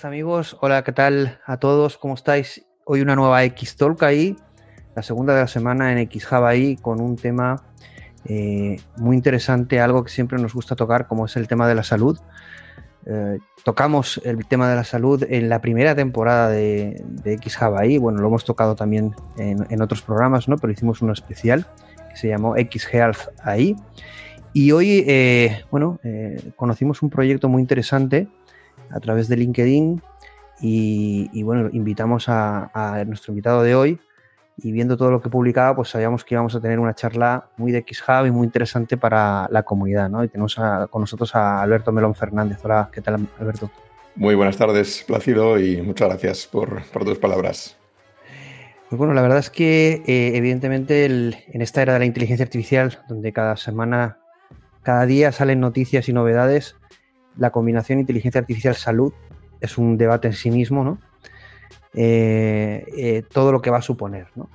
amigos. 0.00 0.56
Hola, 0.62 0.82
¿qué 0.84 0.92
tal 0.92 1.38
a 1.44 1.58
todos? 1.58 1.98
¿Cómo 1.98 2.14
estáis? 2.14 2.64
Hoy 2.86 3.02
una 3.02 3.14
nueva 3.14 3.44
X-Talk 3.44 4.02
ahí, 4.04 4.36
la 4.96 5.02
segunda 5.02 5.34
de 5.34 5.42
la 5.42 5.48
semana 5.48 5.92
en 5.92 6.08
ahí, 6.46 6.76
con 6.76 6.98
un 6.98 7.16
tema 7.16 7.62
eh, 8.24 8.80
muy 8.96 9.14
interesante, 9.14 9.80
algo 9.80 10.02
que 10.02 10.10
siempre 10.10 10.40
nos 10.40 10.54
gusta 10.54 10.76
tocar, 10.76 11.08
como 11.08 11.26
es 11.26 11.36
el 11.36 11.46
tema 11.46 11.68
de 11.68 11.74
la 11.74 11.82
salud. 11.82 12.18
Eh, 13.04 13.38
tocamos 13.64 14.18
el 14.24 14.46
tema 14.46 14.70
de 14.70 14.76
la 14.76 14.84
salud 14.84 15.24
en 15.28 15.50
la 15.50 15.60
primera 15.60 15.94
temporada 15.94 16.48
de, 16.48 17.04
ahí, 17.76 17.98
bueno, 17.98 18.20
lo 18.22 18.28
hemos 18.28 18.46
tocado 18.46 18.74
también 18.74 19.14
en, 19.36 19.82
otros 19.82 20.00
programas, 20.00 20.48
¿no? 20.48 20.56
Pero 20.56 20.72
hicimos 20.72 21.02
uno 21.02 21.12
especial 21.12 21.66
que 22.08 22.16
se 22.16 22.28
llamó 22.28 22.56
X-Health 22.56 23.28
ahí. 23.44 23.76
Y 24.54 24.72
hoy, 24.72 25.04
eh, 25.06 25.64
bueno, 25.70 26.00
conocimos 26.56 27.02
un 27.02 27.10
proyecto 27.10 27.50
muy 27.50 27.60
interesante 27.60 28.26
a 28.92 29.00
través 29.00 29.28
de 29.28 29.36
LinkedIn 29.36 30.02
y, 30.60 31.42
bueno, 31.42 31.68
invitamos 31.72 32.26
a, 32.28 33.02
nuestro 33.06 33.32
invitado 33.32 33.62
de 33.62 33.74
hoy 33.74 33.98
y 34.56 34.70
viendo 34.70 34.96
todo 34.96 35.10
lo 35.10 35.20
que 35.20 35.28
publicaba, 35.28 35.74
pues 35.74 35.88
sabíamos 35.88 36.24
que 36.24 36.34
íbamos 36.34 36.54
a 36.54 36.60
tener 36.60 36.78
una 36.78 36.94
charla 36.94 37.48
muy 37.56 37.72
de 37.72 37.78
X-Hub 37.78 38.26
y 38.26 38.30
muy 38.30 38.44
interesante 38.44 38.96
para 38.96 39.48
la 39.50 39.64
comunidad, 39.64 40.08
¿no? 40.08 40.22
Y 40.22 40.28
tenemos 40.28 40.56
con 40.90 41.00
nosotros 41.00 41.34
a 41.34 41.62
Alberto 41.62 41.90
Melón 41.90 42.14
Fernández. 42.14 42.58
Hola, 42.62 42.90
¿qué 42.92 43.00
tal, 43.00 43.26
Alberto? 43.40 43.70
Muy 44.14 44.34
buenas 44.34 44.58
tardes, 44.58 45.04
Plácido, 45.06 45.58
y 45.58 45.80
muchas 45.80 46.08
gracias 46.08 46.46
por, 46.46 46.82
tus 46.82 47.18
palabras. 47.18 47.78
Pues 48.88 48.98
bueno, 48.98 49.14
la 49.14 49.22
verdad 49.22 49.38
es 49.38 49.48
que 49.48 50.02
eh, 50.06 50.36
evidentemente 50.36 51.06
en 51.06 51.62
esta 51.62 51.80
era 51.80 51.94
de 51.94 52.00
la 52.00 52.04
inteligencia 52.04 52.44
artificial, 52.44 52.98
donde 53.08 53.32
cada 53.32 53.56
semana, 53.56 54.18
cada 54.82 55.06
día 55.06 55.32
salen 55.32 55.60
noticias 55.60 56.10
y 56.10 56.12
novedades, 56.12 56.76
la 57.36 57.50
combinación 57.50 58.00
inteligencia 58.00 58.40
artificial-salud 58.40 59.12
es 59.60 59.78
un 59.78 59.96
debate 59.96 60.28
en 60.28 60.34
sí 60.34 60.50
mismo, 60.50 60.84
¿no? 60.84 60.98
Eh, 61.94 62.84
eh, 62.96 63.22
todo 63.30 63.52
lo 63.52 63.60
que 63.60 63.70
va 63.70 63.78
a 63.78 63.82
suponer, 63.82 64.26
¿no? 64.34 64.48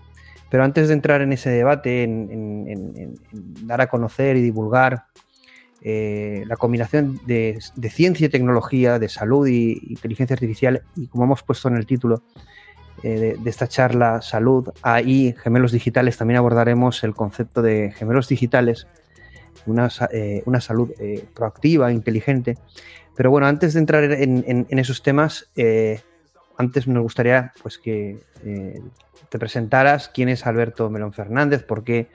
Pero 0.49 0.63
antes 0.63 0.87
de 0.87 0.93
entrar 0.93 1.21
en 1.21 1.33
ese 1.33 1.49
debate, 1.49 2.03
en, 2.03 3.15
dar 3.63 3.81
a 3.81 3.87
conocer 3.87 4.37
y 4.37 4.41
divulgar 4.41 5.05
eh, 5.81 6.43
la 6.47 6.55
combinación 6.55 7.19
de, 7.25 7.59
ciencia 7.89 8.27
y 8.27 8.29
tecnología, 8.29 8.97
de 8.97 9.09
salud 9.09 9.45
y 9.47 9.73
inteligencia 9.89 10.35
artificial, 10.35 10.83
y 10.95 11.07
como 11.07 11.25
hemos 11.25 11.43
puesto 11.43 11.67
en 11.67 11.75
el 11.75 11.85
título 11.85 12.23
de, 13.03 13.35
de, 13.37 13.49
esta 13.49 13.67
charla, 13.67 14.21
salud, 14.21 14.69
AI, 14.81 15.35
gemelos 15.37 15.73
digitales, 15.73 16.17
también 16.17 16.37
abordaremos 16.37 17.03
el 17.03 17.13
concepto 17.13 17.61
de 17.61 17.91
gemelos 17.91 18.29
digitales 18.29 18.87
una, 19.67 19.89
eh, 20.11 20.43
salud 20.59 20.91
eh, 20.99 21.25
proactiva, 21.33 21.91
inteligente. 21.91 22.57
Pero 23.15 23.31
bueno, 23.31 23.47
antes 23.47 23.73
de 23.73 23.79
entrar 23.79 24.03
en, 24.03 24.65
esos 24.69 25.01
temas, 25.01 25.49
eh, 25.55 26.01
antes 26.57 26.87
nos 26.87 27.03
gustaría 27.03 27.53
pues, 27.61 27.77
que 27.77 28.19
te 29.29 29.39
presentaras 29.39 30.09
quién 30.09 30.29
es 30.29 30.45
Alberto 30.45 30.89
Melón 30.89 31.13
Fernández, 31.13 31.63
por 31.63 31.83
qué, 31.83 32.09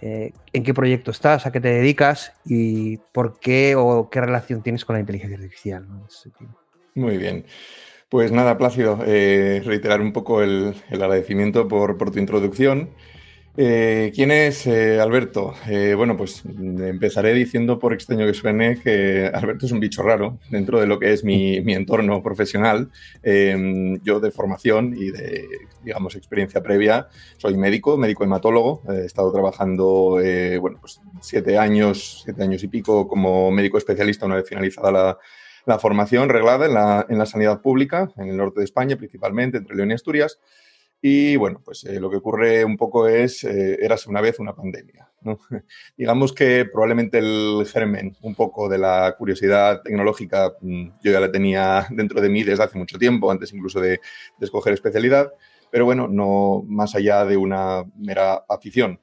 en 0.00 0.62
qué 0.62 0.74
proyecto 0.74 1.10
estás, 1.10 1.46
a 1.46 1.52
qué 1.52 1.60
te 1.60 1.68
dedicas 1.68 2.34
y 2.44 2.98
por 2.98 3.40
qué 3.40 3.76
o 3.76 4.10
qué 4.10 4.20
relación 4.20 4.62
tienes 4.62 4.84
con 4.84 4.94
la 4.94 5.00
inteligencia 5.00 5.38
artificial. 5.38 5.86
Muy 6.94 7.16
bien. 7.16 7.46
Pues 8.10 8.30
nada, 8.30 8.58
Plácido, 8.58 8.96
reiterar 8.96 10.02
un 10.02 10.12
poco 10.12 10.42
el, 10.42 10.74
agradecimiento 10.90 11.66
por, 11.66 11.96
por 11.96 12.10
tu 12.10 12.18
introducción. 12.18 12.90
Eh, 13.58 14.12
¿Quién 14.14 14.30
es 14.30 14.66
eh, 14.66 15.00
Alberto? 15.00 15.54
Eh, 15.66 15.94
bueno, 15.96 16.14
pues 16.14 16.42
empezaré 16.44 17.32
diciendo, 17.32 17.78
por 17.78 17.94
extraño 17.94 18.26
que 18.26 18.34
suene, 18.34 18.78
que 18.78 19.30
Alberto 19.32 19.64
es 19.64 19.72
un 19.72 19.80
bicho 19.80 20.02
raro 20.02 20.38
dentro 20.50 20.78
de 20.78 20.86
lo 20.86 20.98
que 20.98 21.14
es 21.14 21.24
mi, 21.24 21.56
entorno 21.72 22.22
profesional. 22.22 22.90
Em, 23.22 23.98
yo 24.02 24.20
de 24.20 24.30
formación 24.30 24.94
y 24.94 25.10
de, 25.10 25.46
digamos, 25.82 26.16
experiencia 26.16 26.62
previa, 26.62 27.08
soy 27.38 27.56
médico, 27.56 27.96
médico 27.96 28.24
hematólogo. 28.24 28.82
He 28.90 29.06
estado 29.06 29.32
trabajando, 29.32 30.18
bueno, 30.60 30.78
pues 30.80 31.00
siete 31.22 31.56
años, 31.56 32.22
siete 32.24 32.42
años 32.42 32.62
y 32.62 32.68
pico 32.68 33.08
como 33.08 33.50
médico 33.50 33.78
especialista 33.78 34.26
una 34.26 34.36
vez 34.36 34.46
finalizada 34.46 35.18
la, 35.64 35.78
formación 35.78 36.28
reglada 36.28 36.66
en 36.66 36.74
la, 36.74 37.06
en 37.08 37.18
la 37.18 37.26
sanidad 37.26 37.60
pública, 37.60 38.10
en 38.18 38.28
el 38.28 38.36
norte 38.36 38.60
de 38.60 38.64
España 38.64 38.96
principalmente, 38.96 39.58
entre 39.58 39.76
León 39.76 39.90
y 39.90 39.94
Asturias. 39.94 40.38
Y 41.00 41.36
bueno, 41.36 41.60
pues 41.64 41.84
eh, 41.84 42.00
lo 42.00 42.10
que 42.10 42.16
ocurre 42.16 42.64
un 42.64 42.76
poco 42.76 43.06
es, 43.06 43.44
eh, 43.44 43.78
érase 43.80 44.08
una 44.08 44.20
vez 44.20 44.38
una 44.38 44.54
pandemia. 44.54 45.08
Digamos 45.96 46.32
que 46.32 46.64
probablemente 46.64 47.18
el 47.18 47.66
germen 47.70 48.16
un 48.22 48.34
poco 48.34 48.68
de 48.68 48.78
la 48.78 49.14
curiosidad 49.18 49.82
tecnológica 49.82 50.54
mm, 50.60 50.88
yo 51.02 51.12
ya 51.12 51.20
la 51.20 51.30
tenía 51.30 51.86
dentro 51.90 52.20
de 52.20 52.28
mí 52.28 52.42
desde 52.42 52.64
hace 52.64 52.78
mucho 52.78 52.98
tiempo, 52.98 53.30
antes 53.30 53.52
incluso 53.52 53.80
de, 53.80 53.90
de 53.90 54.44
escoger 54.44 54.72
especialidad, 54.72 55.32
pero 55.70 55.84
bueno, 55.84 56.08
no 56.08 56.64
más 56.66 56.94
allá 56.94 57.24
de 57.24 57.36
una 57.36 57.84
mera 57.96 58.44
afición. 58.48 59.00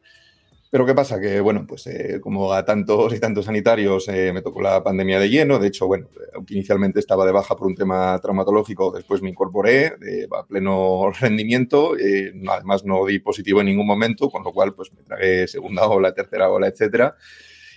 Pero 0.74 0.88
¿qué 0.88 0.96
pasa? 0.96 1.22
Que, 1.22 1.40
bueno, 1.40 1.68
pues 1.68 1.86
eh, 1.86 2.20
como 2.20 2.52
a 2.52 2.66
tantos 2.66 3.14
y 3.14 3.20
tantos 3.20 3.46
sanitarios 3.46 4.08
eh, 4.08 4.34
me 4.34 4.42
tocó 4.42 4.60
la 4.60 4.84
pandemia 4.84 5.20
de 5.20 5.30
lleno. 5.30 5.60
De 5.60 5.68
hecho, 5.68 5.86
bueno, 5.86 6.10
aunque 6.34 6.56
inicialmente 6.56 7.00
estaba 7.00 7.28
de 7.28 7.32
baja 7.32 7.56
por 7.56 7.68
un 7.68 7.76
tema 7.76 8.20
traumatológico, 8.20 8.92
después 8.92 9.22
me 9.22 9.30
incorporé 9.30 9.94
a 10.36 10.48
pleno 10.48 11.12
rendimiento. 11.22 11.96
Eh, 11.96 12.34
además, 12.50 12.86
no 12.86 13.06
di 13.06 13.20
positivo 13.20 13.60
en 13.60 13.68
ningún 13.68 13.86
momento, 13.86 14.32
con 14.32 14.44
lo 14.44 14.52
cual, 14.52 14.74
pues 14.74 14.92
me 14.94 15.04
tragué 15.04 15.48
segunda 15.48 15.86
ola, 15.86 16.12
tercera 16.16 16.50
ola, 16.50 16.70
etcétera. 16.70 17.18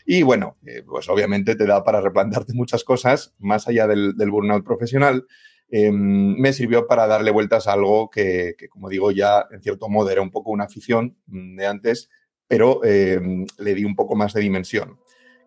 Y 0.06 0.22
bueno, 0.22 0.56
pues 0.86 1.06
obviamente 1.10 1.54
te 1.54 1.66
da 1.66 1.84
para 1.84 2.00
replantearte 2.00 2.54
muchas 2.54 2.82
cosas, 2.82 3.34
más 3.38 3.68
allá 3.68 3.86
del, 3.86 4.14
burnout 4.30 4.64
profesional. 4.64 5.26
Me 5.68 6.52
sirvió 6.54 6.86
para 6.86 7.06
darle 7.06 7.30
vueltas 7.30 7.66
a 7.66 7.74
algo 7.74 8.08
que, 8.08 8.54
como 8.70 8.88
digo, 8.88 9.10
ya 9.10 9.46
en 9.50 9.60
cierto 9.60 9.90
modo 9.90 10.08
era 10.08 10.22
un 10.22 10.30
poco 10.30 10.50
una 10.50 10.64
afición 10.64 11.18
de 11.26 11.66
antes, 11.66 12.08
pero 12.48 12.80
eh, 12.84 13.20
le 13.58 13.74
di 13.74 13.84
un 13.84 13.94
poco 13.94 14.14
más 14.14 14.32
de 14.32 14.40
dimensión, 14.40 14.98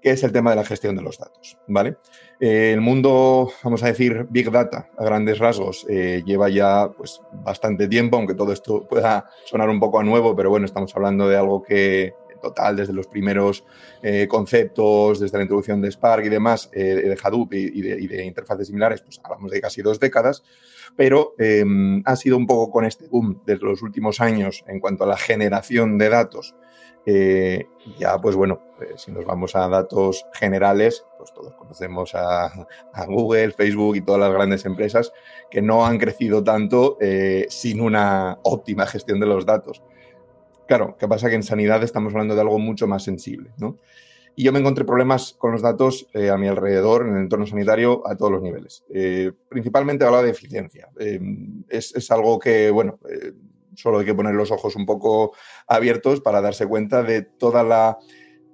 que 0.02 0.12
es 0.12 0.24
el 0.24 0.32
tema 0.32 0.52
de 0.52 0.58
la 0.58 0.66
gestión 0.66 0.96
de 0.96 1.02
los 1.02 1.18
datos, 1.18 1.58
¿vale? 1.68 1.98
Eh, 2.40 2.72
el 2.74 2.82
mundo, 2.82 3.52
vamos 3.64 3.84
a 3.84 3.88
decir, 3.88 4.28
Big 4.30 4.50
Data, 4.52 4.90
a 4.98 5.04
grandes 5.04 5.40
rasgos, 5.40 5.86
eh, 5.90 6.24
lleva 6.26 6.50
ya 6.50 6.90
pues, 6.96 7.22
bastante 7.44 7.88
tiempo, 7.88 8.18
aunque 8.18 8.34
todo 8.34 8.54
esto 8.54 8.88
pueda 8.88 9.30
sonar 9.46 9.70
un 9.70 9.80
poco 9.80 10.00
a 10.00 10.04
nuevo, 10.04 10.36
pero 10.36 10.50
bueno, 10.50 10.66
estamos 10.66 10.96
hablando 10.96 11.28
de 11.28 11.38
algo 11.38 11.64
que 11.64 12.14
total, 12.42 12.78
desde 12.78 12.94
los 12.94 13.08
primeros 13.08 13.66
conceptos, 14.30 15.20
desde 15.20 15.38
la 15.38 15.44
introducción 15.44 15.82
de 15.82 15.92
Spark 15.92 16.24
y 16.24 16.30
demás, 16.30 16.72
de 16.72 17.18
Hadoop 17.22 17.54
y, 17.54 17.82
de, 17.82 18.24
interfaces 18.24 18.68
similares, 18.68 19.02
pues 19.02 19.20
hablamos 19.22 19.52
de 19.52 19.60
casi 19.60 19.82
dos 19.82 20.00
décadas, 20.00 20.42
pero 20.96 21.34
ha 22.06 22.16
sido 22.16 22.38
un 22.38 22.48
poco 22.48 22.72
con 22.72 22.86
este 22.86 23.10
boom 23.10 23.42
desde 23.46 23.66
los 23.66 23.82
últimos 23.82 24.22
años 24.22 24.64
en 24.68 24.80
cuanto 24.80 25.04
a 25.04 25.08
la 25.08 25.18
generación 25.18 25.98
de 25.98 26.08
datos 26.08 26.56
eh, 27.06 27.68
ya, 27.98 28.20
pues 28.20 28.36
bueno, 28.36 28.62
eh, 28.82 28.94
si 28.98 29.12
nos 29.12 29.26
vamos 29.26 29.56
a 29.56 29.68
datos 29.68 30.26
generales, 30.34 31.06
pues 31.18 31.34
todos 31.34 31.54
conocemos 31.56 32.12
a, 32.14 32.68
Google, 33.08 33.52
Facebook 33.52 33.96
y 33.96 34.02
todas 34.02 34.22
las 34.22 34.32
grandes 34.32 34.66
empresas 34.66 35.12
que 35.50 35.62
no 35.62 35.86
han 35.86 35.98
crecido 35.98 36.44
tanto 36.44 36.98
eh, 37.00 37.46
sin 37.50 37.82
una 37.82 38.40
óptima 38.44 38.86
gestión 38.86 39.20
de 39.20 39.26
los 39.26 39.46
datos. 39.46 39.82
Claro, 40.68 40.96
¿qué 41.00 41.08
pasa? 41.08 41.30
Que 41.30 41.36
en 41.36 41.44
sanidad 41.44 41.84
estamos 41.84 42.14
hablando 42.14 42.36
de 42.36 42.42
algo 42.42 42.60
mucho 42.60 42.86
más 42.86 43.04
sensible, 43.04 43.52
¿no? 43.58 43.78
Y 44.36 44.44
yo 44.44 44.54
me 44.54 44.60
encontré 44.60 44.86
problemas 44.86 45.36
con 45.38 45.52
los 45.52 45.62
datos 45.62 46.08
a 46.14 46.38
mi 46.38 46.48
alrededor, 46.48 47.06
en 47.06 47.16
el 47.16 47.24
entorno 47.24 47.46
sanitario, 47.46 48.08
a 48.08 48.16
todos 48.16 48.32
los 48.32 48.42
niveles. 48.42 48.86
principalmente 49.50 50.06
habla 50.06 50.22
de 50.22 50.30
eficiencia. 50.30 50.88
Es, 51.68 51.94
es, 51.94 52.12
algo 52.12 52.40
que, 52.40 52.72
bueno, 52.72 53.00
Solo 53.80 54.00
hay 54.00 54.06
que 54.06 54.14
poner 54.14 54.36
los 54.36 54.52
ojos 54.52 54.76
un 54.76 54.86
poco 54.86 55.34
abiertos 55.68 56.20
para 56.22 56.42
darse 56.42 56.68
cuenta 56.68 57.02
de 57.02 57.22
toda 57.22 57.64
la 57.64 57.98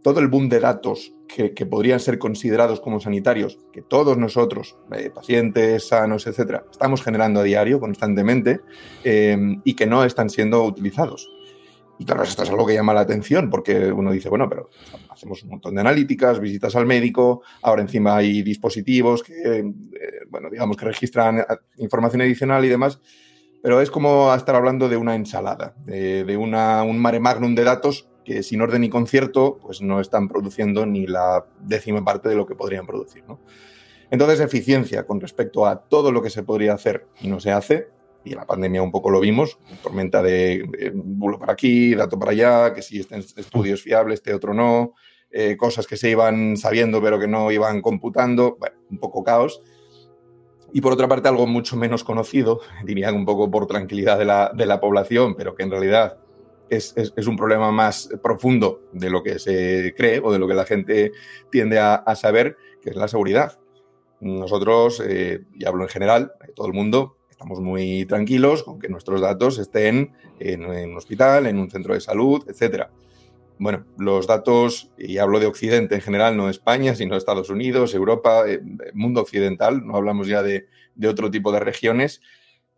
todo 0.03 0.19
el 0.19 0.27
boom 0.27 0.49
de 0.49 0.59
datos 0.59 1.15
que, 1.27 1.65
podrían 1.65 1.99
ser 1.99 2.19
considerados 2.19 2.79
como 2.79 2.99
sanitarios, 2.99 3.57
que 3.73 3.81
todos 3.81 4.19
nosotros, 4.19 4.77
eh, 4.95 5.09
pacientes, 5.09 5.87
sanos, 5.87 6.27
etcétera, 6.27 6.63
estamos 6.69 7.01
generando 7.01 7.39
a 7.39 7.43
diario, 7.43 7.79
constantemente, 7.79 8.59
eh, 9.03 9.35
y 9.63 9.73
que 9.73 9.87
no 9.87 10.03
están 10.03 10.29
siendo 10.29 10.63
utilizados. 10.63 11.27
Y 11.97 12.05
claro, 12.05 12.21
esto 12.21 12.43
es 12.43 12.49
algo 12.51 12.67
que 12.67 12.75
llama 12.75 12.93
la 12.93 13.01
atención, 13.01 13.49
porque 13.49 13.91
uno 13.91 14.11
dice, 14.11 14.29
bueno, 14.29 14.47
pero 14.47 14.69
hacemos 15.09 15.41
un 15.41 15.49
montón 15.49 15.73
de 15.73 15.81
analíticas, 15.81 16.39
visitas 16.39 16.75
al 16.75 16.85
médico, 16.85 17.41
ahora 17.63 17.81
encima 17.81 18.17
hay 18.17 18.43
dispositivos 18.43 19.23
que, 19.23 19.33
eh, 19.59 19.63
bueno, 20.29 20.51
digamos 20.51 20.77
que 20.77 20.85
registran 20.85 21.43
información 21.77 22.21
adicional 22.21 22.63
y 22.63 22.69
demás, 22.69 22.99
pero 23.65 23.81
es 23.81 23.89
como 23.89 24.31
estar 24.35 24.53
hablando 24.53 24.89
de 24.89 24.95
una 24.95 25.15
ensalada, 25.15 25.73
de, 25.87 26.37
un 26.37 26.99
mare 26.99 27.19
magnum 27.19 27.55
de 27.55 27.63
datos 27.63 28.07
que 28.23 28.43
sin 28.43 28.61
orden 28.61 28.83
y 28.83 28.89
concierto, 28.89 29.57
pues 29.59 29.81
no 29.81 29.99
están 29.99 30.27
produciendo 30.27 30.85
ni 30.85 31.07
la 31.07 31.47
décima 31.61 32.05
parte 32.05 32.29
de 32.29 32.35
lo 32.35 32.45
que 32.45 32.53
podrían 32.53 32.85
producir. 32.85 33.23
Entonces, 34.11 34.39
eficiencia 34.39 35.07
con 35.07 35.19
respecto 35.19 35.65
a 35.65 35.79
todo 35.79 36.11
lo 36.11 36.21
que 36.21 36.29
se 36.29 36.43
podría 36.43 36.75
hacer 36.75 37.07
y 37.21 37.27
no 37.27 37.39
se 37.39 37.53
hace, 37.53 37.87
y 38.23 38.33
en 38.33 38.37
la 38.37 38.45
pandemia 38.45 38.83
un 38.83 38.91
poco 38.91 39.09
lo 39.09 39.19
vimos, 39.19 39.57
tormenta 39.81 40.21
de 40.21 40.91
bulo 40.93 41.39
para 41.39 41.53
aquí, 41.53 41.95
dato 41.95 42.19
para 42.19 42.33
allá, 42.33 42.71
que 42.71 42.83
si 42.83 42.99
este 42.99 43.17
estudio 43.17 43.73
es 43.73 43.81
fiable, 43.81 44.13
este 44.13 44.35
otro 44.35 44.53
no, 44.53 44.93
eh, 45.31 45.57
cosas 45.57 45.87
que 45.87 45.97
se 45.97 46.11
iban 46.11 46.55
sabiendo 46.55 47.01
pero 47.01 47.19
que 47.19 47.27
no 47.27 47.51
iban 47.51 47.81
computando, 47.81 48.59
un 48.91 48.99
poco 48.99 49.23
caos. 49.23 49.63
Y 50.75 50.81
por 50.81 50.91
otra 50.91 51.07
parte, 51.07 51.29
algo 51.29 51.47
mucho 51.47 51.77
menos 51.77 52.03
conocido, 52.03 52.59
diría 52.83 53.09
un 53.13 53.23
poco 53.23 53.49
por 53.49 53.65
tranquilidad 53.65 54.19
de 54.19 54.25
la, 54.25 54.51
de 54.53 54.65
la 54.65 54.81
población, 54.81 55.33
pero 55.33 55.55
que 55.55 55.63
en 55.63 55.71
realidad 55.71 56.17
es, 56.69 56.93
un 57.25 57.37
problema 57.37 57.71
más 57.71 58.09
profundo 58.21 58.81
de 58.91 59.09
lo 59.09 59.23
que 59.23 59.39
se 59.39 59.93
cree 59.95 60.19
o 60.21 60.33
de 60.33 60.37
lo 60.37 60.49
que 60.49 60.53
la 60.53 60.65
gente 60.65 61.13
tiende 61.49 61.79
a, 61.79 62.03
saber, 62.17 62.57
que 62.81 62.89
es 62.89 62.97
la 62.97 63.07
seguridad. 63.07 63.57
Nosotros, 64.19 65.01
eh, 65.07 65.45
y 65.57 65.63
hablo 65.63 65.83
en 65.83 65.89
general, 65.89 66.33
todo 66.57 66.67
el 66.67 66.73
mundo, 66.73 67.15
estamos 67.29 67.61
muy 67.61 68.05
tranquilos 68.05 68.61
con 68.61 68.77
que 68.77 68.89
nuestros 68.89 69.21
datos 69.21 69.59
estén 69.59 70.11
en, 70.41 70.65
un 70.65 70.97
hospital, 70.97 71.47
en 71.47 71.57
un 71.57 71.71
centro 71.71 71.93
de 71.93 72.01
salud, 72.01 72.43
etc. 72.49 72.89
Bueno, 73.57 73.85
los 73.97 74.27
datos, 74.27 74.91
y 74.97 75.17
hablo 75.17 75.39
de 75.39 75.45
Occidente 75.45 75.95
en 75.95 76.01
general, 76.01 76.35
no 76.35 76.49
España, 76.49 76.95
sino 76.95 77.15
Estados 77.15 77.49
Unidos, 77.49 77.93
Europa, 77.93 78.43
eh, 78.47 78.61
mundo 78.93 79.21
occidental, 79.21 79.85
no 79.85 79.95
hablamos 79.95 80.27
ya 80.27 80.43
de, 80.43 80.67
de 80.95 81.07
otro 81.07 81.31
tipo 81.31 81.51
de 81.51 81.59
regiones, 81.59 82.21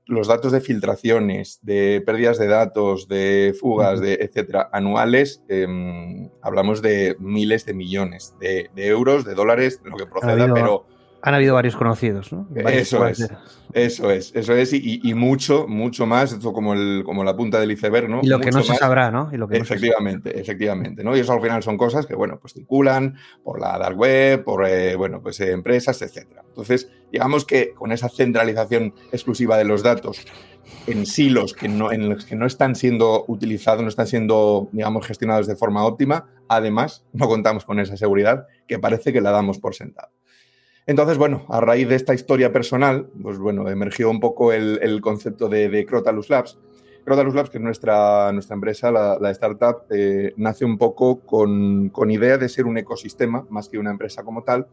los 0.08 0.28
datos 0.28 0.52
de 0.54 0.62
filtraciones, 0.62 1.60
de 1.62 2.02
pérdidas 2.06 2.38
de 2.38 2.48
datos, 2.48 3.08
de 3.08 3.54
fugas, 3.60 4.00
de 4.00 4.14
etcétera, 4.16 4.70
anuales, 4.72 5.44
em, 5.50 6.30
hablamos 6.42 6.82
de 6.82 7.18
miles 7.20 7.66
de 7.66 7.74
millones 7.74 8.34
de, 8.40 8.70
euros, 8.76 9.26
de 9.26 9.36
dólares, 9.36 9.84
de 9.84 9.90
lo 9.90 9.98
que 9.98 10.06
proceda, 10.06 10.54
pero 10.54 10.86
han 11.28 11.34
habido 11.34 11.56
varios 11.56 11.76
conocidos, 11.76 12.32
¿no? 12.32 12.48
eso 12.56 13.06
es, 13.06 13.30
eso 13.74 14.10
es, 14.10 14.32
eso 14.34 14.54
es, 14.54 14.72
y, 14.72 15.14
mucho, 15.14 15.68
mucho 15.68 16.06
más, 16.06 16.32
esto 16.32 16.54
como, 16.54 16.74
el, 16.74 17.04
como 17.06 17.22
la 17.26 17.36
punta 17.36 17.60
del 17.60 17.70
iceberg, 17.70 18.08
¿no? 18.08 18.22
Y 18.24 18.28
lo 18.28 18.40
que 18.40 18.50
no 18.50 18.64
se 18.64 18.76
sabrá, 18.76 19.12
¿no? 19.12 19.30
efectivamente, 19.52 20.40
efectivamente, 20.40 21.04
¿no? 21.04 21.18
Y 21.18 21.20
eso 21.20 21.34
al 21.34 21.42
final 21.42 21.62
son 21.64 21.76
cosas 21.78 22.06
que, 22.06 22.16
bueno, 22.16 22.40
pues 22.40 22.54
circulan 22.54 23.18
por 23.44 23.60
la 23.60 23.78
dark 23.78 23.98
web, 23.98 24.46
por, 24.46 24.66
eh, 24.66 24.96
bueno, 24.96 25.22
pues 25.22 25.42
eh, 25.42 25.52
empresas, 25.52 26.02
etcétera. 26.02 26.44
Entonces, 26.48 26.90
digamos 27.12 27.44
que 27.44 27.74
con 27.74 27.92
esa 27.92 28.08
centralización 28.08 28.94
exclusiva 29.12 29.58
de 29.58 29.66
los 29.66 29.84
datos 29.84 30.26
en 30.88 31.06
silos 31.06 31.54
que 31.54 31.68
no, 31.68 31.92
en 31.92 32.08
los 32.08 32.24
que 32.24 32.38
no 32.38 32.46
están 32.46 32.74
siendo 32.74 33.26
utilizados, 33.28 33.84
no 33.84 33.90
están 33.90 34.08
siendo, 34.08 34.70
digamos, 34.72 35.06
gestionados 35.06 35.46
de 35.46 35.58
forma 35.58 35.86
óptima, 35.86 36.30
además, 36.48 37.06
no 37.12 37.28
contamos 37.28 37.66
con 37.66 37.82
esa 37.82 37.98
seguridad 37.98 38.48
que 38.66 38.80
parece 38.80 39.12
que 39.12 39.20
la 39.20 39.32
damos 39.32 39.60
por 39.60 39.76
sentada. 39.76 40.10
Entonces, 40.88 41.18
bueno, 41.18 41.46
a 41.50 41.60
raíz 41.60 41.90
de 41.90 41.96
esta 41.96 42.14
historia 42.14 42.54
personal, 42.54 43.10
pues 43.22 43.38
bueno, 43.38 43.70
emergió 43.70 44.10
un 44.10 44.22
poco 44.22 44.54
el, 44.54 45.02
concepto 45.02 45.50
de, 45.50 45.86
Crotalus 45.86 46.30
Labs. 46.30 46.58
Crotalus 47.04 47.36
Labs, 47.36 47.50
que 47.50 47.58
es 47.58 47.64
nuestra, 47.64 48.32
nuestra 48.32 48.54
empresa, 48.54 48.90
la, 48.90 49.32
startup, 49.32 49.84
eh, 49.90 50.34
nace 50.38 50.64
un 50.64 50.78
poco 50.78 51.20
con, 51.20 51.90
con, 51.90 52.10
idea 52.10 52.38
de 52.38 52.48
ser 52.48 52.66
un 52.66 52.78
ecosistema 52.78 53.46
más 53.50 53.68
que 53.68 53.78
una 53.78 53.92
empresa 53.92 54.24
como 54.24 54.44
tal, 54.44 54.68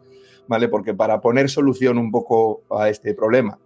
¿vale? 0.47 0.69
Porque 0.69 0.95
para 0.95 1.21
poner 1.21 1.51
solución 1.51 1.99
un 1.99 2.13
poco 2.13 2.63
a 2.71 2.89
este 2.89 3.13
problema, 3.15 3.59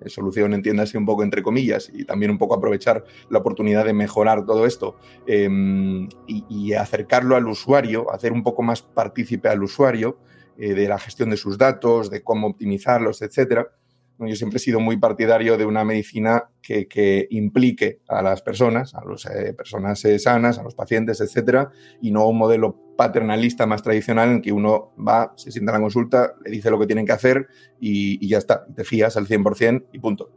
eh, 0.00 0.08
solución 0.08 0.54
entiéndase 0.54 0.98
un 0.98 1.06
poco 1.06 1.22
entre 1.22 1.44
comillas, 1.44 1.88
y 1.94 2.04
también 2.04 2.32
un 2.32 2.38
poco 2.38 2.56
aprovechar 2.56 3.04
la 3.30 3.38
oportunidad 3.38 3.84
de 3.84 3.92
mejorar 3.92 4.44
todo 4.44 4.66
esto 4.66 4.96
em, 5.28 6.08
y, 6.26 6.44
y 6.48 6.72
acercarlo 6.72 7.36
al 7.36 7.46
usuario, 7.46 8.10
hacer 8.12 8.32
un 8.32 8.42
poco 8.42 8.62
más 8.64 8.82
partícipe 8.82 9.48
al 9.48 9.62
usuario, 9.62 10.18
eh, 10.58 10.74
de 10.74 10.88
la 10.88 10.98
gestión 10.98 11.30
de 11.30 11.36
sus 11.36 11.58
datos, 11.58 12.10
de 12.10 12.22
cómo 12.22 12.48
optimizarlos, 12.48 13.22
etcétera. 13.22 13.70
Yo 14.18 14.34
siempre 14.34 14.56
he 14.56 14.60
sido 14.60 14.80
muy 14.80 14.96
partidario 14.96 15.58
de 15.58 15.66
una 15.66 15.84
medicina 15.84 16.48
que, 16.62 17.26
implique 17.30 18.00
a 18.08 18.22
las 18.22 18.40
personas, 18.40 18.94
a 18.94 19.04
las 19.04 19.26
eh, 19.26 19.52
personas 19.52 20.02
eh, 20.06 20.18
sanas, 20.18 20.58
a 20.58 20.62
los 20.62 20.74
pacientes, 20.74 21.20
etcétera, 21.20 21.70
y 22.00 22.10
no 22.10 22.26
un 22.26 22.38
modelo 22.38 22.76
paternalista 22.96 23.66
más 23.66 23.82
tradicional 23.82 24.30
en 24.30 24.42
que 24.42 24.52
uno 24.52 24.94
va, 24.96 25.34
se 25.36 25.52
sienta 25.52 25.72
en 25.72 25.74
la 25.74 25.82
consulta, 25.82 26.34
le 26.42 26.50
dice 26.50 26.70
lo 26.70 26.78
que 26.78 26.86
tienen 26.86 27.04
que 27.04 27.12
hacer 27.12 27.46
y, 27.78 28.26
ya 28.26 28.38
está, 28.38 28.64
te 28.74 28.84
fías 28.84 29.18
al 29.18 29.26
100% 29.26 29.84
y 29.92 29.98
punto. 29.98 30.30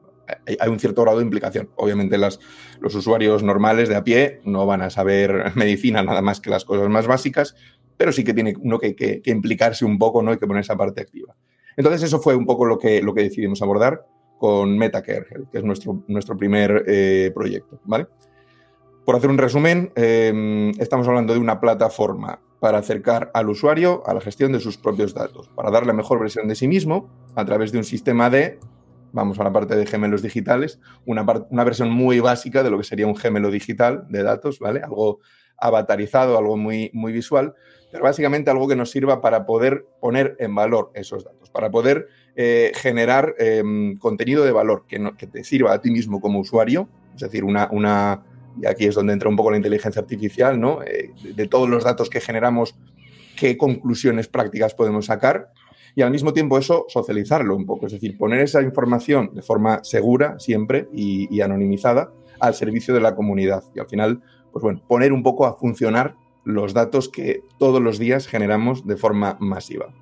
Hay, 0.45 0.69
un 0.69 0.79
cierto 0.79 1.01
grado 1.01 1.17
de 1.17 1.23
implicación. 1.23 1.71
Obviamente 1.75 2.15
las, 2.19 2.39
los 2.79 2.93
usuarios 2.93 3.41
normales 3.41 3.89
de 3.89 3.95
a 3.95 4.03
pie 4.03 4.41
no 4.43 4.67
van 4.67 4.83
a 4.83 4.91
saber 4.91 5.53
medicina 5.55 6.03
nada 6.03 6.21
más 6.21 6.39
que 6.39 6.51
las 6.51 6.65
cosas 6.65 6.87
más 6.89 7.07
básicas, 7.07 7.55
pero 7.99 8.13
sí 8.13 8.23
que 8.23 8.33
tiene 8.33 8.55
uno 8.61 8.79
que, 8.79 9.21
implicarse 9.25 9.83
un 9.83 9.99
poco 9.99 10.23
¿no? 10.23 10.31
y 10.31 10.37
que 10.37 10.47
poner 10.47 10.61
esa 10.61 10.77
parte 10.77 11.01
activa. 11.01 11.35
Entonces 11.75 12.01
eso 12.03 12.21
fue 12.21 12.33
un 12.33 12.45
poco 12.45 12.63
lo 12.63 12.77
que, 12.77 13.01
lo 13.01 13.13
que 13.13 13.23
decidimos 13.23 13.61
abordar 13.61 14.07
con 14.37 14.77
MetaCare, 14.77 15.25
que 15.51 15.57
es 15.57 15.65
nuestro, 15.65 16.05
nuestro 16.07 16.37
primer 16.37 16.85
eh, 16.87 17.29
proyecto. 17.35 17.81
¿vale? 17.83 18.07
Por 19.05 19.17
hacer 19.17 19.29
un 19.29 19.37
resumen, 19.37 19.91
eh, 19.97 20.71
estamos 20.79 21.09
hablando 21.09 21.33
de 21.33 21.39
una 21.39 21.59
plataforma 21.59 22.39
para 22.61 22.77
acercar 22.77 23.31
al 23.33 23.49
usuario 23.49 24.01
a 24.05 24.13
la 24.13 24.21
gestión 24.21 24.53
de 24.53 24.61
sus 24.61 24.77
propios 24.77 25.13
datos, 25.13 25.49
para 25.49 25.69
dar 25.69 25.85
la 25.85 25.91
mejor 25.91 26.21
versión 26.21 26.47
de 26.47 26.55
sí 26.55 26.69
mismo 26.69 27.09
a 27.35 27.43
través 27.43 27.73
de 27.73 27.79
un 27.79 27.83
sistema 27.83 28.29
de, 28.29 28.59
vamos 29.11 29.41
a 29.41 29.43
la 29.43 29.51
parte 29.51 29.75
de 29.75 29.85
gemelos 29.85 30.21
digitales, 30.21 30.79
una, 31.05 31.25
una 31.49 31.63
versión 31.65 31.91
muy 31.91 32.21
básica 32.21 32.63
de 32.63 32.69
lo 32.69 32.77
que 32.77 32.85
sería 32.85 33.07
un 33.07 33.17
gemelo 33.17 33.51
digital 33.51 34.05
de 34.07 34.23
datos, 34.23 34.59
¿vale? 34.59 34.79
Algo 34.79 35.19
avatarizado, 35.57 36.37
algo 36.37 36.55
muy, 36.55 36.89
muy 36.93 37.11
visual, 37.11 37.55
pero 37.91 38.03
básicamente 38.03 38.51
algo 38.51 38.67
que 38.67 38.75
nos 38.75 38.91
sirva 38.91 39.21
para 39.21 39.45
poder 39.45 39.85
poner 39.99 40.35
en 40.39 40.53
valor 40.53 40.91
esos 40.93 41.23
datos, 41.23 41.49
para 41.49 41.71
poder 41.71 42.07
eh, 42.35 42.71
generar 42.75 43.35
em, 43.39 43.97
contenido 43.97 44.45
de 44.45 44.51
valor 44.51 44.85
que, 44.87 45.11
que, 45.17 45.27
te 45.27 45.43
sirva 45.43 45.73
a 45.73 45.81
ti 45.81 45.91
mismo 45.91 46.21
como 46.21 46.39
usuario, 46.39 46.87
es 47.15 47.21
decir, 47.21 47.43
una, 47.43 48.23
y 48.61 48.65
aquí 48.65 48.85
es 48.85 48.95
donde 48.95 49.13
entra 49.13 49.29
un 49.29 49.35
poco 49.35 49.51
la 49.51 49.57
inteligencia 49.57 50.01
artificial, 50.01 50.59
¿no? 50.59 50.81
Eh, 50.83 51.11
de, 51.35 51.47
todos 51.47 51.69
los 51.69 51.83
datos 51.83 52.09
que 52.09 52.21
generamos, 52.21 52.75
qué 53.35 53.57
conclusiones 53.57 54.27
prácticas 54.27 54.73
podemos 54.73 55.05
sacar 55.05 55.51
y 55.95 56.01
al 56.01 56.11
mismo 56.11 56.33
tiempo 56.33 56.57
eso 56.57 56.85
socializarlo 56.87 57.55
un 57.55 57.65
poco, 57.65 57.87
es 57.87 57.93
decir, 57.93 58.17
poner 58.17 58.41
esa 58.41 58.61
información 58.61 59.31
de 59.33 59.41
forma 59.41 59.83
segura 59.83 60.37
siempre 60.39 60.87
y 60.93 61.41
anonimizada 61.41 62.11
al 62.39 62.53
servicio 62.53 62.93
de 62.93 63.01
la 63.01 63.15
comunidad. 63.15 63.63
Y 63.75 63.79
al 63.79 63.87
final, 63.87 64.21
pues 64.51 64.63
bueno, 64.63 64.81
poner 64.87 65.13
un 65.13 65.23
poco 65.23 65.45
a 65.45 65.55
funcionar 65.55 66.15
los 66.53 66.73
datos 66.73 67.09
que 67.09 67.43
todos 67.57 67.81
los 67.81 67.99
días 67.99 68.27
generamos 68.27 68.85
de 68.85 68.97
forma 68.97 69.37
masiva. 69.39 69.93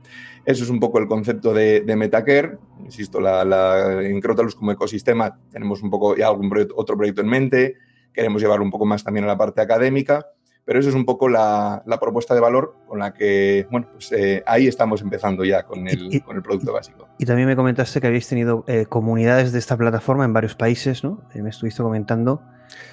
Eso 0.46 0.63
es 0.63 0.70
un 0.70 0.80
poco 0.80 1.00
el 1.00 1.08
concepto 1.08 1.54
de, 1.54 1.82
de 1.82 1.96
Metacare. 1.96 2.58
Insisto, 2.80 3.20
la, 3.20 4.01
en 4.01 4.22
Crotalus 4.22 4.56
como 4.56 4.72
ecosistema 4.72 5.38
tenemos 5.51 5.84
un 5.84 5.89
poco 5.89 6.16
ya 6.16 6.27
algún 6.27 6.50
otro 6.75 6.96
proyecto 6.96 7.22
en 7.22 7.27
mente. 7.27 7.75
Queremos 8.13 8.42
llevarlo 8.42 8.63
un 8.63 8.72
poco 8.72 8.86
más 8.86 9.04
también 9.04 9.25
a 9.25 9.27
la 9.27 9.38
parte 9.38 9.62
académica. 9.62 10.25
Pero 10.68 10.80
eso 10.80 10.89
es 10.89 10.96
un 10.96 11.06
poco 11.06 11.30
la, 11.30 11.82
propuesta 12.00 12.34
de 12.34 12.42
valor 12.42 12.75
con 12.88 13.00
la 13.00 13.13
que, 13.13 13.68
bueno, 13.72 13.88
pues 13.94 14.12
eh, 14.12 14.44
ahí 14.46 14.68
estamos 14.68 15.01
empezando 15.01 15.46
ya 15.46 15.63
con 15.63 15.88
el, 15.88 16.22
con 16.24 16.36
el, 16.36 16.44
producto 16.44 16.74
básico. 16.74 17.08
Y 17.18 17.25
también 17.25 17.48
me 17.48 17.56
comentaste 17.56 18.01
que 18.01 18.08
habéis 18.08 18.27
tenido 18.27 18.66
eh, 18.68 18.86
comunidades 18.86 19.54
de 19.54 19.60
esta 19.60 19.77
plataforma 19.77 20.25
en 20.25 20.34
varios 20.34 20.56
países, 20.56 21.06
¿no? 21.06 21.24
Eh, 21.34 21.42
me 21.42 21.51
estuviste 21.51 21.82
comentando. 21.82 22.42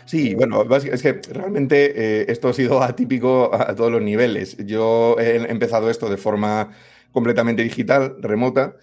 Sí, 0.05 0.35
bueno, 0.35 0.65
es 0.77 1.03
que 1.03 1.21
realmente 1.33 2.31
esto 2.31 2.49
ha 2.49 2.53
sido 2.53 2.83
atípico 2.83 3.55
a, 3.55 3.75
todos 3.75 3.91
los 3.91 4.03
niveles. 4.03 4.57
Yo 4.59 5.17
he 5.19 5.37
empezado 5.51 5.91
esto 5.91 6.09
de 6.09 6.17
forma 6.17 6.71
completamente 7.13 7.63
digital, 7.63 8.17
remota, 8.21 8.77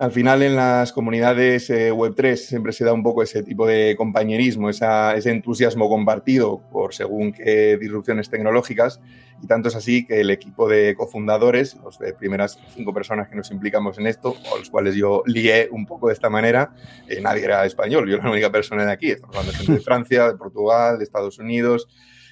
al 0.00 0.12
final 0.12 0.42
en 0.42 0.56
las 0.56 0.94
comunidades 0.94 1.68
eh, 1.68 1.92
Web3 1.92 2.36
siempre 2.36 2.72
se 2.72 2.86
da 2.86 2.94
un 2.94 3.02
poco 3.02 3.22
ese 3.22 3.42
tipo 3.42 3.66
de 3.66 3.96
compañerismo, 3.98 4.70
ese 4.70 5.30
entusiasmo 5.30 5.90
compartido 5.90 6.62
por 6.72 6.94
según 6.94 7.32
qué 7.32 7.76
disrupciones 7.78 8.30
tecnológicas. 8.30 8.98
Y 9.42 9.46
tanto 9.46 9.68
es 9.68 9.76
así 9.76 10.06
que 10.06 10.22
el 10.22 10.30
equipo 10.30 10.70
de 10.70 10.94
cofundadores, 10.94 11.76
las 11.84 11.98
primeras 12.18 12.58
cinco 12.74 12.94
personas 12.94 13.28
que 13.28 13.36
nos 13.36 13.50
implicamos 13.50 13.98
en 13.98 14.06
esto, 14.06 14.36
o 14.50 14.56
los 14.56 14.70
cuales 14.70 14.94
yo 14.94 15.22
lié 15.26 15.68
un 15.70 15.84
poco 15.84 16.06
de 16.06 16.14
esta 16.14 16.30
manera, 16.30 16.74
eh, 17.06 17.20
nadie 17.20 17.44
era 17.44 17.66
español, 17.66 18.08
yo 18.08 18.14
era 18.14 18.24
la 18.24 18.30
única 18.30 18.50
persona 18.50 18.86
de 18.86 18.92
aquí. 18.92 19.10
Estamos 19.10 19.36
hablando 19.36 19.74
de 19.74 19.80
Francia, 19.80 20.28
de 20.28 20.38
Portugal, 20.38 20.96
de 20.96 21.04
Estados 21.04 21.38
Unidos, 21.38 21.88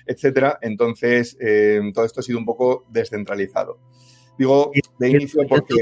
etcétera. 0.07 0.59
Entonces, 0.63 1.37
eh, 1.39 1.83
todo 1.93 2.07
esto 2.07 2.21
ha 2.21 2.23
sido 2.23 2.39
un 2.39 2.47
poco 2.47 2.87
descentralizado. 2.89 3.79
Digo 4.39 4.73
de 4.99 5.11
inicio 5.11 5.43
porque... 5.47 5.75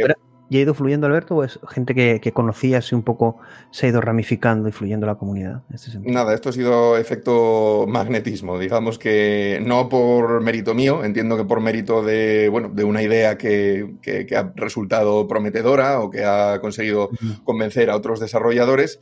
¿Y 0.49 0.59
ha 0.59 0.61
ido 0.61 0.75
fluyendo, 0.75 1.07
Alberto, 1.07 1.37
o 1.37 1.45
es 1.45 1.59
gente 1.69 1.95
que, 1.95 2.21
que 2.21 2.33
conocías 2.33 2.93
y 2.93 2.95
un 2.95 3.03
poco 3.03 3.39
se 3.71 3.87
ha 3.87 3.89
ido 3.89 4.01
ramificando 4.01 4.69
y 4.69 4.73
fluyendo 4.73 5.07
la 5.07 5.17
comunidad? 5.17 5.63
Este 5.73 5.99
Nada, 6.01 6.35
esto 6.35 6.51
ha 6.51 6.53
sido 6.53 6.97
efecto 6.97 7.87
magnetismo. 7.89 8.59
Digamos 8.59 8.99
que 8.99 9.61
no 9.65 9.89
por 9.89 10.41
mérito 10.43 10.75
mío, 10.75 11.05
entiendo 11.05 11.37
que 11.37 11.45
por 11.45 11.61
mérito 11.61 12.03
de, 12.03 12.49
bueno, 12.49 12.69
de 12.69 12.85
una 12.85 13.03
idea 13.03 13.37
que, 13.37 13.95
que, 14.03 14.37
ha 14.37 14.53
resultado 14.55 15.27
prometedora 15.27 16.01
o 16.01 16.11
que 16.11 16.25
ha 16.25 16.61
conseguido 16.61 17.11
convencer 17.45 17.91
a 17.91 17.97
otros 17.97 18.21
desarrolladores. 18.21 19.01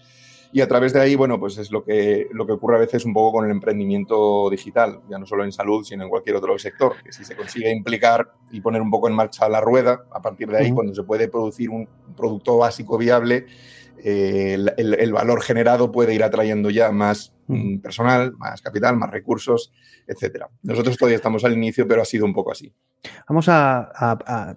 Y 0.55 0.61
a 0.61 0.69
través 0.69 0.93
de 0.93 1.01
ahí, 1.01 1.17
bueno, 1.17 1.41
pues 1.41 1.59
es 1.59 1.73
lo 1.73 1.83
que, 1.83 2.29
lo 2.31 2.47
que 2.47 2.53
ocurre 2.53 2.77
a 2.77 2.79
veces 2.79 3.05
un 3.05 3.13
poco 3.13 3.39
con 3.39 3.45
el 3.45 3.51
emprendimiento 3.51 4.49
digital, 4.49 5.01
ya 5.11 5.19
no 5.19 5.27
solo 5.27 5.43
en 5.43 5.51
salud, 5.51 5.83
sino 5.83 6.05
en 6.05 6.09
cualquier 6.09 6.37
otro 6.37 6.57
sector, 6.61 6.95
que 7.03 7.13
si 7.13 7.25
se 7.25 7.35
consigue 7.35 7.73
implicar 7.73 8.31
y 8.53 8.61
poner 8.61 8.81
un 8.81 8.89
poco 8.89 9.09
en 9.09 9.17
marcha 9.17 9.49
la 9.49 9.61
rueda, 9.61 10.05
a 10.13 10.23
partir 10.23 10.49
de 10.49 10.59
ahí, 10.59 10.71
cuando 10.71 10.95
se 10.95 11.03
puede 11.03 11.27
producir 11.27 11.71
un 11.71 11.89
producto 12.17 12.57
básico 12.57 12.97
viable, 12.97 13.47
eh, 14.05 14.57
el, 14.77 15.13
valor 15.13 15.43
generado 15.43 15.91
puede 15.91 16.15
ir 16.15 16.23
atrayendo 16.23 16.71
ya 16.71 16.93
más 16.93 17.35
mm, 17.49 17.79
personal, 17.79 18.35
más 18.39 18.63
capital, 18.63 18.97
más 18.97 19.11
recursos, 19.11 19.73
etcétera. 20.07 20.51
Nosotros 20.63 20.97
todavía 20.97 21.17
estamos 21.17 21.43
al 21.45 21.55
inicio, 21.55 21.89
pero 21.89 22.01
ha 22.01 22.05
sido 22.05 22.25
un 22.25 22.33
poco 22.33 22.53
así. 22.53 22.73
Vamos 23.29 23.49
a 23.49 24.57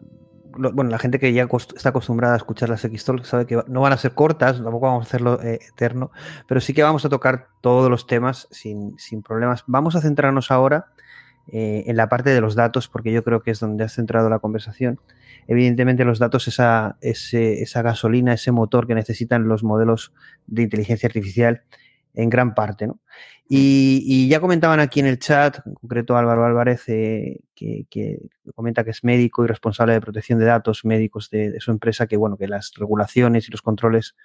bueno, 0.58 0.90
la 0.90 1.00
gente 1.00 1.20
que 1.20 1.34
ya 1.34 1.48
está 1.76 1.90
acostumbrada 1.90 2.34
a 2.34 2.38
escuchar 2.38 2.70
las 2.70 2.84
x 2.84 3.06
sabe 3.24 3.46
que 3.46 3.62
no 3.68 3.82
van 3.82 3.94
a 3.94 3.98
ser 3.98 4.14
cortas, 4.14 4.58
tampoco 4.58 4.88
vamos 4.88 5.06
a 5.06 5.08
hacerlo 5.08 5.42
eh, 5.42 5.60
eterno, 5.70 6.12
pero 6.48 6.62
sí 6.62 6.74
que 6.74 6.84
vamos 6.84 7.06
a 7.06 7.10
tocar 7.10 7.48
todos 7.62 7.90
los 7.90 8.08
temas 8.08 8.48
sin, 8.52 8.96
problemas. 9.24 9.64
Vamos 9.68 9.96
a 9.96 10.02
centrarnos 10.02 10.52
ahora 10.52 10.88
eh, 11.48 11.84
en 11.88 11.96
la 11.96 12.10
parte 12.10 12.32
de 12.32 12.42
los 12.42 12.56
datos, 12.56 12.88
porque 12.88 13.12
yo 13.12 13.24
creo 13.24 13.42
que 13.42 13.52
es 13.52 13.60
donde 13.60 13.84
has 13.84 13.94
centrado 13.94 14.30
la 14.30 14.40
conversación. 14.40 15.00
Evidentemente, 15.48 16.04
los 16.04 16.20
datos, 16.20 16.48
esa, 16.48 16.98
esa 17.02 17.82
gasolina, 17.82 18.34
ese 18.34 18.52
motor 18.52 18.86
que 18.86 18.96
necesitan 18.96 19.48
los 19.48 19.64
modelos 19.64 20.14
de 20.48 20.64
inteligencia 20.64 21.08
artificial 21.08 21.64
en 22.18 22.30
gran 22.30 22.56
parte, 22.56 22.88
¿no? 22.88 23.00
Y, 23.48 24.28
ya 24.28 24.42
comentaban 24.42 24.82
aquí 24.82 25.00
en 25.00 25.06
el 25.06 25.20
chat, 25.20 25.60
en 25.66 25.76
concreto 25.76 26.18
Álvaro 26.18 26.46
Álvarez, 26.46 26.84
eh, 26.90 27.40
que, 27.56 28.20
comenta 28.56 28.84
que 28.84 28.90
es 28.90 29.04
médico 29.04 29.46
y 29.46 29.48
responsable 29.48 29.94
de 29.94 30.02
protección 30.02 30.40
de 30.40 30.46
datos 30.46 30.84
médicos 30.84 31.30
de, 31.30 31.56
su 31.60 31.72
empresa, 31.72 32.08
que 32.08 32.18
bueno, 32.18 32.38
que 32.38 32.48
las 32.48 32.74
regulaciones 32.76 33.48
y 33.48 33.52
los 33.52 33.62
controles 33.62 34.16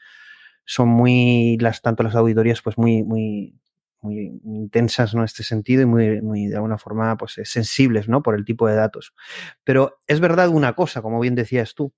son 0.65 0.89
muy, 0.89 1.57
las, 1.61 1.83
tanto 1.83 2.03
las 2.03 2.17
auditorías, 2.17 2.63
pues 2.63 2.79
muy, 2.79 3.05
muy, 3.05 3.55
muy, 4.01 4.41
intensas 4.45 5.15
en 5.15 5.23
este 5.23 5.45
sentido 5.45 5.83
y 5.83 5.87
muy, 5.87 6.21
muy 6.23 6.47
de 6.47 6.57
alguna 6.57 6.79
forma 6.79 7.17
pues 7.17 7.39
sensibles 7.45 8.09
¿no? 8.09 8.23
por 8.23 8.35
el 8.35 8.45
tipo 8.45 8.67
de 8.67 8.75
datos. 8.75 9.15
Pero 9.63 10.01
es 10.09 10.19
verdad 10.19 10.49
una 10.49 10.75
cosa, 10.75 11.03
como 11.03 11.21
bien 11.21 11.35
decías 11.37 11.75
tú, 11.75 11.93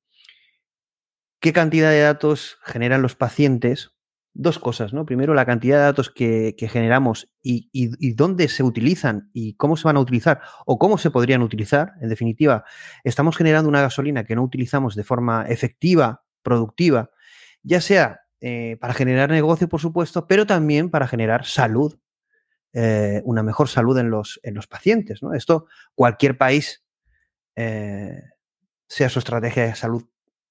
¿qué 1.41 1.53
cantidad 1.53 1.91
de 1.91 2.01
datos 2.01 2.59
generan 2.65 3.01
los 3.01 3.17
pacientes 3.17 3.94
dos 4.35 4.59
cosas, 4.59 4.93
¿no? 4.93 5.07
Primero, 5.07 5.33
la 5.33 5.47
cantidad 5.47 5.79
de 5.79 5.85
datos 5.85 6.11
que, 6.11 6.55
generamos 6.69 7.31
y, 7.41 8.15
dónde 8.15 8.49
se 8.49 8.65
utilizan 8.65 9.31
y 9.33 9.55
cómo 9.55 9.77
se 9.77 9.85
van 9.85 9.97
a 9.97 10.01
utilizar 10.01 10.41
o 10.67 10.79
cómo 10.79 10.99
se 10.99 11.11
podrían 11.11 11.43
utilizar. 11.43 11.93
En 12.01 12.09
definitiva, 12.09 12.65
estamos 13.05 13.37
generando 13.37 13.69
una 13.69 13.81
gasolina 13.81 14.25
que 14.25 14.35
no 14.35 14.43
utilizamos 14.43 14.97
de 14.97 15.05
forma 15.05 15.47
efectiva, 15.47 16.25
productiva, 16.43 17.11
ya 17.63 17.81
sea 17.81 18.23
eh, 18.41 18.77
para 18.81 18.93
generar 18.93 19.31
negocio, 19.31 19.69
por 19.69 19.81
supuesto, 19.81 20.27
pero 20.27 20.47
también 20.47 20.91
para 20.91 21.07
generar 21.07 21.47
salud, 21.47 21.97
eh, 22.73 23.23
una 23.25 23.45
mejor 23.45 23.69
salud 23.69 23.97
en 23.99 24.11
los, 24.11 24.41
en 24.43 24.55
los 24.55 24.67
pacientes, 24.67 25.23
¿no? 25.23 25.33
Esto, 25.33 25.67
cualquier 25.95 26.37
país, 26.37 26.85
eh, 27.55 28.21
sea 28.89 29.09
su 29.09 29.21
estrategia 29.21 29.65
de 29.65 29.75
salud 29.77 30.05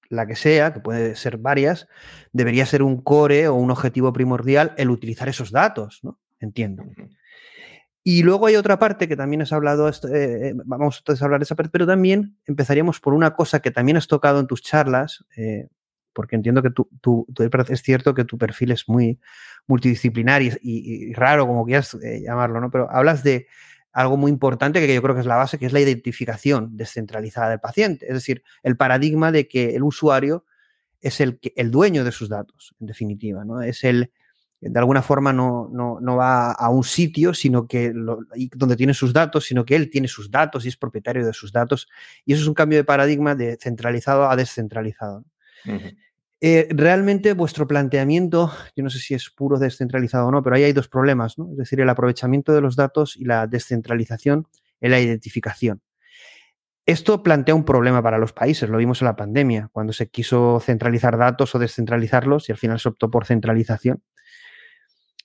la 0.08 0.26
que 0.26 0.36
sea, 0.36 0.72
que 0.72 0.80
puede 0.80 1.16
ser 1.16 1.38
varias, 1.38 1.88
debería 2.32 2.66
ser 2.66 2.82
un 2.82 3.00
core 3.00 3.48
o 3.48 3.54
un 3.54 3.70
objetivo 3.70 4.12
primordial 4.12 4.74
el 4.76 4.90
utilizar 4.90 5.28
esos 5.28 5.50
datos, 5.50 6.00
¿no? 6.02 6.18
Entiendo. 6.40 6.84
Y 8.06 8.22
luego 8.22 8.46
hay 8.46 8.56
otra 8.56 8.78
parte 8.78 9.08
que 9.08 9.16
también 9.16 9.40
has 9.40 9.52
hablado, 9.52 9.88
eh, 9.88 9.92
eh, 10.12 10.52
vamos 10.66 11.02
a 11.08 11.24
hablar 11.24 11.40
de 11.40 11.44
esa 11.44 11.54
parte, 11.54 11.70
pero 11.70 11.86
también 11.86 12.36
empezaríamos 12.46 13.00
por 13.00 13.14
una 13.14 13.34
cosa 13.34 13.60
que 13.60 13.70
también 13.70 13.96
has 13.96 14.06
tocado 14.06 14.40
en 14.40 14.46
tus 14.46 14.62
charlas, 14.62 15.24
eh, 15.38 15.68
porque 16.12 16.36
entiendo 16.36 16.62
que 16.62 16.70
tú, 16.70 16.86
tú, 17.00 17.26
es 17.68 17.82
cierto 17.82 18.14
que 18.14 18.26
tu 18.26 18.36
perfil 18.36 18.72
es 18.72 18.88
muy 18.90 19.18
multidisciplinar 19.66 20.42
y, 20.42 21.14
raro, 21.14 21.46
como 21.46 21.64
quieras 21.64 21.96
llamarlo, 22.20 22.60
¿no? 22.60 22.70
Pero 22.70 22.90
hablas 22.90 23.24
de 23.24 23.46
algo 23.94 24.16
muy 24.16 24.30
importante 24.30 24.84
que 24.84 24.92
yo 24.92 25.00
creo 25.00 25.14
que 25.14 25.20
es 25.20 25.26
la 25.26 25.36
base, 25.36 25.56
que 25.56 25.66
es 25.66 25.72
la 25.72 25.80
identificación 25.80 26.76
descentralizada 26.76 27.50
del 27.50 27.60
paciente. 27.60 28.06
Es 28.06 28.14
decir, 28.14 28.42
el 28.64 28.76
paradigma 28.76 29.30
de 29.30 29.46
que 29.46 29.76
el 29.76 29.84
usuario 29.84 30.44
es 31.00 31.20
el, 31.20 31.38
el 31.54 31.70
dueño 31.70 32.02
de 32.02 32.10
sus 32.10 32.28
datos, 32.28 32.74
en 32.80 32.88
definitiva. 32.88 33.44
¿no? 33.44 33.62
Es 33.62 33.84
el, 33.84 34.10
de 34.60 34.78
alguna 34.78 35.00
forma 35.00 35.32
no, 35.32 35.68
no, 35.70 36.16
va 36.16 36.50
a 36.52 36.70
un 36.70 36.82
sitio 36.82 37.34
sino 37.34 37.68
que 37.68 37.92
donde 37.94 38.76
tiene 38.76 38.94
sus 38.94 39.12
datos, 39.12 39.44
sino 39.44 39.64
que 39.64 39.76
él 39.76 39.90
tiene 39.90 40.08
sus 40.08 40.30
datos 40.30 40.64
y 40.64 40.68
es 40.68 40.76
propietario 40.76 41.24
de 41.24 41.32
sus 41.32 41.52
datos. 41.52 41.86
Y 42.24 42.32
eso 42.32 42.42
es 42.42 42.48
un 42.48 42.54
cambio 42.54 42.78
de 42.78 42.84
paradigma 42.84 43.36
de 43.36 43.56
centralizado 43.60 44.28
a 44.28 44.34
descentralizado. 44.34 45.24
Eh, 46.40 46.68
realmente 46.70 47.32
vuestro 47.32 47.66
planteamiento, 47.66 48.52
yo 48.76 48.84
no 48.84 48.90
sé 48.90 48.98
si 48.98 49.14
es 49.14 49.30
puro 49.30 49.58
descentralizado 49.58 50.26
o 50.26 50.30
no, 50.30 50.42
pero 50.42 50.56
ahí 50.56 50.64
hay 50.64 50.72
dos 50.72 50.88
problemas, 50.88 51.38
¿no? 51.38 51.50
Es 51.52 51.56
decir, 51.56 51.80
el 51.80 51.88
aprovechamiento 51.88 52.52
de 52.52 52.60
los 52.60 52.76
datos 52.76 53.16
y 53.16 53.24
la 53.24 53.46
descentralización 53.46 54.46
en 54.80 54.90
la 54.90 55.00
identificación. 55.00 55.80
Esto 56.86 57.22
plantea 57.22 57.54
un 57.54 57.64
problema 57.64 58.02
para 58.02 58.18
los 58.18 58.34
países, 58.34 58.68
lo 58.68 58.76
vimos 58.76 59.00
en 59.00 59.06
la 59.06 59.16
pandemia, 59.16 59.70
cuando 59.72 59.94
se 59.94 60.08
quiso 60.08 60.60
centralizar 60.60 61.16
datos 61.16 61.54
o 61.54 61.58
descentralizarlos 61.58 62.48
y 62.48 62.52
al 62.52 62.58
final 62.58 62.78
se 62.78 62.90
optó 62.90 63.10
por 63.10 63.24
centralización. 63.24 64.02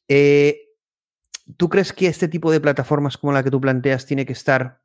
Eh, 0.08 0.70
¿Tú 1.58 1.68
crees 1.68 1.92
que 1.92 2.08
este 2.08 2.30
tipo 2.30 2.52
de 2.52 2.62
plataformas 2.62 3.18
como 3.18 3.34
la 3.34 3.44
que 3.44 3.52
tú 3.52 3.60
planteas 3.60 4.06
tiene 4.06 4.26
que 4.26 4.34
estar 4.34 4.80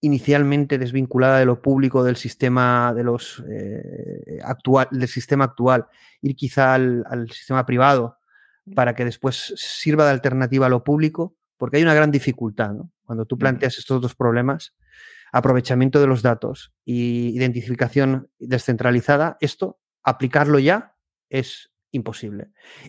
inicialmente 0.00 0.78
desvinculada 0.78 1.38
de 1.38 1.44
lo 1.44 1.60
público 1.60 2.04
del 2.04 2.16
sistema 2.16 2.92
de 2.94 3.02
los 3.02 3.42
eh, 3.48 4.38
actual 4.44 4.88
del 4.92 5.08
sistema 5.08 5.44
actual 5.44 5.86
ir 6.22 6.36
quizá 6.36 6.74
al, 6.74 7.28
sistema 7.32 7.66
privado 7.66 8.18
para 8.74 8.94
que 8.94 9.04
después 9.04 9.54
sirva 9.56 10.04
de 10.04 10.10
alternativa 10.10 10.66
a 10.66 10.68
lo 10.68 10.84
público 10.84 11.36
porque 11.56 11.78
hay 11.78 11.82
una 11.82 11.94
gran 11.94 12.12
dificultad 12.12 12.76
cuando 13.04 13.24
tú 13.24 13.38
planteas 13.38 13.78
estos 13.78 14.00
dos 14.00 14.14
problemas 14.14 14.74
aprovechamiento 15.32 16.00
de 16.00 16.06
los 16.06 16.22
datos 16.22 16.72
y 16.84 17.30
identificación 17.34 18.30
descentralizada 18.38 19.36
esto 19.40 19.80
aplicarlo 20.04 20.58
ya 20.58 20.94
es 21.28 21.70
imposible. 21.90 22.48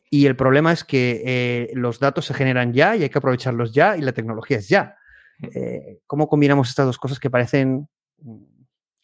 Y 0.09 0.25
el 0.25 0.35
problema 0.35 0.71
es 0.71 0.83
que 0.83 1.21
eh, 1.25 1.71
los 1.73 1.99
datos 1.99 2.25
se 2.25 2.33
generan 2.33 2.73
ya 2.73 2.95
y 2.95 3.03
hay 3.03 3.09
que 3.09 3.17
aprovecharlos 3.17 3.73
ya 3.73 3.97
y 3.97 4.01
la 4.01 4.11
tecnología 4.11 4.57
es 4.57 4.67
ya 4.67 4.99
eh, 5.41 6.00
¿Cómo 6.05 6.27
combinamos 6.27 6.69
estas 6.69 6.86
dos 6.86 6.98
cosas 6.98 7.19
que 7.19 7.29
parecen... 7.29 7.88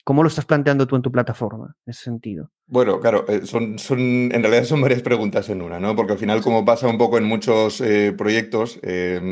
¿Cómo 0.04 0.22
lo 0.22 0.30
estás 0.30 0.46
planteando 0.46 0.86
tú 0.86 0.96
en 0.96 1.02
tu 1.02 1.12
plataforma 1.12 1.76
en 1.84 1.90
ese 1.90 2.04
sentido? 2.04 2.52
Bueno, 2.68 3.00
claro, 3.00 3.26
eh, 3.28 3.42
son, 3.44 3.80
son, 3.80 4.00
en 4.00 4.44
realidad 4.44 4.64
son 4.66 4.80
varias 4.80 5.02
preguntas 5.02 5.50
en 5.50 5.64
una, 5.64 5.80
¿no? 5.80 5.96
Porque 5.96 6.14
al 6.14 6.20
final, 6.20 6.44
como 6.44 6.64
pasa 6.64 6.88
un 6.88 7.00
poco 7.00 7.18
en 7.18 7.24
muchos 7.24 7.82
eh, 7.82 8.14
proyectos, 8.16 8.80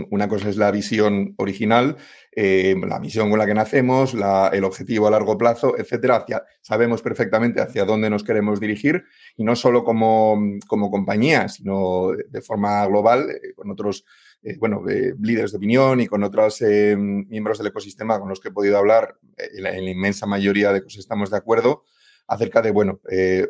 una 0.10 0.28
cosa 0.28 0.50
es 0.50 0.58
la 0.58 0.72
visión 0.72 1.36
original, 1.38 1.98
la 2.36 3.00
misión 3.00 3.30
con 3.30 3.38
la 3.38 3.46
que 3.46 3.54
nacemos, 3.54 4.16
el 4.16 4.64
objetivo 4.64 5.06
a 5.06 5.12
largo 5.12 5.38
plazo, 5.38 5.78
etcétera. 5.78 6.16
Hacia, 6.16 6.44
sabemos 6.62 7.04
perfectamente 7.04 7.62
hacia 7.62 7.86
dónde 7.86 8.10
nos 8.10 8.24
queremos 8.24 8.60
dirigir 8.60 9.04
y 9.38 9.44
no 9.44 9.56
solo 9.56 9.84
como, 9.84 10.40
como 10.66 10.90
compañía, 10.90 11.50
sino 11.50 12.14
de 12.28 12.42
forma 12.42 12.84
global, 12.88 13.28
con 13.56 13.70
otros 13.70 14.06
eh, 14.46 14.58
bueno, 14.60 14.84
líderes 15.22 15.52
de 15.52 15.58
opinión 15.58 16.02
y 16.02 16.08
con 16.08 16.22
otros 16.24 16.62
eh, 16.62 16.98
miembros 16.98 17.58
del 17.58 17.68
ecosistema 17.68 18.20
con 18.20 18.28
los 18.28 18.42
que 18.42 18.50
he 18.50 18.52
podido 18.52 18.78
hablar, 18.78 19.18
eh, 19.38 19.48
en 19.56 19.64
la, 19.64 19.92
inmensa 19.92 20.26
mayoría 20.26 20.74
de 20.74 20.84
cosas 20.84 21.00
estamos 21.00 21.32
de 21.32 21.38
acuerdo 21.38 21.84
acerca 22.28 22.62
de, 22.62 22.72
bueno, 22.72 23.02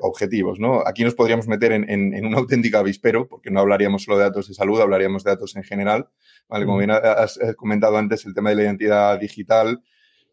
objetivos, 0.01 0.59
¿no? 0.59 0.81
Aquí 0.85 1.03
nos 1.03 1.13
podríamos 1.13 1.47
meter 1.47 1.71
en, 1.73 1.87
en, 1.89 2.25
una 2.25 2.39
auténtica 2.39 2.79
avispero, 2.79 3.27
porque 3.27 3.51
no 3.51 3.59
hablaríamos 3.59 4.03
solo 4.03 4.17
de 4.17 4.23
datos 4.23 4.47
de 4.47 4.55
salud, 4.55 4.81
hablaríamos 4.81 5.23
de 5.23 5.29
datos 5.29 5.55
en 5.55 5.63
general, 5.63 6.09
¿vale? 6.49 6.65
Como 6.65 6.79
bien 6.79 6.89
has 6.89 7.39
comentado 7.55 7.97
antes, 7.97 8.25
el 8.25 8.33
tema 8.33 8.49
de 8.49 8.55
la 8.55 8.63
identidad 8.63 9.19
digital, 9.19 9.83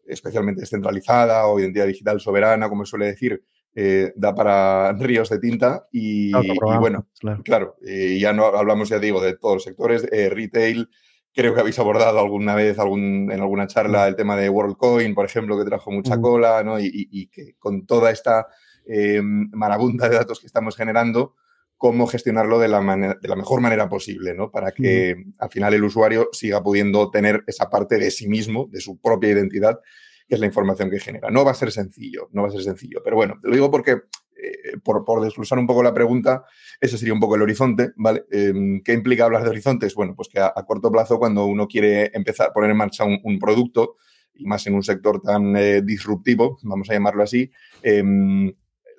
especialmente 0.07 0.61
descentralizada 0.61 1.45
o 1.45 1.59
identidad 1.59 1.85
digital 1.85 2.19
soberana, 2.19 2.67
como 2.67 2.83
suele 2.83 3.05
decir, 3.05 3.43
eh, 3.73 4.11
da 4.15 4.35
para 4.35 4.91
ríos 4.99 5.29
de 5.29 5.39
tinta 5.39 5.87
y, 5.91 6.31
bueno, 6.79 7.07
claro, 7.43 7.75
y 7.81 8.19
ya 8.19 8.33
no 8.33 8.45
hablamos, 8.45 8.89
ya 8.89 8.99
digo, 8.99 9.21
de 9.21 9.37
todos 9.37 9.55
los 9.55 9.63
sectores, 9.63 10.07
eh, 10.11 10.29
retail, 10.29 10.89
creo 11.33 11.53
que 11.53 11.61
habéis 11.61 11.79
abordado 11.79 12.19
alguna 12.19 12.55
vez 12.55 12.79
algún, 12.79 13.31
en 13.31 13.39
alguna 13.39 13.67
charla 13.67 14.07
el 14.07 14.15
tema 14.15 14.35
de 14.35 14.49
WorldCoin, 14.49 15.15
por 15.15 15.25
ejemplo, 15.25 15.57
que 15.57 15.65
trajo 15.65 15.91
mucha 15.91 16.19
cola, 16.19 16.63
¿no? 16.63 16.79
Y, 16.79 17.27
que 17.27 17.55
con 17.57 17.85
toda 17.85 18.11
esta 18.11 18.47
eh, 18.85 19.21
marabunta 19.23 20.09
de 20.09 20.17
datos 20.17 20.39
que 20.39 20.47
estamos 20.47 20.75
generando, 20.75 21.35
cómo 21.77 22.05
gestionarlo 22.05 22.59
de 22.59 22.67
la, 22.67 22.81
de 23.19 23.27
la 23.27 23.35
mejor 23.35 23.61
manera 23.61 23.89
posible, 23.89 24.35
¿no? 24.35 24.51
Para 24.51 24.71
que 24.71 25.15
al 25.39 25.49
final 25.49 25.73
el 25.73 25.83
usuario 25.83 26.29
siga 26.31 26.61
pudiendo 26.61 27.09
tener 27.09 27.43
esa 27.47 27.69
parte 27.69 27.97
de 27.97 28.11
sí 28.11 28.27
mismo, 28.27 28.67
de 28.69 28.81
su 28.81 28.99
propia 28.99 29.31
identidad, 29.31 29.79
que 30.27 30.35
es 30.35 30.39
la 30.39 30.45
información 30.45 30.89
que 30.89 30.99
genera. 30.99 31.29
No 31.29 31.43
va 31.43 31.51
a 31.51 31.55
ser 31.55 31.71
sencillo, 31.71 32.29
no 32.31 32.43
va 32.43 32.49
a 32.49 32.51
ser 32.51 32.63
sencillo. 32.63 33.01
Pero 33.03 33.15
bueno, 33.15 33.35
te 33.41 33.47
lo 33.47 33.53
digo 33.53 33.71
porque, 33.71 33.91
eh, 33.91 34.77
por, 34.83 35.05
por 35.05 35.21
desglosar 35.21 35.59
un 35.59 35.67
poco 35.67 35.83
la 35.83 35.93
pregunta, 35.93 36.43
ese 36.79 36.97
sería 36.97 37.13
un 37.13 37.19
poco 37.19 37.35
el 37.35 37.41
horizonte, 37.41 37.91
¿vale? 37.95 38.25
Em, 38.31 38.81
¿Qué 38.83 38.93
implica 38.93 39.25
hablar 39.25 39.43
de 39.43 39.49
horizontes? 39.49 39.93
Bueno, 39.95 40.15
pues 40.15 40.29
que 40.29 40.39
a, 40.39 40.51
corto 40.65 40.91
plazo, 40.91 41.19
cuando 41.19 41.45
uno 41.45 41.67
quiere 41.67 42.11
empezar 42.13 42.49
a 42.49 42.53
poner 42.53 42.71
en 42.71 42.77
marcha 42.77 43.03
un, 43.05 43.39
producto, 43.39 43.97
y 44.33 44.45
más 44.45 44.65
en 44.65 44.75
un 44.75 44.83
sector 44.83 45.21
tan 45.21 45.55
eh, 45.55 45.81
disruptivo, 45.81 46.57
vamos 46.63 46.89
a 46.89 46.93
llamarlo 46.93 47.23
así, 47.23 47.51
em, 47.83 48.51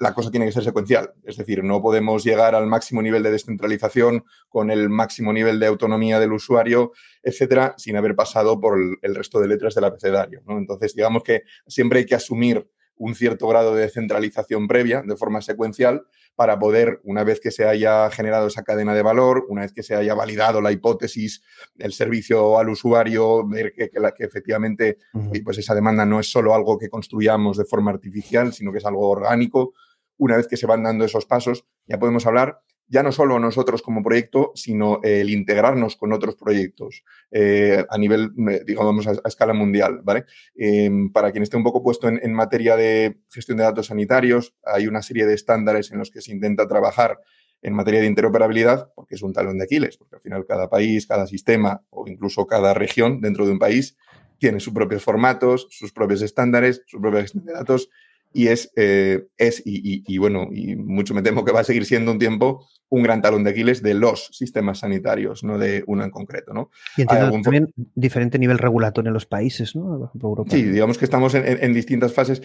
la 0.02 0.14
cosa 0.14 0.32
tiene 0.32 0.46
que 0.46 0.52
ser 0.52 0.64
secuencial. 0.64 1.14
Es 1.22 1.36
decir, 1.36 1.62
no 1.62 1.80
podemos 1.80 2.24
llegar 2.24 2.56
al 2.56 2.66
máximo 2.66 3.00
nivel 3.00 3.22
de 3.22 3.30
descentralización 3.30 4.24
con 4.48 4.72
el 4.72 4.88
máximo 4.88 5.32
nivel 5.32 5.60
de 5.60 5.68
autonomía 5.68 6.18
del 6.18 6.32
usuario, 6.32 6.90
etcétera, 7.22 7.74
sin 7.78 7.96
haber 7.96 8.16
pasado 8.16 8.60
por 8.60 8.80
el, 9.00 9.14
resto 9.14 9.38
de 9.38 9.46
letras 9.46 9.76
del 9.76 9.84
abecedario. 9.84 10.42
¿no? 10.44 10.58
Entonces, 10.58 10.96
digamos 10.96 11.22
que 11.22 11.44
siempre 11.68 12.00
hay 12.00 12.06
que 12.06 12.16
asumir 12.16 12.68
un 12.96 13.14
cierto 13.14 13.46
grado 13.46 13.76
de 13.76 13.82
descentralización 13.82 14.66
previa 14.66 15.02
de 15.06 15.16
forma 15.16 15.40
secuencial 15.40 16.04
para 16.34 16.58
poder, 16.58 17.00
una 17.04 17.24
vez 17.24 17.40
que 17.40 17.50
se 17.50 17.64
haya 17.64 18.10
generado 18.10 18.46
esa 18.46 18.62
cadena 18.64 18.94
de 18.94 19.02
valor, 19.02 19.46
una 19.48 19.62
vez 19.62 19.72
que 19.72 19.82
se 19.82 19.94
haya 19.94 20.14
validado 20.14 20.60
la 20.60 20.72
hipótesis, 20.72 21.42
el 21.78 21.92
servicio 21.92 22.58
al 22.58 22.70
usuario, 22.70 23.46
ver 23.46 23.72
que, 23.72 23.90
que 23.90 24.24
efectivamente 24.24 24.98
pues 25.44 25.58
esa 25.58 25.74
demanda 25.74 26.04
no 26.06 26.20
es 26.20 26.30
solo 26.30 26.54
algo 26.54 26.78
que 26.78 26.88
construyamos 26.88 27.56
de 27.56 27.64
forma 27.64 27.90
artificial, 27.90 28.52
sino 28.52 28.72
que 28.72 28.78
es 28.78 28.86
algo 28.86 29.08
orgánico, 29.08 29.74
una 30.18 30.36
vez 30.36 30.46
que 30.48 30.56
se 30.56 30.66
van 30.66 30.82
dando 30.82 31.04
esos 31.04 31.26
pasos, 31.26 31.66
ya 31.86 31.98
podemos 31.98 32.26
hablar 32.26 32.62
ya 32.92 33.02
no 33.02 33.10
solo 33.10 33.38
nosotros 33.38 33.80
como 33.80 34.02
proyecto, 34.02 34.52
sino 34.54 35.00
el 35.02 35.30
integrarnos 35.30 35.96
con 35.96 36.12
otros 36.12 36.36
proyectos 36.36 37.04
eh, 37.30 37.82
a 37.88 37.96
nivel, 37.96 38.32
digamos, 38.66 39.06
a, 39.06 39.12
escala 39.24 39.54
mundial, 39.54 40.00
¿vale? 40.04 40.26
Em, 40.54 41.10
para 41.10 41.32
quien 41.32 41.42
esté 41.42 41.56
un 41.56 41.62
poco 41.62 41.82
puesto 41.82 42.06
en, 42.06 42.32
materia 42.34 42.76
de 42.76 43.20
gestión 43.30 43.56
de 43.56 43.64
datos 43.64 43.86
sanitarios, 43.86 44.54
hay 44.62 44.88
una 44.88 45.00
serie 45.00 45.24
de 45.24 45.32
estándares 45.32 45.90
en 45.90 46.00
los 46.00 46.10
que 46.10 46.20
se 46.20 46.32
intenta 46.32 46.68
trabajar 46.68 47.18
en 47.62 47.72
materia 47.72 48.00
de 48.00 48.08
interoperabilidad, 48.08 48.92
porque 48.94 49.14
es 49.14 49.22
un 49.22 49.32
talón 49.32 49.56
de 49.56 49.64
Aquiles, 49.64 49.96
porque 49.96 50.16
al 50.16 50.20
final 50.20 50.44
cada 50.46 50.68
país, 50.68 51.06
cada 51.06 51.26
sistema 51.26 51.82
o 51.88 52.06
incluso 52.06 52.46
cada 52.46 52.74
región 52.74 53.22
dentro 53.22 53.46
de 53.46 53.52
un 53.52 53.58
país 53.58 53.96
tiene 54.36 54.60
sus 54.60 54.74
propios 54.74 55.02
formatos, 55.02 55.66
sus 55.70 55.92
propios 55.92 56.20
estándares, 56.20 56.82
su 56.86 57.00
propia 57.00 57.22
gestión 57.22 57.46
de 57.46 57.54
datos 57.54 57.88
y 58.32 58.48
es, 58.48 58.72
eh, 58.76 59.26
es 59.36 59.62
y, 59.64 60.18
bueno, 60.18 60.48
y 60.52 60.76
mucho 60.76 61.14
me 61.14 61.22
temo 61.22 61.44
que 61.44 61.52
va 61.52 61.60
a 61.60 61.64
seguir 61.64 61.84
siendo 61.84 62.12
un 62.12 62.18
tiempo 62.18 62.66
un 62.88 63.02
gran 63.02 63.22
talón 63.22 63.42
de 63.42 63.50
Aquiles 63.50 63.82
de 63.82 63.94
los 63.94 64.26
sistemas 64.32 64.80
sanitarios, 64.80 65.44
no 65.44 65.56
de 65.56 65.82
uno 65.86 66.04
en 66.04 66.10
concreto, 66.10 66.52
¿no? 66.52 66.70
Y 66.96 67.02
entiendo 67.02 67.40
también 67.42 67.72
diferente 67.94 68.38
nivel 68.38 68.58
regulatorio 68.58 69.08
en 69.08 69.14
los 69.14 69.24
países, 69.24 69.74
¿no? 69.74 70.12
Sí, 70.50 70.62
digamos 70.62 70.98
que 70.98 71.06
estamos 71.06 71.34
en, 71.34 71.72
distintas 71.72 72.12
fases 72.12 72.42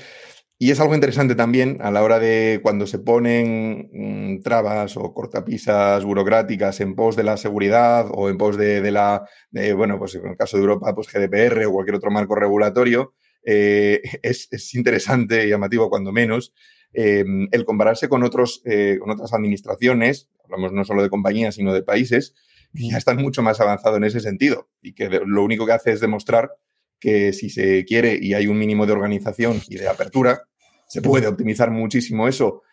y 0.58 0.72
es 0.72 0.80
algo 0.80 0.96
interesante 0.96 1.36
también 1.36 1.80
a 1.82 1.92
la 1.92 2.02
hora 2.02 2.18
de 2.18 2.62
cuando 2.64 2.88
se 2.88 2.98
ponen 2.98 3.90
mm, 3.92 4.42
trabas 4.42 4.96
o 4.96 5.14
cortapisas 5.14 6.04
burocráticas 6.04 6.80
en 6.80 6.96
pos 6.96 7.18
de 7.18 7.24
la 7.24 7.36
seguridad 7.38 8.08
o 8.10 8.30
en 8.30 8.38
pos 8.38 8.58
de, 8.58 8.82
de 8.82 8.92
la, 8.92 9.28
de, 9.52 9.74
bueno, 9.74 10.00
pues 10.00 10.16
en 10.16 10.28
el 10.28 10.38
caso 10.38 10.58
de 10.58 10.62
Europa, 10.62 10.96
pues 10.96 11.08
GDPR 11.12 11.66
o 11.66 11.74
cualquier 11.74 11.96
otro 11.96 12.10
marco 12.10 12.36
regulatorio, 12.36 13.14
eh, 13.50 14.02
es, 14.24 14.76
interesante 14.76 15.46
y 15.46 15.50
llamativo 15.50 15.90
cuando 15.90 16.12
menos 16.12 16.54
eh, 16.94 17.24
el 17.52 17.64
compararse 17.64 18.10
con, 18.10 18.24
otros, 18.24 18.62
eh, 18.66 18.98
con 19.00 19.10
otras 19.10 19.34
administraciones, 19.34 20.30
hablamos 20.44 20.74
no 20.74 20.84
solo 20.84 21.02
de 21.02 21.10
compañías, 21.10 21.56
sino 21.56 21.74
de 21.74 21.82
países, 21.82 22.36
que 22.76 22.90
ya 22.90 22.98
están 22.98 23.16
mucho 23.16 23.42
más 23.42 23.62
avanzados 23.62 24.00
en 24.00 24.04
ese 24.04 24.20
sentido 24.20 24.70
y 24.82 24.94
que 24.94 25.22
lo 25.26 25.44
único 25.46 25.66
que 25.66 25.72
hace 25.72 25.94
es 25.94 26.02
demostrar 26.02 26.52
que 27.00 27.32
si 27.32 27.50
se 27.50 27.86
quiere 27.86 28.20
y 28.22 28.34
hay 28.34 28.48
un 28.48 28.60
mínimo 28.60 28.86
de 28.86 28.92
organización 28.92 29.62
y 29.70 29.78
de 29.78 29.88
apertura, 29.88 30.42
se 30.90 31.02
puede 31.02 31.28
optimizar 31.28 31.72
muchísimo 31.72 32.28
eso. 32.28 32.64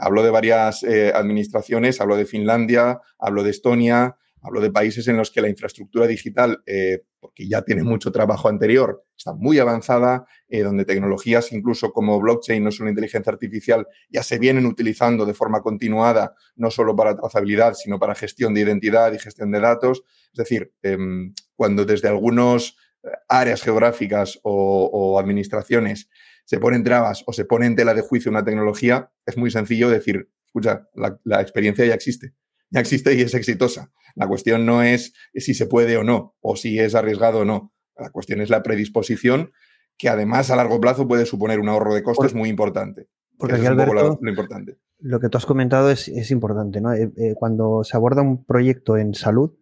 hablo 0.00 0.22
de 0.22 0.30
varias 0.30 0.84
administraciones, 1.14 2.00
hablo 2.00 2.16
de 2.16 2.24
Finlandia, 2.24 3.00
hablo 3.18 3.42
de 3.42 3.50
Estonia, 3.50 4.16
Hablo 4.44 4.60
de 4.60 4.72
países 4.72 5.06
en 5.06 5.16
los 5.16 5.30
que 5.30 5.40
la 5.40 5.48
infraestructura 5.48 6.08
digital, 6.08 6.62
eh, 6.66 7.04
porque 7.20 7.48
ya 7.48 7.62
tiene 7.62 7.84
mucho 7.84 8.10
trabajo 8.10 8.48
anterior, 8.48 9.04
está 9.16 9.32
muy 9.34 9.60
avanzada, 9.60 10.26
eh, 10.48 10.62
donde 10.62 10.84
tecnologías 10.84 11.52
incluso 11.52 11.92
como 11.92 12.20
blockchain, 12.20 12.64
no 12.64 12.72
solo 12.72 12.90
inteligencia 12.90 13.30
artificial, 13.30 13.86
ya 14.10 14.24
se 14.24 14.40
vienen 14.40 14.66
utilizando 14.66 15.24
de 15.26 15.34
forma 15.34 15.60
continuada, 15.60 16.34
no 16.56 16.72
solo 16.72 16.96
para 16.96 17.14
trazabilidad, 17.14 17.74
sino 17.74 18.00
para 18.00 18.16
gestión 18.16 18.52
de 18.52 18.62
identidad 18.62 19.12
y 19.12 19.20
gestión 19.20 19.52
de 19.52 19.60
datos. 19.60 20.02
Es 20.32 20.38
decir, 20.38 20.72
em, 20.82 21.32
cuando 21.54 21.84
desde 21.84 22.08
algunas 22.08 22.76
eh, 23.04 23.08
áreas 23.28 23.62
geográficas 23.62 24.40
o, 24.42 25.20
administraciones 25.20 26.08
se 26.44 26.58
ponen 26.58 26.82
trabas 26.82 27.22
o 27.26 27.32
se 27.32 27.44
pone 27.44 27.66
en 27.66 27.76
tela 27.76 27.94
de 27.94 28.02
juicio 28.02 28.30
una 28.30 28.44
tecnología, 28.44 29.12
es 29.24 29.36
muy 29.36 29.52
sencillo 29.52 29.88
decir, 29.88 30.28
escucha, 30.46 30.88
la 30.94 31.40
experiencia 31.40 31.86
ya 31.86 31.94
existe 31.94 32.34
ya 32.72 32.80
existe 32.80 33.14
y 33.14 33.20
es 33.20 33.34
exitosa. 33.34 33.92
La 34.14 34.26
cuestión 34.26 34.66
no 34.66 34.82
es 34.82 35.12
si 35.34 35.54
se 35.54 35.66
puede 35.66 35.96
o 35.96 36.04
no, 36.04 36.34
o 36.40 36.56
si 36.56 36.78
es 36.78 36.94
arriesgado 36.94 37.40
o 37.40 37.44
no. 37.44 37.72
La 37.96 38.10
cuestión 38.10 38.40
es 38.40 38.50
la 38.50 38.62
predisposición, 38.62 39.52
que 39.98 40.08
además 40.08 40.50
a 40.50 40.56
largo 40.56 40.80
plazo 40.80 41.06
puede 41.06 41.26
suponer 41.26 41.60
un 41.60 41.68
ahorro 41.68 41.94
de 41.94 42.02
costes 42.02 42.34
muy 42.34 42.48
importante. 42.48 43.08
Porque 43.38 43.56
aquí, 43.56 43.64
lo, 43.64 44.18
importante. 44.28 44.78
Lo 44.98 45.20
que 45.20 45.28
tú 45.28 45.36
has 45.36 45.46
comentado 45.46 45.90
es, 45.90 46.30
importante. 46.30 46.80
¿no? 46.80 46.92
Eh, 46.92 47.12
eh, 47.16 47.34
cuando 47.36 47.84
se 47.84 47.96
aborda 47.96 48.22
un 48.22 48.44
proyecto 48.44 48.96
en 48.96 49.14
salud, 49.14 49.52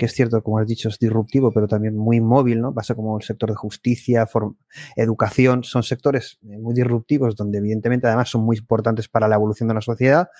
que 0.00 0.06
es 0.06 0.14
cierto, 0.14 0.42
como 0.42 0.58
has 0.58 0.66
dicho, 0.66 0.88
es 0.88 0.98
disruptivo, 0.98 1.52
pero 1.52 1.68
también 1.68 1.94
muy 1.94 2.22
móvil, 2.22 2.62
¿no? 2.62 2.72
Pasa 2.72 2.94
como 2.94 3.18
el 3.18 3.22
sector 3.22 3.50
de 3.50 3.54
justicia, 3.54 4.26
educación, 4.96 5.62
son 5.62 5.82
sectores 5.82 6.38
eh, 6.42 6.56
muy 6.58 6.72
disruptivos 6.72 7.36
donde 7.36 7.58
evidentemente 7.58 8.06
además 8.06 8.30
son 8.30 8.40
muy 8.42 8.56
importantes 8.56 9.08
para 9.08 9.28
la 9.28 9.34
evolución 9.34 9.68
de 9.68 9.74
la 9.74 9.82
sociedad, 9.82 10.30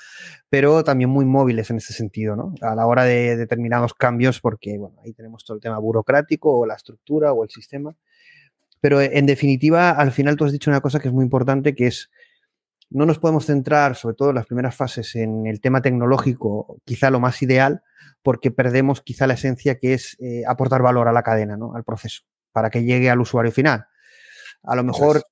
pero 0.49 0.83
también 0.83 1.11
muy 1.11 1.27
móviles 1.27 1.69
en 1.69 1.77
ese 1.77 1.93
sentido, 1.93 2.37
¿no? 2.37 2.55
A 2.63 2.75
la 2.75 2.87
hora 2.87 3.05
de 3.05 3.37
determinados 3.37 3.93
cambios, 3.93 4.41
porque, 4.41 4.79
bueno, 4.79 4.97
ahí 5.05 5.13
tenemos 5.13 5.45
todo 5.45 5.57
el 5.57 5.61
tema 5.61 5.79
burocrático 5.79 6.59
o 6.59 6.65
la 6.65 6.77
estructura 6.77 7.35
o 7.35 7.45
el 7.45 7.51
sistema. 7.51 7.95
Pero 8.81 9.03
en 9.03 9.27
definitiva, 9.27 9.91
al 9.91 10.11
final 10.11 10.37
tú 10.37 10.47
has 10.47 10.53
dicho 10.53 10.71
una 10.71 10.81
cosa 10.81 11.01
que 11.01 11.09
es 11.09 11.13
muy 11.13 11.25
importante, 11.25 11.75
que 11.75 11.87
es 11.87 12.11
no 12.91 13.07
nos 13.07 13.19
podemos 13.19 13.47
centrar, 13.47 13.95
sobre 13.95 14.17
todo 14.17 14.31
en 14.31 14.35
las 14.35 14.47
primeras 14.47 14.75
fases, 14.75 15.15
en 15.15 15.47
el 15.47 15.61
tema 15.61 15.81
tecnológico, 15.81 16.79
quizá 16.85 17.11
lo 17.11 17.21
más 17.21 17.41
ideal, 17.41 17.83
porque 18.23 18.51
perdemos 18.51 19.01
quizá 19.01 19.27
la 19.27 19.35
esencia 19.35 19.79
que 19.79 19.95
es 19.95 20.17
eh, 20.21 20.43
aportar 20.47 20.83
valor 20.83 21.09
a 21.09 21.13
la 21.13 21.23
cadena, 21.23 21.57
¿no? 21.57 21.75
al 21.75 21.85
proceso, 21.85 22.23
para 22.53 22.69
que 22.69 22.83
llegue 22.83 23.09
al 23.09 23.21
usuario 23.21 23.53
final. 23.53 23.87
A 24.65 24.75
lo 24.75 24.83
mejor 24.83 25.23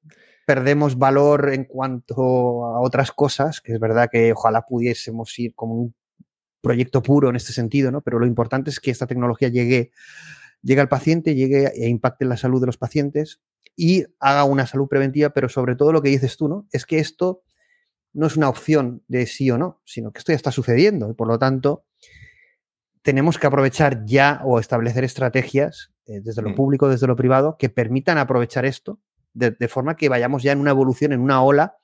perdemos 0.47 0.97
valor 0.97 1.51
en 1.53 1.65
cuanto 1.65 2.65
a 2.65 2.81
otras 2.81 3.11
cosas, 3.13 3.61
que 3.61 3.73
es 3.73 3.81
verdad 3.81 4.09
que 4.11 4.33
ojalá 4.33 4.63
pudiésemos 4.63 5.37
ir 5.39 5.55
como 5.55 5.75
un 5.75 5.95
proyecto 6.63 7.03
puro 7.03 7.29
en 7.29 7.37
este 7.37 7.53
sentido, 7.53 7.91
¿no? 7.91 8.01
pero 8.01 8.19
lo 8.19 8.27
importante 8.27 8.71
es 8.71 8.81
que 8.81 8.91
esta 8.91 9.07
tecnología 9.07 9.49
llegue, 9.49 9.91
llegue 10.63 10.81
al 10.81 10.89
paciente, 10.89 11.35
llegue 11.35 11.73
e 11.75 11.89
impacte 11.89 12.25
en 12.25 12.31
la 12.31 12.37
salud 12.37 12.61
de 12.61 12.67
los 12.67 12.79
pacientes 12.79 13.41
y 13.77 14.05
haga 14.21 14.45
una 14.45 14.67
salud 14.67 14.89
preventiva, 14.89 15.31
pero 15.31 15.49
sobre 15.49 15.77
todo 15.77 15.93
lo 15.93 16.03
que 16.03 16.09
dices 16.09 16.37
tú, 16.37 16.49
¿no? 16.49 16.67
Es 16.73 16.85
que 16.85 16.99
esto 16.99 17.43
no 18.19 18.27
es 18.27 18.37
una 18.37 18.49
opción 18.49 19.05
de 19.07 19.27
sí 19.27 19.49
o 19.53 19.59
no, 19.59 19.81
sino 19.85 20.11
que 20.13 20.19
esto 20.19 20.33
ya 20.33 20.37
está 20.37 20.51
sucediendo 20.51 21.09
y 21.09 21.15
por 21.15 21.29
lo 21.29 21.39
tanto 21.39 21.85
tenemos 23.03 23.39
que 23.39 23.47
aprovechar 23.47 24.05
ya 24.07 24.41
o 24.45 24.59
establecer 24.59 25.05
estrategias 25.05 25.93
eh, 26.05 26.21
desde 26.21 26.43
lo 26.43 26.51
mm. 26.51 26.55
público, 26.57 26.89
desde 26.89 27.07
lo 27.07 27.15
privado, 27.15 27.57
que 27.59 27.69
permitan 27.69 28.19
aprovechar 28.19 28.67
esto 28.67 28.99
de, 29.35 29.69
forma 29.69 29.97
que 29.97 30.09
vayamos 30.09 30.43
ya 30.43 30.51
en 30.51 30.59
una 30.59 30.73
evolución, 30.73 31.13
en 31.13 31.21
una 31.21 31.43
ola 31.43 31.77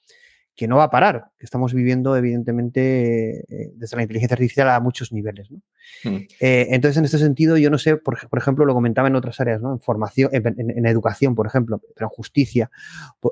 que 0.56 0.66
no 0.66 0.76
va 0.76 0.84
a 0.84 0.90
parar, 0.90 1.26
que 1.38 1.44
estamos 1.44 1.72
viviendo 1.72 2.16
evidentemente 2.16 3.40
eh, 3.42 3.72
desde 3.76 3.96
la 3.96 4.02
inteligencia 4.02 4.34
artificial 4.34 4.70
a 4.70 4.80
muchos 4.80 5.12
niveles. 5.12 5.48
Mm. 5.52 6.16
Eh, 6.40 6.66
entonces, 6.70 6.96
en 6.96 7.04
este 7.04 7.18
sentido, 7.18 7.56
yo 7.58 7.70
no 7.70 7.78
sé, 7.78 7.96
por, 7.96 8.18
ejemplo, 8.36 8.64
lo 8.64 8.74
comentaba 8.74 9.06
en 9.06 9.14
otras 9.14 9.38
áreas, 9.38 9.62
¿no? 9.62 9.72
en 9.72 9.80
formación, 9.80 10.30
en, 10.32 10.86
educación, 10.86 11.36
por 11.36 11.46
ejemplo, 11.46 11.80
pero 11.94 12.08
en 12.08 12.10
justicia. 12.10 12.72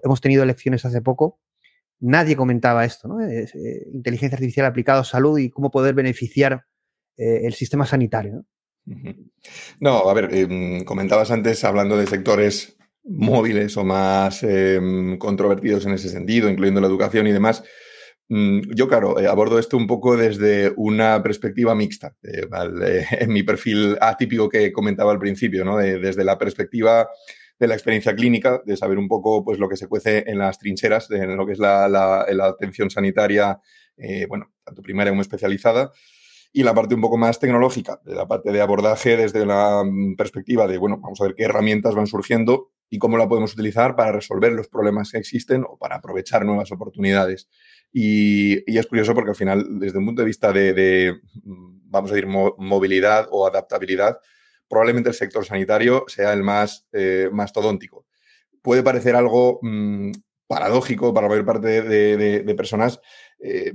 Hemos 0.04 0.20
tenido 0.20 0.44
elecciones 0.44 0.84
hace 0.84 1.02
poco 1.02 1.40
nadie 2.02 2.36
comentaba 2.36 2.84
esto, 2.84 3.08
¿no? 3.08 3.20
Eh, 3.20 3.46
inteligencia 3.92 4.36
artificial 4.36 4.66
aplicada 4.66 5.00
a 5.00 5.04
salud 5.04 5.38
y 5.38 5.50
cómo 5.50 5.70
poder 5.70 5.94
beneficiar 5.94 6.64
eh, 7.16 7.42
el 7.44 7.54
sistema 7.54 7.86
sanitario. 7.86 8.44
¿no? 9.78 10.10
a 10.10 10.14
ver, 10.14 10.34
em, 10.34 10.84
comentabas 10.84 11.30
antes 11.30 11.62
hablando 11.62 11.96
de 11.96 12.08
sectores 12.08 12.76
móviles 13.04 13.76
o 13.76 13.84
más 13.84 14.42
em, 14.42 15.16
controvertidos 15.18 15.86
en 15.86 15.92
ese 15.92 16.08
sentido, 16.08 16.50
incluyendo 16.50 16.80
la 16.80 16.88
educación 16.88 17.28
y 17.28 17.32
demás. 17.32 17.62
Mm, 18.28 18.74
yo, 18.74 18.88
claro, 18.88 19.20
eh, 19.20 19.28
abordo 19.28 19.60
esto 19.60 19.76
un 19.76 19.86
poco 19.86 20.16
desde 20.16 20.72
una 20.76 21.22
perspectiva 21.22 21.76
mixta, 21.76 22.16
en 22.22 23.32
mi 23.32 23.44
perfil 23.44 23.96
atípico 24.00 24.48
que 24.48 24.72
comentaba 24.72 25.12
al 25.12 25.20
principio, 25.20 25.64
¿no? 25.64 25.76
desde 25.76 26.24
la 26.24 26.38
perspectiva 26.38 27.08
de 27.58 27.66
la 27.66 27.74
experiencia 27.74 28.14
clínica, 28.14 28.60
de 28.64 28.76
saber 28.76 28.98
un 28.98 29.08
poco 29.08 29.44
pues, 29.44 29.58
lo 29.58 29.68
que 29.68 29.76
se 29.76 29.88
cuece 29.88 30.24
en 30.26 30.38
las 30.38 30.58
trincheras, 30.58 31.10
en 31.10 31.36
lo 31.36 31.46
que 31.46 31.52
es 31.52 31.58
la, 31.58 31.88
la, 31.88 32.46
atención 32.46 32.90
sanitaria, 32.90 33.60
eh, 33.96 34.26
bueno, 34.28 34.52
tanto 34.64 34.82
primaria 34.82 35.12
como 35.12 35.22
especializada. 35.22 35.92
Y 36.54 36.64
la 36.64 36.74
parte 36.74 36.94
un 36.94 37.00
poco 37.00 37.16
más 37.16 37.38
tecnológica, 37.38 38.00
de 38.04 38.14
la 38.14 38.28
parte 38.28 38.52
de 38.52 38.60
abordaje 38.60 39.16
desde 39.16 39.46
la 39.46 39.82
mm, 39.84 40.16
perspectiva 40.16 40.66
de, 40.66 40.76
bueno, 40.76 40.98
vamos 41.00 41.20
a 41.20 41.24
ver 41.24 41.34
qué 41.34 41.44
herramientas 41.44 41.94
van 41.94 42.06
surgiendo 42.06 42.72
y 42.90 42.98
cómo 42.98 43.16
la 43.16 43.26
podemos 43.26 43.54
utilizar 43.54 43.96
para 43.96 44.12
resolver 44.12 44.52
los 44.52 44.68
problemas 44.68 45.10
que 45.10 45.18
existen 45.18 45.64
o 45.66 45.78
para 45.78 45.96
aprovechar 45.96 46.44
nuevas 46.44 46.70
oportunidades. 46.72 47.48
Y, 47.90 48.70
y 48.70 48.76
es 48.76 48.86
curioso 48.86 49.14
porque 49.14 49.30
al 49.30 49.36
final, 49.36 49.78
desde 49.78 49.98
un 49.98 50.04
punto 50.04 50.20
de 50.20 50.26
vista 50.26 50.52
de, 50.52 51.20
mm, 51.42 51.90
vamos 51.90 52.10
a 52.10 52.14
decir, 52.14 52.28
movilidad 52.28 53.28
o 53.30 53.46
adaptabilidad, 53.46 54.18
probablemente 54.72 55.11
el 55.11 55.14
sector 55.14 55.44
sanitario 55.44 56.06
sea 56.08 56.32
el 56.32 56.42
más 56.42 56.87
eh. 56.94 57.28
Puede 58.62 58.82
parecer 58.82 59.14
algo 59.16 59.58
mm, 59.61 60.12
paradójico 60.46 61.12
para 61.12 61.26
la 61.26 61.28
mayor 61.28 61.44
parte 61.44 61.82
de, 61.82 62.54
personas 62.56 62.98
eh, 63.38 63.74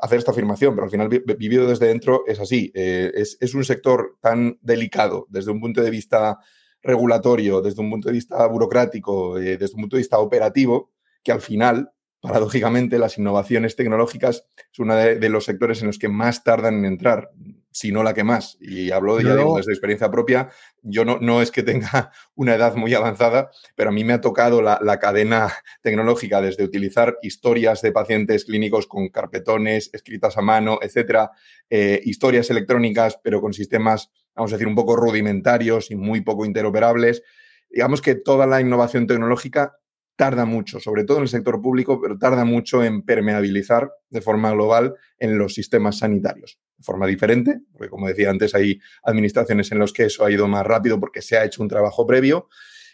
hacer 0.00 0.18
esta 0.18 0.30
afirmación, 0.30 0.74
pero 0.74 0.86
al 0.86 0.90
final, 0.90 1.10
vivido 1.10 1.68
desde 1.68 1.88
dentro, 1.88 2.24
es 2.26 2.40
así. 2.40 2.72
Eh, 2.74 3.12
es, 3.14 3.54
un 3.54 3.66
sector 3.66 4.16
tan 4.22 4.58
delicado 4.62 5.26
desde 5.28 5.50
un 5.50 5.60
punto 5.60 5.82
de 5.82 5.90
vista 5.90 6.38
regulatorio, 6.80 7.60
desde 7.60 7.82
un 7.82 7.90
punto 7.90 8.08
de 8.08 8.14
vista 8.14 8.46
burocrático, 8.46 9.34
desde 9.34 9.74
un 9.74 9.82
punto 9.82 9.96
de 9.96 10.00
vista 10.00 10.20
operativo, 10.20 10.94
que 11.22 11.32
al 11.32 11.42
final 11.42 11.92
paradójicamente, 12.24 12.98
las 12.98 13.18
innovaciones 13.18 13.76
tecnológicas 13.76 14.46
es 14.72 14.78
uno 14.78 14.96
de, 14.96 15.28
los 15.28 15.44
sectores 15.44 15.82
en 15.82 15.88
los 15.88 15.98
que 15.98 16.08
más 16.08 16.42
tardan 16.42 16.76
en 16.78 16.86
entrar, 16.86 17.30
si 17.74 17.90
no 17.90 18.04
la 18.04 18.14
que 18.14 18.22
más. 18.22 18.56
Y 18.60 18.92
hablo, 18.92 19.20
ya 19.20 19.34
digo, 19.34 19.56
desde 19.56 19.72
experiencia 19.72 20.08
propia. 20.08 20.48
Yo 20.82 21.04
no, 21.04 21.18
no 21.20 21.42
es 21.42 21.50
que 21.50 21.64
tenga 21.64 22.12
una 22.36 22.54
edad 22.54 22.76
muy 22.76 22.94
avanzada, 22.94 23.50
pero 23.74 23.90
a 23.90 23.92
mí 23.92 24.04
me 24.04 24.12
ha 24.12 24.20
tocado 24.20 24.62
la, 24.62 24.98
cadena 25.00 25.52
tecnológica 25.82 26.40
desde 26.40 26.62
utilizar 26.62 27.18
historias 27.20 27.82
de 27.82 27.90
pacientes 27.90 28.44
clínicos 28.44 28.86
con 28.86 29.08
carpetones 29.08 29.90
escritas 29.92 30.38
a 30.38 30.40
mano, 30.40 30.78
etcétera, 30.80 31.32
eh, 31.68 32.00
historias 32.04 32.48
electrónicas, 32.48 33.18
pero 33.20 33.40
con 33.40 33.52
sistemas, 33.52 34.12
vamos 34.36 34.52
a 34.52 34.54
decir, 34.54 34.68
un 34.68 34.76
poco 34.76 34.94
rudimentarios 34.94 35.90
y 35.90 35.96
muy 35.96 36.20
poco 36.20 36.44
interoperables. 36.44 37.24
Digamos 37.68 38.00
que 38.00 38.14
toda 38.14 38.46
la 38.46 38.60
innovación 38.60 39.08
tecnológica 39.08 39.80
tarda 40.14 40.44
mucho, 40.44 40.78
sobre 40.78 41.02
todo 41.02 41.16
en 41.16 41.22
el 41.24 41.28
sector 41.28 41.60
público, 41.60 42.00
pero 42.00 42.16
tarda 42.18 42.44
mucho 42.44 42.84
en 42.84 43.02
permeabilizar 43.02 43.90
de 44.10 44.20
forma 44.20 44.52
global 44.52 44.94
en 45.18 45.38
los 45.38 45.54
sistemas 45.54 45.98
sanitarios. 45.98 46.60
Forma 46.84 47.06
diferente, 47.06 47.60
porque 47.72 47.88
como 47.88 48.06
decía 48.06 48.30
antes, 48.30 48.54
hay 48.54 48.80
administraciones 49.02 49.72
en 49.72 49.78
las 49.78 49.92
que 49.92 50.04
eso 50.04 50.24
ha 50.24 50.30
ido 50.30 50.46
más 50.46 50.66
rápido 50.66 51.00
porque 51.00 51.22
se 51.22 51.36
ha 51.36 51.44
hecho 51.44 51.62
un 51.62 51.68
trabajo 51.68 52.06
previo 52.06 52.48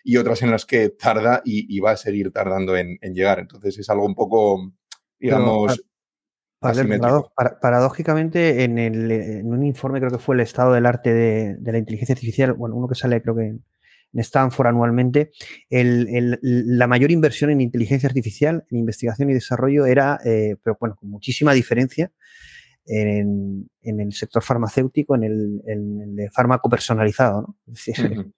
y 0.04 0.16
otras 0.16 0.42
en 0.42 0.50
las 0.50 0.64
que 0.64 0.90
tarda 0.90 1.42
y, 1.44 1.78
va 1.80 1.92
a 1.92 1.96
seguir 1.96 2.32
tardando 2.32 2.76
en, 2.76 2.98
llegar. 3.12 3.38
Entonces 3.38 3.78
es 3.78 3.90
algo 3.90 4.06
un 4.06 4.14
poco, 4.14 4.72
digamos... 5.18 5.84
paradójicamente, 7.60 8.64
en, 8.64 8.78
en, 8.78 9.46
un 9.52 9.64
informe, 9.64 9.98
creo 9.98 10.10
que 10.10 10.18
fue 10.18 10.34
el 10.34 10.40
estado 10.40 10.72
del 10.72 10.86
arte 10.86 11.12
de, 11.12 11.56
de, 11.56 11.72
la 11.72 11.78
inteligencia 11.78 12.14
artificial, 12.14 12.52
bueno, 12.52 12.76
uno 12.76 12.88
que 12.88 12.94
sale 12.94 13.20
creo 13.20 13.34
que 13.34 13.54
en 14.12 14.20
Stanford 14.20 14.68
anualmente, 14.68 15.30
la 15.70 16.86
mayor 16.86 17.10
inversión 17.10 17.50
en 17.50 17.60
inteligencia 17.60 18.08
artificial, 18.08 18.64
en 18.70 18.78
investigación 18.78 19.30
y 19.30 19.34
desarrollo 19.34 19.86
era, 19.86 20.18
eh, 20.24 20.56
pero 20.62 20.76
bueno, 20.80 20.96
con 20.96 21.10
muchísima 21.10 21.52
diferencia, 21.52 22.10
en, 22.90 23.70
el 23.82 24.12
sector 24.12 24.42
farmacéutico, 24.42 25.14
en 25.14 25.24
el, 25.24 26.16
de 26.16 26.30
fármaco 26.30 26.68
personalizado. 26.68 27.56
¿no? 27.66 27.74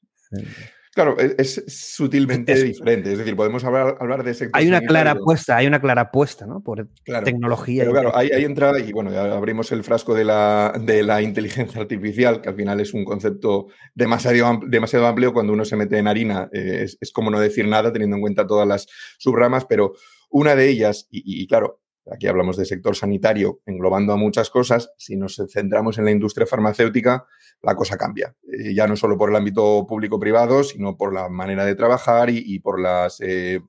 Claro, 0.95 1.17
es, 1.19 1.65
sutilmente 1.69 2.55
diferente. 2.55 3.13
Es 3.13 3.19
decir, 3.19 3.35
podemos 3.35 3.65
hablar, 3.65 3.97
hablar 3.99 4.23
de 4.25 4.35
sector. 4.35 4.61
Hay 4.61 4.69
una 4.69 4.83
clara 4.83 5.13
apuesta, 5.13 5.57
hay 5.57 5.67
una 5.67 5.81
clara 5.81 6.03
apuesta, 6.03 6.45
¿no? 6.45 6.63
Por 6.63 6.87
tecnología. 7.25 7.85
Pero 7.85 7.93
claro, 7.93 8.15
ahí, 8.15 8.29
entra, 8.31 8.79
y 8.79 8.93
bueno, 8.93 9.11
ya 9.11 9.23
abrimos 9.33 9.73
el 9.73 9.85
frasco 9.85 10.15
de 10.15 10.25
la, 10.25 10.75
de 10.79 11.03
la, 11.03 11.23
inteligencia 11.23 11.81
artificial, 11.81 12.43
que 12.43 12.51
al 12.51 12.57
final 12.57 12.79
es 12.79 12.93
un 12.93 13.07
concepto 13.07 13.69
demasiado, 13.95 14.61
demasiado 14.67 15.07
amplio. 15.07 15.33
Cuando 15.33 15.55
uno 15.55 15.65
se 15.65 15.77
mete 15.77 15.97
en 15.97 16.09
harina, 16.09 16.51
eh, 16.53 16.87
es, 17.01 17.11
como 17.11 17.31
no 17.31 17.41
decir 17.41 17.67
nada, 17.67 17.91
teniendo 17.91 18.17
en 18.17 18.21
cuenta 18.21 18.47
todas 18.47 18.69
las 18.69 18.87
subramas, 19.19 19.65
pero 19.65 19.95
una 20.29 20.55
de 20.55 20.69
ellas, 20.69 21.09
y 21.11 21.47
claro, 21.47 21.82
aquí 22.11 22.27
hablamos 22.27 22.57
de 22.57 22.65
sector 22.65 22.97
sanitario, 22.97 23.61
englobando 23.67 24.13
a 24.13 24.17
muchas 24.17 24.51
cosas, 24.51 24.93
si 24.97 25.17
nos 25.17 25.41
centramos 25.51 25.99
en 25.99 26.05
la 26.05 26.11
industria 26.11 26.47
farmacéutica, 26.47 27.27
la 27.63 27.77
cosa 27.77 27.97
cambia. 27.97 28.35
Eh, 28.43 28.75
ya 28.75 28.87
no 28.87 28.97
solo 28.97 29.17
por 29.17 29.31
el 29.31 29.37
ámbito 29.37 29.87
público-privado, 29.87 30.65
sino 30.65 30.97
por 30.97 31.15
la 31.15 31.29
manera 31.29 31.65
de 31.65 31.75
trabajar 31.75 32.31
y, 32.31 32.59
por 32.59 32.81
las, 32.81 33.21
eh, 33.21 33.61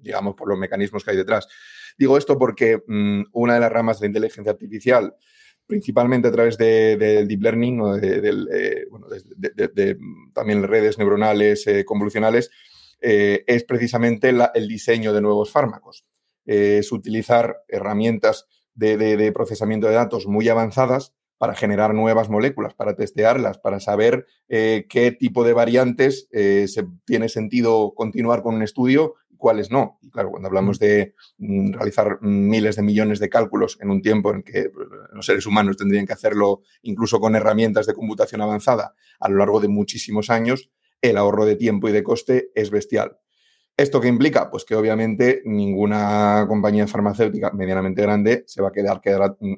digamos, 0.00 0.34
por 0.34 0.48
los 0.48 0.58
mecanismos 0.58 1.04
que 1.04 1.10
hay 1.10 1.16
detrás. 1.16 1.48
Digo 1.98 2.16
esto 2.16 2.38
porque 2.38 2.82
mm, 2.86 3.24
una 3.32 3.54
de 3.54 3.60
las 3.60 3.72
ramas 3.72 4.00
de 4.00 4.06
inteligencia 4.06 4.52
artificial, 4.52 5.14
principalmente 5.66 6.28
a 6.28 6.32
través 6.32 6.56
del 6.58 7.28
deep 7.28 7.42
learning 7.42 7.80
o 7.80 7.96
de, 7.96 8.28
eh, 8.52 8.86
de, 9.46 9.98
también 10.32 10.62
redes 10.62 10.98
neuronales 10.98 11.64
convolucionales, 11.84 12.50
es 13.02 13.64
precisamente 13.64 14.28
el 14.28 14.68
diseño 14.68 15.14
de 15.14 15.22
nuevos 15.22 15.50
fármacos. 15.50 16.04
Es 16.50 16.92
utilizar 16.92 17.58
herramientas 17.68 18.46
de 18.74 19.32
procesamiento 19.32 19.88
de 19.88 19.94
datos 19.94 20.26
muy 20.26 20.48
avanzadas 20.48 21.14
para 21.40 21.54
generar 21.54 21.94
nuevas 21.94 22.28
moléculas, 22.28 22.74
para 22.74 22.94
testearlas, 22.96 23.56
para 23.56 23.80
saber 23.80 24.26
eh, 24.50 24.84
qué 24.90 25.10
tipo 25.10 25.42
de 25.42 25.54
variantes 25.54 26.28
eh, 26.32 26.66
se, 26.68 26.84
tiene 27.06 27.30
sentido 27.30 27.94
continuar 27.94 28.42
con 28.42 28.56
un 28.56 28.62
estudio 28.62 29.14
y 29.30 29.38
cuáles 29.38 29.70
no. 29.70 29.98
Y 30.02 30.10
claro, 30.10 30.32
cuando 30.32 30.48
hablamos 30.48 30.78
de 30.78 31.14
mm, 31.38 31.72
realizar 31.72 32.18
miles 32.20 32.76
de 32.76 32.82
millones 32.82 33.20
de 33.20 33.30
cálculos 33.30 33.78
en 33.80 33.88
un 33.88 34.02
tiempo 34.02 34.34
en 34.34 34.42
que 34.42 34.70
los 35.14 35.24
seres 35.24 35.46
humanos 35.46 35.78
tendrían 35.78 36.04
que 36.04 36.12
hacerlo 36.12 36.60
incluso 36.82 37.20
con 37.20 37.34
herramientas 37.34 37.86
de 37.86 37.94
computación 37.94 38.42
avanzada 38.42 38.94
a 39.18 39.30
lo 39.30 39.38
largo 39.38 39.60
de 39.60 39.68
muchísimos 39.68 40.28
años, 40.28 40.68
el 41.00 41.16
ahorro 41.16 41.46
de 41.46 41.56
tiempo 41.56 41.88
y 41.88 41.92
de 41.92 42.02
coste 42.02 42.50
es 42.54 42.68
bestial. 42.68 43.16
¿Esto 43.76 44.00
qué 44.00 44.08
implica? 44.08 44.50
Pues 44.50 44.64
que 44.64 44.74
obviamente 44.74 45.42
ninguna 45.44 46.44
compañía 46.46 46.86
farmacéutica 46.86 47.50
medianamente 47.52 48.02
grande 48.02 48.44
se 48.46 48.60
va 48.60 48.68
a, 48.68 48.72
quedar, 48.72 49.00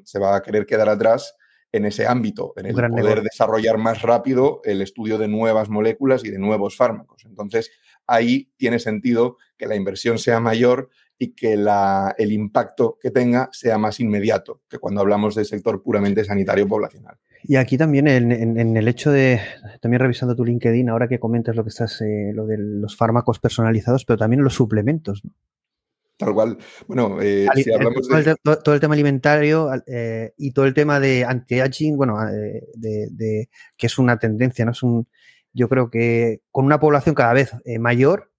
se 0.05 0.19
va 0.19 0.35
a 0.35 0.41
querer 0.41 0.65
quedar 0.65 0.87
atrás 0.89 1.35
en 1.73 1.85
ese 1.85 2.05
ámbito, 2.05 2.53
en 2.55 2.67
el 2.67 2.73
poder 2.73 3.23
desarrollar 3.23 3.77
más 3.77 4.03
rápido 4.03 4.61
el 4.63 4.81
estudio 4.81 5.17
de 5.17 5.27
nuevas 5.27 5.69
moléculas 5.69 6.23
y 6.23 6.29
de 6.29 6.37
nuevos 6.37 6.77
fármacos. 6.77 7.25
Entonces, 7.25 7.71
ahí 8.05 8.51
tiene 8.57 8.79
sentido 8.79 9.37
que 9.57 9.65
la 9.65 9.75
inversión 9.75 10.19
sea 10.19 10.39
mayor 10.39 10.89
y 11.17 11.33
que 11.33 11.53
el 11.53 12.31
impacto 12.31 12.97
que 13.01 13.09
tenga 13.09 13.49
sea 13.51 13.77
más 13.77 13.99
inmediato 13.99 14.61
que 14.69 14.77
cuando 14.77 15.01
hablamos 15.01 15.35
del 15.35 15.45
sector 15.45 15.81
puramente 15.81 16.23
sanitario 16.23 16.67
poblacional. 16.67 17.17
Y 17.43 17.57
aquí 17.57 17.77
también 17.77 18.07
en, 18.07 18.77
el 18.77 18.87
hecho 18.87 19.11
de, 19.11 19.41
también 19.81 19.99
revisando 19.99 20.35
tu 20.35 20.45
LinkedIn, 20.45 20.89
ahora 20.89 21.07
que 21.07 21.19
comentas 21.19 21.55
lo 21.55 21.63
que 21.63 21.69
estás, 21.69 22.01
eh, 22.01 22.31
lo 22.33 22.45
de 22.45 22.57
los 22.57 22.95
fármacos 22.95 23.39
personalizados, 23.39 24.05
pero 24.05 24.17
también 24.17 24.43
los 24.43 24.53
suplementos. 24.53 25.23
¿no? 25.25 25.31
Tal 26.17 26.33
cual. 26.33 26.57
Bueno, 26.87 27.19
eh, 27.21 27.47
si 27.55 27.71
hablamos 27.71 28.07
de... 28.07 28.35
todo, 28.63 28.75
el, 28.75 28.79
tema 28.79 28.93
alimentario 28.93 29.69
eh, 29.87 30.33
y 30.37 30.51
todo 30.51 30.65
el 30.65 30.73
tema 30.73 30.99
de 30.99 31.25
anti-aging, 31.25 31.97
bueno, 31.97 32.17
eh, 32.29 32.63
de, 32.75 33.49
que 33.75 33.87
es 33.87 33.97
una 33.97 34.17
tendencia, 34.19 34.63
¿no? 34.63 34.71
Es 34.71 34.83
un, 34.83 35.07
yo 35.53 35.67
creo 35.69 35.89
que 35.89 36.41
con 36.51 36.65
una 36.65 36.79
población 36.79 37.15
cada 37.15 37.33
vez 37.33 37.51
mayor, 37.79 38.31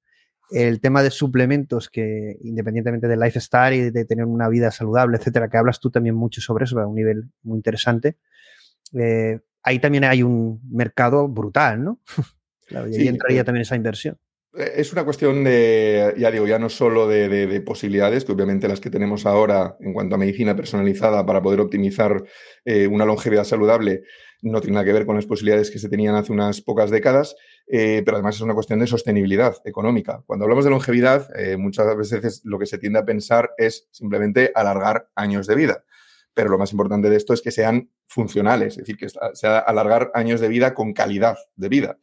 el 0.51 0.81
tema 0.81 1.03
de 1.03 1.11
suplementos 1.11 1.89
que 1.89 2.37
independientemente 2.43 3.09
del 3.09 3.21
lifestyle 3.21 3.75
y 3.75 3.91
de 3.91 4.05
tener 4.05 4.25
una 4.25 4.49
vida 4.49 4.71
saludable, 4.71 5.17
etcétera, 5.17 5.49
que 5.49 5.57
hablas 5.57 5.81
tú 5.81 5.91
también 5.91 6.15
mucho 6.15 6.41
sobre 6.41 6.65
eso 6.65 6.79
a 6.79 6.87
un 6.87 6.95
nivel 6.95 7.25
muy 7.43 7.57
interesante, 7.57 8.17
ahí 9.63 9.79
también 9.79 10.05
hay 10.05 10.23
un 10.23 10.61
mercado 10.71 11.29
brutal, 11.29 11.83
¿no? 11.85 12.01
claro, 12.67 12.89
y 12.89 12.97
ahí 12.97 13.09
entraría 13.09 13.45
también 13.45 13.63
esa 13.63 13.77
inversión. 13.77 14.19
Eh, 14.57 14.75
es 14.77 14.93
una 14.93 15.05
cuestión 15.05 15.43
de, 15.45 16.15
ya 16.17 16.31
digo, 16.31 16.47
ya 16.47 16.59
no 16.59 16.69
solo 16.69 17.09
de, 17.09 17.61
posibilidades, 17.63 18.25
que 18.25 18.33
obviamente 18.33 18.69
las 18.69 18.81
que 18.81 18.91
tenemos 18.91 19.27
ahora 19.27 19.77
en 19.81 19.93
cuanto 19.93 20.15
a 20.15 20.19
medicina 20.19 20.55
personalizada 20.55 21.27
para 21.27 21.43
poder 21.43 21.61
optimizar 21.61 22.23
eh, 22.65 22.87
una 22.87 23.05
longevidad 23.05 23.45
saludable 23.45 24.03
no 24.43 24.61
tiene 24.61 24.75
nada 24.75 24.85
que 24.85 24.93
ver 24.93 25.07
con 25.07 25.17
las 25.17 25.25
posibilidades 25.25 25.71
que 25.71 25.79
se 25.79 25.89
tenían 25.89 26.15
hace 26.17 26.31
unas 26.31 26.61
pocas 26.61 26.91
décadas, 26.91 27.35
eh, 27.67 28.03
pero 28.05 28.19
además 28.19 28.37
es 28.37 28.43
una 28.43 28.53
cuestión 28.53 28.79
de 28.79 28.87
sostenibilidad 28.87 29.57
económica. 29.65 30.23
Cuando 30.27 30.45
hablamos 30.45 30.67
de 30.67 30.71
longevidad, 30.71 31.29
muchas 31.57 31.97
veces 31.97 32.43
lo 32.45 32.59
que 32.59 32.67
se 32.67 32.77
tiende 32.77 32.99
a 32.99 33.07
pensar 33.07 33.53
es 33.57 33.89
simplemente 33.91 34.53
alargar 34.55 35.09
años 35.15 35.47
de 35.47 35.55
vida. 35.55 35.85
Pero 36.35 36.51
lo 36.51 36.59
más 36.59 36.73
importante 36.73 37.09
de 37.09 37.17
esto 37.17 37.33
es 37.33 37.41
que 37.41 37.51
sean 37.51 37.91
funcionales, 38.07 38.75
es 38.75 38.79
decir, 38.79 38.97
que 38.97 39.07
sea 39.09 39.59
alargar 39.59 40.11
años 40.15 40.41
de 40.41 40.49
vida 40.49 40.75
con 40.75 40.93
calidad 40.93 41.37
de 41.57 41.69
vida. 41.69 41.99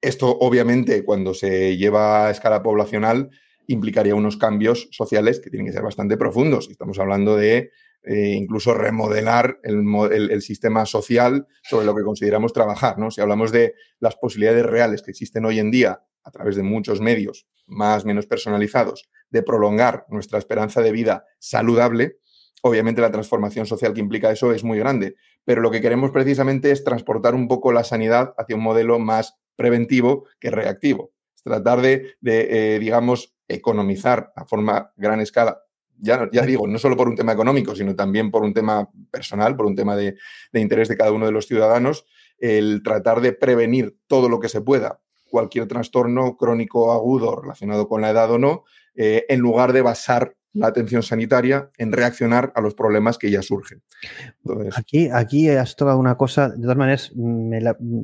Esto, 0.00 0.38
obviamente, 0.38 1.04
cuando 1.04 1.34
se 1.34 1.76
lleva 1.76 2.26
a 2.26 2.30
escala 2.30 2.62
poblacional, 2.62 3.30
implicaría 3.66 4.14
unos 4.14 4.36
cambios 4.36 4.88
sociales 4.90 5.40
que 5.40 5.50
tienen 5.50 5.66
que 5.66 5.72
ser 5.72 5.82
bastante 5.82 6.16
profundos. 6.16 6.68
Estamos 6.70 6.98
hablando 6.98 7.36
de 7.36 7.70
eh, 8.02 8.34
incluso 8.34 8.72
remodelar 8.72 9.60
el, 9.62 10.40
sistema 10.40 10.86
social 10.86 11.46
sobre 11.62 11.84
lo 11.84 11.94
que 11.94 12.02
consideramos 12.02 12.54
trabajar. 12.54 12.98
¿no? 12.98 13.10
Si 13.10 13.20
hablamos 13.20 13.52
de 13.52 13.74
las 13.98 14.16
posibilidades 14.16 14.64
reales 14.64 15.02
que 15.02 15.10
existen 15.10 15.44
hoy 15.44 15.58
en 15.58 15.70
día 15.70 16.02
a 16.24 16.30
través 16.30 16.56
de 16.56 16.62
muchos 16.62 17.00
medios 17.00 17.46
más 17.66 18.04
menos 18.04 18.26
personalizados, 18.26 19.10
de 19.28 19.42
prolongar 19.42 20.06
nuestra 20.08 20.38
esperanza 20.38 20.80
de 20.80 20.92
vida 20.92 21.24
saludable, 21.38 22.16
obviamente 22.62 23.00
la 23.00 23.10
transformación 23.10 23.66
social 23.66 23.94
que 23.94 24.00
implica 24.00 24.30
eso 24.30 24.52
es 24.52 24.64
muy 24.64 24.78
grande. 24.78 25.16
Pero 25.44 25.60
lo 25.60 25.70
que 25.70 25.80
queremos 25.80 26.10
precisamente 26.10 26.70
es 26.70 26.84
transportar 26.84 27.34
un 27.34 27.48
poco 27.48 27.72
la 27.72 27.84
sanidad 27.84 28.34
hacia 28.38 28.56
un 28.56 28.62
modelo 28.62 28.98
más 28.98 29.38
preventivo 29.56 30.26
que 30.38 30.50
reactivo. 30.50 31.12
Tratar 31.42 31.80
de, 31.80 32.16
eh, 32.24 32.78
digamos, 32.80 33.34
economizar 33.48 34.32
a 34.36 34.44
forma 34.44 34.92
gran 34.96 35.20
escala 35.20 35.62
ya, 36.02 36.30
ya, 36.32 36.46
digo, 36.46 36.66
no 36.66 36.78
solo 36.78 36.96
por 36.96 37.08
un 37.08 37.14
tema 37.14 37.32
económico, 37.32 37.74
sino 37.74 37.94
también 37.94 38.30
por 38.30 38.42
un 38.42 38.54
tema 38.54 38.88
personal, 39.10 39.54
por 39.54 39.66
un 39.66 39.76
tema 39.76 39.96
de, 39.96 40.16
de, 40.50 40.60
interés 40.60 40.88
de 40.88 40.96
cada 40.96 41.12
uno 41.12 41.26
de 41.26 41.32
los 41.32 41.46
ciudadanos, 41.46 42.06
el 42.38 42.82
tratar 42.82 43.20
de 43.20 43.34
prevenir 43.34 43.98
todo 44.06 44.30
lo 44.30 44.40
que 44.40 44.48
se 44.48 44.62
pueda 44.62 45.00
cualquier 45.30 45.66
trastorno 45.68 46.36
crónico 46.36 46.92
agudo 46.92 47.36
relacionado 47.36 47.88
con 47.88 48.02
la 48.02 48.10
edad 48.10 48.30
o 48.30 48.38
no, 48.38 48.64
eh, 48.94 49.24
en 49.28 49.38
lugar 49.38 49.72
de 49.72 49.82
basar 49.82 50.36
la 50.52 50.66
atención 50.66 51.02
sanitaria 51.02 51.70
en 51.78 51.92
reaccionar 51.92 52.52
a 52.54 52.60
los 52.60 52.74
problemas 52.74 53.18
que 53.18 53.30
ya 53.30 53.42
surgen. 53.42 53.82
aquí, 54.76 55.08
aquí 55.12 55.48
has 55.48 55.76
tocado 55.76 55.98
una 55.98 56.16
cosa, 56.16 56.48
de 56.48 56.62
todas 56.62 56.76
maneras, 56.76 57.12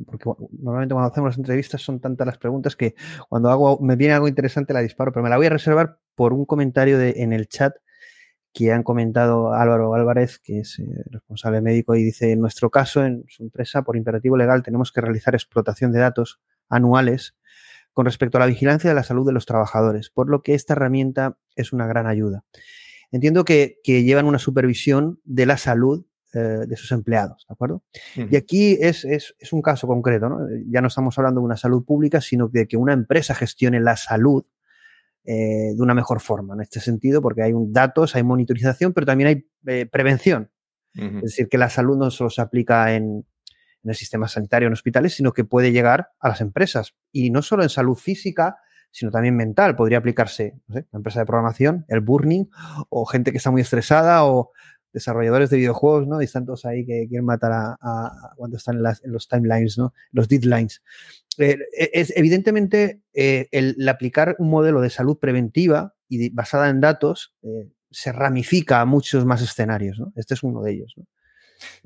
porque 0.05 0.29
normalmente 0.59 0.93
cuando 0.93 1.11
hacemos 1.11 1.31
las 1.31 1.37
entrevistas 1.37 1.81
son 1.81 1.99
tantas 1.99 2.25
las 2.25 2.37
preguntas 2.37 2.75
que 2.75 2.95
cuando 3.27 3.49
hago, 3.49 3.79
me 3.81 3.95
viene 3.95 4.13
algo 4.13 4.27
interesante 4.27 4.73
la 4.73 4.81
disparo, 4.81 5.11
pero 5.11 5.23
me 5.23 5.29
la 5.29 5.37
voy 5.37 5.47
a 5.47 5.51
reservar 5.51 5.99
por 6.15 6.33
un 6.33 6.45
comentario 6.45 6.97
de, 6.97 7.15
en 7.17 7.33
el 7.33 7.47
chat 7.47 7.75
que 8.53 8.71
han 8.71 8.81
comentado 8.81 9.53
Álvaro 9.53 9.93
Álvarez, 9.93 10.39
que 10.39 10.61
es 10.61 10.79
eh, 10.79 10.85
responsable 11.11 11.61
médico, 11.61 11.95
y 11.95 12.03
dice, 12.03 12.31
en 12.31 12.41
nuestro 12.41 12.71
caso, 12.71 13.05
en 13.05 13.23
su 13.27 13.43
empresa, 13.43 13.83
por 13.83 13.95
imperativo 13.95 14.35
legal, 14.35 14.63
tenemos 14.63 14.91
que 14.91 14.99
realizar 14.99 15.35
explotación 15.35 15.91
de 15.91 15.99
datos 15.99 16.39
anuales 16.67 17.35
con 17.97 18.05
respecto 18.05 18.37
a 18.37 18.41
la 18.41 18.45
vigilancia 18.45 18.91
de 18.91 18.95
la 18.95 19.01
salud 19.01 19.25
de 19.25 19.31
los 19.31 19.47
trabajadores, 19.47 20.11
por 20.11 20.29
lo 20.29 20.43
que 20.43 20.53
esta 20.53 20.73
herramienta 20.73 21.39
es 21.55 21.73
una 21.73 21.87
gran 21.87 22.05
ayuda. 22.05 22.45
Entiendo 23.11 23.43
que, 23.43 23.79
llevan 23.83 24.27
una 24.27 24.37
supervisión 24.37 25.19
de 25.23 25.47
la 25.47 25.57
salud 25.57 26.05
eh, 26.31 26.37
de 26.67 26.75
sus 26.75 26.91
empleados, 26.91 27.47
¿de 27.49 27.53
acuerdo? 27.53 27.83
Y 28.15 28.35
aquí 28.35 28.77
es, 28.79 29.03
un 29.51 29.63
caso 29.63 29.87
concreto, 29.87 30.29
¿no? 30.29 30.47
Ya 30.67 30.79
no 30.81 30.89
estamos 30.89 31.17
hablando 31.17 31.41
de 31.41 31.45
una 31.45 31.57
salud 31.57 31.83
pública, 31.85 32.21
sino 32.21 32.49
de 32.49 32.67
que 32.67 32.77
una 32.77 32.93
empresa 32.93 33.33
gestione 33.33 33.79
la 33.79 33.97
salud 33.97 34.45
eh, 35.23 35.73
de 35.75 35.81
una 35.81 35.95
mejor 35.95 36.19
forma, 36.19 36.53
en 36.53 36.61
este 36.61 36.79
sentido, 36.79 37.19
porque 37.19 37.41
hay 37.41 37.53
un, 37.53 37.73
datos, 37.73 38.15
hay 38.15 38.21
monitorización, 38.21 38.93
pero 38.93 39.07
también 39.07 39.27
hay 39.27 39.49
eh, 39.65 39.87
prevención. 39.87 40.51
Es 40.93 41.21
decir, 41.21 41.47
que 41.47 41.57
la 41.57 41.69
salud 41.69 41.97
no 41.97 42.11
solo 42.11 42.29
se 42.29 42.41
aplica 42.41 42.93
en, 42.93 43.25
en 43.83 43.89
el 43.89 43.95
sistema 43.95 44.27
sanitario 44.27 44.67
en 44.67 44.73
hospitales, 44.73 45.15
sino 45.15 45.33
que 45.33 45.43
puede 45.43 45.71
llegar 45.71 46.09
a 46.19 46.29
las 46.29 46.41
empresas. 46.41 46.95
Y 47.11 47.29
no 47.29 47.41
solo 47.41 47.63
en 47.63 47.69
salud 47.69 47.95
física, 47.95 48.57
sino 48.91 49.11
también 49.11 49.35
mental. 49.35 49.75
Podría 49.75 49.99
aplicarse, 49.99 50.55
no 50.67 50.75
la 50.75 50.97
empresa 50.97 51.19
de 51.19 51.25
programación, 51.25 51.85
el 51.87 52.01
burning, 52.01 52.45
o 52.89 53.05
gente 53.05 53.31
que 53.31 53.37
está 53.37 53.51
muy 53.51 53.61
estresada, 53.61 54.25
o 54.25 54.51
desarrolladores 54.93 55.49
de 55.49 55.57
videojuegos, 55.57 56.07
¿no? 56.07 56.21
Y 56.21 56.25
están 56.25 56.45
todos 56.45 56.65
ahí 56.65 56.85
que 56.85 57.07
quieren 57.07 57.25
matar 57.25 57.51
a, 57.53 58.33
cuando 58.35 58.57
están 58.57 58.77
en, 58.77 59.11
los 59.11 59.27
timelines, 59.27 59.77
¿no? 59.77 59.93
Los 60.11 60.27
deadlines. 60.27 60.81
Eh, 61.37 61.57
es, 61.93 62.11
evidentemente, 62.15 63.01
eh, 63.13 63.47
el, 63.51 63.87
aplicar 63.87 64.35
un 64.39 64.49
modelo 64.49 64.81
de 64.81 64.89
salud 64.89 65.17
preventiva 65.19 65.93
y 66.09 66.29
basada 66.29 66.69
en 66.69 66.81
datos 66.81 67.35
eh, 67.43 67.69
se 67.91 68.11
ramifica 68.11 68.81
a 68.81 68.85
muchos 68.85 69.25
más 69.25 69.41
escenarios, 69.41 69.99
¿no? 69.99 70.11
Este 70.15 70.33
es 70.33 70.43
uno 70.43 70.63
de 70.63 70.71
ellos. 70.71 70.95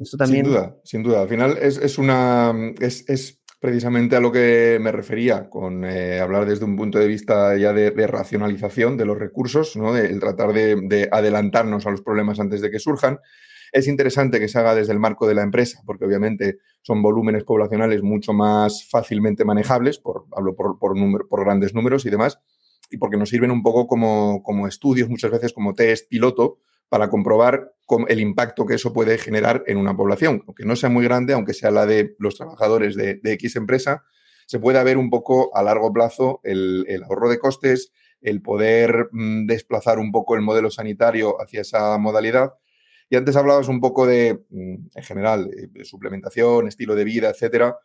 Sin 0.03 0.43
duda, 0.43 0.77
sin 0.83 1.03
duda. 1.03 1.21
Al 1.21 1.27
final 1.27 1.57
es, 1.61 1.97
una. 1.97 2.53
Es, 2.79 3.39
precisamente 3.59 4.15
a 4.15 4.19
lo 4.19 4.31
que 4.31 4.79
me 4.81 4.91
refería 4.91 5.47
con 5.47 5.85
eh, 5.85 6.19
hablar 6.19 6.47
desde 6.47 6.65
un 6.65 6.75
punto 6.75 6.97
de 6.97 7.07
vista 7.07 7.55
ya 7.55 7.71
de, 7.73 8.07
racionalización 8.07 8.97
de 8.97 9.05
los 9.05 9.19
recursos, 9.19 9.75
¿no? 9.75 9.95
el 9.95 10.19
tratar 10.19 10.51
de, 10.51 11.07
adelantarnos 11.11 11.85
a 11.85 11.91
los 11.91 12.01
problemas 12.01 12.39
antes 12.39 12.61
de 12.61 12.71
que 12.71 12.79
surjan. 12.79 13.19
Es 13.71 13.87
interesante 13.87 14.39
que 14.39 14.47
se 14.47 14.57
haga 14.57 14.73
desde 14.73 14.93
el 14.93 14.99
marco 14.99 15.27
de 15.27 15.35
la 15.35 15.43
empresa, 15.43 15.81
porque 15.85 16.05
obviamente 16.05 16.57
son 16.81 17.03
volúmenes 17.03 17.43
poblacionales 17.43 18.01
mucho 18.01 18.33
más 18.33 18.89
fácilmente 18.89 19.45
manejables, 19.45 19.99
por, 19.99 20.25
hablo 20.35 20.55
por, 20.55 20.79
por 20.79 21.45
grandes 21.45 21.75
números 21.75 22.05
y 22.05 22.09
demás, 22.09 22.39
y 22.89 22.97
porque 22.97 23.17
nos 23.17 23.29
sirven 23.29 23.51
un 23.51 23.63
poco 23.63 23.87
como, 23.87 24.41
como 24.43 24.67
estudios, 24.67 25.07
muchas 25.07 25.31
veces 25.31 25.53
como 25.53 25.73
test 25.73 26.09
piloto, 26.09 26.57
para 26.91 27.09
comprobar 27.09 27.71
el 28.09 28.19
impacto 28.19 28.65
que 28.65 28.73
eso 28.73 28.91
puede 28.91 29.17
generar 29.17 29.63
en 29.65 29.77
una 29.77 29.95
población. 29.95 30.43
Aunque 30.45 30.65
no 30.65 30.75
sea 30.75 30.89
muy 30.89 31.05
grande, 31.05 31.31
aunque 31.31 31.53
sea 31.53 31.71
la 31.71 31.85
de 31.85 32.15
los 32.19 32.35
trabajadores 32.35 32.97
de, 32.97 33.21
X 33.23 33.55
empresa, 33.55 34.03
se 34.45 34.59
puede 34.59 34.83
ver 34.83 34.97
un 34.97 35.09
poco 35.09 35.55
a 35.55 35.63
largo 35.63 35.93
plazo 35.93 36.41
el, 36.43 36.85
ahorro 37.05 37.29
de 37.29 37.39
costes, 37.39 37.93
el 38.19 38.41
poder 38.41 39.07
mm, 39.13 39.45
desplazar 39.45 39.99
un 39.99 40.11
poco 40.11 40.35
el 40.35 40.41
modelo 40.41 40.69
sanitario 40.69 41.41
hacia 41.41 41.61
esa 41.61 41.97
modalidad. 41.97 42.55
Y 43.09 43.15
antes 43.15 43.37
hablabas 43.37 43.69
un 43.69 43.79
poco 43.79 44.05
de, 44.05 44.43
mm, 44.49 44.75
en 44.93 45.03
general, 45.03 45.49
de 45.49 45.85
suplementación, 45.85 46.67
estilo 46.67 46.95
de 46.95 47.05
vida, 47.05 47.29
etcétera 47.29 47.77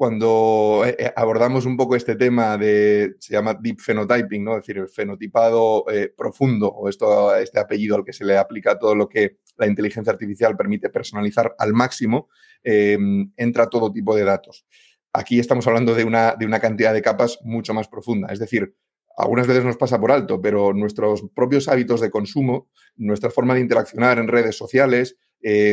cuando 0.00 0.82
eh, 0.86 0.96
eh, 0.98 1.12
abordamos 1.14 1.66
un 1.66 1.76
poco 1.76 1.94
este 1.94 2.16
tema 2.16 2.56
de, 2.56 3.16
se 3.18 3.34
llama 3.34 3.52
deep 3.52 3.80
phenotyping, 3.82 4.42
¿no? 4.42 4.52
Es 4.52 4.62
decir, 4.62 4.78
el 4.78 4.88
fenotipado 4.88 5.84
eh, 5.92 6.10
profundo, 6.16 6.68
o 6.68 6.88
esto, 6.88 7.36
este 7.36 7.60
apellido 7.60 7.96
al 7.96 8.04
que 8.06 8.14
se 8.14 8.24
le 8.24 8.38
aplica 8.38 8.78
todo 8.78 8.94
lo 8.94 9.10
que 9.10 9.40
la 9.58 9.66
inteligencia 9.66 10.10
artificial 10.10 10.56
permite 10.56 10.88
personalizar 10.88 11.54
al 11.58 11.74
máximo, 11.74 12.30
em, 12.62 13.30
entra 13.36 13.68
todo 13.68 13.92
tipo 13.92 14.16
de 14.16 14.24
datos. 14.24 14.64
Aquí 15.12 15.38
estamos 15.38 15.66
hablando 15.66 15.94
de 15.94 16.04
una, 16.04 16.34
de 16.34 16.46
una 16.46 16.60
cantidad 16.60 16.94
de 16.94 17.02
capas 17.02 17.38
mucho 17.42 17.74
más 17.74 17.86
profunda. 17.86 18.28
Es 18.32 18.38
decir, 18.38 18.74
algunas 19.18 19.46
veces 19.46 19.66
nos 19.66 19.76
pasa 19.76 20.00
por 20.00 20.12
alto, 20.12 20.40
pero 20.40 20.72
nuestros 20.72 21.24
propios 21.34 21.68
hábitos 21.68 22.00
de 22.00 22.08
consumo, 22.08 22.70
nuestra 22.96 23.28
forma 23.28 23.52
de 23.52 23.60
interaccionar 23.60 24.18
en 24.18 24.28
redes 24.28 24.56
sociales, 24.56 25.18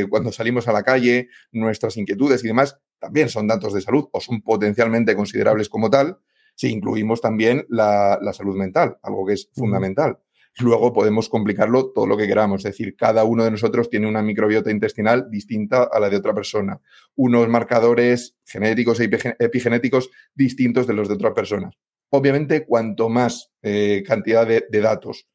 cuando 0.10 0.32
salimos 0.34 0.68
a 0.68 0.74
la 0.74 0.84
calle, 0.84 1.30
nuestras 1.52 1.96
inquietudes 1.98 2.44
y 2.44 2.48
demás, 2.48 2.78
también 3.00 3.30
son 3.30 3.48
datos 3.48 3.74
de 3.74 3.82
salud 3.82 4.06
o 4.12 4.20
son 4.20 4.42
potencialmente 4.42 5.16
considerables 5.16 5.70
como 5.70 5.90
tal, 5.90 6.18
si 6.56 6.70
incluimos 6.72 7.22
también 7.22 7.66
la, 7.70 8.20
salud 8.34 8.56
mental, 8.56 8.98
algo 9.04 9.26
que 9.26 9.34
es 9.34 9.50
fundamental. 9.54 10.18
Luego 10.60 10.92
podemos 10.92 11.30
complicarlo 11.30 11.92
todo 11.92 12.08
lo 12.08 12.18
que 12.18 12.26
queramos, 12.26 12.66
es 12.66 12.72
decir, 12.72 12.96
cada 12.96 13.24
uno 13.24 13.44
de 13.44 13.52
nosotros 13.52 13.92
tiene 13.92 14.08
una 14.08 14.24
microbiota 14.24 14.72
intestinal 14.72 15.30
distinta 15.30 15.84
a 15.84 16.00
la 16.00 16.10
de 16.10 16.18
otra 16.18 16.34
persona, 16.34 16.82
unos 17.16 17.48
marcadores 17.48 18.36
genéticos 18.44 19.00
e 19.00 19.08
epigenéticos 19.38 20.10
distintos 20.34 20.88
de 20.88 20.94
los 20.94 21.08
de 21.08 21.14
otras 21.14 21.34
personas. 21.34 21.76
Obviamente, 22.10 22.66
cuanto 22.66 23.08
más 23.08 23.52
eh, 23.62 24.04
cantidad 24.08 24.48
de, 24.48 24.66
de 24.68 24.82
datos 24.82 25.28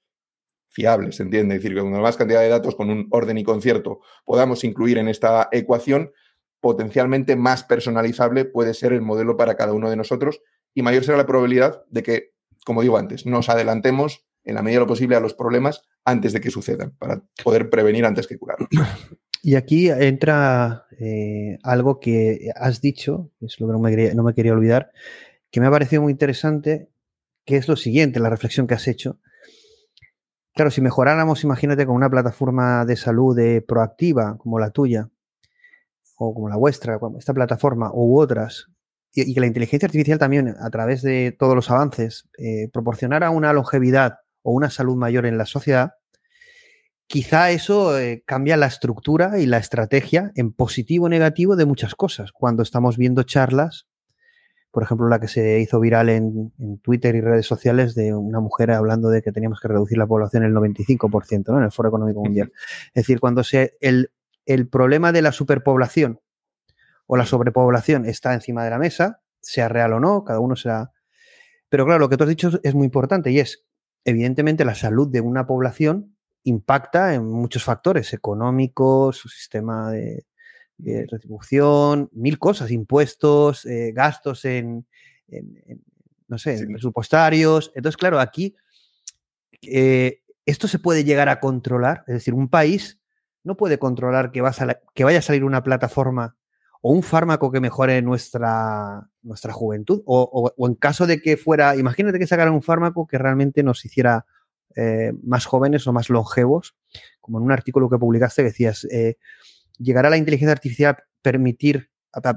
fiables, 0.70 1.16
¿se 1.16 1.22
entiende? 1.22 1.54
Es 1.54 1.62
decir, 1.62 1.78
cuanto 1.78 2.00
más 2.00 2.16
cantidad 2.16 2.40
de 2.40 2.48
datos 2.48 2.74
con 2.74 2.90
un 2.90 3.06
orden 3.10 3.38
y 3.38 3.44
concierto 3.44 4.00
podamos 4.24 4.64
incluir 4.64 4.98
en 4.98 5.06
esta 5.06 5.48
ecuación, 5.52 6.10
potencialmente 6.62 7.34
más 7.34 7.64
personalizable 7.64 8.46
puede 8.46 8.72
ser 8.72 8.92
el 8.92 9.02
modelo 9.02 9.36
para 9.36 9.56
cada 9.56 9.74
uno 9.74 9.90
de 9.90 9.96
nosotros 9.96 10.40
y 10.72 10.82
mayor 10.82 11.04
será 11.04 11.18
la 11.18 11.26
probabilidad 11.26 11.82
de 11.90 12.02
que, 12.04 12.32
como 12.64 12.82
digo 12.82 12.96
antes, 12.96 13.26
nos 13.26 13.48
adelantemos 13.48 14.24
en 14.44 14.54
la 14.54 14.62
medida 14.62 14.78
de 14.78 14.84
lo 14.84 14.88
posible 14.88 15.16
a 15.16 15.20
los 15.20 15.34
problemas 15.34 15.82
antes 16.04 16.32
de 16.32 16.40
que 16.40 16.50
sucedan, 16.50 16.94
para 16.98 17.22
poder 17.42 17.68
prevenir 17.68 18.06
antes 18.06 18.26
que 18.26 18.38
curar. 18.38 18.56
Y 19.44 19.56
aquí 19.56 19.90
entra 19.90 20.86
eh, 21.00 21.58
algo 21.64 21.98
que 21.98 22.50
has 22.54 22.80
dicho, 22.80 23.32
es 23.40 23.58
lo 23.58 23.66
que 23.66 23.72
no 23.72 23.80
me, 23.80 23.90
quería, 23.90 24.14
no 24.14 24.22
me 24.22 24.34
quería 24.34 24.52
olvidar, 24.52 24.92
que 25.50 25.60
me 25.60 25.66
ha 25.66 25.70
parecido 25.72 26.00
muy 26.00 26.12
interesante, 26.12 26.90
que 27.44 27.56
es 27.56 27.66
lo 27.66 27.74
siguiente, 27.74 28.20
la 28.20 28.30
reflexión 28.30 28.68
que 28.68 28.74
has 28.74 28.86
hecho. 28.86 29.18
Claro, 30.54 30.70
si 30.70 30.80
mejoráramos, 30.80 31.42
imagínate, 31.42 31.86
con 31.86 31.96
una 31.96 32.08
plataforma 32.08 32.84
de 32.84 32.94
salud 32.94 33.36
proactiva 33.66 34.38
como 34.38 34.60
la 34.60 34.70
tuya, 34.70 35.10
o 36.28 36.34
como 36.34 36.48
la 36.48 36.56
vuestra, 36.56 36.98
esta 37.18 37.34
plataforma 37.34 37.90
u 37.92 38.18
otras, 38.18 38.68
y, 39.14 39.34
que 39.34 39.40
la 39.40 39.46
inteligencia 39.46 39.86
artificial 39.86 40.18
también, 40.18 40.54
a 40.58 40.70
través 40.70 41.02
de 41.02 41.34
todos 41.38 41.54
los 41.54 41.70
avances, 41.70 42.28
eh, 42.38 42.68
proporcionara 42.72 43.30
una 43.30 43.52
longevidad 43.52 44.18
o 44.42 44.52
una 44.52 44.70
salud 44.70 44.96
mayor 44.96 45.26
en 45.26 45.38
la 45.38 45.46
sociedad, 45.46 45.92
quizá 47.06 47.50
eso 47.50 47.98
eh, 47.98 48.22
cambia 48.26 48.56
la 48.56 48.66
estructura 48.66 49.38
y 49.38 49.46
la 49.46 49.58
estrategia 49.58 50.32
en 50.34 50.52
positivo 50.52 51.06
o 51.06 51.08
negativo 51.08 51.56
de 51.56 51.66
muchas 51.66 51.94
cosas. 51.94 52.32
Cuando 52.32 52.62
estamos 52.62 52.96
viendo 52.96 53.22
charlas, 53.24 53.86
por 54.70 54.82
ejemplo, 54.82 55.08
la 55.08 55.20
que 55.20 55.28
se 55.28 55.60
hizo 55.60 55.78
viral 55.78 56.08
en, 56.08 56.52
Twitter 56.82 57.14
y 57.14 57.20
redes 57.20 57.44
sociales 57.44 57.94
de 57.94 58.14
una 58.14 58.40
mujer 58.40 58.70
hablando 58.70 59.10
de 59.10 59.20
que 59.20 59.30
teníamos 59.30 59.60
que 59.60 59.68
reducir 59.68 59.98
la 59.98 60.06
población 60.06 60.44
el 60.44 60.54
95%, 60.54 61.48
¿no? 61.48 61.58
En 61.58 61.64
el 61.64 61.70
Foro 61.70 61.90
Económico 61.90 62.22
Mundial. 62.22 62.50
Es 62.86 63.02
decir, 63.02 63.20
cuando 63.20 63.44
se, 63.44 63.76
el, 63.80 64.10
el 64.46 64.68
problema 64.68 65.12
de 65.12 65.22
la 65.22 65.32
superpoblación 65.32 66.20
o 67.06 67.16
la 67.16 67.26
sobrepoblación 67.26 68.06
está 68.06 68.34
encima 68.34 68.64
de 68.64 68.70
la 68.70 68.78
mesa, 68.78 69.20
sea 69.40 69.68
real 69.68 69.92
o 69.94 70.00
no, 70.00 70.24
cada 70.24 70.40
uno 70.40 70.56
será... 70.56 70.92
Pero 71.68 71.84
claro, 71.84 72.00
lo 72.00 72.08
que 72.08 72.16
tú 72.16 72.24
has 72.24 72.28
dicho 72.30 72.50
es 72.62 72.74
muy 72.74 72.84
importante 72.84 73.30
y 73.30 73.38
es, 73.38 73.64
evidentemente, 74.04 74.64
la 74.64 74.74
salud 74.74 75.08
de 75.08 75.20
una 75.20 75.46
población 75.46 76.16
impacta 76.44 77.14
en 77.14 77.26
muchos 77.26 77.64
factores 77.64 78.12
económicos, 78.12 79.16
su 79.16 79.28
sistema 79.28 79.90
de, 79.90 80.26
retribución, 80.78 82.08
mil 82.12 82.38
cosas, 82.38 82.70
impuestos, 82.70 83.64
eh, 83.66 83.92
gastos 83.94 84.44
en, 84.44 84.86
no 86.26 86.38
sé, 86.38 86.66
presupuestarios. 86.66 87.70
Entonces, 87.74 87.96
claro, 87.96 88.18
aquí 88.18 88.56
eh, 89.62 90.22
esto 90.44 90.66
se 90.66 90.78
puede 90.78 91.04
llegar 91.04 91.28
a 91.28 91.40
controlar. 91.40 92.04
Es 92.08 92.14
decir, 92.14 92.34
un 92.34 92.48
país 92.48 93.01
no 93.44 93.56
puede 93.56 93.78
controlar 93.78 94.30
que, 94.32 94.40
vaya 94.40 95.18
a 95.18 95.22
salir 95.22 95.44
una 95.44 95.62
plataforma 95.62 96.36
o 96.80 96.92
un 96.92 97.02
fármaco 97.02 97.50
que 97.52 97.60
mejore 97.60 98.02
nuestra, 98.02 99.08
nuestra 99.22 99.52
juventud. 99.52 100.02
O, 100.04 100.52
en 100.58 100.74
caso 100.74 101.06
de 101.06 101.20
que 101.20 101.36
fuera, 101.36 101.76
imagínate 101.76 102.18
que 102.18 102.26
sacaran 102.26 102.54
un 102.54 102.62
fármaco 102.62 103.06
que 103.06 103.18
realmente 103.18 103.62
nos 103.62 103.84
hiciera 103.84 104.26
eh, 104.74 105.12
más 105.22 105.46
jóvenes 105.46 105.86
o 105.86 105.92
más 105.92 106.10
longevos, 106.10 106.76
como 107.20 107.38
en 107.38 107.44
un 107.44 107.52
artículo 107.52 107.88
que 107.88 107.98
publicaste 107.98 108.42
decías, 108.42 108.84
eh, 108.90 109.16
llegará 109.78 110.10
la 110.10 110.16
inteligencia 110.16 110.52
artificial 110.52 110.96
a 110.96 111.04
permitir, 111.20 111.90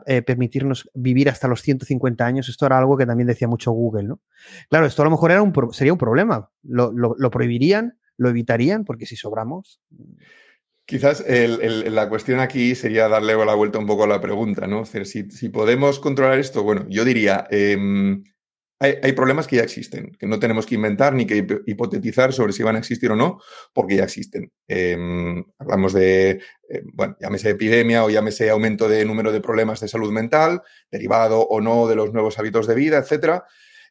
eh, 0.06 0.22
permitirnos 0.22 0.89
vivir 0.94 1.30
hasta 1.30 1.48
los 1.48 1.62
150 1.62 2.26
años. 2.26 2.50
Esto 2.50 2.68
era 2.68 2.78
algo 2.78 2.98
que 2.98 3.06
también 3.06 3.28
decía 3.28 3.48
mucho 3.48 3.72
Google, 3.72 4.04
¿no? 4.04 4.22
Claro, 4.70 4.86
esto 4.86 5.02
a 5.02 5.06
lo 5.06 5.12
mejor 5.12 5.32
sería 5.74 5.94
un 5.94 6.00
problema. 6.00 6.52
Lo 6.63 7.32
prohibirían, 7.32 7.98
lo 8.18 8.30
evitarían, 8.30 8.86
porque 8.86 9.06
si 9.06 9.15
sobramos... 9.15 9.82
Quizás 10.88 11.24
la 11.28 12.10
cuestión 12.10 12.39
aquí 12.39 12.76
sería 12.76 13.08
darle 13.08 13.36
la 13.43 13.56
vuelta 13.56 13.80
un 13.80 13.88
poco 13.88 14.04
a 14.04 14.08
la 14.08 14.21
pregunta, 14.21 14.67
¿no? 14.67 14.86
si, 14.86 15.50
podemos 15.50 16.00
controlar 16.00 16.38
esto, 16.38 16.62
bueno, 16.62 16.86
yo 16.89 17.04
diría, 17.04 17.48
em, 17.50 18.24
hay, 18.80 19.13
problemas 19.13 19.48
que 19.48 19.56
ya 19.56 19.63
existen, 19.63 20.12
que 20.19 20.28
no 20.28 20.38
tenemos 20.38 20.65
que 20.65 20.76
inventar 20.76 21.13
ni 21.13 21.26
que 21.26 21.48
hipotetizar 21.65 22.34
sobre 22.34 22.54
si 22.54 22.62
van 22.62 22.76
a 22.76 22.80
existir 22.80 23.10
o 23.10 23.15
no, 23.15 23.39
porque 23.74 23.95
ya 23.95 24.04
existen. 24.04 24.52
Em, 24.67 25.43
hablamos 25.58 25.93
de, 25.93 26.41
eh, 26.69 26.84
bueno, 26.93 27.15
llámese 27.19 27.52
epidemia 27.52 28.04
o 28.04 28.10
llámese 28.10 28.50
aumento 28.50 28.88
de 28.88 29.06
número 29.06 29.32
de 29.32 29.41
problemas 29.41 29.80
de 29.80 29.88
salud 29.88 30.12
mental, 30.12 30.62
derivado 30.91 31.41
o 31.41 31.62
no 31.62 31.88
de 31.88 31.95
los 31.95 32.13
nuevos 32.13 32.38
hábitos 32.38 32.67
de 32.67 32.76
vida, 32.76 32.98
etcétera. 33.00 33.45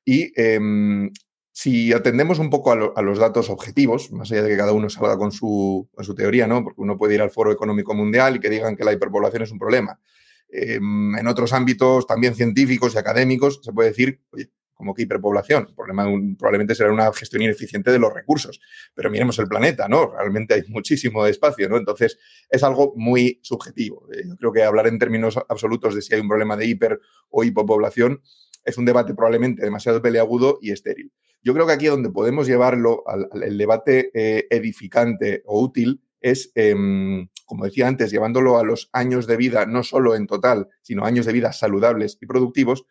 Y 0.05 0.33
em, 0.41 1.11
si 1.57 1.93
atendemos 1.93 2.41
un 2.41 2.51
poco 2.51 2.73
a, 2.73 3.03
los 3.03 3.19
datos 3.21 3.49
objetivos, 3.49 4.11
más 4.11 4.31
allá 4.33 4.43
de 4.43 4.49
que 4.49 4.57
cada 4.57 4.73
uno 4.73 4.91
salga 4.91 5.17
con 5.17 5.31
su, 5.31 5.89
teoría, 6.17 6.49
¿no? 6.49 6.65
Porque 6.65 6.81
uno 6.81 6.99
puede 6.99 7.15
ir 7.15 7.23
al 7.23 7.31
Foro 7.31 7.53
Económico 7.53 7.95
Mundial 7.95 8.35
y 8.35 8.41
que 8.41 8.51
digan 8.51 8.75
que 8.77 8.83
la 8.83 8.93
hiperpoblación 8.93 9.45
es 9.45 9.53
un 9.53 9.61
problema. 9.61 10.01
Em, 10.49 11.17
en 11.17 11.27
otros 11.29 11.53
ámbitos 11.53 12.09
también 12.09 12.35
científicos 12.35 12.95
y 12.95 12.99
académicos 12.99 13.61
se 13.63 13.73
puede 13.73 13.91
decir, 13.91 14.21
oye, 14.33 14.51
como 14.75 14.95
que 14.95 15.03
hiperpoblación. 15.03 15.67
El 15.69 15.75
problema 15.77 16.07
probablemente 16.37 16.75
será 16.75 16.93
una 16.93 17.13
gestión 17.13 17.43
ineficiente 17.43 17.93
de 17.93 18.01
los 18.01 18.13
recursos. 18.13 18.61
Pero 18.93 19.09
miremos 19.09 19.39
el 19.39 19.47
planeta, 19.47 19.89
¿no? 19.89 20.11
Realmente 20.11 20.55
hay 20.55 20.65
muchísimo 20.67 21.25
espacio, 21.25 21.69
¿no? 21.69 21.77
Entonces, 21.77 22.19
es 22.51 22.65
algo 22.65 22.95
muy 22.97 23.39
subjetivo. 23.45 24.09
Eh, 24.13 24.25
yo 24.27 24.35
creo 24.35 24.53
que 24.53 24.65
hablar 24.65 24.89
en 24.89 24.99
términos 24.99 25.39
absolutos 25.49 25.95
de 25.95 26.03
si 26.03 26.15
hay 26.15 26.21
un 26.21 26.29
problema 26.29 26.57
de 26.57 26.67
hiper 26.67 27.01
o 27.31 27.45
hipopoblación 27.45 28.21
es 28.65 28.77
un 28.77 28.87
debate 28.87 29.15
probablemente 29.15 29.63
demasiado 29.63 30.03
peleagudo 30.03 30.59
y 30.61 30.73
estéril. 30.73 31.13
Yo 31.45 31.53
creo 31.53 31.67
que 31.67 31.75
aquí 31.75 31.87
donde 31.87 32.09
podemos 32.09 32.47
llevarlo 32.47 33.05
al, 33.07 33.29
debate 33.59 34.11
eh, 34.15 34.47
edificante 34.49 35.43
o 35.45 35.61
útil 35.61 36.01
es, 36.23 36.51
em, 36.55 37.29
como 37.45 37.67
decía 37.67 37.87
antes, 37.87 38.11
llevándolo 38.11 38.59
a 38.59 38.65
los 38.65 38.89
años 38.95 39.27
de 39.27 39.37
vida, 39.37 39.67
no 39.67 39.83
solo 39.83 40.17
en 40.17 40.27
total, 40.27 40.69
sino 40.81 41.05
años 41.05 41.27
de 41.27 41.35
vida 41.35 41.53
saludables 41.53 42.17
y 42.23 42.27
productivos, 42.27 42.87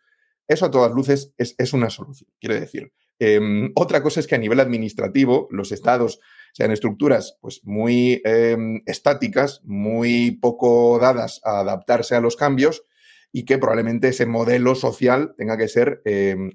eso 0.46 0.66
a 0.66 0.70
todas 0.70 0.92
luces 0.92 1.34
es, 1.36 1.72
una 1.72 1.90
solución, 1.90 2.30
quiero 2.38 2.54
decir. 2.54 2.92
Em, 3.18 3.72
otra 3.74 4.04
cosa 4.04 4.20
es 4.20 4.28
que 4.28 4.36
a 4.36 4.38
nivel 4.38 4.60
administrativo, 4.60 5.48
los 5.50 5.72
estados 5.72 6.20
sean 6.52 6.70
estructuras 6.70 7.38
pues, 7.40 7.60
muy 7.64 8.22
em, 8.24 8.82
estáticas, 8.86 9.62
muy 9.64 10.38
poco 10.40 11.00
dadas 11.00 11.40
a 11.42 11.58
adaptarse 11.58 12.14
a 12.14 12.20
los 12.20 12.36
cambios 12.36 12.84
y 13.32 13.46
que 13.46 13.58
probablemente 13.58 14.08
ese 14.08 14.26
modelo 14.26 14.76
social 14.76 15.34
tenga 15.36 15.56
que 15.56 15.66
ser 15.66 16.02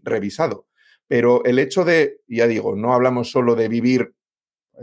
revisado. 0.03 0.68
Pero 1.09 1.43
el 1.43 1.57
hecho 1.57 1.83
de, 1.85 2.21
ya 2.27 2.45
digo, 2.45 2.75
no 2.75 2.93
hablamos 2.93 3.31
solo 3.31 3.55
de 3.55 3.67
vivir 3.67 4.13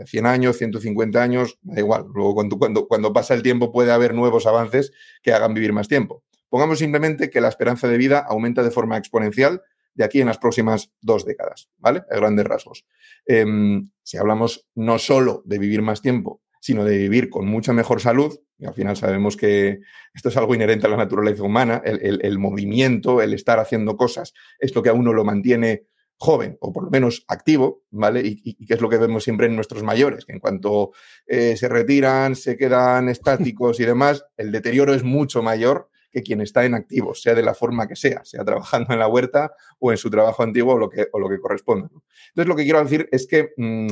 100 0.05 0.25
años, 0.25 0.57
150 0.57 1.23
años, 1.23 1.57
da 1.61 1.79
igual. 1.79 2.05
Luego, 2.13 2.35
cuando, 2.35 2.59
cuando, 2.59 2.87
cuando 2.87 3.13
pasa 3.13 3.33
el 3.33 3.41
tiempo, 3.41 3.71
puede 3.71 3.93
haber 3.93 4.13
nuevos 4.13 4.45
avances 4.45 4.91
que 5.23 5.31
hagan 5.31 5.53
vivir 5.53 5.71
más 5.71 5.87
tiempo. 5.87 6.25
Pongamos 6.49 6.79
simplemente 6.79 7.29
que 7.29 7.39
la 7.39 7.47
esperanza 7.47 7.87
de 7.87 7.97
vida 7.97 8.25
aumenta 8.27 8.61
de 8.61 8.71
forma 8.71 8.97
exponencial 8.97 9.61
de 9.95 10.03
aquí 10.03 10.19
en 10.19 10.27
las 10.27 10.37
próximas 10.37 10.91
dos 10.99 11.25
décadas, 11.25 11.69
¿vale? 11.77 12.03
A 12.11 12.17
grandes 12.17 12.45
rasgos. 12.45 12.85
Em, 13.25 13.89
si 14.03 14.17
hablamos 14.17 14.67
no 14.75 14.99
solo 14.99 15.43
de 15.45 15.59
vivir 15.59 15.81
más 15.81 16.01
tiempo, 16.01 16.41
sino 16.59 16.83
de 16.83 16.97
vivir 16.97 17.29
con 17.29 17.47
mucha 17.47 17.71
mejor 17.71 18.01
salud, 18.01 18.37
y 18.59 18.65
al 18.65 18.73
final 18.73 18.97
sabemos 18.97 19.37
que 19.37 19.79
esto 20.13 20.27
es 20.27 20.35
algo 20.35 20.53
inherente 20.53 20.87
a 20.87 20.89
la 20.89 20.97
naturaleza 20.97 21.43
humana, 21.43 21.81
el, 21.85 22.19
el 22.21 22.37
movimiento, 22.37 23.21
el 23.21 23.33
estar 23.33 23.59
haciendo 23.59 23.95
cosas, 23.95 24.33
es 24.59 24.75
lo 24.75 24.83
que 24.83 24.89
a 24.89 24.93
uno 24.93 25.13
lo 25.13 25.23
mantiene 25.23 25.85
joven 26.17 26.57
o 26.61 26.73
por 26.73 26.83
lo 26.83 26.89
menos 26.89 27.23
activo, 27.27 27.83
¿vale? 27.91 28.21
Y, 28.23 28.65
que 28.65 28.73
es 28.73 28.81
lo 28.81 28.89
que 28.89 28.97
vemos 28.97 29.23
siempre 29.23 29.47
en 29.47 29.55
nuestros 29.55 29.83
mayores, 29.83 30.25
que 30.25 30.33
en 30.33 30.39
cuanto 30.39 30.91
eh, 31.25 31.55
se 31.55 31.69
retiran, 31.69 32.35
se 32.35 32.57
quedan 32.57 33.09
estáticos 33.09 33.79
y 33.79 33.85
demás, 33.85 34.25
el 34.35 34.51
deterioro 34.51 34.93
es 34.93 35.03
mucho 35.03 35.41
mayor 35.41 35.89
que 36.11 36.23
quien 36.23 36.41
está 36.41 36.65
en 36.65 36.73
activo, 36.73 37.13
sea 37.13 37.35
de 37.35 37.43
la 37.43 37.53
forma 37.53 37.87
que 37.87 37.95
sea, 37.95 38.23
sea 38.25 38.43
trabajando 38.43 38.93
en 38.93 38.99
la 38.99 39.07
huerta 39.07 39.51
o 39.79 39.91
en 39.91 39.97
su 39.97 40.09
trabajo 40.09 40.41
antiguo 40.41 40.73
o 40.73 40.77
lo 40.77 40.89
que, 40.89 41.07
o 41.11 41.19
lo 41.19 41.29
que 41.29 41.39
corresponda. 41.39 41.89
Entonces, 42.29 42.47
lo 42.47 42.55
que 42.55 42.63
quiero 42.63 42.83
decir 42.83 43.07
es 43.11 43.27
que 43.27 43.51
mm, 43.57 43.87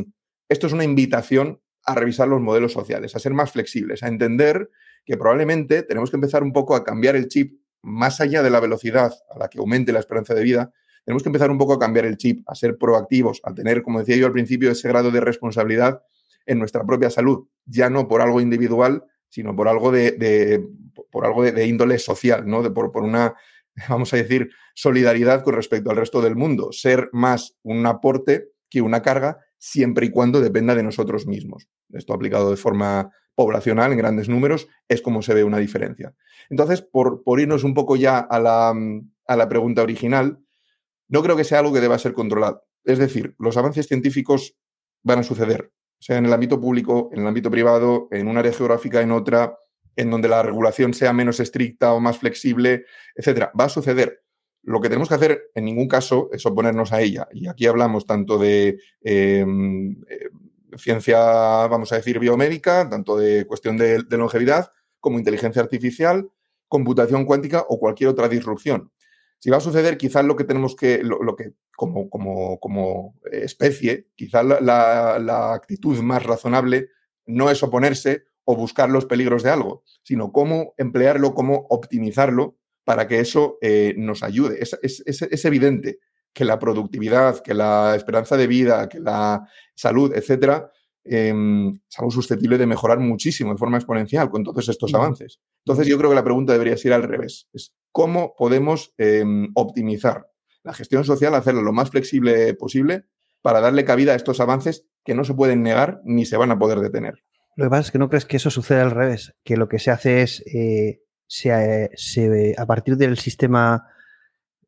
esto 0.50 0.68
es 0.68 0.74
una 0.74 0.84
invitación 0.84 1.62
a 1.86 1.94
revisar 1.94 2.28
los 2.28 2.42
modelos 2.42 2.74
sociales, 2.74 3.16
a 3.16 3.20
ser 3.20 3.34
más 3.34 3.52
flexibles, 3.52 4.02
a 4.02 4.08
entender 4.08 4.70
que 5.06 5.18
probablemente 5.18 5.84
tenemos 5.84 6.10
que 6.10 6.18
empezar 6.18 6.42
un 6.42 6.52
poco 6.52 6.76
a 6.76 6.84
cambiar 6.84 7.16
el 7.16 7.28
chip 7.28 7.60
más 7.84 8.20
allá 8.20 8.42
de 8.42 8.50
la 8.50 8.60
velocidad 8.60 9.14
a 9.30 9.38
la 9.38 9.48
que 9.48 9.60
aumente 9.60 9.92
la 9.92 10.00
esperanza 10.00 10.34
de 10.34 10.44
vida, 10.44 10.74
tenemos 11.06 11.24
que 11.24 11.30
empezar 11.30 11.52
un 11.52 11.58
poco 11.58 11.74
a 11.74 11.80
cambiar 11.80 12.06
el 12.06 12.18
chip, 12.18 12.44
a 12.48 12.56
ser 12.56 12.78
proactivos, 12.78 13.40
a 13.44 13.54
tener, 13.54 13.84
como 13.84 14.00
decía 14.00 14.18
yo 14.18 14.26
al 14.26 14.32
principio, 14.32 14.72
ese 14.72 14.88
grado 14.88 15.12
de 15.12 15.22
responsabilidad 15.22 16.02
en 16.48 16.60
nuestra 16.60 16.84
propia 16.84 17.10
salud, 17.10 17.48
ya 17.66 17.90
no 17.90 18.08
por 18.08 18.22
algo 18.22 18.42
individual, 18.42 19.04
sino 19.30 19.56
por 19.56 19.68
algo 19.68 19.92
de, 19.92 20.64
por 21.12 21.26
algo 21.26 21.44
de, 21.44 21.68
índole 21.68 22.00
social, 22.00 22.48
¿no? 22.48 22.74
por, 22.74 22.92
por 22.92 23.04
una, 23.04 23.36
vamos 23.90 24.14
a 24.14 24.18
decir, 24.18 24.50
solidaridad 24.74 25.44
con 25.44 25.54
respecto 25.54 25.92
al 25.92 25.98
resto 25.98 26.22
del 26.22 26.36
mundo, 26.36 26.72
ser 26.72 27.10
más 27.14 27.56
un 27.64 27.86
aporte 27.86 28.50
que 28.70 28.82
una 28.82 29.02
carga, 29.02 29.40
siempre 29.58 30.08
y 30.08 30.10
cuando 30.10 30.42
dependa 30.42 30.76
de 30.76 30.84
nosotros 30.84 31.28
mismos. 31.28 31.68
Esto 31.94 32.14
aplicado 32.14 32.50
de 32.50 32.58
forma 32.58 33.12
poblacional, 33.36 33.92
en 33.92 33.98
grandes 33.98 34.30
números, 34.30 34.68
es 34.88 35.02
como 35.02 35.22
se 35.22 35.34
ve 35.34 35.44
una 35.44 35.58
diferencia. 35.58 36.14
Entonces, 36.50 36.82
por, 36.82 37.24
por 37.24 37.40
irnos 37.40 37.64
un 37.64 37.74
poco 37.74 37.96
ya 37.96 38.20
a 38.20 38.40
la, 38.40 38.74
a 39.28 39.36
la 39.36 39.50
pregunta 39.50 39.82
original, 39.82 40.40
no 41.08 41.24
creo 41.24 41.36
que 41.36 41.44
sea 41.44 41.60
algo 41.60 41.74
que 41.74 41.82
deba 41.82 41.98
ser 41.98 42.14
controlado. 42.14 42.64
Es 42.84 43.00
decir, 43.00 43.36
los 43.40 43.58
avances 43.58 43.88
científicos 43.88 44.56
van 45.04 45.20
a 45.20 45.24
suceder, 45.24 45.72
sea 46.00 46.18
en 46.18 46.26
el 46.26 46.34
ámbito 46.34 46.60
público, 46.60 47.10
en 47.14 47.22
el 47.22 47.28
ámbito 47.28 47.52
privado, 47.52 48.08
en 48.12 48.28
un 48.28 48.38
área 48.38 48.54
geográfica, 48.54 49.02
en 49.02 49.12
otra, 49.12 49.58
en 49.96 50.10
donde 50.10 50.28
la 50.28 50.44
regulación 50.44 50.94
sea 50.94 51.14
menos 51.14 51.40
estricta 51.40 51.94
o 51.94 52.00
más 52.00 52.18
flexible, 52.18 52.86
etcétera. 53.16 53.52
Va 53.60 53.66
a 53.66 53.70
suceder. 53.70 54.22
Lo 54.64 54.82
que 54.82 54.90
tenemos 54.90 55.10
que 55.10 55.16
hacer 55.16 55.52
en 55.54 55.66
ningún 55.66 55.88
caso 55.88 56.30
es 56.32 56.46
oponernos 56.46 56.92
a 56.92 57.02
ella. 57.02 57.28
Y 57.32 57.48
aquí 57.48 57.68
hablamos 57.68 58.08
tanto 58.08 58.40
de 58.40 58.80
em, 59.02 60.02
eh, 60.10 60.30
ciencia, 60.78 61.18
vamos 61.68 61.92
a 61.92 61.98
decir, 61.98 62.18
biomédica, 62.20 62.90
tanto 62.90 63.16
de 63.16 63.46
cuestión 63.46 63.78
de 63.78 64.04
longevidad, 64.10 64.72
como 65.00 65.20
inteligencia 65.20 65.62
artificial, 65.62 66.32
computación 66.68 67.26
cuántica 67.26 67.64
o 67.70 67.80
cualquier 67.80 68.10
otra 68.10 68.28
disrupción. 68.28 68.92
Si 69.40 69.50
va 69.50 69.58
a 69.58 69.62
suceder, 69.62 69.98
quizás 69.98 70.26
lo 70.26 70.36
que 70.36 70.44
tenemos 70.44 70.76
que, 70.76 71.04
lo, 71.04 71.36
que 71.36 71.54
como, 71.76 72.10
como, 72.10 72.60
como, 72.60 73.16
especie, 73.32 74.08
quizás 74.16 74.44
la, 74.44 75.54
actitud 75.54 76.00
más 76.00 76.24
razonable 76.24 76.90
no 77.26 77.50
es 77.50 77.62
oponerse 77.62 78.24
o 78.44 78.56
buscar 78.56 78.90
los 78.90 79.06
peligros 79.06 79.44
de 79.44 79.52
algo, 79.52 79.84
sino 80.04 80.32
cómo 80.32 80.74
emplearlo, 80.78 81.34
cómo 81.34 81.68
optimizarlo 81.70 82.58
para 82.84 83.08
que 83.08 83.20
eso 83.20 83.58
eh, 83.62 83.94
nos 83.98 84.24
ayude. 84.24 84.62
Es, 84.62 84.78
es, 84.82 85.46
evidente 85.46 86.00
que 86.34 86.46
la 86.46 86.60
productividad, 86.60 87.40
que 87.42 87.54
la 87.54 87.96
esperanza 87.96 88.38
de 88.38 88.48
vida, 88.48 88.88
que 88.90 89.00
la 89.00 89.48
salud, 89.76 90.14
etcétera, 90.16 90.72
eh, 91.04 91.34
somos 91.88 92.14
susceptibles 92.14 92.60
de 92.60 92.66
mejorar 92.66 93.00
muchísimo 93.00 93.52
de 93.52 93.58
forma 93.58 93.78
exponencial 93.78 94.30
con 94.30 94.44
todos 94.44 94.68
estos 94.70 94.94
avances. 94.94 95.40
Entonces, 95.66 95.88
yo 95.88 95.98
creo 95.98 96.10
que 96.10 96.16
la 96.16 96.24
pregunta 96.24 96.54
debería 96.54 96.78
ser 96.78 96.94
al 96.94 97.04
revés. 97.04 97.48
Es 97.54 97.74
cómo 97.96 98.36
podemos 98.38 98.94
em, 98.98 99.54
optimizar 99.56 100.30
la 100.64 100.74
gestión 100.74 101.06
social, 101.06 101.34
hacerla 101.34 101.62
lo 101.62 101.72
más 101.72 101.92
flexible 101.92 102.54
posible 102.56 103.06
para 103.42 103.62
darle 103.62 103.86
cabida 103.86 104.12
a 104.12 104.16
estos 104.16 104.42
avances 104.42 104.86
que 105.06 105.16
no 105.16 105.24
se 105.24 105.34
pueden 105.34 105.64
negar 105.64 106.02
ni 106.04 106.26
se 106.26 106.36
van 106.36 106.52
a 106.52 106.60
poder 106.60 106.82
detener. 106.82 107.24
Lo 107.56 107.64
que 107.64 107.70
pasa 107.70 107.84
es 107.84 107.92
que 107.92 107.98
no 107.98 108.10
crees 108.10 108.26
que 108.26 108.36
eso 108.36 108.50
suceda 108.50 108.82
al 108.82 108.92
revés, 108.92 109.34
que 109.46 109.56
lo 109.56 109.70
que 109.70 109.80
se 109.80 109.92
hace 109.92 110.24
es, 110.24 110.44
eh, 110.54 111.04
a 112.58 112.66
partir 112.66 112.98
del 112.98 113.18
sistema 113.18 113.88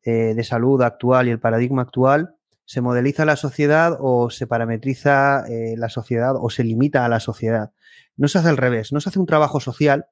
eh, 0.04 0.32
de 0.34 0.44
salud 0.44 0.80
actual 0.80 1.28
y 1.28 1.30
el 1.30 1.38
paradigma 1.38 1.82
actual, 1.82 2.34
se 2.64 2.80
modeliza 2.80 3.26
la 3.26 3.36
sociedad 3.36 3.98
o 4.00 4.30
se 4.30 4.46
parametriza 4.46 5.44
eh, 5.50 5.74
la 5.76 5.90
sociedad 5.90 6.32
o 6.34 6.48
se 6.48 6.64
limita 6.64 7.04
a 7.04 7.10
la 7.10 7.20
sociedad. 7.20 7.72
No 8.16 8.26
se 8.26 8.38
hace 8.38 8.48
al 8.48 8.56
revés, 8.56 8.90
no 8.90 9.00
se 9.00 9.10
hace 9.10 9.18
un 9.18 9.26
trabajo 9.26 9.60
social 9.60 10.06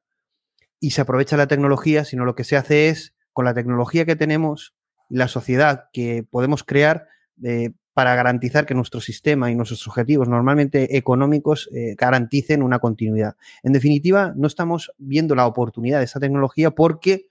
y 0.81 0.91
se 0.91 1.01
aprovecha 1.01 1.37
la 1.37 1.47
tecnología, 1.47 2.05
sino 2.05 2.25
lo 2.25 2.35
que 2.35 2.45
se 2.45 2.57
hace 2.57 2.89
es, 2.89 3.16
con 3.37 3.45
la 3.45 3.53
tecnología 3.53 4.07
que 4.07 4.17
tenemos, 4.17 4.75
y 5.11 5.19
la 5.19 5.29
sociedad 5.29 5.91
que 5.93 6.25
podemos 6.29 6.65
crear 6.65 7.07
eh, 7.45 7.73
para 7.93 8.15
garantizar 8.15 8.65
que 8.65 8.75
nuestro 8.75 9.03
sistema 9.03 9.51
y 9.51 9.55
nuestros 9.55 9.87
objetivos 9.87 10.27
normalmente 10.27 10.97
económicos 10.97 11.69
eh, 11.75 11.95
garanticen 11.99 12.63
una 12.63 12.79
continuidad. 12.79 13.37
En 13.63 13.75
definitiva, 13.75 14.33
no 14.35 14.47
estamos 14.47 14.91
viendo 14.97 15.35
la 15.35 15.47
oportunidad 15.47 15.99
de 15.99 16.07
esta 16.07 16.19
tecnología 16.19 16.71
porque 16.71 17.29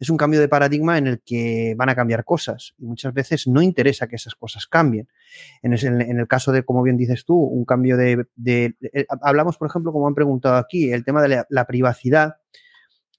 es 0.00 0.10
un 0.10 0.16
cambio 0.16 0.40
de 0.40 0.48
paradigma 0.48 0.98
en 0.98 1.06
el 1.06 1.20
que 1.20 1.76
van 1.76 1.88
a 1.88 1.94
cambiar 1.94 2.24
cosas 2.24 2.74
y 2.76 2.84
muchas 2.84 3.14
veces 3.14 3.46
no 3.46 3.62
interesa 3.62 4.08
que 4.08 4.16
esas 4.16 4.34
cosas 4.34 4.66
cambien. 4.66 5.06
En, 5.62 5.72
el, 5.72 6.26
caso 6.26 6.50
de, 6.50 6.64
como 6.64 6.82
bien 6.82 6.96
dices 6.96 7.24
tú, 7.24 7.36
un 7.36 7.64
cambio 7.64 7.96
de, 7.96 8.26
eh, 8.44 9.06
Hablamos, 9.22 9.56
por 9.56 9.68
ejemplo, 9.68 9.92
como 9.92 10.08
han 10.08 10.16
preguntado 10.16 10.56
aquí, 10.56 10.92
el 10.92 11.04
tema 11.04 11.22
de 11.22 11.44
la, 11.48 11.66
privacidad. 11.66 12.38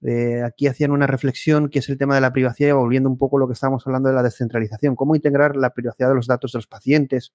Eh, 0.02 0.42
aquí 0.44 0.68
hacían 0.68 0.92
una 0.92 1.08
reflexión 1.08 1.70
que 1.70 1.80
es 1.80 1.90
el 1.90 1.98
tema 1.98 2.16
de 2.16 2.22
la 2.22 2.34
privacidad, 2.34 2.76
volviendo 2.76 3.10
un 3.10 3.18
poco 3.18 3.38
a 3.38 3.40
lo 3.40 3.48
que 3.48 3.54
estábamos 3.54 3.86
hablando 3.88 4.10
de 4.10 4.16
la 4.16 4.24
descentralización, 4.24 4.96
cómo 4.96 5.16
integrar 5.16 5.56
la 5.56 5.72
privacidad 5.72 6.10
de 6.10 6.16
los 6.16 6.28
datos 6.28 6.52
de 6.52 6.58
los 6.58 6.68
pacientes 6.68 7.34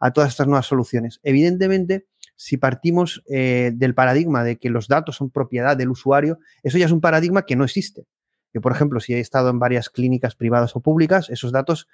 a 0.00 0.12
todas 0.12 0.30
estas 0.30 0.46
nuevas 0.46 0.66
soluciones. 0.66 1.20
Evidentemente, 1.22 2.06
si 2.36 2.56
partimos 2.56 3.22
eh, 3.28 3.72
del 3.74 3.94
paradigma 3.94 4.44
de 4.44 4.58
que 4.58 4.70
los 4.70 4.88
datos 4.88 5.16
son 5.16 5.30
propiedad 5.30 5.76
del 5.76 5.90
usuario, 5.90 6.38
eso 6.62 6.78
ya 6.78 6.86
es 6.86 6.92
un 6.92 7.00
paradigma 7.00 7.46
que 7.46 7.56
no 7.56 7.64
existe 7.64 8.06
que, 8.56 8.60
por 8.62 8.72
ejemplo, 8.72 9.00
si 9.00 9.12
he 9.12 9.20
estado 9.20 9.50
en 9.50 9.58
varias 9.58 9.90
clínicas 9.90 10.34
privadas 10.34 10.74
o 10.76 10.80
públicas, 10.80 11.28
esos 11.28 11.52
datos 11.52 11.88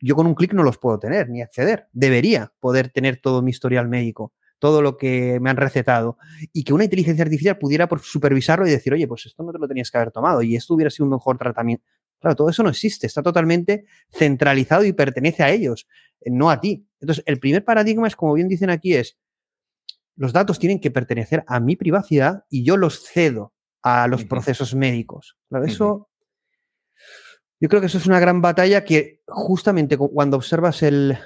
yo 0.00 0.16
con 0.16 0.26
un 0.26 0.34
clic 0.34 0.52
no 0.52 0.64
los 0.64 0.76
puedo 0.76 0.98
tener 0.98 1.28
ni 1.28 1.42
acceder. 1.42 1.86
Debería 1.92 2.52
poder 2.58 2.88
tener 2.88 3.18
todo 3.18 3.40
mi 3.40 3.52
historial 3.52 3.86
médico, 3.86 4.32
todo 4.58 4.82
lo 4.82 4.96
que 4.96 5.38
me 5.40 5.50
han 5.50 5.56
recetado 5.56 6.18
y 6.52 6.64
que 6.64 6.72
una 6.72 6.84
inteligencia 6.84 7.24
artificial 7.24 7.58
pudiera 7.58 7.88
supervisarlo 8.02 8.66
y 8.66 8.70
decir, 8.70 8.92
oye, 8.92 9.06
pues 9.06 9.26
esto 9.26 9.42
no 9.42 9.52
te 9.52 9.58
lo 9.58 9.68
tenías 9.68 9.90
que 9.90 9.98
haber 9.98 10.10
tomado 10.10 10.42
y 10.42 10.56
esto 10.56 10.74
hubiera 10.74 10.90
sido 10.90 11.04
un 11.04 11.12
mejor 11.12 11.38
tratamiento. 11.38 11.84
Claro, 12.20 12.34
todo 12.34 12.50
eso 12.50 12.62
no 12.62 12.70
existe, 12.70 13.06
está 13.06 13.22
totalmente 13.22 13.86
centralizado 14.10 14.84
y 14.84 14.92
pertenece 14.92 15.44
a 15.44 15.50
ellos, 15.50 15.86
no 16.26 16.50
a 16.50 16.60
ti. 16.60 16.86
Entonces, 17.00 17.22
el 17.26 17.38
primer 17.38 17.64
paradigma 17.64 18.08
es, 18.08 18.16
como 18.16 18.34
bien 18.34 18.48
dicen 18.48 18.70
aquí, 18.70 18.94
es 18.94 19.18
los 20.16 20.32
datos 20.32 20.58
tienen 20.58 20.80
que 20.80 20.90
pertenecer 20.90 21.44
a 21.46 21.60
mi 21.60 21.76
privacidad 21.76 22.44
y 22.50 22.64
yo 22.64 22.76
los 22.76 23.04
cedo 23.04 23.54
a 23.82 24.08
los 24.08 24.24
procesos 24.24 24.74
médicos. 24.74 25.38
Claro, 25.48 25.64
eso 25.64 26.08
yo 27.60 27.68
creo 27.68 27.80
que 27.80 27.86
eso 27.86 27.98
es 27.98 28.06
una 28.06 28.20
gran 28.20 28.40
batalla 28.40 28.84
que 28.84 29.22
justamente 29.26 29.96
cuando 29.96 30.36
observas 30.36 30.82
el, 30.82 31.18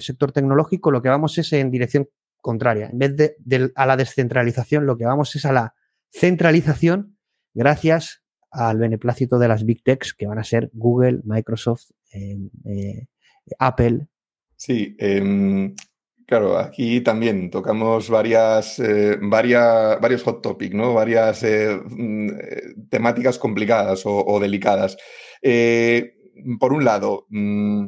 sector 0.00 0.32
tecnológico 0.32 0.90
lo 0.90 1.02
que 1.02 1.08
vamos 1.08 1.36
es 1.38 1.52
en 1.52 1.70
dirección 1.70 2.08
contraria. 2.46 2.88
En 2.90 2.98
vez 2.98 3.16
de, 3.16 3.72
a 3.74 3.86
la 3.86 3.96
descentralización, 3.96 4.86
lo 4.86 4.96
que 4.96 5.04
vamos 5.04 5.34
es 5.34 5.44
a 5.44 5.52
la 5.52 5.74
centralización 6.12 7.18
gracias 7.52 8.22
al 8.52 8.78
beneplácito 8.78 9.38
de 9.40 9.48
las 9.48 9.64
big 9.64 9.82
techs 9.82 10.14
que 10.14 10.26
van 10.26 10.38
a 10.38 10.44
ser 10.44 10.70
Google, 10.72 11.22
Microsoft, 11.24 11.90
eh, 12.12 13.06
Apple. 13.58 14.06
Sí, 14.56 14.96
em, 14.98 15.74
Claro, 16.28 16.58
aquí 16.58 17.02
también 17.02 17.50
tocamos 17.50 18.10
varias, 18.10 18.80
eh, 18.80 19.16
varias, 19.22 20.00
varios 20.00 20.24
hot 20.24 20.42
topics, 20.42 20.74
¿no? 20.74 20.92
Varias 20.92 21.44
eh, 21.44 21.80
mm, 21.88 22.88
temáticas 22.90 23.38
complicadas 23.38 24.02
o, 24.04 24.40
delicadas. 24.40 24.96
por 26.58 26.72
un 26.72 26.84
lado, 26.84 27.26
mm, 27.30 27.86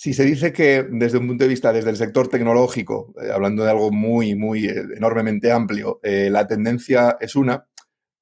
si 0.00 0.14
se 0.14 0.24
dice 0.24 0.50
que 0.50 0.82
desde 0.90 1.18
un 1.18 1.26
punto 1.26 1.44
de 1.44 1.50
vista, 1.50 1.74
desde 1.74 1.90
el 1.90 1.96
sector 1.96 2.26
tecnológico, 2.28 3.12
hablando 3.30 3.64
de 3.64 3.70
algo 3.70 3.92
muy, 3.92 4.34
muy 4.34 4.66
enormemente 4.66 5.52
amplio, 5.52 6.00
la 6.02 6.46
tendencia 6.46 7.18
es 7.20 7.36
una, 7.36 7.66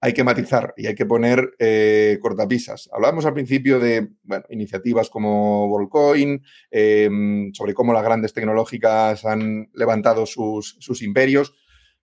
hay 0.00 0.12
que 0.12 0.24
matizar 0.24 0.74
y 0.76 0.88
hay 0.88 0.96
que 0.96 1.06
poner 1.06 1.54
eh, 1.60 2.18
cortapisas. 2.20 2.88
Hablábamos 2.92 3.26
al 3.26 3.34
principio 3.34 3.78
de 3.78 4.08
iniciativas 4.50 5.08
como 5.08 5.68
Volcoin, 5.68 6.42
em, 6.72 7.52
sobre 7.52 7.74
cómo 7.74 7.92
las 7.92 8.02
grandes 8.02 8.32
tecnológicas 8.32 9.24
han 9.24 9.70
levantado 9.72 10.26
sus, 10.26 10.78
sus, 10.80 11.00
imperios. 11.00 11.54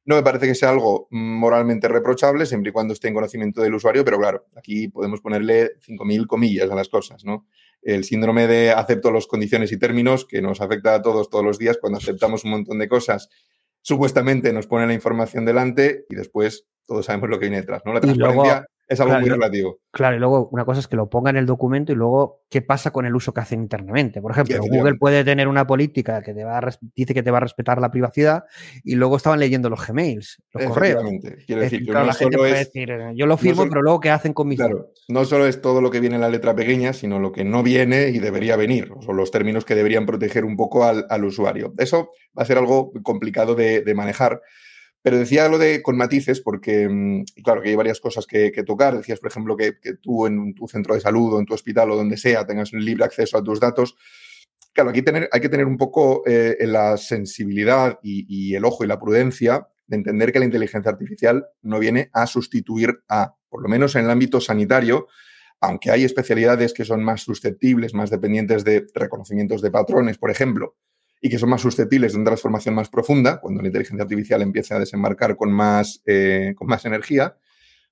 No 0.05 0.15
me 0.15 0.23
parece 0.23 0.47
que 0.47 0.55
sea 0.55 0.69
algo 0.69 1.09
moralmente 1.11 1.89
reprochable, 1.89 2.45
siempre 2.45 2.69
y 2.69 2.71
cuando 2.71 2.93
esté 2.93 3.09
en 3.09 3.13
conocimiento 3.13 3.61
del 3.61 3.75
usuario, 3.75 4.05
pero 4.05 4.19
claro, 4.19 4.45
aquí 4.55 4.87
podemos 4.87 5.19
ponerle 5.19 5.71
5.000 5.85 6.27
comillas 6.27 6.71
a 6.71 6.75
las 6.75 6.87
cosas, 6.87 7.25
¿no? 7.25 7.45
El 7.85 8.03
síndrome 8.03 8.47
de 8.47 8.71
acepto 8.71 9.11
las 9.11 9.27
condiciones 9.27 9.71
y 9.71 9.79
términos, 9.79 10.25
que 10.25 10.41
nos 10.41 10.59
afecta 10.59 10.95
a 10.95 11.01
todos 11.01 11.29
todos 11.29 11.45
los 11.45 11.57
días 11.57 11.77
cuando 11.79 11.99
aceptamos 11.99 12.43
un 12.43 12.51
montón 12.51 12.79
de 12.79 12.89
cosas, 12.89 13.29
supuestamente 13.81 14.51
nos 14.51 14.67
pone 14.67 14.87
la 14.87 14.93
información 14.93 15.45
delante 15.45 16.05
y 16.09 16.15
después 16.15 16.65
todos 16.85 17.05
sabemos 17.05 17.29
lo 17.29 17.39
que 17.39 17.45
viene 17.45 17.61
detrás, 17.61 17.83
¿no? 17.85 17.93
La 17.93 18.01
transparencia 18.01 18.65
es 18.87 18.99
algo 18.99 19.19
muy 19.19 19.29
relativo. 19.29 19.79
Claro, 19.91 20.15
y 20.15 20.19
luego 20.19 20.49
una 20.51 20.65
cosa 20.65 20.79
es 20.79 20.87
que 20.87 20.95
lo 20.95 21.09
ponga 21.09 21.29
en 21.29 21.37
el 21.37 21.45
documento 21.45 21.91
y 21.91 21.95
luego 21.95 22.43
qué 22.49 22.61
pasa 22.61 22.91
con 22.91 23.05
el 23.05 23.15
uso 23.15 23.33
que 23.33 23.41
hacen 23.41 23.61
internamente. 23.61 24.21
Por 24.21 24.31
ejemplo, 24.31 24.57
Google 24.59 24.95
puede 24.95 25.23
tener 25.23 25.47
una 25.47 25.65
política 25.65 26.21
que 26.21 26.33
te 26.33 26.43
va 26.43 26.61
dice 26.95 27.13
que 27.13 27.23
te 27.23 27.31
va 27.31 27.37
a 27.37 27.41
respetar 27.41 27.79
la 27.81 27.91
privacidad 27.91 28.43
y 28.83 28.95
luego 28.95 29.17
estaban 29.17 29.39
leyendo 29.39 29.69
los 29.69 29.85
Gmails, 29.87 30.41
los 30.51 30.65
correos. 30.65 31.03
Quiero 31.47 31.61
decir, 31.61 31.85
que 31.85 31.91
la 31.91 32.13
gente 32.13 32.37
puede 32.37 32.57
decir, 32.57 32.89
yo 33.15 33.25
lo 33.25 33.37
firmo, 33.37 33.67
pero 33.69 33.81
luego 33.81 33.99
¿qué 33.99 34.11
hacen 34.11 34.33
con 34.33 34.47
mis 34.47 34.59
Claro, 34.59 34.91
no 35.07 35.25
solo 35.25 35.47
es 35.47 35.61
todo 35.61 35.81
lo 35.81 35.89
que 35.89 35.99
viene 35.99 36.15
en 36.15 36.21
la 36.21 36.29
letra 36.29 36.55
pequeña, 36.55 36.93
sino 36.93 37.19
lo 37.19 37.31
que 37.31 37.43
no 37.43 37.63
viene 37.63 38.09
y 38.09 38.19
debería 38.19 38.55
venir, 38.55 38.91
o 39.07 39.13
los 39.13 39.31
términos 39.31 39.65
que 39.65 39.75
deberían 39.75 40.05
proteger 40.05 40.45
un 40.45 40.57
poco 40.57 40.83
al, 40.83 41.25
usuario. 41.25 41.73
Eso 41.77 42.11
va 42.37 42.43
a 42.43 42.45
ser 42.45 42.57
algo 42.57 42.91
complicado 43.01 43.55
de, 43.55 43.81
de 43.81 43.95
manejar. 43.95 44.41
Pero 45.05 45.19
decía 45.19 45.47
lo 45.47 45.59
de 45.59 45.83
con 45.83 45.97
matices, 45.97 46.41
porque, 46.41 46.89
mm, 46.89 47.25
claro, 47.43 47.61
que 47.61 47.69
hay 47.69 47.75
varias 47.75 47.99
cosas 47.99 48.25
que, 48.25 48.51
tocar. 48.65 48.97
Decías, 48.97 49.19
por 49.19 49.29
ejemplo, 49.29 49.55
que, 49.55 49.73
tú 50.01 50.25
en 50.25 50.55
tu 50.55 50.67
centro 50.67 50.95
de 50.95 50.99
salud 50.99 51.31
o 51.35 51.39
en 51.39 51.45
tu 51.45 51.53
hospital 51.53 51.91
o 51.91 51.95
donde 51.95 52.17
sea 52.17 52.43
tengas 52.47 52.73
un 52.73 52.83
libre 52.83 53.05
acceso 53.05 53.37
a 53.37 53.43
tus 53.43 53.59
datos. 53.59 53.95
Claro, 54.73 54.89
aquí 54.89 55.03
hay 55.31 55.41
que 55.41 55.49
tener 55.49 55.67
un 55.67 55.77
poco 55.77 56.23
eh, 56.25 56.57
la 56.61 56.97
sensibilidad 56.97 57.99
y, 58.01 58.55
el 58.55 58.65
ojo 58.65 58.83
y 58.83 58.87
la 58.87 58.99
prudencia 58.99 59.67
de 59.85 59.97
entender 59.97 60.31
que 60.31 60.39
la 60.39 60.45
inteligencia 60.45 60.89
artificial 60.89 61.45
no 61.61 61.77
viene 61.77 62.09
a 62.11 62.25
sustituir 62.25 63.03
a, 63.07 63.35
por 63.47 63.61
lo 63.61 63.69
menos 63.69 63.95
en 63.95 64.05
el 64.05 64.09
ámbito 64.09 64.41
sanitario, 64.41 65.05
aunque 65.61 65.91
hay 65.91 66.03
especialidades 66.03 66.73
que 66.73 66.83
son 66.83 67.03
más 67.03 67.21
susceptibles, 67.21 67.93
más 67.93 68.09
dependientes 68.09 68.63
de 68.63 68.87
reconocimientos 68.95 69.61
de 69.61 69.69
patrones, 69.69 70.17
por 70.17 70.31
ejemplo, 70.31 70.77
y 71.25 71.29
que 71.29 71.39
son 71.39 71.49
más 71.49 71.61
susceptibles 71.61 72.13
de 72.13 72.19
una 72.19 72.27
transformación 72.27 72.75
más 72.75 72.87
profunda, 72.87 73.41
cuando 73.41 73.59
la 73.59 73.69
inteligencia 73.69 74.03
artificial 74.03 74.43
empiece 74.43 74.75
a 74.75 74.79
desembarcar 74.79 75.35
con 75.35 75.51
más, 75.51 76.03
eh, 76.05 76.53
con 76.55 76.67
más 76.67 76.85
energía, 76.85 77.35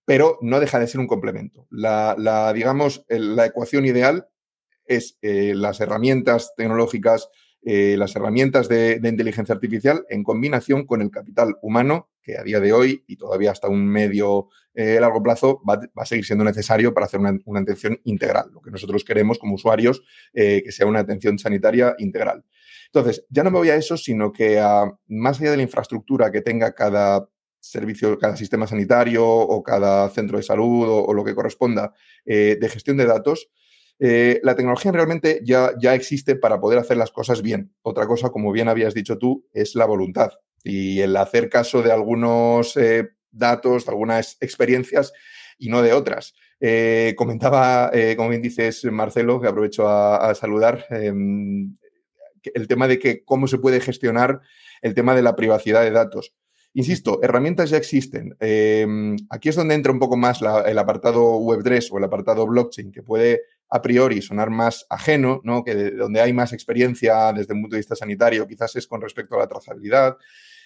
pero 0.05 0.37
no 0.43 0.59
deja 0.59 0.77
de 0.77 0.85
ser 0.85 0.99
un 0.99 1.07
complemento. 1.07 1.65
La, 1.71 2.53
digamos, 2.53 3.03
la 3.09 3.47
ecuación 3.47 3.87
ideal 3.87 4.27
es 4.85 5.17
eh, 5.23 5.53
las 5.55 5.81
herramientas 5.81 6.53
tecnológicas, 6.55 7.29
eh, 7.63 7.95
las 7.97 8.15
herramientas 8.15 8.69
de, 8.69 8.99
inteligencia 9.03 9.55
artificial 9.55 10.05
en 10.09 10.21
combinación 10.23 10.85
con 10.85 11.01
el 11.01 11.09
capital 11.09 11.55
humano, 11.63 12.11
que 12.21 12.37
a 12.37 12.43
día 12.43 12.59
de 12.59 12.71
hoy 12.71 13.03
y 13.07 13.15
todavía 13.15 13.49
hasta 13.49 13.67
un 13.67 13.83
medio 13.87 14.49
largo 14.75 15.23
plazo 15.23 15.59
va, 15.67 15.79
a 15.95 16.05
seguir 16.05 16.25
siendo 16.25 16.43
necesario 16.43 16.93
para 16.93 17.07
hacer 17.07 17.19
una, 17.19 17.35
una, 17.45 17.61
atención 17.61 17.99
integral, 18.03 18.51
lo 18.53 18.61
que 18.61 18.69
nosotros 18.69 19.03
queremos 19.03 19.39
como 19.39 19.55
usuarios, 19.55 20.03
que 20.33 20.71
sea 20.71 20.85
una 20.85 20.99
atención 20.99 21.39
sanitaria 21.39 21.95
integral. 21.97 22.43
Entonces, 22.93 23.25
ya 23.29 23.43
no 23.43 23.49
me 23.49 23.57
voy 23.57 23.71
a 23.71 23.75
eso, 23.75 23.97
sino 23.97 24.31
que 24.31 24.61
más 25.07 25.41
allá 25.41 25.49
de 25.49 25.57
la 25.57 25.63
infraestructura 25.63 26.31
que 26.31 26.41
tenga 26.41 26.75
cada 26.75 27.27
servicio, 27.59 28.19
cada 28.19 28.35
sistema 28.35 28.67
sanitario 28.67 29.25
o 29.25 29.63
cada 29.63 30.07
centro 30.09 30.37
de 30.37 30.43
salud 30.43 30.85
o, 30.87 31.11
lo 31.11 31.23
que 31.23 31.33
corresponda 31.33 31.91
eh, 32.23 32.55
de 32.61 32.69
gestión 32.69 32.97
de 32.97 33.07
datos, 33.07 33.49
eh, 33.97 34.39
la 34.43 34.55
tecnología 34.55 34.91
realmente 34.91 35.41
ya, 35.43 35.71
ya 35.79 35.95
existe 35.95 36.35
para 36.35 36.59
poder 36.59 36.77
hacer 36.77 36.97
las 36.97 37.09
cosas 37.09 37.41
bien. 37.41 37.73
Otra 37.81 38.05
cosa, 38.05 38.29
como 38.29 38.51
bien 38.51 38.67
habías 38.67 38.93
dicho 38.93 39.17
tú, 39.17 39.47
es 39.53 39.73
la 39.73 39.85
voluntad 39.85 40.29
y 40.63 40.99
el 40.99 41.17
hacer 41.17 41.49
caso 41.49 41.81
de 41.81 41.91
algunos 41.91 42.77
eh, 42.77 43.09
datos, 43.31 43.85
de 43.85 43.91
algunas 43.91 44.37
experiencias 44.39 45.13
y 45.57 45.69
no 45.69 45.81
de 45.81 45.93
otras. 45.93 46.35
comentaba, 47.17 47.91
como 48.15 48.29
bien 48.29 48.41
dices, 48.41 48.85
Marcelo, 48.85 49.41
que 49.41 49.47
aprovecho 49.47 49.89
a 49.89 50.33
saludar, 50.35 50.85
em, 50.91 51.75
el 52.53 52.67
tema 52.67 52.87
de 52.87 52.99
que 52.99 53.23
cómo 53.23 53.47
se 53.47 53.57
puede 53.57 53.79
gestionar 53.79 54.41
el 54.81 54.93
tema 54.93 55.15
de 55.15 55.21
la 55.21 55.35
privacidad 55.35 55.81
de 55.83 55.91
datos. 55.91 56.33
Insisto, 56.75 57.19
herramientas 57.21 57.69
ya 57.69 57.77
existen. 57.77 58.35
Em, 58.39 59.15
aquí 59.29 59.49
es 59.49 59.55
donde 59.55 59.75
entra 59.75 59.91
un 59.91 59.99
poco 59.99 60.17
más 60.17 60.41
el 60.41 60.77
apartado 60.79 61.39
Web3 61.39 61.89
o 61.91 61.99
el 61.99 62.03
apartado 62.03 62.47
blockchain, 62.47 62.91
que 62.91 63.03
puede 63.03 63.41
a 63.69 63.81
priori 63.81 64.21
sonar 64.21 64.49
más 64.49 64.85
ajeno, 64.89 65.39
¿no? 65.43 65.63
que 65.63 65.91
donde 65.91 66.21
hay 66.21 66.33
más 66.33 66.51
experiencia 66.51 67.31
desde 67.31 67.53
un 67.53 67.61
punto 67.61 67.75
de 67.75 67.79
vista 67.79 67.95
sanitario, 67.95 68.47
quizás 68.47 68.75
es 68.75 68.87
con 68.87 69.01
respecto 69.01 69.35
a 69.35 69.39
la 69.39 69.47
trazabilidad. 69.47 70.17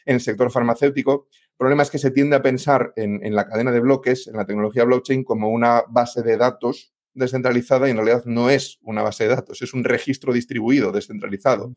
En 0.05 0.15
el 0.15 0.21
sector 0.21 0.49
farmacéutico, 0.49 1.27
el 1.33 1.57
problema 1.57 1.83
es 1.83 1.89
que 1.89 1.97
se 1.97 2.11
tiende 2.11 2.37
a 2.37 2.41
pensar 2.41 2.93
en, 2.95 3.25
en 3.25 3.35
la 3.35 3.45
cadena 3.45 3.71
de 3.71 3.81
bloques, 3.81 4.27
en 4.27 4.37
la 4.37 4.45
tecnología 4.45 4.85
blockchain, 4.85 5.25
como 5.25 5.49
una 5.49 5.83
base 5.89 6.21
de 6.21 6.37
datos 6.37 6.93
descentralizada 7.17 7.87
y 7.87 7.91
en 7.91 7.97
realidad 7.97 8.23
no 8.25 8.49
es 8.49 8.79
una 8.83 9.01
base 9.01 9.25
de 9.25 9.35
datos, 9.35 9.61
es 9.61 9.73
un 9.73 9.83
registro 9.83 10.33
distribuido 10.33 10.91
descentralizado. 10.91 11.73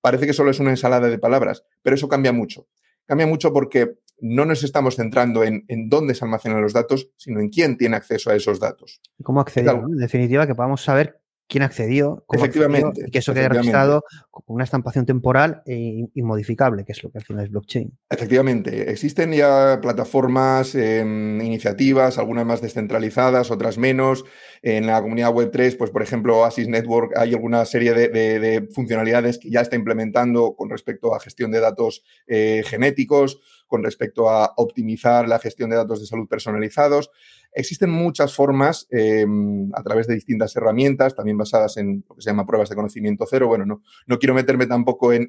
Parece 0.00 0.26
que 0.26 0.32
solo 0.32 0.50
es 0.50 0.60
una 0.60 0.70
ensalada 0.70 1.08
de 1.08 1.18
palabras, 1.18 1.64
pero 1.82 1.94
eso 1.96 2.08
cambia 2.08 2.32
mucho. 2.32 2.66
Cambia 3.06 3.26
mucho 3.26 3.52
porque 3.52 3.96
no 4.20 4.44
nos 4.44 4.62
estamos 4.62 4.96
centrando 4.96 5.42
en, 5.42 5.64
dónde 5.88 6.14
se 6.14 6.24
almacenan 6.24 6.62
los 6.62 6.72
datos, 6.72 7.10
sino 7.16 7.40
en 7.40 7.48
quién 7.48 7.76
tiene 7.76 7.96
acceso 7.96 8.30
a 8.30 8.36
esos 8.36 8.60
datos. 8.60 9.00
¿Cómo 9.22 9.40
acceder? 9.40 9.74
En 9.74 9.96
definitiva, 9.96 10.46
que 10.46 10.54
podamos 10.54 10.82
saber 10.82 11.21
quién 11.52 11.64
accedió, 11.64 12.24
cómo 12.26 12.42
efectivamente, 12.42 13.04
y 13.06 13.10
que 13.10 13.18
eso 13.18 13.34
quede 13.34 13.50
registrado 13.50 14.04
con 14.30 14.42
una 14.46 14.64
estampación 14.64 15.04
temporal 15.04 15.62
e 15.66 16.08
inmodificable, 16.14 16.82
que 16.86 16.92
es 16.92 17.02
lo 17.02 17.10
que 17.10 17.18
al 17.18 17.24
final 17.24 17.44
es 17.44 17.50
blockchain. 17.50 17.92
Efectivamente, 18.08 18.90
existen 18.90 19.32
ya 19.32 19.78
plataformas, 19.82 20.74
em, 20.74 21.38
iniciativas, 21.42 22.16
algunas 22.16 22.46
más 22.46 22.62
descentralizadas, 22.62 23.50
otras 23.50 23.76
menos. 23.76 24.24
En 24.62 24.86
la 24.86 25.02
comunidad 25.02 25.30
Web3, 25.34 25.76
pues 25.76 25.90
por 25.90 26.02
ejemplo, 26.02 26.38
Oasis 26.38 26.68
Network, 26.68 27.18
hay 27.18 27.34
alguna 27.34 27.66
serie 27.66 27.92
de, 27.92 28.68
funcionalidades 28.74 29.38
que 29.38 29.50
ya 29.50 29.60
está 29.60 29.76
implementando 29.76 30.54
con 30.56 30.70
respecto 30.70 31.14
a 31.14 31.20
gestión 31.20 31.50
de 31.50 31.60
datos 31.60 32.02
eh, 32.26 32.62
genéticos, 32.64 33.40
con 33.66 33.84
respecto 33.84 34.30
a 34.30 34.54
optimizar 34.56 35.28
la 35.28 35.38
gestión 35.38 35.68
de 35.68 35.76
datos 35.76 36.00
de 36.00 36.06
salud 36.06 36.28
personalizados. 36.28 37.10
Existen 37.54 37.90
muchas 37.90 38.34
formas 38.34 38.86
em, 38.90 39.70
a 39.74 39.82
través 39.82 40.06
de 40.06 40.14
distintas 40.14 40.56
herramientas, 40.56 41.14
también 41.14 41.36
basadas 41.36 41.76
en 41.76 42.04
lo 42.08 42.14
que 42.14 42.22
se 42.22 42.30
llama 42.30 42.46
pruebas 42.46 42.70
de 42.70 42.76
conocimiento 42.76 43.26
cero. 43.28 43.46
Bueno, 43.46 43.66
no, 43.66 43.82
no 44.06 44.18
quiero 44.18 44.34
meterme 44.34 44.66
tampoco 44.66 45.12
en, 45.12 45.28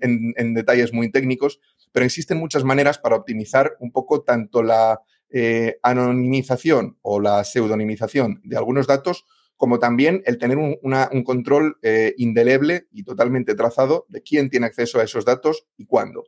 detalles 0.53 0.93
muy 0.93 1.11
técnicos, 1.11 1.59
pero 1.91 2.05
existen 2.05 2.37
muchas 2.37 2.63
maneras 2.63 2.97
para 2.97 3.17
optimizar 3.17 3.75
un 3.79 3.91
poco 3.91 4.21
tanto 4.21 4.63
la 4.63 5.01
eh, 5.29 5.77
anonimización 5.83 6.97
o 7.01 7.19
la 7.19 7.43
pseudonimización 7.43 8.39
de 8.43 8.55
algunos 8.55 8.87
datos, 8.87 9.25
como 9.57 9.79
también 9.79 10.23
el 10.25 10.37
tener 10.37 10.57
un, 10.57 11.23
control 11.23 11.77
eh, 11.81 12.13
indeleble 12.17 12.87
y 12.91 13.03
totalmente 13.03 13.55
trazado 13.55 14.05
de 14.07 14.21
quién 14.21 14.49
tiene 14.49 14.65
acceso 14.65 14.99
a 14.99 15.03
esos 15.03 15.25
datos 15.25 15.67
y 15.77 15.85
cuándo. 15.85 16.23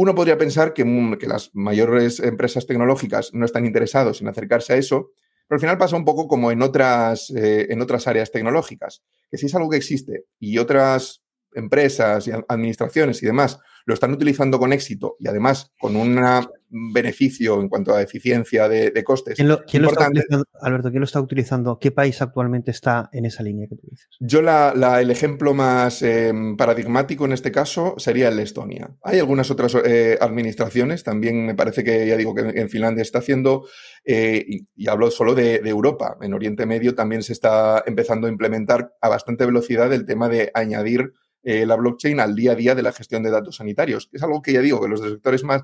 Uno 0.00 0.14
podría 0.14 0.38
pensar 0.38 0.74
que, 0.74 0.84
mm, 0.84 1.14
que, 1.14 1.26
las 1.26 1.50
mayores 1.54 2.20
empresas 2.20 2.66
tecnológicas 2.66 3.34
no 3.34 3.44
están 3.44 3.66
interesados 3.66 4.20
en 4.20 4.28
acercarse 4.28 4.74
a 4.74 4.76
eso, 4.76 5.10
pero 5.48 5.56
al 5.56 5.60
final 5.60 5.76
pasa 5.76 5.96
un 5.96 6.04
poco 6.04 6.28
como 6.28 6.52
en 6.52 6.62
otras, 6.62 7.30
eh, 7.30 7.66
en 7.70 7.82
otras 7.82 8.06
áreas 8.06 8.30
tecnológicas, 8.30 9.02
que 9.28 9.38
si 9.38 9.46
es 9.46 9.54
algo 9.56 9.70
que 9.70 9.76
existe 9.76 10.26
y 10.38 10.58
otras 10.58 11.24
empresas 11.52 12.28
y 12.28 12.30
administraciones 12.46 13.20
y 13.24 13.26
demás 13.26 13.58
lo 13.88 13.94
están 13.94 14.12
utilizando 14.12 14.58
con 14.58 14.74
éxito 14.74 15.16
y 15.18 15.28
además 15.28 15.72
con 15.80 15.96
un 15.96 16.20
beneficio 16.68 17.58
en 17.58 17.70
cuanto 17.70 17.94
a 17.94 18.02
eficiencia 18.02 18.68
de, 18.68 19.02
costes. 19.02 19.36
¿Quién 19.36 19.48
lo, 19.48 19.88
está 19.88 20.08
utilizando, 20.10 20.44
Alberto, 20.60 20.90
¿quién 20.90 21.00
lo 21.00 21.06
está 21.06 21.22
utilizando? 21.22 21.78
¿Qué 21.78 21.90
país 21.90 22.20
actualmente 22.20 22.70
está 22.70 23.08
en 23.14 23.24
esa 23.24 23.42
línea 23.42 23.66
que 23.66 23.76
tú 23.76 23.86
dices? 23.90 24.06
Yo 24.20 24.42
la, 24.42 25.00
el 25.00 25.10
ejemplo 25.10 25.54
más 25.54 26.02
em, 26.02 26.54
paradigmático 26.58 27.24
en 27.24 27.32
este 27.32 27.50
caso 27.50 27.94
sería 27.96 28.28
el 28.28 28.36
de 28.36 28.42
Estonia. 28.42 28.94
Hay 29.02 29.20
algunas 29.20 29.50
otras 29.50 29.74
eh, 29.82 30.18
administraciones, 30.20 31.02
también 31.02 31.46
me 31.46 31.54
parece 31.54 31.82
que 31.82 32.06
ya 32.06 32.18
digo 32.18 32.34
que 32.34 32.42
en 32.42 32.68
Finlandia 32.68 33.00
está 33.00 33.20
haciendo, 33.20 33.66
eh, 34.04 34.44
y, 34.76 34.86
hablo 34.86 35.10
solo 35.10 35.34
de, 35.34 35.60
de 35.60 35.70
Europa, 35.70 36.18
en 36.20 36.34
Oriente 36.34 36.66
Medio 36.66 36.94
también 36.94 37.22
se 37.22 37.32
está 37.32 37.82
empezando 37.86 38.26
a 38.26 38.30
implementar 38.30 38.92
a 39.00 39.08
bastante 39.08 39.46
velocidad 39.46 39.90
el 39.94 40.04
tema 40.04 40.28
de 40.28 40.50
añadir 40.52 41.14
eh, 41.42 41.66
la 41.66 41.76
blockchain 41.76 42.20
al 42.20 42.34
día 42.34 42.52
a 42.52 42.54
día 42.54 42.74
de 42.74 42.82
la 42.82 42.92
gestión 42.92 43.22
de 43.22 43.30
datos 43.30 43.56
sanitarios, 43.56 44.08
es 44.12 44.22
algo 44.22 44.42
que 44.42 44.52
ya 44.52 44.60
digo, 44.60 44.80
que 44.80 44.88
los 44.88 45.00
sectores 45.00 45.44
más, 45.44 45.62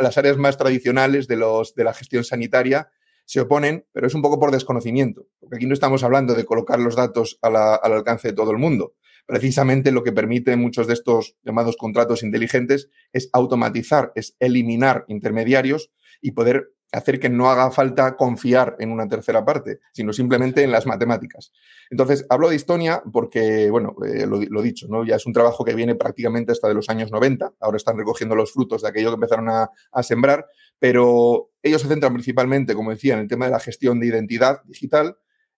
las 0.00 0.16
áreas 0.18 0.36
más 0.36 0.56
tradicionales 0.56 1.28
de, 1.28 1.36
los, 1.36 1.74
de 1.74 1.84
la 1.84 1.94
gestión 1.94 2.24
sanitaria 2.24 2.90
se 3.24 3.40
oponen, 3.40 3.84
pero 3.92 4.06
es 4.06 4.14
un 4.14 4.22
poco 4.22 4.40
por 4.40 4.50
desconocimiento, 4.50 5.26
porque 5.38 5.56
aquí 5.56 5.66
no 5.66 5.74
estamos 5.74 6.02
hablando 6.02 6.34
de 6.34 6.46
colocar 6.46 6.78
los 6.78 6.96
datos 6.96 7.38
al 7.42 7.56
alcance 7.56 8.28
de 8.28 8.34
todo 8.34 8.52
el 8.52 8.56
mundo. 8.56 8.94
Precisamente 9.26 9.92
lo 9.92 10.02
que 10.02 10.12
permite 10.12 10.56
muchos 10.56 10.86
de 10.86 10.94
estos 10.94 11.36
llamados 11.44 11.76
contratos 11.76 12.22
inteligentes 12.22 12.88
es 13.12 13.28
automatizar, 13.34 14.12
es 14.14 14.34
eliminar 14.40 15.04
intermediarios 15.08 15.90
y 16.22 16.30
poder 16.30 16.72
hacer 16.92 17.20
que 17.20 17.28
no 17.28 17.50
haga 17.50 17.70
falta 17.70 18.16
confiar 18.16 18.76
en 18.78 18.90
una 18.90 19.06
tercera 19.08 19.44
parte, 19.44 19.80
sino 19.92 20.12
simplemente 20.12 20.62
en 20.62 20.72
las 20.72 20.86
matemáticas. 20.86 21.52
Entonces, 21.90 22.24
hablo 22.30 22.48
de 22.48 22.56
Estonia 22.56 23.02
porque, 23.12 23.70
bueno, 23.70 23.94
eh, 24.06 24.26
lo, 24.26 24.40
lo, 24.40 24.62
dicho, 24.62 24.86
¿no? 24.88 25.04
Ya 25.04 25.16
es 25.16 25.26
un 25.26 25.32
trabajo 25.32 25.64
que 25.64 25.74
viene 25.74 25.94
prácticamente 25.94 26.52
hasta 26.52 26.68
de 26.68 26.74
los 26.74 26.88
años 26.88 27.10
90, 27.10 27.52
ahora 27.60 27.76
están 27.76 27.98
recogiendo 27.98 28.34
los 28.34 28.52
frutos 28.52 28.82
de 28.82 28.88
aquello 28.88 29.10
que 29.10 29.14
empezaron 29.14 29.48
a, 29.48 29.70
a 29.92 30.02
sembrar, 30.02 30.46
pero 30.78 31.50
ellos 31.62 31.82
se 31.82 31.88
centran 31.88 32.12
principalmente, 32.14 32.74
como 32.74 32.90
decía, 32.90 33.14
en 33.14 33.20
el 33.20 33.28
tema 33.28 33.46
de 33.46 33.52
la 33.52 33.60
gestión 33.60 34.00
de 34.00 34.06
identidad 34.06 34.62
digital 34.64 35.16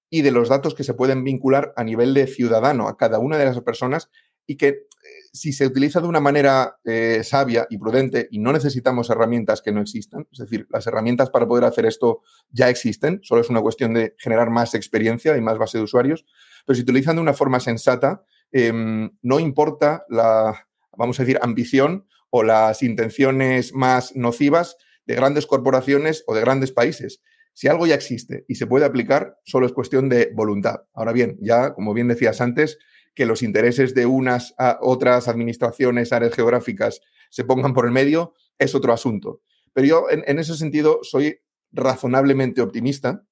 y 0.09 0.22
de 0.22 0.33
los 0.33 0.49
datos 0.49 0.74
que 0.74 0.85
se 0.85 0.95
pueden 0.95 1.22
vincular 1.22 1.72
a 1.76 1.85
nivel 1.85 2.14
de 2.14 2.26
ciudadano 2.26 2.89
a 2.89 2.97
cada 2.97 3.20
una 3.20 3.39
de 3.39 3.45
las 3.45 3.61
personas 3.61 4.11
y 4.47 4.57
que 4.57 4.68
eh, 4.68 4.85
si 5.33 5.53
se 5.53 5.66
utiliza 5.66 6.01
de 6.01 6.09
una 6.09 6.20
manera 6.20 6.78
eh, 6.85 7.22
sabia 7.24 7.66
y 7.70 7.78
prudente 7.78 8.28
y 8.31 8.39
no 8.39 8.53
necesitamos 8.53 9.11
herramientas 9.11 9.62
que 9.62 9.72
no 9.72 9.81
existan, 9.81 10.26
es 10.33 10.39
decir, 10.39 10.66
las 10.70 10.87
herramientas 10.87 11.31
para 11.31 11.47
poder 11.47 11.64
hacer 11.64 11.87
esto 11.87 12.22
ya 12.51 12.68
existen, 12.68 13.20
solo 13.22 13.41
es 13.41 13.51
una 13.51 13.61
cuestión 13.61 13.95
de 13.95 14.14
generar 14.18 14.51
más 14.51 14.74
experiencia 14.74 15.37
y 15.37 15.41
más 15.41 15.59
base 15.59 15.78
de 15.78 15.85
usuarios, 15.85 16.24
pero 16.66 16.74
si 16.76 16.83
utilizan 16.83 17.16
de 17.16 17.22
una 17.22 17.35
forma 17.35 17.61
sensata, 17.61 18.24
em, 18.51 19.11
no 19.22 19.39
importa 19.39 20.05
la, 20.09 20.66
vamos 20.97 21.18
a 21.20 21.22
decir, 21.22 21.39
ambición 21.43 22.07
o 22.31 22.43
las 22.43 22.83
intenciones 22.83 23.72
más 23.72 24.14
nocivas 24.16 24.76
de 25.07 25.14
grandes 25.14 25.47
corporaciones 25.47 26.24
o 26.26 26.35
de 26.35 26.41
grandes 26.41 26.72
países. 26.72 27.20
Si 27.53 27.68
algo 27.68 27.87
ya 27.87 27.95
existe 27.95 28.45
y 28.49 28.55
se 28.55 28.66
puede 28.66 28.85
aplicar, 28.85 29.39
solo 29.45 29.66
es 29.66 29.72
cuestión 29.72 30.09
de 30.09 30.31
voluntad. 30.35 30.83
Ahora 30.95 31.12
bien, 31.12 31.37
ya, 31.41 31.74
como 31.74 31.95
bien 31.95 32.09
decías 32.09 32.41
antes, 32.41 32.78
que 33.15 33.27
los 33.27 33.43
intereses 33.43 33.95
de 33.95 34.07
unas 34.07 34.55
a 34.59 34.79
otras 34.81 35.29
administraciones, 35.29 36.13
áreas 36.13 36.35
geográficas 36.35 37.01
se 37.31 37.45
pongan 37.45 37.75
por 37.75 37.87
el 37.87 37.93
medio, 37.93 38.35
es 38.59 38.75
otro 38.75 38.93
asunto. 38.93 39.43
Pero 39.73 39.87
yo 39.87 40.07
en, 40.11 40.39
ese 40.39 40.57
sentido 40.57 41.01
soy 41.03 41.41
razonablemente 41.73 42.61
optimista, 42.61 43.25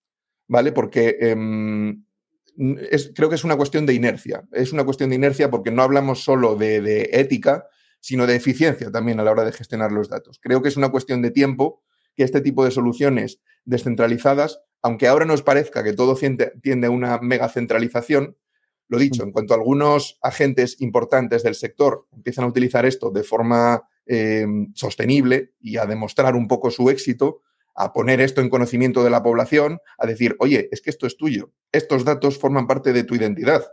¿vale? 0.47 0.73
Porque 0.73 1.17
em, 1.21 2.05
creo 3.15 3.29
que 3.29 3.35
es 3.35 3.45
una 3.45 3.57
cuestión 3.57 3.87
de 3.87 3.95
inercia. 3.95 4.47
Es 4.53 4.73
una 4.73 4.85
cuestión 4.85 5.11
de 5.11 5.17
inercia 5.17 5.51
porque 5.51 5.71
no 5.71 5.83
hablamos 5.83 6.23
solo 6.23 6.57
de, 6.57 7.11
ética, 7.13 7.67
sino 8.01 8.27
de 8.27 8.37
eficiencia 8.37 8.91
también 8.91 9.21
a 9.21 9.25
la 9.25 9.31
hora 9.33 9.45
de 9.45 9.53
gestionar 9.53 9.93
los 9.93 10.09
datos. 10.09 10.39
Creo 10.41 10.63
que 10.63 10.69
es 10.69 10.77
una 10.77 10.91
cuestión 10.91 11.23
de 11.23 11.31
tiempo 11.31 11.83
que 12.15 12.25
este 12.25 12.41
tipo 12.41 12.65
de 12.65 12.71
soluciones 12.71 13.41
descentralizadas, 13.65 14.61
aunque 14.83 15.09
ahora 15.09 15.25
nos 15.25 15.43
parezca 15.43 15.85
que 15.85 15.93
todo 15.93 16.17
tiende 16.17 16.87
a 16.87 16.91
una 16.91 17.19
megacentralización, 17.19 18.37
lo 18.89 18.99
dicho, 18.99 19.23
en 19.23 19.33
cuanto 19.33 19.55
a 19.55 19.57
algunos 19.57 20.19
agentes 20.23 20.81
importantes 20.81 21.43
del 21.43 21.55
sector 21.55 22.07
empiezan 22.13 22.45
a 22.45 22.49
utilizar 22.49 22.87
esto 22.87 23.11
de 23.11 23.23
forma 23.23 23.83
em, 24.07 24.73
sostenible 24.75 25.53
y 25.61 25.77
a 25.77 25.87
demostrar 25.87 26.35
un 26.35 26.49
poco 26.49 26.71
su 26.71 26.89
éxito, 26.91 27.43
a 27.75 27.93
poner 27.93 28.21
esto 28.21 28.41
en 28.41 28.49
conocimiento 28.49 29.05
de 29.05 29.11
la 29.11 29.23
población, 29.23 29.79
a 29.99 30.07
decir, 30.07 30.37
oye, 30.41 30.69
es 30.73 30.81
que 30.81 30.91
esto 30.91 31.07
es 31.07 31.17
tuyo, 31.17 31.53
estos 31.71 32.05
datos 32.05 32.39
forman 32.39 32.67
parte 32.67 32.93
de 32.93 33.05
tu 33.05 33.15
identidad. 33.15 33.65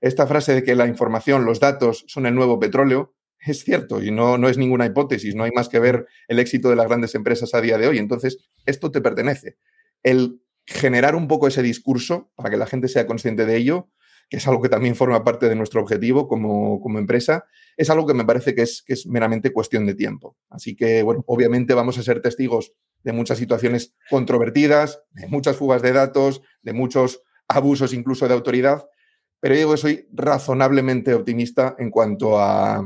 Esta 0.00 0.26
frase 0.26 0.54
de 0.54 0.64
que 0.64 0.74
la 0.74 0.86
información, 0.86 1.44
los 1.44 1.60
datos 1.60 2.04
son 2.08 2.26
el 2.26 2.34
nuevo 2.34 2.58
petróleo, 2.58 3.14
es 3.38 3.64
cierto 3.64 4.02
y 4.02 4.10
no, 4.10 4.38
no 4.38 4.48
es 4.48 4.56
ninguna 4.56 4.86
hipótesis, 4.86 5.34
no 5.34 5.44
hay 5.44 5.50
más 5.52 5.68
que 5.68 5.78
ver 5.78 6.06
el 6.28 6.38
éxito 6.38 6.70
de 6.70 6.76
las 6.76 6.86
grandes 6.86 7.14
empresas 7.14 7.54
a 7.54 7.60
día 7.60 7.78
de 7.78 7.88
hoy. 7.88 7.98
Entonces, 7.98 8.38
esto 8.66 8.90
te 8.90 9.00
pertenece. 9.00 9.58
El 10.02 10.40
generar 10.66 11.14
un 11.14 11.28
poco 11.28 11.48
ese 11.48 11.62
discurso 11.62 12.32
para 12.36 12.50
que 12.50 12.56
la 12.56 12.66
gente 12.66 12.88
sea 12.88 13.06
consciente 13.06 13.46
de 13.46 13.56
ello 13.56 13.90
que 14.32 14.38
es 14.38 14.48
algo 14.48 14.62
que 14.62 14.70
también 14.70 14.94
forma 14.94 15.22
parte 15.22 15.46
de 15.46 15.54
nuestro 15.54 15.82
objetivo 15.82 16.26
como, 16.26 16.98
empresa, 16.98 17.44
es 17.76 17.90
algo 17.90 18.06
que 18.06 18.14
me 18.14 18.24
parece 18.24 18.54
que 18.54 18.62
es, 18.62 18.82
que 18.82 18.94
es 18.94 19.06
meramente 19.06 19.52
cuestión 19.52 19.84
de 19.84 19.94
tiempo. 19.94 20.38
Así 20.48 20.74
que, 20.74 21.02
bueno, 21.02 21.22
obviamente 21.26 21.74
vamos 21.74 21.98
a 21.98 22.02
ser 22.02 22.22
testigos 22.22 22.72
de 23.04 23.12
muchas 23.12 23.36
situaciones 23.36 23.94
controvertidas, 24.08 25.02
de 25.10 25.26
muchas 25.26 25.56
fugas 25.56 25.82
de 25.82 25.92
datos, 25.92 26.40
de 26.62 26.72
muchos 26.72 27.20
abusos 27.46 27.92
incluso 27.92 28.26
de 28.26 28.32
autoridad, 28.32 28.86
pero 29.38 29.54
digo 29.54 29.72
que 29.72 29.76
soy 29.76 30.08
razonablemente 30.14 31.12
optimista 31.12 31.76
en 31.78 31.90
cuanto 31.90 32.40
a, 32.40 32.82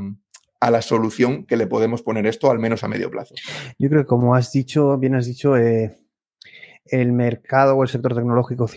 la 0.69 0.81
solución 0.81 1.45
que 1.45 1.55
le 1.55 1.67
podemos 1.67 2.01
poner 2.01 2.27
esto, 2.27 2.51
al 2.51 2.59
menos 2.59 2.83
a 2.83 2.89
medio 2.89 3.09
plazo. 3.09 3.35
Yo 3.79 3.87
creo 3.87 4.01
que 4.01 4.07
como 4.07 4.35
has 4.35 4.51
dicho, 4.51 4.97
bien 4.97 5.15
has 5.15 5.27
dicho, 5.27 5.55
eh, 5.55 5.97
el 6.87 7.13
mercado 7.13 7.77
o 7.77 7.83
el 7.83 7.89
sector 7.89 8.13
tecnológico 8.13 8.67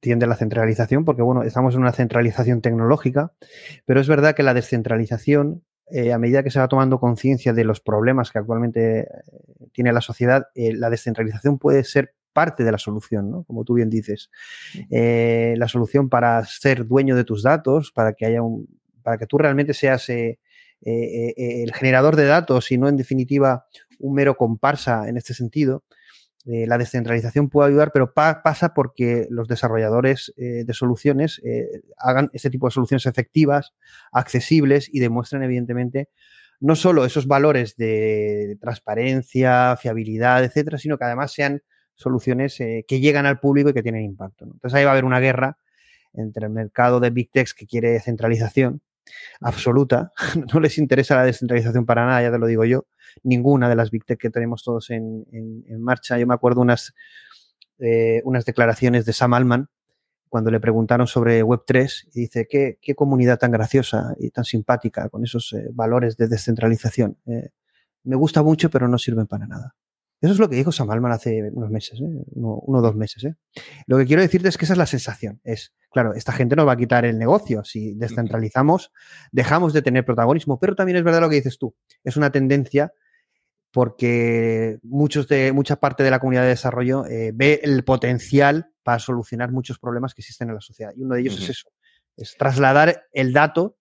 tiende 0.00 0.24
a 0.24 0.28
la 0.28 0.36
centralización, 0.36 1.04
porque 1.04 1.22
bueno, 1.22 1.42
estamos 1.42 1.74
en 1.74 1.82
una 1.82 1.92
centralización 1.92 2.62
tecnológica, 2.62 3.32
pero 3.84 4.00
es 4.00 4.08
verdad 4.08 4.34
que 4.34 4.42
la 4.42 4.54
descentralización, 4.54 5.62
eh, 5.90 6.12
a 6.12 6.18
medida 6.18 6.42
que 6.42 6.50
se 6.50 6.58
va 6.58 6.68
tomando 6.68 6.98
conciencia 6.98 7.52
de 7.52 7.64
los 7.64 7.80
problemas 7.80 8.30
que 8.30 8.38
actualmente 8.38 9.00
eh, 9.00 9.06
tiene 9.72 9.92
la 9.92 10.00
sociedad, 10.00 10.46
eh, 10.54 10.72
la 10.74 10.90
descentralización 10.90 11.58
puede 11.58 11.84
ser 11.84 12.14
parte 12.32 12.64
de 12.64 12.72
la 12.72 12.78
solución, 12.78 13.30
¿no? 13.30 13.44
Como 13.44 13.64
tú 13.64 13.74
bien 13.74 13.90
dices. 13.90 14.30
la 14.88 15.68
solución 15.68 16.08
para 16.08 16.44
ser 16.44 16.86
dueño 16.86 17.16
de 17.16 17.24
tus 17.24 17.42
datos, 17.42 17.90
para 17.92 18.12
que 18.12 18.24
haya 18.24 18.40
un, 18.40 18.68
para 19.02 19.18
que 19.18 19.26
tú 19.26 19.36
realmente 19.36 19.74
seas 19.74 20.08
el 20.08 21.72
generador 21.74 22.14
de 22.14 22.26
datos 22.26 22.70
y 22.70 22.78
no 22.78 22.88
en 22.88 22.96
definitiva 22.96 23.66
un 23.98 24.14
mero 24.14 24.36
comparsa 24.36 25.08
en 25.08 25.16
este 25.16 25.34
sentido, 25.34 25.82
eh, 26.46 26.66
la 26.66 26.78
descentralización 26.78 27.50
puede 27.50 27.68
ayudar, 27.68 27.90
pero 27.92 28.14
pasa 28.14 28.72
porque 28.72 29.26
los 29.30 29.46
desarrolladores 29.46 30.32
eh, 30.38 30.64
de 30.64 30.72
soluciones 30.74 31.40
eh, 31.44 31.82
hagan 31.98 32.30
este 32.32 32.48
tipo 32.48 32.66
de 32.66 32.70
soluciones 32.70 33.04
efectivas, 33.04 33.74
accesibles 34.10 34.88
y 34.90 35.00
demuestren, 35.00 35.42
evidentemente, 35.42 36.08
no 36.58 36.76
solo 36.76 37.04
esos 37.04 37.26
valores 37.26 37.76
de 37.76 38.56
transparencia, 38.60 39.76
fiabilidad, 39.76 40.44
etcétera, 40.44 40.78
sino 40.78 40.96
que 40.96 41.04
además 41.04 41.32
sean 41.32 41.62
soluciones 41.94 42.56
que 42.56 43.00
llegan 43.00 43.26
al 43.26 43.40
público 43.40 43.70
y 43.70 43.74
que 43.74 43.82
tienen 43.82 44.04
impacto. 44.04 44.44
Entonces 44.46 44.74
ahí 44.74 44.84
va 44.84 44.90
a 44.90 44.92
haber 44.92 45.04
una 45.04 45.20
guerra 45.20 45.58
entre 46.14 46.46
el 46.46 46.52
mercado 46.52 47.00
de 47.00 47.10
Big 47.10 47.30
Techs 47.30 47.54
que 47.54 47.66
quiere 47.66 48.00
centralización 48.00 48.82
absoluta, 49.40 50.12
no 50.52 50.60
les 50.60 50.78
interesa 50.78 51.16
la 51.16 51.24
descentralización 51.24 51.86
para 51.86 52.06
nada, 52.06 52.22
ya 52.22 52.30
te 52.30 52.38
lo 52.38 52.46
digo 52.46 52.64
yo, 52.64 52.86
ninguna 53.22 53.68
de 53.68 53.76
las 53.76 53.90
Big 53.90 54.04
Tech 54.04 54.18
que 54.18 54.30
tenemos 54.30 54.62
todos 54.62 54.90
en, 54.90 55.24
marcha. 55.80 56.18
Yo 56.18 56.26
me 56.26 56.34
acuerdo 56.34 56.60
unas, 56.60 56.94
eh, 57.78 58.20
unas 58.24 58.44
declaraciones 58.44 59.04
de 59.04 59.12
Sam 59.12 59.34
Altman 59.34 59.68
cuando 60.30 60.50
le 60.52 60.60
preguntaron 60.60 61.08
sobre 61.08 61.42
Web3 61.44 62.08
y 62.14 62.20
dice, 62.20 62.46
¿qué, 62.48 62.78
qué 62.80 62.94
comunidad 62.94 63.38
tan 63.38 63.50
graciosa 63.50 64.14
y 64.18 64.30
tan 64.30 64.44
simpática 64.44 65.08
con 65.08 65.24
esos 65.24 65.52
eh, 65.52 65.68
valores 65.72 66.16
de 66.16 66.28
descentralización. 66.28 67.18
Eh, 67.26 67.50
me 68.04 68.16
gusta 68.16 68.42
mucho, 68.42 68.70
pero 68.70 68.86
no 68.86 68.96
sirven 68.96 69.26
para 69.26 69.46
nada. 69.46 69.74
Eso 70.20 70.34
es 70.34 70.38
lo 70.38 70.50
que 70.50 70.56
dijo 70.56 70.70
Sam 70.70 70.90
Altman 70.90 71.12
hace 71.12 71.50
unos 71.52 71.70
meses, 71.70 71.98
uno, 72.00 72.62
o 72.66 72.80
dos 72.82 72.94
meses. 72.94 73.24
Lo 73.86 73.96
que 73.96 74.04
quiero 74.04 74.20
decirte 74.20 74.48
es 74.48 74.58
que 74.58 74.66
esa 74.66 74.74
es 74.74 74.78
la 74.78 74.86
sensación. 74.86 75.40
Es, 75.44 75.72
claro, 75.90 76.12
esta 76.14 76.32
gente 76.32 76.56
nos 76.56 76.68
va 76.68 76.72
a 76.72 76.76
quitar 76.76 77.06
el 77.06 77.18
negocio. 77.18 77.64
Si 77.64 77.94
descentralizamos, 77.94 78.92
dejamos 79.32 79.72
de 79.72 79.80
tener 79.80 80.04
protagonismo. 80.04 80.58
Pero 80.58 80.74
también 80.74 80.98
es 80.98 81.04
verdad 81.04 81.22
lo 81.22 81.30
que 81.30 81.36
dices 81.36 81.58
tú. 81.58 81.74
Es 82.04 82.18
una 82.18 82.30
tendencia 82.30 82.92
porque 83.72 84.78
muchos 84.82 85.26
de, 85.28 85.52
mucha 85.52 85.76
parte 85.76 86.02
de 86.02 86.10
la 86.10 86.18
comunidad 86.18 86.42
de 86.42 86.48
desarrollo 86.48 87.06
eh, 87.06 87.32
ve 87.34 87.60
el 87.62 87.82
potencial 87.84 88.72
para 88.82 88.98
solucionar 88.98 89.52
muchos 89.52 89.78
problemas 89.78 90.12
que 90.12 90.20
existen 90.20 90.48
en 90.48 90.56
la 90.56 90.60
sociedad. 90.60 90.92
Y 90.96 91.02
uno 91.02 91.14
de 91.14 91.22
ellos 91.22 91.40
es 91.40 91.48
eso, 91.48 91.70
es 92.16 92.36
trasladar 92.36 93.06
el 93.12 93.32
dato 93.32 93.78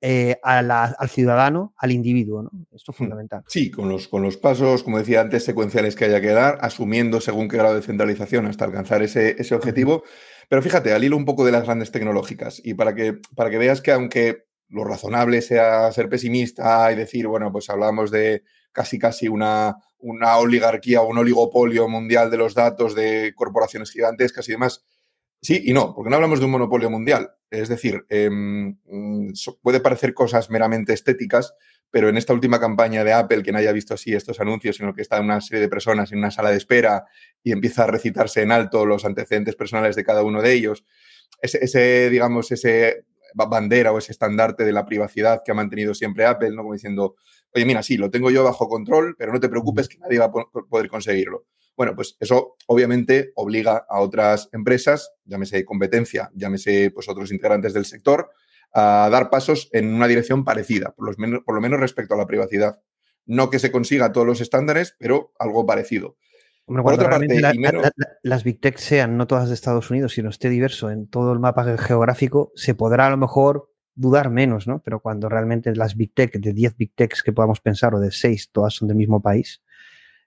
eh, 0.00 0.38
al 0.42 1.08
ciudadano, 1.08 1.74
al 1.78 1.92
individuo. 1.92 2.42
¿no? 2.42 2.50
Esto 2.74 2.92
es 2.92 2.98
fundamental. 2.98 3.42
Sí, 3.48 3.70
con 3.70 3.88
los, 3.88 4.08
con 4.08 4.22
los 4.22 4.36
pasos, 4.36 4.82
como 4.82 4.98
decía 4.98 5.20
antes, 5.20 5.44
secuenciales 5.44 5.96
que 5.96 6.04
haya 6.04 6.20
que 6.20 6.32
dar, 6.32 6.58
asumiendo 6.60 7.20
según 7.20 7.48
qué 7.48 7.56
grado 7.56 7.74
de 7.74 7.82
centralización 7.82 8.46
hasta 8.46 8.64
alcanzar 8.64 9.02
ese, 9.02 9.36
ese 9.38 9.54
objetivo. 9.54 10.04
Pero 10.48 10.62
fíjate, 10.62 10.92
al 10.92 11.02
hilo 11.02 11.16
un 11.16 11.24
poco 11.24 11.44
de 11.44 11.52
las 11.52 11.64
grandes 11.64 11.90
tecnológicas 11.90 12.60
y 12.62 12.74
para 12.74 12.94
que, 12.94 13.18
para 13.34 13.50
que 13.50 13.58
veas 13.58 13.80
que 13.80 13.92
aunque 13.92 14.46
lo 14.68 14.84
razonable 14.84 15.42
sea 15.42 15.90
ser 15.92 16.08
pesimista 16.08 16.90
y 16.92 16.96
decir, 16.96 17.26
bueno, 17.26 17.52
pues 17.52 17.70
hablamos 17.70 18.10
de 18.10 18.42
casi 18.72 18.98
casi 18.98 19.28
una, 19.28 19.76
una 19.98 20.36
oligarquía 20.36 21.00
o 21.00 21.08
un 21.08 21.18
oligopolio 21.18 21.88
mundial 21.88 22.30
de 22.30 22.36
los 22.36 22.54
datos 22.54 22.94
de 22.94 23.32
corporaciones 23.34 23.90
gigantescas 23.90 24.48
y 24.48 24.52
demás. 24.52 24.84
Sí 25.46 25.62
y 25.64 25.72
no, 25.72 25.94
porque 25.94 26.10
no 26.10 26.16
hablamos 26.16 26.40
de 26.40 26.46
un 26.46 26.50
monopolio 26.50 26.90
mundial. 26.90 27.30
Es 27.52 27.68
decir, 27.68 28.04
em, 28.08 28.76
puede 29.62 29.78
parecer 29.78 30.12
cosas 30.12 30.50
meramente 30.50 30.92
estéticas, 30.92 31.54
pero 31.88 32.08
en 32.08 32.16
esta 32.16 32.32
última 32.32 32.58
campaña 32.58 33.04
de 33.04 33.12
Apple, 33.12 33.44
quien 33.44 33.54
haya 33.54 33.70
visto 33.70 33.94
así 33.94 34.12
estos 34.12 34.40
anuncios 34.40 34.80
en 34.80 34.86
los 34.86 34.96
que 34.96 35.02
está 35.02 35.20
una 35.20 35.40
serie 35.40 35.60
de 35.60 35.68
personas 35.68 36.10
en 36.10 36.18
una 36.18 36.32
sala 36.32 36.50
de 36.50 36.56
espera 36.56 37.04
y 37.44 37.52
empieza 37.52 37.84
a 37.84 37.86
recitarse 37.86 38.42
en 38.42 38.50
alto 38.50 38.84
los 38.86 39.04
antecedentes 39.04 39.54
personales 39.54 39.94
de 39.94 40.02
cada 40.02 40.24
uno 40.24 40.42
de 40.42 40.52
ellos, 40.52 40.84
ese, 41.40 41.64
ese 41.64 42.10
digamos, 42.10 42.50
ese 42.50 43.04
bandera 43.32 43.92
o 43.92 43.98
ese 43.98 44.10
estandarte 44.10 44.64
de 44.64 44.72
la 44.72 44.84
privacidad 44.84 45.42
que 45.44 45.52
ha 45.52 45.54
mantenido 45.54 45.94
siempre 45.94 46.26
Apple, 46.26 46.50
¿no? 46.50 46.62
Como 46.62 46.72
diciendo, 46.72 47.14
oye, 47.54 47.64
mira, 47.64 47.84
sí, 47.84 47.96
lo 47.96 48.10
tengo 48.10 48.32
yo 48.32 48.42
bajo 48.42 48.68
control, 48.68 49.14
pero 49.16 49.32
no 49.32 49.38
te 49.38 49.48
preocupes 49.48 49.88
que 49.88 49.98
nadie 49.98 50.18
va 50.18 50.24
a 50.24 50.32
poder 50.32 50.88
conseguirlo. 50.88 51.46
Bueno, 51.76 51.94
pues 51.94 52.16
eso 52.20 52.56
obviamente 52.66 53.32
obliga 53.34 53.84
a 53.88 54.00
otras 54.00 54.48
empresas, 54.52 55.12
llámese 55.24 55.64
competencia, 55.64 56.30
llámese 56.34 56.90
pues 56.90 57.08
otros 57.08 57.30
integrantes 57.30 57.74
del 57.74 57.84
sector, 57.84 58.30
a 58.72 59.08
dar 59.10 59.30
pasos 59.30 59.68
en 59.72 59.92
una 59.92 60.08
dirección 60.08 60.44
parecida, 60.44 60.92
por, 60.92 61.06
los 61.06 61.18
menos, 61.18 61.40
por 61.44 61.54
lo 61.54 61.60
menos 61.60 61.78
respecto 61.78 62.14
a 62.14 62.16
la 62.16 62.26
privacidad. 62.26 62.80
No 63.26 63.50
que 63.50 63.58
se 63.58 63.72
consiga 63.72 64.12
todos 64.12 64.26
los 64.26 64.40
estándares, 64.40 64.94
pero 64.98 65.32
algo 65.38 65.66
parecido. 65.66 66.16
por 66.66 66.94
otra 66.94 67.10
parte, 67.10 67.40
las 68.22 68.44
Big 68.44 68.60
Tech 68.60 68.78
sean 68.78 69.16
no 69.16 69.26
todas 69.26 69.48
de 69.48 69.54
Estados 69.54 69.90
Unidos, 69.90 70.14
sino 70.14 70.30
esté 70.30 70.48
diverso 70.48 70.90
en 70.90 71.08
todo 71.08 71.32
el 71.32 71.40
mapa 71.40 71.76
geográfico, 71.76 72.52
se 72.54 72.74
podrá 72.74 73.06
a 73.06 73.10
lo 73.10 73.16
mejor 73.16 73.70
dudar 73.94 74.30
menos, 74.30 74.66
¿no? 74.66 74.80
Pero 74.82 75.00
cuando 75.00 75.28
realmente 75.28 75.74
las 75.74 75.96
Big 75.96 76.14
Tech, 76.14 76.38
de 76.38 76.52
10 76.52 76.76
Big 76.76 76.94
Techs 76.94 77.22
que 77.22 77.32
podamos 77.32 77.60
pensar, 77.60 77.94
o 77.94 78.00
de 78.00 78.12
6, 78.12 78.50
todas 78.52 78.74
son 78.74 78.88
del 78.88 78.96
mismo 78.96 79.20
país, 79.20 79.62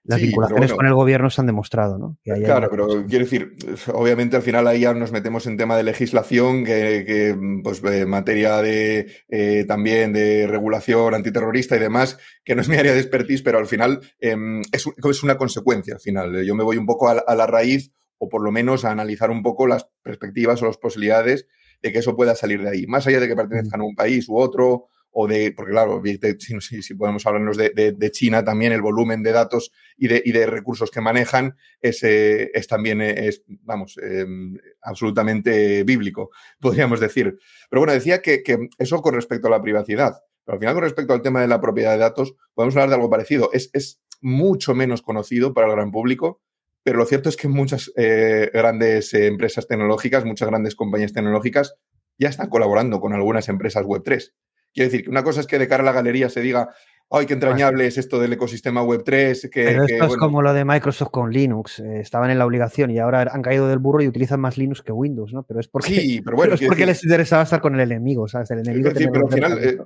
las 0.04 0.20
vinculaciones 0.20 0.72
con 0.72 0.86
el 0.86 0.94
gobierno 0.94 1.28
se 1.30 1.40
han 1.40 1.46
demostrado, 1.46 1.98
¿no? 1.98 2.16
claro, 2.24 2.68
pero 2.70 2.86
quiero 3.06 3.24
decir, 3.24 3.54
obviamente 3.92 4.36
al 4.36 4.42
final 4.42 4.66
ahí 4.66 4.80
ya 4.80 4.94
nos 4.94 5.12
metemos 5.12 5.46
en 5.46 5.56
tema 5.56 5.76
de 5.76 5.82
legislación, 5.82 6.64
que, 6.64 7.36
pues 7.62 7.82
en 7.84 8.08
materia 8.08 8.62
de 8.62 9.12
eh, 9.28 9.64
también 9.68 10.12
de 10.12 10.46
regulación 10.46 11.14
antiterrorista 11.14 11.76
y 11.76 11.80
demás, 11.80 12.18
que 12.44 12.54
no 12.54 12.62
es 12.62 12.68
mi 12.68 12.76
área 12.76 12.92
de 12.92 13.00
expertise, 13.00 13.42
pero 13.42 13.58
al 13.58 13.66
final 13.66 14.00
em, 14.20 14.62
es, 14.72 14.86
es, 14.96 15.22
una 15.22 15.36
consecuencia 15.36 15.94
al 15.94 16.00
final. 16.00 16.44
Yo 16.44 16.54
me 16.54 16.64
voy 16.64 16.78
un 16.78 16.86
poco 16.86 17.08
a, 17.08 17.34
la 17.34 17.46
raíz 17.46 17.92
o 18.18 18.28
por 18.28 18.42
lo 18.42 18.50
menos 18.50 18.84
a 18.84 18.90
analizar 18.90 19.30
un 19.30 19.42
poco 19.42 19.66
las 19.66 19.88
perspectivas 20.02 20.62
o 20.62 20.66
las 20.66 20.78
posibilidades 20.78 21.46
de 21.82 21.92
que 21.92 21.98
eso 21.98 22.16
pueda 22.16 22.34
salir 22.34 22.62
de 22.62 22.70
ahí, 22.70 22.86
más 22.86 23.06
allá 23.06 23.20
de 23.20 23.28
que 23.28 23.36
pertenezcan 23.36 23.80
a 23.80 23.84
un 23.84 23.94
país 23.94 24.28
u 24.28 24.38
otro 24.38 24.88
o 25.12 25.26
de, 25.26 25.52
porque 25.52 25.72
claro, 25.72 26.02
si, 26.60 26.94
podemos 26.94 27.26
hablarnos 27.26 27.56
de, 27.56 28.10
China 28.12 28.44
también, 28.44 28.72
el 28.72 28.82
volumen 28.82 29.22
de 29.22 29.32
datos 29.32 29.72
y 29.96 30.08
de, 30.08 30.22
y 30.24 30.32
de 30.32 30.46
recursos 30.46 30.90
que 30.90 31.00
manejan 31.00 31.56
es, 31.80 32.02
es 32.02 32.66
también, 32.66 33.00
es, 33.00 33.42
vamos, 33.48 33.96
em, 34.02 34.56
absolutamente 34.82 35.84
bíblico, 35.84 36.30
podríamos 36.60 37.00
decir. 37.00 37.38
Pero 37.68 37.80
bueno, 37.80 37.92
decía 37.92 38.22
que, 38.22 38.42
que, 38.42 38.68
eso 38.78 39.02
con 39.02 39.14
respecto 39.14 39.48
a 39.48 39.50
la 39.50 39.62
privacidad. 39.62 40.14
Pero 40.44 40.54
al 40.54 40.60
final, 40.60 40.74
con 40.74 40.84
respecto 40.84 41.12
al 41.12 41.22
tema 41.22 41.40
de 41.40 41.48
la 41.48 41.60
propiedad 41.60 41.92
de 41.92 41.98
datos, 41.98 42.34
podemos 42.54 42.74
hablar 42.76 42.88
de 42.88 42.94
algo 42.96 43.10
parecido. 43.10 43.50
Es, 43.52 43.70
es 43.72 44.00
mucho 44.20 44.74
menos 44.74 45.02
conocido 45.02 45.54
para 45.54 45.68
el 45.68 45.74
gran 45.74 45.90
público, 45.90 46.40
pero 46.82 46.98
lo 46.98 47.06
cierto 47.06 47.28
es 47.28 47.36
que 47.36 47.48
muchas 47.48 47.92
eh, 47.96 48.50
grandes 48.52 49.12
empresas 49.14 49.66
tecnológicas, 49.66 50.24
muchas 50.24 50.48
grandes 50.48 50.74
compañías 50.74 51.12
tecnológicas 51.12 51.74
ya 52.18 52.28
están 52.28 52.48
colaborando 52.48 53.00
con 53.00 53.12
algunas 53.12 53.48
empresas 53.48 53.84
Web3. 53.84 54.32
Quiero 54.72 54.90
decir, 54.90 55.04
que 55.04 55.10
una 55.10 55.22
cosa 55.24 55.40
es 55.40 55.46
que 55.46 55.58
de 55.58 55.68
cara 55.68 55.82
a 55.82 55.86
la 55.86 55.92
galería 55.92 56.28
se 56.28 56.40
diga, 56.40 56.70
¡ay, 57.10 57.26
qué 57.26 57.34
entrañable 57.34 57.86
es 57.86 57.98
esto 57.98 58.20
del 58.20 58.32
ecosistema 58.32 58.82
Web3! 58.84 59.50
Que, 59.50 59.64
Pero 59.64 59.84
esto 59.84 60.04
es 60.04 60.16
como 60.16 60.42
lo 60.42 60.52
de 60.52 60.64
Microsoft 60.64 61.10
con 61.10 61.32
Linux. 61.32 61.80
Eh, 61.80 62.00
estaban 62.00 62.30
en 62.30 62.38
la 62.38 62.46
obligación 62.46 62.90
y 62.90 62.98
ahora 62.98 63.28
han 63.32 63.42
caído 63.42 63.68
del 63.68 63.78
burro 63.78 64.02
y 64.02 64.08
utilizan 64.08 64.40
más 64.40 64.56
Linux 64.56 64.82
que 64.82 64.92
Windows, 64.92 65.32
¿no? 65.32 65.42
Pero 65.42 65.60
es 65.60 65.68
porque, 65.68 65.88
sí, 65.88 66.22
pero 66.24 66.36
bueno, 66.36 66.54
es 66.54 66.62
porque 66.62 66.86
les 66.86 67.02
interesaba 67.02 67.42
estar 67.42 67.60
con 67.60 67.74
el 67.74 67.80
enemigo, 67.80 68.28
¿sabes? 68.28 68.50
El 68.52 68.60
enemigo 68.60 68.90
pero 68.94 69.26
al 69.26 69.32
final, 69.32 69.58
eh, 69.62 69.78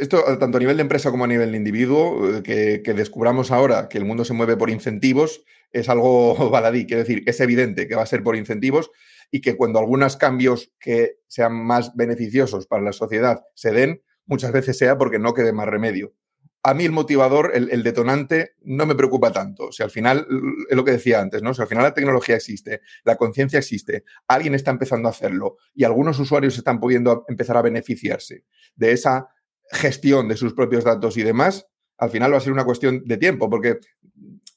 esto 0.00 0.22
tanto 0.38 0.56
a 0.56 0.60
nivel 0.60 0.76
de 0.76 0.82
empresa 0.82 1.10
como 1.10 1.24
a 1.24 1.28
nivel 1.28 1.52
de 1.52 1.56
individuo, 1.58 2.36
eh, 2.36 2.42
que, 2.42 2.82
que 2.82 2.94
descubramos 2.94 3.50
ahora 3.50 3.88
que 3.88 3.98
el 3.98 4.04
mundo 4.04 4.24
se 4.24 4.32
mueve 4.32 4.56
por 4.56 4.70
incentivos, 4.70 5.44
es 5.72 5.88
algo 5.88 6.34
baladí. 6.50 6.86
Quiero 6.86 7.02
decir, 7.02 7.22
es 7.26 7.40
evidente 7.40 7.86
que 7.86 7.94
va 7.94 8.02
a 8.02 8.06
ser 8.06 8.22
por 8.22 8.36
incentivos 8.36 8.90
y 9.30 9.40
que 9.40 9.56
cuando 9.56 9.78
algunos 9.78 10.16
cambios 10.16 10.72
que 10.80 11.18
sean 11.28 11.54
más 11.54 11.94
beneficiosos 11.94 12.66
para 12.66 12.82
la 12.82 12.92
sociedad 12.92 13.44
se 13.54 13.70
den, 13.70 14.02
muchas 14.30 14.52
veces 14.52 14.78
sea 14.78 14.96
porque 14.96 15.18
no 15.18 15.34
quede 15.34 15.52
más 15.52 15.66
remedio. 15.66 16.14
A 16.62 16.72
mí 16.74 16.84
el 16.84 16.92
motivador, 16.92 17.52
el, 17.54 17.82
detonante, 17.82 18.52
no 18.62 18.86
me 18.86 18.94
preocupa 18.94 19.32
tanto. 19.32 19.68
O 19.68 19.72
sea, 19.72 19.84
al 19.86 19.90
final, 19.90 20.26
es 20.68 20.76
lo 20.76 20.84
que 20.84 20.92
decía 20.92 21.20
antes, 21.20 21.42
¿no? 21.42 21.50
O 21.50 21.60
al 21.60 21.66
final 21.66 21.84
la 21.84 21.94
tecnología 21.94 22.36
existe, 22.36 22.82
la 23.02 23.16
conciencia 23.16 23.58
existe, 23.58 24.04
alguien 24.28 24.54
está 24.54 24.70
empezando 24.70 25.08
a 25.08 25.10
hacerlo 25.10 25.56
y 25.74 25.84
algunos 25.84 26.18
usuarios 26.18 26.56
están 26.56 26.78
pudiendo 26.78 27.24
empezar 27.28 27.56
a 27.56 27.62
beneficiarse 27.62 28.44
de 28.76 28.92
esa 28.92 29.28
gestión 29.72 30.28
de 30.28 30.36
sus 30.36 30.52
propios 30.52 30.84
datos 30.84 31.16
y 31.16 31.22
demás, 31.22 31.66
al 31.96 32.10
final 32.10 32.32
va 32.32 32.36
a 32.36 32.40
ser 32.40 32.52
una 32.52 32.64
cuestión 32.64 33.02
de 33.04 33.16
tiempo, 33.16 33.48
porque 33.48 33.78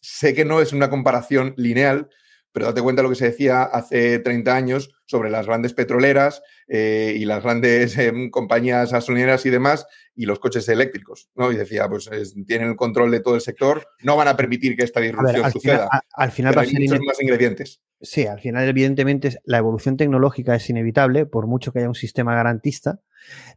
sé 0.01 0.34
que 0.34 0.45
no 0.45 0.61
es 0.61 0.74
una 0.74 0.89
comparación 0.89 1.53
lineal, 1.57 2.09
pero 2.54 2.68
date 2.68 2.82
cuenta 2.82 3.01
de 3.01 3.04
lo 3.04 3.10
que 3.10 3.18
se 3.18 3.26
decía 3.26 3.64
hace 3.64 4.20
30 4.20 4.56
años 4.56 4.95
sobre 5.06 5.30
las 5.30 5.47
grandes 5.47 5.74
petroleras 5.74 6.41
eh, 6.68 7.14
y 7.18 7.26
las 7.26 7.43
grandes 7.43 7.97
em, 7.97 8.30
compañías 8.30 8.93
gasolineras 8.93 9.45
y 9.45 9.49
demás, 9.49 9.86
y 10.16 10.26
los 10.26 10.39
coches 10.39 10.70
eléctricos, 10.70 11.30
¿no? 11.36 11.51
Y 11.51 11.58
decía, 11.58 11.89
pues 11.89 12.10
tienen 12.47 12.70
el 12.70 12.76
control 12.76 13.12
de 13.12 13.20
todo 13.20 13.36
el 13.36 13.41
sector, 13.41 13.88
no 14.04 14.16
van 14.16 14.30
a 14.30 14.38
permitir 14.38 14.78
que 14.78 14.84
esta 14.84 15.01
disrupción 15.01 15.51
suceda. 15.51 15.89
al 16.14 16.32
final 16.32 16.58
va 16.58 16.62
a 16.62 16.66
ser 16.66 16.80
muchos 16.80 16.99
más 17.06 17.22
ingredientes. 17.22 17.82
Sí, 17.99 18.28
al 18.28 18.39
final, 18.39 18.68
evidentemente, 18.68 19.38
la 19.45 19.58
evolución 19.58 19.97
tecnológica 19.97 20.56
es 20.56 20.70
inevitable, 20.70 21.26
por 21.26 21.47
mucho 21.47 21.72
que 21.72 21.80
haya 21.80 21.88
un 21.88 21.95
sistema 21.95 22.36
garantista, 22.36 22.99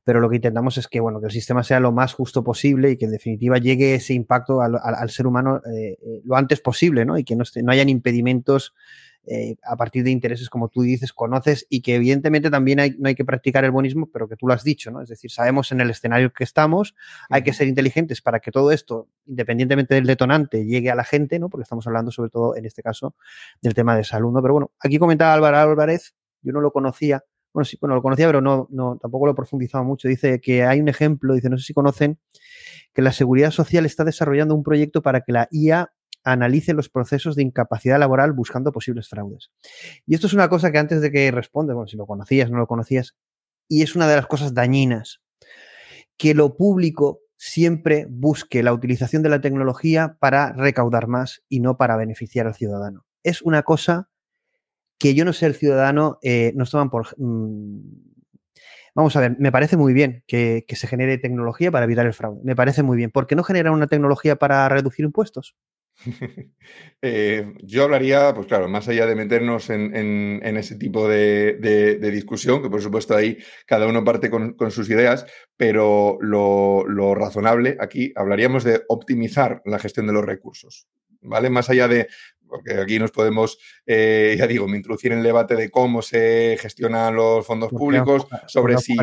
pero 0.04 0.20
lo 0.20 0.28
que 0.28 0.36
intentamos 0.36 0.78
es 0.78 0.88
que, 0.88 1.00
bueno, 1.00 1.20
que 1.20 1.26
el 1.26 1.32
sistema 1.32 1.62
sea 1.62 1.80
lo 1.80 1.92
más 1.92 2.14
justo 2.14 2.44
posible 2.44 2.92
y 2.92 2.96
que 2.96 3.06
en 3.06 3.12
definitiva 3.12 3.58
llegue 3.58 3.94
ese 3.94 4.14
impacto 4.14 4.60
al, 4.60 5.10
ser 5.10 5.26
humano 5.26 5.60
eh, 5.66 5.98
eh, 6.00 6.20
lo 6.24 6.36
antes 6.36 6.60
posible, 6.60 7.04
¿no? 7.04 7.18
Y 7.18 7.24
que 7.24 7.36
no, 7.36 7.44
no 7.62 7.72
hayan 7.72 7.88
impedimentos 7.88 8.74
eh, 9.28 9.56
a 9.64 9.74
partir 9.74 10.04
de 10.04 10.12
intereses, 10.12 10.48
como 10.48 10.68
tú 10.68 10.82
dices, 10.82 11.12
conoces 11.12 11.66
y 11.68 11.80
que 11.82 11.96
evidentemente 11.96 12.48
también 12.48 12.78
hay, 12.78 12.94
no 12.96 13.08
hay 13.08 13.16
que 13.16 13.24
practicar 13.24 13.64
el 13.64 13.72
buenismo, 13.72 14.08
pero 14.12 14.28
que 14.28 14.36
tú 14.36 14.46
lo 14.46 14.54
has 14.54 14.62
dicho, 14.62 14.92
¿no? 14.92 15.02
Es 15.02 15.08
decir, 15.08 15.32
sabemos 15.32 15.72
en 15.72 15.80
el 15.80 15.90
escenario 15.90 16.32
que 16.32 16.44
estamos, 16.44 16.94
hay 17.28 17.42
que 17.42 17.52
ser 17.52 17.66
inteligentes 17.66 18.22
para 18.22 18.38
que 18.38 18.52
todo 18.52 18.70
esto, 18.70 19.08
independientemente 19.26 19.96
del 19.96 20.06
detonante, 20.06 20.64
llegue 20.64 20.92
a 20.92 20.94
la 20.94 21.02
gente, 21.02 21.40
¿no? 21.40 21.48
Porque 21.48 21.64
estamos 21.64 21.84
hablando 21.88 22.12
sobre 22.12 22.30
todo, 22.30 22.54
en 22.54 22.66
este 22.66 22.84
caso, 22.84 23.16
del 23.60 23.74
tema 23.74 23.96
de 23.96 24.04
salud, 24.04 24.32
¿no? 24.32 24.40
Pero 24.42 24.54
bueno, 24.54 24.70
aquí 24.78 24.96
comentaba 24.98 25.34
Álvaro 25.34 25.56
Álvarez, 25.58 26.14
yo 26.42 26.52
no 26.52 26.60
lo 26.60 26.70
conocía, 26.70 27.24
bueno, 27.56 27.64
sí, 27.64 27.78
bueno, 27.80 27.94
lo 27.94 28.02
conocía, 28.02 28.26
pero 28.26 28.42
no, 28.42 28.68
tampoco 29.00 29.24
lo 29.24 29.32
he 29.32 29.34
profundizado 29.34 29.82
mucho. 29.82 30.08
Dice 30.08 30.42
que 30.42 30.64
hay 30.64 30.78
un 30.78 30.88
ejemplo, 30.88 31.32
dice, 31.32 31.48
no 31.48 31.56
sé 31.56 31.64
si 31.64 31.72
conocen, 31.72 32.18
que 32.92 33.00
la 33.00 33.12
Seguridad 33.12 33.50
Social 33.50 33.86
está 33.86 34.04
desarrollando 34.04 34.54
un 34.54 34.62
proyecto 34.62 35.00
para 35.00 35.22
que 35.22 35.32
la 35.32 35.48
IA 35.50 35.90
analice 36.22 36.74
los 36.74 36.90
procesos 36.90 37.34
de 37.34 37.44
incapacidad 37.44 37.98
laboral 37.98 38.34
buscando 38.34 38.72
posibles 38.72 39.08
fraudes. 39.08 39.52
Y 40.04 40.14
esto 40.14 40.26
es 40.26 40.34
una 40.34 40.50
cosa 40.50 40.70
que 40.70 40.76
antes 40.76 41.00
de 41.00 41.10
que 41.10 41.30
responde, 41.30 41.72
bueno, 41.72 41.88
si 41.88 41.96
lo 41.96 42.04
conocías, 42.04 42.50
no 42.50 42.58
lo 42.58 42.66
conocías, 42.66 43.16
y 43.70 43.80
es 43.80 43.96
una 43.96 44.06
de 44.06 44.16
las 44.16 44.26
cosas 44.26 44.52
dañinas, 44.52 45.22
que 46.18 46.34
lo 46.34 46.58
público 46.58 47.20
siempre 47.38 48.06
busque 48.10 48.62
la 48.62 48.74
utilización 48.74 49.22
de 49.22 49.30
la 49.30 49.40
tecnología 49.40 50.18
para 50.20 50.52
recaudar 50.52 51.06
más 51.08 51.42
y 51.48 51.60
no 51.60 51.78
para 51.78 51.96
beneficiar 51.96 52.46
al 52.46 52.54
ciudadano. 52.54 53.06
Es 53.22 53.40
una 53.40 53.62
cosa 53.62 54.10
que 54.98 55.14
yo 55.14 55.24
no 55.24 55.32
sé, 55.32 55.46
el 55.46 55.54
ciudadano 55.54 56.18
eh, 56.22 56.52
nos 56.54 56.70
toman 56.70 56.90
por... 56.90 57.08
Mm, 57.18 57.80
vamos 58.96 59.14
a 59.14 59.20
ver, 59.20 59.36
me 59.38 59.52
parece 59.52 59.76
muy 59.76 59.92
bien 59.92 60.24
que, 60.26 60.64
se 60.68 60.86
genere 60.86 61.18
tecnología 61.18 61.70
para 61.70 61.84
evitar 61.84 62.06
el 62.06 62.14
fraude. 62.14 62.40
Me 62.42 62.56
parece 62.56 62.82
muy 62.82 62.96
bien. 62.96 63.10
¿Por 63.10 63.26
qué 63.26 63.36
no 63.36 63.44
generar 63.44 63.72
una 63.72 63.86
tecnología 63.86 64.36
para 64.36 64.68
reducir 64.68 65.04
impuestos? 65.04 65.54
Eh, 67.02 67.54
yo 67.62 67.84
hablaría, 67.84 68.34
pues 68.34 68.46
claro, 68.46 68.68
más 68.68 68.88
allá 68.88 69.06
de 69.06 69.14
meternos 69.14 69.70
en, 69.70 70.40
ese 70.56 70.76
tipo 70.76 71.06
de, 71.06 71.98
discusión, 72.10 72.62
que 72.62 72.70
por 72.70 72.82
supuesto 72.82 73.14
ahí 73.14 73.38
cada 73.64 73.86
uno 73.86 74.02
parte 74.02 74.28
con, 74.30 74.56
sus 74.70 74.90
ideas, 74.90 75.24
pero 75.56 76.18
lo, 76.20 77.14
razonable 77.14 77.76
aquí 77.78 78.12
hablaríamos 78.16 78.64
de 78.64 78.82
optimizar 78.88 79.62
la 79.66 79.78
gestión 79.78 80.06
de 80.06 80.14
los 80.14 80.24
recursos. 80.24 80.88
¿Vale? 81.20 81.50
Más 81.50 81.70
allá 81.70 81.86
de, 81.86 82.08
porque 82.48 82.74
aquí 82.80 82.98
nos 82.98 83.10
podemos, 83.10 83.58
eh, 83.86 84.36
ya 84.38 84.46
digo, 84.46 84.68
me 84.68 84.76
introducir 84.76 85.12
en 85.12 85.18
el 85.18 85.24
debate 85.24 85.56
de 85.56 85.70
cómo 85.70 86.02
se 86.02 86.56
gestionan 86.60 87.14
los 87.14 87.46
fondos 87.46 87.70
públicos, 87.70 88.26
sobre 88.46 88.78
si... 88.78 88.96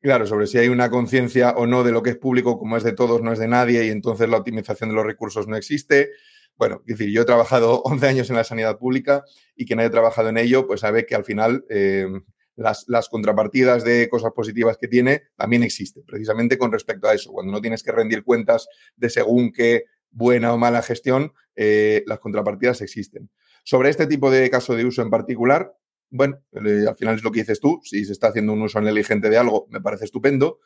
Claro, 0.00 0.24
sobre 0.24 0.46
si 0.46 0.56
hay 0.58 0.68
una 0.68 0.88
conciencia 0.88 1.50
o 1.56 1.66
no 1.66 1.82
de 1.82 1.90
lo 1.90 2.00
que 2.00 2.10
es 2.10 2.16
público, 2.16 2.60
como 2.60 2.76
es 2.76 2.84
de 2.84 2.92
todos, 2.92 3.22
no 3.22 3.32
es 3.32 3.40
de 3.40 3.48
nadie, 3.48 3.84
y 3.86 3.88
entonces 3.88 4.28
la 4.28 4.36
optimización 4.36 4.90
de 4.90 4.94
los 4.94 5.04
recursos 5.04 5.48
no 5.48 5.56
existe. 5.56 6.10
Bueno, 6.56 6.82
es 6.86 6.96
decir, 6.96 7.12
yo 7.12 7.22
he 7.22 7.24
trabajado 7.24 7.80
11 7.84 8.06
años 8.06 8.30
en 8.30 8.36
la 8.36 8.44
sanidad 8.44 8.78
pública 8.78 9.24
y 9.56 9.66
quien 9.66 9.80
haya 9.80 9.90
trabajado 9.90 10.28
en 10.28 10.38
ello, 10.38 10.66
pues 10.66 10.80
sabe 10.80 11.06
que 11.06 11.14
al 11.14 11.24
final 11.24 11.64
eh, 11.70 12.06
las, 12.54 12.84
las, 12.88 13.08
contrapartidas 13.08 13.84
de 13.84 14.08
cosas 14.08 14.32
positivas 14.32 14.76
que 14.78 14.88
tiene 14.88 15.24
también 15.34 15.62
existen, 15.62 16.04
precisamente 16.06 16.56
con 16.56 16.70
respecto 16.70 17.08
a 17.08 17.14
eso. 17.14 17.32
Cuando 17.32 17.52
no 17.52 17.60
tienes 17.60 17.82
que 17.82 17.92
rendir 17.92 18.22
cuentas 18.22 18.68
de 18.96 19.10
según 19.10 19.52
qué 19.52 19.84
buena 20.16 20.54
o 20.54 20.58
mala 20.58 20.82
gestión, 20.82 21.32
eh, 21.54 22.02
las 22.06 22.18
contrapartidas 22.18 22.80
existen. 22.80 23.30
Sobre 23.64 23.90
este 23.90 24.06
tipo 24.06 24.30
de 24.30 24.48
caso 24.50 24.74
de 24.74 24.84
uso 24.84 25.02
en 25.02 25.10
particular, 25.10 25.74
bueno, 26.08 26.40
al 26.54 26.96
final 26.96 27.16
es 27.16 27.22
lo 27.22 27.30
que 27.30 27.40
dices 27.40 27.60
tú, 27.60 27.80
si 27.84 28.04
se 28.04 28.12
está 28.12 28.28
haciendo 28.28 28.52
un 28.52 28.62
uso 28.62 28.80
negligente 28.80 29.28
de 29.28 29.38
algo, 29.38 29.66
me 29.70 29.80
parece 29.80 30.06
estupendo. 30.06 30.60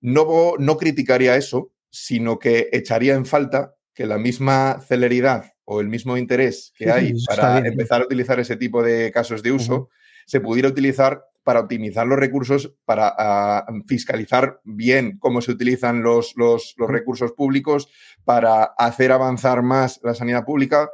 No, 0.00 0.54
no 0.58 0.76
criticaría 0.76 1.36
eso, 1.36 1.72
sino 1.90 2.38
que 2.38 2.68
echaría 2.72 3.14
en 3.14 3.26
falta 3.26 3.74
que 3.92 4.06
la 4.06 4.18
misma 4.18 4.80
celeridad 4.80 5.52
o 5.64 5.80
el 5.80 5.88
mismo 5.88 6.16
interés 6.16 6.72
que 6.76 6.90
hay 6.90 7.12
para 7.26 7.58
empezar 7.58 8.00
a 8.00 8.04
utilizar 8.04 8.38
ese 8.40 8.56
tipo 8.56 8.82
de 8.82 9.10
casos 9.10 9.42
de 9.42 9.52
uso 9.52 9.90
se 10.26 10.40
pudiera 10.40 10.68
utilizar 10.68 11.24
para 11.46 11.60
optimizar 11.60 12.04
los 12.08 12.18
recursos, 12.18 12.74
para 12.84 13.14
ah, 13.16 13.64
fiscalizar 13.86 14.60
bien 14.64 15.16
cómo 15.20 15.40
se 15.40 15.52
utilizan 15.52 16.02
los, 16.02 16.34
los, 16.36 16.74
recursos 16.76 17.30
públicos, 17.34 17.88
para 18.24 18.64
hacer 18.64 19.12
avanzar 19.12 19.62
más 19.62 20.00
la 20.02 20.16
sanidad 20.16 20.44
pública. 20.44 20.90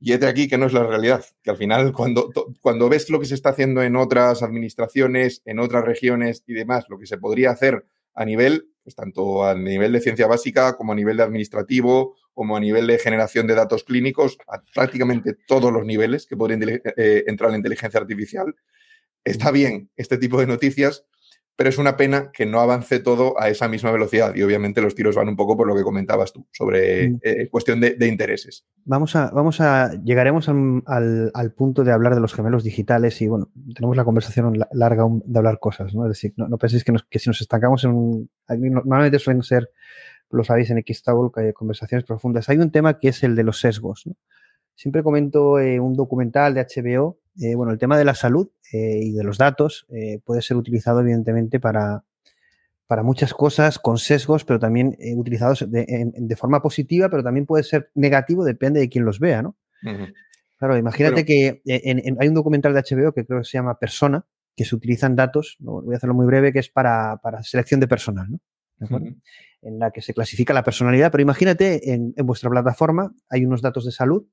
Y 0.00 0.16
de 0.16 0.26
aquí 0.26 0.48
que 0.48 0.58
no 0.58 0.66
es 0.66 0.72
la 0.72 0.84
realidad, 0.84 1.24
que 1.44 1.50
al 1.50 1.56
final 1.56 1.92
cuando, 1.92 2.28
cuando 2.60 2.88
ves 2.88 3.08
lo 3.08 3.20
que 3.20 3.26
se 3.26 3.36
está 3.36 3.50
haciendo 3.50 3.80
en 3.80 3.94
otras 3.94 4.42
administraciones, 4.42 5.42
en 5.44 5.60
otras 5.60 5.84
regiones 5.84 6.42
y 6.48 6.54
demás, 6.54 6.86
lo 6.88 6.98
que 6.98 7.06
se 7.06 7.18
podría 7.18 7.52
hacer 7.52 7.86
a 8.14 8.24
nivel, 8.24 8.72
pues 8.82 8.96
tanto 8.96 9.44
a 9.44 9.54
nivel 9.54 9.92
de 9.92 10.00
ciencia 10.00 10.26
básica 10.26 10.76
como 10.76 10.90
a 10.90 10.96
nivel 10.96 11.18
de 11.18 11.22
administrativo, 11.22 12.16
como 12.34 12.56
a 12.56 12.60
nivel 12.60 12.88
de 12.88 12.98
generación 12.98 13.46
de 13.46 13.54
datos 13.54 13.84
clínicos, 13.84 14.38
a 14.48 14.60
prácticamente 14.74 15.36
todos 15.46 15.72
los 15.72 15.86
niveles 15.86 16.26
que 16.26 16.36
podrían 16.36 16.64
eh, 16.64 17.24
entrar 17.28 17.50
en 17.50 17.52
la 17.52 17.58
inteligencia 17.58 18.00
artificial, 18.00 18.56
está 19.24 19.50
bien 19.50 19.90
este 19.96 20.18
tipo 20.18 20.40
de 20.40 20.46
noticias, 20.46 21.04
pero 21.58 21.70
es 21.70 21.78
una 21.78 21.96
pena 21.96 22.30
que 22.32 22.46
no 22.46 22.60
avance 22.60 23.00
todo 23.00 23.34
a 23.36 23.48
esa 23.48 23.66
misma 23.66 23.90
velocidad 23.90 24.32
y 24.36 24.42
obviamente 24.42 24.80
los 24.80 24.94
tiros 24.94 25.16
van 25.16 25.28
un 25.28 25.34
poco 25.34 25.56
por 25.56 25.66
lo 25.66 25.74
que 25.74 25.82
comentabas 25.82 26.32
tú 26.32 26.46
sobre 26.52 27.10
mm. 27.10 27.20
eh, 27.20 27.48
cuestión 27.50 27.80
de, 27.80 28.06
intereses. 28.06 28.64
Vamos 28.84 29.16
a, 29.16 29.32
vamos 29.32 29.60
a 29.60 29.92
llegaremos 30.04 30.48
al, 30.48 31.54
punto 31.56 31.82
de 31.82 31.90
hablar 31.90 32.14
de 32.14 32.20
los 32.20 32.32
gemelos 32.32 32.62
digitales 32.62 33.20
y 33.22 33.26
bueno, 33.26 33.50
tenemos 33.74 33.96
la 33.96 34.04
conversación 34.04 34.56
larga 34.70 35.04
de 35.24 35.36
hablar 35.36 35.58
cosas, 35.58 35.92
¿no? 35.96 36.04
Es 36.04 36.10
decir, 36.10 36.32
no, 36.36 36.56
penséis 36.58 36.84
que, 36.84 36.94
que, 37.10 37.18
si 37.18 37.28
nos 37.28 37.40
estancamos 37.40 37.82
en 37.82 37.90
un... 37.90 38.30
Normalmente 38.48 39.18
suelen 39.18 39.42
ser, 39.42 39.68
lo 40.30 40.44
sabéis 40.44 40.70
en 40.70 40.80
Xtable, 40.86 41.30
que 41.34 41.40
hay 41.40 41.52
conversaciones 41.52 42.04
profundas. 42.04 42.48
Hay 42.50 42.58
un 42.58 42.70
tema 42.70 43.00
que 43.00 43.08
es 43.08 43.24
el 43.24 43.34
de 43.34 43.42
los 43.42 43.58
sesgos, 43.58 44.06
¿no? 44.06 44.14
Siempre 44.76 45.02
comento 45.02 45.58
eh, 45.58 45.80
un 45.80 45.94
documental 45.94 46.54
de 46.54 46.64
HBO 46.64 47.18
eh, 47.40 47.54
bueno, 47.54 47.72
el 47.72 47.78
tema 47.78 47.96
de 47.96 48.04
la 48.04 48.14
salud 48.14 48.48
eh, 48.72 49.00
y 49.02 49.12
de 49.12 49.24
los 49.24 49.38
datos 49.38 49.86
eh, 49.88 50.20
puede 50.24 50.42
ser 50.42 50.56
utilizado 50.56 51.00
evidentemente 51.00 51.58
para, 51.60 52.04
para 52.86 53.02
muchas 53.02 53.32
cosas 53.32 53.78
con 53.78 53.98
sesgos, 53.98 54.44
pero 54.44 54.58
también 54.58 54.96
utilizados 55.16 55.64
de, 55.68 56.36
forma 56.36 56.60
positiva, 56.60 57.08
pero 57.08 57.22
también 57.22 57.46
puede 57.46 57.64
ser 57.64 57.90
negativo, 57.94 58.44
depende 58.44 58.80
de 58.80 58.88
quién 58.88 59.04
los 59.04 59.20
vea, 59.20 59.42
¿no? 59.42 59.56
Claro, 60.58 60.76
imagínate 60.76 61.24
que 61.24 61.62
hay 61.66 62.28
un 62.28 62.34
documental 62.34 62.74
de 62.74 62.80
HBO 62.82 63.12
que 63.12 63.24
creo 63.24 63.40
que 63.40 63.44
se 63.44 63.58
llama 63.58 63.78
Persona, 63.78 64.26
que 64.56 64.64
se 64.64 64.74
utilizan 64.74 65.14
datos, 65.14 65.56
voy 65.60 65.94
a 65.94 65.98
hacerlo 65.98 66.14
muy 66.14 66.26
breve, 66.26 66.52
que 66.52 66.58
es 66.58 66.68
para, 66.68 67.20
selección 67.42 67.80
de 67.80 67.88
personal, 67.88 68.26
¿no? 68.28 68.40
En 69.60 69.78
la 69.78 69.90
que 69.90 70.02
se 70.02 70.14
clasifica 70.14 70.52
la 70.52 70.62
personalidad, 70.62 71.10
pero 71.10 71.22
imagínate 71.22 71.92
en, 71.92 72.14
en 72.16 72.26
vuestra 72.26 72.48
plataforma 72.48 73.12
hay 73.28 73.44
unos 73.44 73.60
datos 73.60 73.84
de 73.84 73.90
salud 73.90 74.24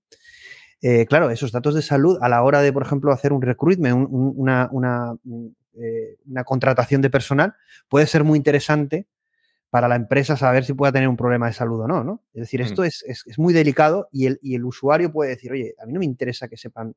eh, 0.82 1.06
claro, 1.06 1.30
esos 1.30 1.52
datos 1.52 1.74
de 1.74 1.82
salud 1.82 2.18
a 2.22 2.30
la 2.30 2.44
hora 2.44 2.62
de, 2.62 2.72
por 2.74 2.84
ejemplo, 2.84 3.12
hacer 3.12 3.34
un 3.34 3.42
recruitment, 3.42 4.08
una, 4.10 4.70
eh, 5.74 6.18
una, 6.26 6.44
contratación 6.44 7.02
de 7.02 7.10
personal, 7.10 7.56
puede 7.90 8.08
ser 8.08 8.24
muy 8.24 8.38
interesante 8.38 9.08
para 9.70 9.88
la 9.88 9.96
empresa 9.96 10.38
saber 10.38 10.64
si 10.64 10.74
puede 10.74 10.94
tener 10.94 11.10
un 11.10 11.18
problema 11.18 11.48
de 11.48 11.54
salud 11.54 11.82
o 11.82 11.88
no, 11.88 12.04
¿no? 12.04 12.22
Es 12.34 12.42
decir, 12.42 12.62
esto 12.62 12.84
mm. 12.84 12.86
es, 12.86 13.26
muy 13.38 13.54
delicado 13.54 14.08
y 14.12 14.28
el, 14.28 14.40
y 14.42 14.56
el, 14.56 14.64
usuario 14.64 15.12
puede 15.12 15.32
decir, 15.32 15.52
oye, 15.52 15.76
a 15.82 15.86
mí 15.86 15.94
no 15.94 16.00
me 16.00 16.06
interesa 16.06 16.48
que 16.48 16.58
sepan 16.58 16.96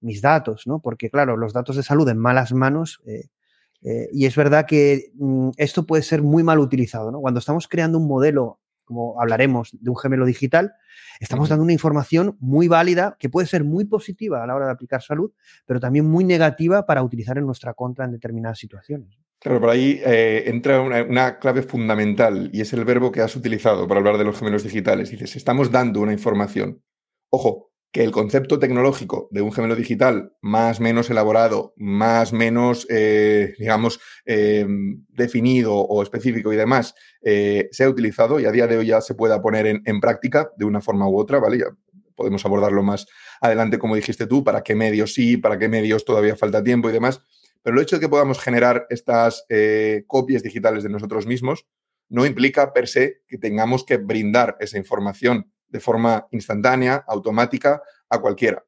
mis 0.00 0.20
datos, 0.20 0.66
¿no? 0.66 0.80
Porque, 0.80 1.08
claro, 1.08 1.36
los 1.36 1.52
datos 1.52 1.76
de 1.76 1.82
salud 1.82 2.08
en 2.08 2.18
malas 2.18 2.52
manos, 2.52 3.00
eh, 3.06 4.08
y 4.12 4.26
es 4.26 4.36
verdad 4.36 4.66
que 4.66 5.10
mm, 5.14 5.50
esto 5.56 5.86
puede 5.86 6.02
ser 6.02 6.22
muy 6.22 6.42
mal 6.42 6.58
utilizado, 6.58 7.10
¿no? 7.10 7.20
Cuando 7.20 7.40
estamos 7.40 7.68
creando 7.68 7.98
un 7.98 8.06
modelo 8.06 8.60
como 8.92 9.20
hablaremos 9.20 9.70
de 9.80 9.90
un 9.90 9.96
gemelo 9.96 10.26
digital, 10.26 10.74
estamos 11.18 11.48
dando 11.48 11.64
una 11.64 11.72
información 11.72 12.36
muy 12.40 12.68
válida 12.68 13.16
que 13.18 13.30
puede 13.30 13.46
ser 13.46 13.64
muy 13.64 13.86
positiva 13.86 14.42
a 14.42 14.46
la 14.46 14.54
hora 14.54 14.66
de 14.66 14.72
aplicar 14.72 15.02
salud, 15.02 15.32
pero 15.64 15.80
también 15.80 16.04
muy 16.04 16.24
negativa 16.24 16.84
para 16.84 17.02
utilizar 17.02 17.38
en 17.38 17.46
nuestra 17.46 17.72
contra 17.72 18.04
en 18.04 18.12
determinadas 18.12 18.58
situaciones. 18.58 19.18
Claro, 19.38 19.60
por 19.60 19.70
ahí 19.70 20.00
eh, 20.04 20.44
entra 20.46 20.82
una, 20.82 21.38
clave 21.38 21.62
fundamental 21.62 22.50
y 22.52 22.60
es 22.60 22.72
el 22.74 22.84
verbo 22.84 23.10
que 23.10 23.22
has 23.22 23.34
utilizado 23.34 23.88
para 23.88 23.98
hablar 23.98 24.18
de 24.18 24.24
los 24.24 24.38
gemelos 24.38 24.62
digitales. 24.62 25.10
Dices, 25.10 25.34
estamos 25.36 25.72
dando 25.72 26.00
una 26.00 26.12
información. 26.12 26.82
Ojo, 27.30 27.71
que 27.92 28.02
el 28.02 28.10
concepto 28.10 28.58
tecnológico 28.58 29.28
de 29.30 29.42
un 29.42 29.52
gemelo 29.52 29.76
digital 29.76 30.32
más 30.40 30.80
menos 30.80 31.10
elaborado, 31.10 31.74
más 31.76 32.32
menos, 32.32 32.86
eh, 32.88 33.54
digamos, 33.58 34.00
eh, 34.24 34.66
definido 35.08 35.74
o 35.74 36.02
específico 36.02 36.52
y 36.52 36.56
demás, 36.56 36.94
eh, 37.20 37.68
sea 37.70 37.90
utilizado 37.90 38.40
y 38.40 38.46
a 38.46 38.50
día 38.50 38.66
de 38.66 38.78
hoy 38.78 38.86
ya 38.86 39.02
se 39.02 39.14
pueda 39.14 39.42
poner 39.42 39.66
en, 39.66 40.00
práctica 40.00 40.50
de 40.56 40.64
una 40.64 40.80
forma 40.80 41.06
u 41.06 41.18
otra, 41.18 41.38
¿vale? 41.38 41.58
Ya 41.58 41.66
podemos 42.16 42.44
abordarlo 42.46 42.82
más 42.82 43.06
adelante, 43.42 43.78
como 43.78 43.94
dijiste 43.94 44.26
tú, 44.26 44.42
para 44.42 44.62
qué 44.62 44.74
medios 44.74 45.12
sí, 45.12 45.36
para 45.36 45.58
qué 45.58 45.68
medios 45.68 46.06
todavía 46.06 46.34
falta 46.34 46.64
tiempo 46.64 46.88
y 46.88 46.92
demás. 46.92 47.20
Pero 47.62 47.76
el 47.76 47.82
hecho 47.82 47.96
de 47.96 48.00
que 48.00 48.08
podamos 48.08 48.40
generar 48.40 48.86
estas 48.88 49.44
copias 50.06 50.42
digitales 50.42 50.82
de 50.82 50.88
nosotros 50.88 51.26
mismos 51.26 51.66
no 52.08 52.26
implica 52.26 52.72
per 52.72 52.88
se 52.88 53.22
que 53.28 53.38
tengamos 53.38 53.84
que 53.84 53.98
brindar 53.98 54.56
esa 54.60 54.78
información 54.78 55.52
de 55.72 55.80
forma 55.80 56.28
instantánea, 56.30 57.04
automática, 57.08 57.82
a 58.08 58.20
cualquiera. 58.20 58.62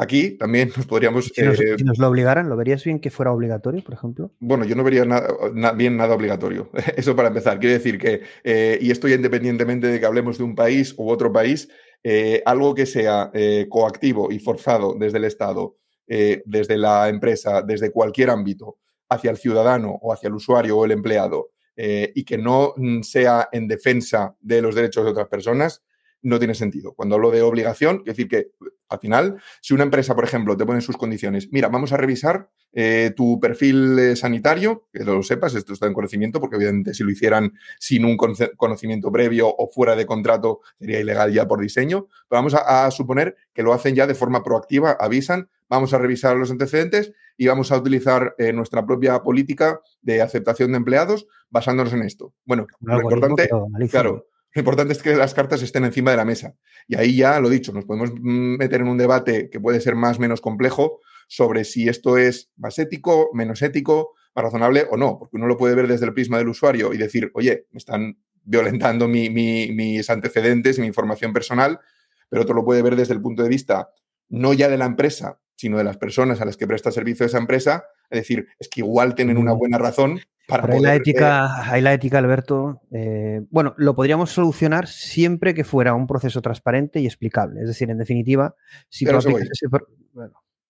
Aquí 0.00 0.30
también 0.38 0.72
nos 0.74 0.86
podríamos... 0.86 1.26
Si 1.26 1.42
nos, 1.42 1.60
eh, 1.60 1.76
lo 1.98 2.08
obligaran, 2.08 2.48
¿lo 2.48 2.56
verías 2.56 2.82
bien 2.82 3.00
que 3.00 3.10
fuera 3.10 3.32
obligatorio, 3.32 3.84
por 3.84 3.92
ejemplo? 3.92 4.32
Bueno, 4.40 4.64
yo 4.64 4.74
no 4.74 4.82
vería 4.82 5.04
nada, 5.04 5.28
bien 5.74 5.98
nada 5.98 6.14
obligatorio. 6.14 6.70
Eso 6.96 7.14
para 7.14 7.28
empezar. 7.28 7.60
Quiero 7.60 7.74
decir 7.74 7.98
que, 7.98 8.22
eh, 8.42 8.78
y 8.80 8.90
esto 8.90 9.08
ya 9.08 9.16
independientemente 9.16 9.88
de 9.88 10.00
que 10.00 10.06
hablemos 10.06 10.38
de 10.38 10.44
un 10.44 10.54
país 10.54 10.94
u 10.96 11.10
otro 11.10 11.30
país, 11.30 11.68
eh, 12.02 12.42
algo 12.46 12.74
que 12.74 12.86
sea 12.86 13.30
coactivo 13.68 14.32
y 14.32 14.38
forzado 14.38 14.96
desde 14.98 15.18
el 15.18 15.24
Estado, 15.24 15.76
desde 16.06 16.78
la 16.78 17.10
empresa, 17.10 17.60
desde 17.60 17.92
cualquier 17.92 18.30
ámbito, 18.30 18.78
hacia 19.10 19.30
el 19.30 19.36
ciudadano 19.36 19.98
o 20.00 20.14
hacia 20.14 20.28
el 20.28 20.34
usuario 20.34 20.78
o 20.78 20.84
el 20.86 20.92
empleado, 20.92 21.50
y 21.76 22.24
que 22.24 22.38
no 22.38 22.72
mm, 22.74 23.02
sea 23.02 23.50
en 23.52 23.68
defensa 23.68 24.34
de 24.40 24.62
los 24.62 24.74
derechos 24.74 25.04
de 25.04 25.10
otras 25.10 25.28
personas, 25.28 25.82
no 26.22 26.38
tiene 26.38 26.54
sentido. 26.54 26.94
Cuando 26.94 27.14
hablo 27.14 27.30
de 27.30 27.42
obligación, 27.42 27.98
quiero 27.98 28.12
decir 28.12 28.28
que 28.28 28.50
al 28.90 28.98
final, 28.98 29.40
si 29.60 29.72
una 29.72 29.84
empresa, 29.84 30.14
por 30.14 30.24
ejemplo, 30.24 30.56
te 30.56 30.66
pone 30.66 30.80
sus 30.80 30.96
condiciones, 30.96 31.48
mira, 31.52 31.68
vamos 31.68 31.92
a 31.92 31.96
revisar 31.96 32.50
eh, 32.72 33.12
tu 33.16 33.38
perfil 33.38 33.98
eh, 33.98 34.16
sanitario, 34.16 34.88
que 34.92 35.04
lo 35.04 35.22
sepas, 35.22 35.54
esto 35.54 35.72
está 35.72 35.86
en 35.86 35.94
conocimiento, 35.94 36.40
porque 36.40 36.56
obviamente 36.56 36.92
si 36.92 37.04
lo 37.04 37.10
hicieran 37.10 37.52
sin 37.78 38.04
un 38.04 38.16
conocimiento 38.16 39.10
previo 39.12 39.48
o 39.48 39.68
fuera 39.68 39.94
de 39.94 40.06
contrato 40.06 40.60
sería 40.78 41.00
ilegal 41.00 41.32
ya 41.32 41.46
por 41.46 41.60
diseño, 41.60 42.08
pero 42.28 42.38
vamos 42.40 42.54
a, 42.54 42.90
suponer 42.90 43.36
que 43.52 43.62
lo 43.62 43.72
hacen 43.72 43.94
ya 43.94 44.06
de 44.06 44.14
forma 44.14 44.42
proactiva, 44.42 44.96
avisan, 44.98 45.48
vamos 45.68 45.94
a 45.94 45.98
revisar 45.98 46.36
los 46.36 46.50
antecedentes 46.50 47.12
y 47.36 47.46
vamos 47.46 47.70
a 47.70 47.78
utilizar 47.78 48.34
eh, 48.38 48.52
nuestra 48.52 48.84
propia 48.84 49.22
política 49.22 49.80
de 50.02 50.20
aceptación 50.20 50.72
de 50.72 50.78
empleados 50.78 51.26
basándonos 51.48 51.92
en 51.92 52.02
esto. 52.02 52.34
Bueno, 52.44 52.66
lo 52.80 53.00
importante, 53.00 53.48
claro, 53.90 54.26
lo 54.52 54.60
importante 54.60 54.92
es 54.92 55.02
que 55.02 55.14
las 55.14 55.34
cartas 55.34 55.62
estén 55.62 55.84
encima 55.84 56.10
de 56.10 56.16
la 56.16 56.24
mesa. 56.24 56.54
Y 56.88 56.96
ahí 56.96 57.16
ya, 57.16 57.38
lo 57.40 57.48
dicho, 57.48 57.72
nos 57.72 57.84
podemos 57.84 58.12
mm, 58.12 58.56
meter 58.58 58.80
en 58.80 58.88
un 58.88 58.98
debate 58.98 59.48
que 59.50 59.60
puede 59.60 59.80
ser 59.80 59.94
más 59.94 60.18
o 60.18 60.20
menos 60.20 60.40
complejo 60.40 61.00
sobre 61.28 61.64
si 61.64 61.88
esto 61.88 62.18
es 62.18 62.50
más 62.56 62.78
ético, 62.78 63.30
menos 63.32 63.62
ético, 63.62 64.14
más 64.34 64.44
razonable 64.44 64.86
o 64.90 64.96
no, 64.96 65.18
porque 65.18 65.36
uno 65.36 65.46
lo 65.46 65.56
puede 65.56 65.74
ver 65.74 65.86
desde 65.86 66.06
el 66.06 66.14
prisma 66.14 66.38
del 66.38 66.48
usuario 66.48 66.92
y 66.92 66.96
decir, 66.96 67.30
oye, 67.34 67.66
me 67.70 67.78
están 67.78 68.18
violentando 68.42 69.06
mis 69.06 70.10
antecedentes, 70.10 70.78
mi 70.78 70.86
información 70.86 71.32
personal, 71.32 71.78
pero 72.28 72.42
otro 72.42 72.54
lo 72.54 72.64
puede 72.64 72.82
ver 72.82 72.96
desde 72.96 73.14
el 73.14 73.20
punto 73.20 73.42
de 73.42 73.48
vista 73.48 73.90
no 74.28 74.52
ya 74.54 74.68
de 74.68 74.78
la 74.78 74.86
empresa, 74.86 75.40
sino 75.56 75.76
de 75.76 75.84
las 75.84 75.98
personas 75.98 76.40
a 76.40 76.44
las 76.44 76.56
que 76.56 76.66
presta 76.66 76.90
servicio 76.90 77.26
esa 77.26 77.38
empresa, 77.38 77.84
es 78.10 78.20
decir, 78.20 78.48
es 78.58 78.68
que 78.68 78.80
igual 78.80 79.14
tienen 79.14 79.38
una 79.38 79.52
buena 79.52 79.78
razón 79.78 80.20
hay 80.50 80.80
la 80.80 80.94
ética, 80.94 81.70
hay 81.70 81.80
la 81.80 81.94
ética, 81.94 82.18
Alberto. 82.18 82.80
Eh, 82.92 83.42
bueno, 83.50 83.74
lo 83.76 83.94
podríamos 83.94 84.30
solucionar 84.30 84.88
siempre 84.88 85.54
que 85.54 85.64
fuera 85.64 85.94
un 85.94 86.06
proceso 86.06 86.42
transparente 86.42 87.00
y 87.00 87.06
explicable. 87.06 87.60
Es 87.60 87.68
decir, 87.68 87.90
en 87.90 87.98
definitiva, 87.98 88.54
si 88.88 89.04
tú 89.04 89.12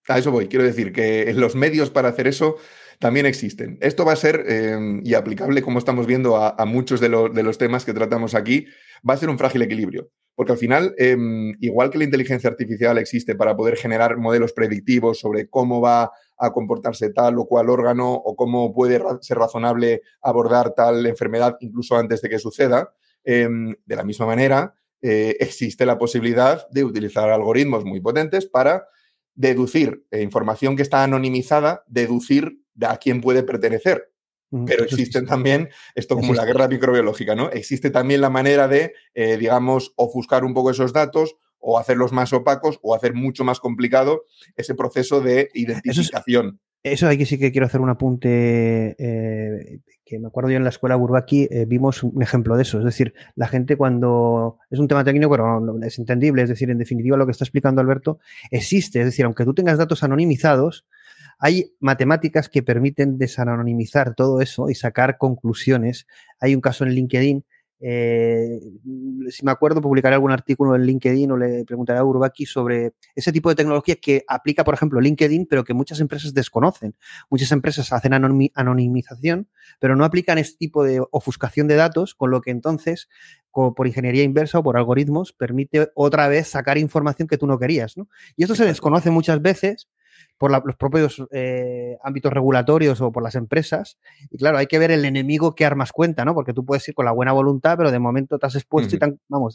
A 0.09 0.19
eso 0.19 0.31
voy. 0.31 0.49
Quiero 0.49 0.65
decir 0.65 0.93
que 0.93 1.33
los 1.35 1.55
medios 1.55 1.91
para 1.91 2.09
hacer 2.09 2.27
eso 2.27 2.57
también 2.99 3.27
existen. 3.27 3.79
Esto 3.81 4.05
va 4.05 4.13
a 4.13 4.17
ser, 4.17 4.45
em, 4.49 5.01
y 5.05 5.15
aplicable 5.15 5.63
como 5.63 5.79
estamos 5.79 6.07
viendo 6.07 6.37
a, 6.37 6.65
muchos 6.67 7.01
de, 7.01 7.09
de, 7.09 7.43
los 7.43 7.57
temas 7.57 7.85
que 7.85 7.95
tratamos 7.95 8.35
aquí, 8.35 8.67
va 9.09 9.15
a 9.15 9.17
ser 9.17 9.31
un 9.31 9.39
frágil 9.39 9.63
equilibrio. 9.63 10.11
Porque 10.35 10.53
al 10.53 10.59
final, 10.59 10.95
em, 10.99 11.55
igual 11.61 11.91
que 11.91 11.99
la 11.99 12.05
inteligencia 12.05 12.51
artificial 12.51 12.99
existe 12.99 13.35
para 13.35 13.57
poder 13.57 13.77
generar 13.77 14.17
modelos 14.17 14.53
predictivos 14.53 15.19
sobre 15.19 15.49
cómo 15.49 15.81
va 15.81 16.11
a 16.41 16.53
comportarse 16.53 17.11
tal 17.11 17.39
o 17.39 17.47
cual 17.47 17.69
órgano 17.69 18.13
o 18.13 18.35
cómo 18.35 18.73
puede 18.73 19.01
ser 19.21 19.39
razonable 19.39 20.03
abordar 20.23 20.75
tal 20.75 21.07
enfermedad 21.07 21.57
incluso 21.61 21.97
antes 21.97 22.23
de 22.23 22.29
que 22.29 22.39
suceda, 22.39 22.95
em, 23.23 23.75
de 23.85 23.97
la 23.97 24.05
misma 24.05 24.27
manera, 24.27 24.75
eh, 25.03 25.37
existe 25.39 25.87
la 25.87 25.99
posibilidad 25.99 26.69
de 26.71 26.85
utilizar 26.85 27.31
algoritmos 27.31 27.85
muy 27.85 28.01
potentes 28.01 28.47
para 28.47 28.87
deducir 29.35 30.05
eh, 30.11 30.23
información 30.23 30.77
que 30.77 30.83
está 30.83 31.05
anonimizada, 31.05 31.85
deducir 31.87 32.63
de 32.75 32.87
a 32.87 32.97
quién 32.97 33.21
puede 33.21 33.43
pertenecer. 33.43 34.11
Pero 34.67 34.83
existen 34.83 35.27
también, 35.27 35.69
esto 35.95 36.17
como 36.17 36.35
la 36.35 36.45
guerra 36.45 36.67
microbiológica, 36.67 37.37
¿no? 37.37 37.51
Existe 37.51 37.91
también 37.91 38.21
la 38.21 38.31
manera 38.31 38.67
de, 38.67 38.95
eh, 39.15 39.37
digamos, 39.37 39.93
ofuscar 39.95 40.45
un 40.45 40.55
poco 40.55 40.73
esos 40.73 40.93
datos 40.93 41.37
o 41.61 41.79
hacerlos 41.79 42.13
más 42.13 42.33
opacos 42.33 42.79
o 42.83 42.95
hacer 42.95 43.15
mucho 43.15 43.45
más 43.45 43.61
complicado 43.61 44.25
ese 44.57 44.75
proceso 44.75 45.21
de 45.21 45.51
identificación. 45.55 46.61
Eso, 46.83 47.09
aquí 47.09 47.27
sí 47.27 47.39
que 47.39 47.53
quiero 47.53 47.67
hacer 47.67 47.83
un 47.83 47.91
apunte 47.91 48.97
eh, 48.99 49.81
que 50.11 50.19
me 50.19 50.29
acuerdo 50.29 50.51
yo 50.51 50.57
en 50.57 50.65
la 50.65 50.71
escuela 50.71 50.97
Burbaki 50.97 51.47
eh, 51.51 51.67
vimos 51.67 52.03
un 52.03 52.23
ejemplo 52.23 52.57
de 52.57 52.63
eso. 52.63 52.79
Es 52.79 52.85
decir, 52.85 53.13
la 53.37 53.49
gente 53.49 53.77
cuando 53.77 54.59
es 54.71 54.79
un 54.79 54.89
tema 54.89 55.05
técnico, 55.05 55.31
pero 55.31 55.79
es 55.83 55.99
entendible. 55.99 56.43
Es 56.43 56.49
decir, 56.49 56.71
en 56.71 56.79
definitiva, 56.79 57.19
lo 57.19 57.27
que 57.27 57.33
está 57.33 57.45
explicando 57.45 57.83
Alberto 57.83 58.19
existe. 58.51 59.01
Es 59.01 59.05
decir, 59.05 59.27
aunque 59.27 59.45
tú 59.45 59.53
tengas 59.53 59.77
datos 59.77 60.03
anonimizados, 60.03 60.87
hay 61.39 61.75
matemáticas 61.81 62.49
que 62.49 62.63
permiten 62.63 63.19
desanonimizar 63.19 64.15
todo 64.15 64.41
eso 64.41 64.71
y 64.71 64.75
sacar 64.75 65.19
conclusiones. 65.19 66.07
Hay 66.41 66.55
un 66.55 66.61
caso 66.61 66.85
en 66.85 66.91
LinkedIn 66.91 67.45
eh, 67.83 68.61
si 69.31 69.45
me 69.45 69.51
acuerdo, 69.51 69.81
publicaré 69.81 70.15
algún 70.15 70.33
artículo 70.33 70.75
en 70.75 70.83
LinkedIn 70.83 71.31
o 71.31 71.37
le 71.37 71.65
preguntaré 71.65 71.99
a 71.99 72.05
Urbaki 72.05 72.45
sobre 72.45 72.93
ese 73.15 73.33
tipo 73.33 73.49
de 73.49 73.55
tecnología 73.55 73.97
que 73.97 74.23
aplica, 74.29 74.65
por 74.65 74.75
ejemplo, 74.75 75.01
LinkedIn, 75.01 75.47
pero 75.47 75.65
que 75.65 75.73
muchas 75.73 76.01
empresas 76.01 76.35
desconocen. 76.35 76.95
Muchas 77.31 77.53
empresas 77.53 77.93
hacen 77.93 78.13
anonimización, 78.13 79.49
pero 79.79 79.97
no 79.97 80.05
aplican 80.05 80.37
este 80.37 80.59
tipo 80.59 80.85
de 80.85 81.03
ofuscación 81.11 81.69
de 81.69 81.77
datos, 81.77 82.15
con 82.15 82.31
lo 82.31 82.43
que 82.43 82.51
entonces, 82.51 83.09
por 83.51 83.87
ingeniería 83.87 84.25
inversa 84.25 84.59
o 84.59 84.63
por 84.63 84.77
algoritmos, 84.77 85.33
permite 85.33 85.91
otra 85.95 86.29
vez 86.29 86.49
sacar 86.49 86.77
información 86.77 87.29
que 87.29 87.39
tú 87.39 87.47
no 87.47 87.59
querías. 87.59 87.95
Y 88.37 88.43
esto 88.43 88.55
se 88.55 88.67
desconoce 88.67 89.11
muchas 89.11 89.41
veces 89.41 89.89
por 90.41 90.51
los 90.51 90.77
propios 90.77 91.23
eh, 91.33 91.99
ámbitos 92.03 92.33
regulatorios 92.33 93.03
o 93.03 93.13
por 93.13 93.23
las 93.23 93.35
empresas. 93.35 93.99
Y 94.31 94.39
claro, 94.39 94.57
hay 94.57 94.67
que 94.67 94.79
ver 94.79 94.91
el 94.91 95.05
enemigo 95.05 95.55
qué 95.55 95.67
armas 95.67 95.93
cuenta, 95.93 96.25
¿no? 96.25 96.33
Porque 96.33 96.55
tú 96.55 96.65
puedes 96.65 96.89
ir 96.89 96.95
con 96.95 97.05
la 97.05 97.13
buena 97.13 97.33
voluntad, 97.33 97.77
pero 97.77 97.91
de 97.91 97.99
momento 97.99 98.39
te 98.39 98.47
has 98.47 98.55
expuesto 98.55 98.97
y 98.97 98.99
tan, 98.99 99.21
vamos, 99.29 99.55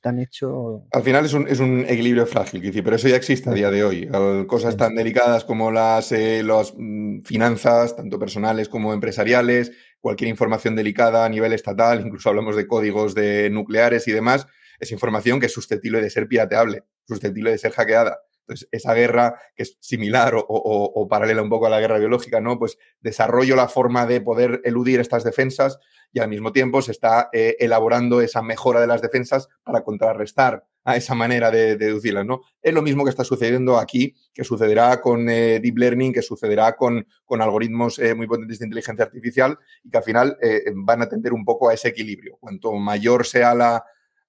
tan, 0.00 0.18
hecho. 0.18 0.86
Al 0.92 1.02
final 1.02 1.26
es 1.26 1.34
un, 1.34 1.46
es 1.46 1.60
un 1.60 1.84
equilibrio 1.86 2.24
frágil, 2.24 2.62
pero 2.82 2.96
eso 2.96 3.06
ya 3.06 3.16
existe 3.16 3.50
a 3.50 3.52
día 3.52 3.70
de 3.70 3.84
hoy. 3.84 4.08
Cosas 4.46 4.78
tan 4.78 4.94
delicadas 4.94 5.44
como 5.44 5.70
las, 5.70 6.10
eh, 6.12 6.42
mm, 6.42 7.20
finanzas, 7.24 7.94
tanto 7.94 8.18
personales 8.18 8.70
como 8.70 8.94
empresariales, 8.94 9.72
cualquier 10.00 10.30
información 10.30 10.74
delicada 10.74 11.26
a 11.26 11.28
nivel 11.28 11.52
estatal, 11.52 12.00
incluso 12.00 12.30
hablamos 12.30 12.56
de 12.56 12.66
códigos 12.66 13.14
de 13.14 13.50
nucleares 13.50 14.08
y 14.08 14.12
demás, 14.12 14.46
es 14.80 14.90
información 14.90 15.38
que 15.38 15.46
es 15.46 15.52
susceptible 15.52 16.00
de 16.00 16.08
ser 16.08 16.28
pirateable, 16.28 16.84
susceptible 17.06 17.50
de 17.50 17.58
ser 17.58 17.72
hackeada. 17.72 18.18
Entonces, 18.46 18.68
esa 18.72 18.92
guerra 18.92 19.40
que 19.56 19.62
es 19.62 19.78
similar 19.80 20.34
o, 20.36 21.08
paralela 21.08 21.40
un 21.42 21.48
poco 21.48 21.66
a 21.66 21.70
la 21.70 21.80
guerra 21.80 21.98
biológica, 21.98 22.40
¿no? 22.40 22.58
Pues 22.58 22.76
desarrollo 23.00 23.56
la 23.56 23.68
forma 23.68 24.06
de 24.06 24.20
poder 24.20 24.60
eludir 24.64 25.00
estas 25.00 25.24
defensas 25.24 25.78
y 26.12 26.20
al 26.20 26.28
mismo 26.28 26.52
tiempo 26.52 26.82
se 26.82 26.92
está 26.92 27.30
eh, 27.32 27.56
elaborando 27.58 28.20
esa 28.20 28.42
mejora 28.42 28.80
de 28.80 28.86
las 28.86 29.00
defensas 29.00 29.48
para 29.62 29.82
contrarrestar 29.82 30.64
a 30.84 30.96
esa 30.96 31.14
manera 31.14 31.50
de, 31.50 31.76
deducirlas, 31.76 32.26
¿no? 32.26 32.42
Es 32.60 32.74
lo 32.74 32.82
mismo 32.82 33.04
que 33.04 33.10
está 33.10 33.24
sucediendo 33.24 33.78
aquí, 33.78 34.14
que 34.34 34.44
sucederá 34.44 35.00
con 35.00 35.30
eh, 35.30 35.58
Deep 35.60 35.78
Learning, 35.78 36.12
que 36.12 36.20
sucederá 36.20 36.76
con, 36.76 37.06
con 37.24 37.40
algoritmos 37.40 37.98
eh, 37.98 38.14
muy 38.14 38.26
potentes 38.26 38.58
de 38.58 38.66
inteligencia 38.66 39.06
artificial 39.06 39.58
y 39.82 39.90
que 39.90 39.96
al 39.96 40.04
final 40.04 40.36
van 40.74 41.00
a 41.00 41.08
tender 41.08 41.32
un 41.32 41.46
poco 41.46 41.70
a 41.70 41.74
ese 41.74 41.88
equilibrio. 41.88 42.36
Cuanto 42.38 42.72
mayor 42.74 43.24
sea 43.24 43.54
la, 43.54 43.84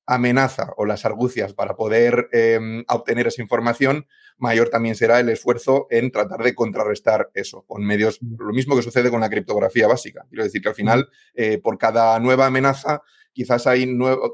amenaza 0.05 0.73
o 0.77 0.85
las 0.85 1.05
argucias 1.05 1.53
para 1.53 1.75
poder 1.75 2.29
em, 2.31 2.83
obtener 2.87 3.27
esa 3.27 3.41
información, 3.41 4.07
mayor 4.37 4.69
también 4.69 4.95
será 4.95 5.19
el 5.19 5.29
esfuerzo 5.29 5.87
en 5.89 6.11
tratar 6.11 6.43
de 6.43 6.53
contrarrestar 6.53 7.31
eso 7.33 7.63
con 7.67 7.83
medios, 7.83 8.21
mm. 8.21 8.35
lo 8.39 8.53
mismo 8.53 8.75
que 8.75 8.81
sucede 8.81 9.09
con 9.09 9.21
la 9.21 9.29
criptografía 9.29 9.87
básica. 9.87 10.25
Quiero 10.29 10.43
decir 10.43 10.61
que 10.61 10.69
al 10.69 10.75
final, 10.75 10.99
mm. 10.99 11.05
eh, 11.35 11.57
por 11.57 11.77
cada 11.77 12.19
nueva 12.19 12.45
amenaza, 12.45 13.01
quizás 13.35 13.67
hay 13.67 13.85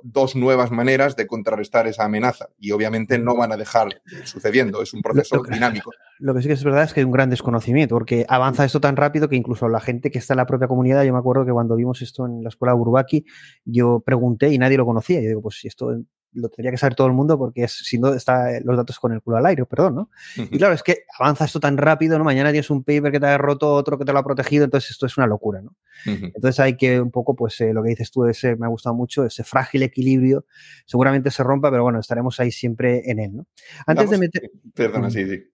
dos 0.04 0.36
nuevas 0.36 0.70
maneras 0.70 1.16
de 1.16 1.26
contrarrestar 1.26 1.88
esa 1.88 2.06
amenaza 2.06 2.50
y 2.60 2.72
obviamente 2.72 3.18
no 3.18 3.36
van 3.36 3.52
a 3.52 3.58
dejar 3.58 3.90
sucediendo, 4.24 4.82
es 4.84 4.94
un 4.94 5.02
proceso 5.02 5.42
dinámico. 5.44 5.92
Lo 6.20 6.36
que 6.36 6.44
sí 6.44 6.48
que 6.48 6.54
es 6.54 6.64
verdad 6.64 6.84
es 6.84 6.94
que 6.94 7.00
hay 7.00 7.06
un 7.06 7.12
gran 7.12 7.32
desconocimiento, 7.32 7.96
porque 7.96 8.28
avanza 8.30 8.64
esto 8.64 8.80
tan 8.80 8.96
rápido 8.96 9.28
que 9.28 9.36
incluso 9.36 9.68
la 9.70 9.80
gente 9.80 10.12
que 10.12 10.20
está 10.20 10.36
en 10.36 10.38
la 10.38 10.46
propia 10.46 10.68
comunidad, 10.68 11.04
yo 11.04 11.14
me 11.14 11.18
acuerdo 11.18 11.46
que 11.46 11.52
cuando 11.52 11.76
vimos 11.76 12.04
esto 12.04 12.28
en 12.28 12.44
la 12.44 12.50
escuela 12.50 12.76
Urbaki, 12.76 13.26
yo 13.66 14.02
pregunté 14.02 14.50
y 14.50 14.60
nadie 14.60 14.78
lo 14.78 14.86
conocía. 14.86 15.20
Yo 15.20 15.30
digo, 15.30 15.42
pues 15.42 15.56
si 15.60 15.68
esto 15.68 15.92
lo 16.34 16.50
tendría 16.50 16.72
que 16.72 16.78
saber 16.78 16.96
todo 16.96 17.08
el 17.08 17.14
mundo 17.14 17.38
porque 17.38 17.64
es, 17.64 17.72
si 17.72 17.98
no 17.98 18.14
está 18.14 18.60
los 18.64 18.78
datos 18.78 19.00
con 19.00 19.12
el 19.12 19.22
culo 19.22 19.38
al 19.38 19.46
aire, 19.46 19.66
perdón, 19.66 19.96
¿no? 19.96 20.10
Y 20.38 20.58
claro, 20.58 20.74
es 20.74 20.84
que 20.84 21.06
avanza 21.20 21.46
esto 21.46 21.60
tan 21.60 21.78
rápido, 21.78 22.18
¿no? 22.18 22.24
Mañana 22.24 22.52
tienes 22.52 22.70
un 22.70 22.84
paper 22.84 23.12
que 23.12 23.20
te 23.20 23.26
ha 23.26 23.38
roto, 23.38 23.74
otro 23.74 23.98
que 23.98 24.06
te 24.06 24.14
lo 24.14 24.20
ha 24.20 24.24
protegido, 24.24 24.66
entonces 24.66 24.92
esto 24.92 25.06
es 25.06 25.18
una 25.18 25.28
locura, 25.28 25.62
¿no? 25.62 25.76
Entonces 26.06 26.60
hay 26.60 26.78
que 26.78 27.00
un 27.00 27.12
poco, 27.12 27.36
pues 27.36 27.60
eh, 27.62 27.74
lo 27.74 27.84
que 27.84 27.90
dices 27.90 28.12
tú, 28.12 28.26
ese, 28.26 28.56
me 28.56 28.66
ha 28.66 28.70
gustado 28.70 28.96
mucho, 28.96 29.26
ese 29.26 29.44
frágil 29.44 29.84
equilibrio, 29.84 30.46
seguramente 30.86 31.32
se 31.32 31.44
rompa, 31.44 31.70
pero 31.70 31.84
bueno, 31.84 32.00
estaremos 32.00 32.40
ahí 32.40 32.52
siempre 32.52 33.04
en 33.06 33.20
él, 33.20 33.36
¿no? 33.36 33.48
Antes 33.86 34.10
de 34.10 34.18
meter... 34.18 34.52
Perdona, 34.74 35.10
sí, 35.10 35.28
sí. 35.28 35.51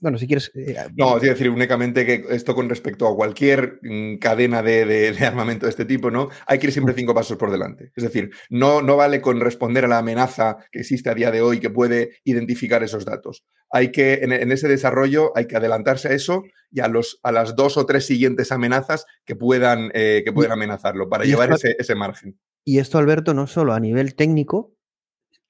Bueno, 0.00 0.16
si 0.16 0.26
quieres. 0.26 0.50
Eh, 0.54 0.74
no, 0.96 1.18
quiero 1.18 1.34
decir 1.34 1.50
únicamente 1.50 2.06
que 2.06 2.24
esto 2.30 2.54
con 2.54 2.68
respecto 2.70 3.06
a 3.06 3.14
cualquier 3.14 3.78
mm, 3.82 4.16
cadena 4.16 4.62
de, 4.62 5.14
armamento 5.20 5.66
de 5.66 5.70
este 5.70 5.84
tipo, 5.84 6.10
¿no? 6.10 6.30
Hay 6.46 6.58
que 6.58 6.68
ir 6.68 6.72
siempre 6.72 6.94
cinco 6.94 7.14
pasos 7.14 7.36
por 7.36 7.50
delante. 7.50 7.92
Es 7.94 8.04
decir, 8.04 8.30
no, 8.48 8.80
no 8.80 8.96
vale 8.96 9.20
con 9.20 9.40
responder 9.40 9.84
a 9.84 9.88
la 9.88 9.98
amenaza 9.98 10.56
que 10.72 10.80
existe 10.80 11.10
a 11.10 11.14
día 11.14 11.30
de 11.30 11.42
hoy 11.42 11.60
que 11.60 11.68
puede 11.68 12.18
identificar 12.24 12.82
esos 12.82 13.04
datos. 13.04 13.44
Hay 13.70 13.92
que, 13.92 14.20
en, 14.22 14.32
ese 14.50 14.68
desarrollo, 14.68 15.36
hay 15.36 15.46
que 15.46 15.56
adelantarse 15.56 16.08
a 16.08 16.12
eso 16.12 16.44
y 16.70 16.80
a, 16.80 16.88
los, 16.88 17.20
a 17.22 17.30
las 17.30 17.54
dos 17.54 17.76
o 17.76 17.84
tres 17.84 18.06
siguientes 18.06 18.52
amenazas 18.52 19.04
que 19.26 19.36
puedan, 19.36 19.90
eh, 19.92 20.22
que 20.24 20.32
puedan 20.32 20.52
amenazarlo 20.52 21.08
para 21.10 21.24
llevar 21.24 21.52
ese, 21.52 21.76
ese 21.78 21.94
margen. 21.94 22.38
Y 22.64 22.78
esto, 22.78 22.96
Alberto, 22.96 23.34
no 23.34 23.46
solo 23.46 23.74
a 23.74 23.80
nivel 23.80 24.14
técnico, 24.14 24.74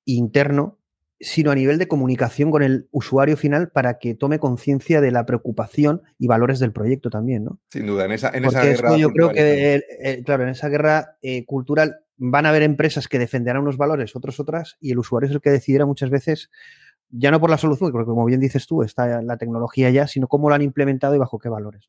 interno, 0.05 0.80
sino 1.21 1.51
a 1.51 1.55
nivel 1.55 1.79
de 1.79 1.87
comunicación 1.87 2.51
con 2.51 2.63
el 2.63 2.89
usuario 2.91 3.37
final 3.37 3.69
para 3.69 3.99
que 3.99 4.15
tome 4.15 4.39
conciencia 4.39 5.01
de 5.01 5.11
la 5.11 5.27
preocupación 5.27 6.03
y 6.19 6.27
valores 6.27 6.59
del 6.59 6.73
proyecto 6.73 7.11
también, 7.11 7.45
¿no? 7.45 7.59
Sin 7.69 7.87
duda, 7.87 8.07
en 8.07 8.13
esa, 8.13 8.31
en 8.31 8.47
esa 8.47 8.65
guerra. 8.65 8.97
Yo 8.97 9.11
creo 9.11 9.31
que, 9.31 9.83
eh, 10.03 10.23
claro, 10.25 10.45
en 10.45 10.49
esa 10.49 10.69
guerra 10.69 11.19
eh, 11.21 11.45
cultural 11.45 12.01
van 12.17 12.47
a 12.47 12.51
haber 12.51 12.63
empresas 12.63 13.09
que 13.09 13.19
defenderán 13.19 13.63
unos 13.63 13.77
valores, 13.77 14.17
otros 14.17 14.41
otras, 14.41 14.77
y 14.81 14.93
el 14.93 14.99
usuario 14.99 15.29
es 15.29 15.35
el 15.35 15.41
que 15.41 15.51
decidirá 15.51 15.87
muchas 15.87 16.11
veces, 16.11 16.51
ya 17.11 17.31
no 17.31 17.41
por 17.41 17.51
la 17.51 17.59
solución, 17.59 17.91
porque 17.93 18.07
como 18.07 18.25
bien 18.25 18.41
dices 18.41 18.67
tú, 18.67 18.83
está 18.83 19.23
la 19.23 19.37
tecnología 19.37 19.91
ya, 19.91 20.07
sino 20.07 20.29
cómo 20.29 20.49
lo 20.49 20.55
han 20.55 20.63
implementado 20.63 21.15
y 21.15 21.19
bajo 21.19 21.39
qué 21.39 21.49
valores. 21.49 21.87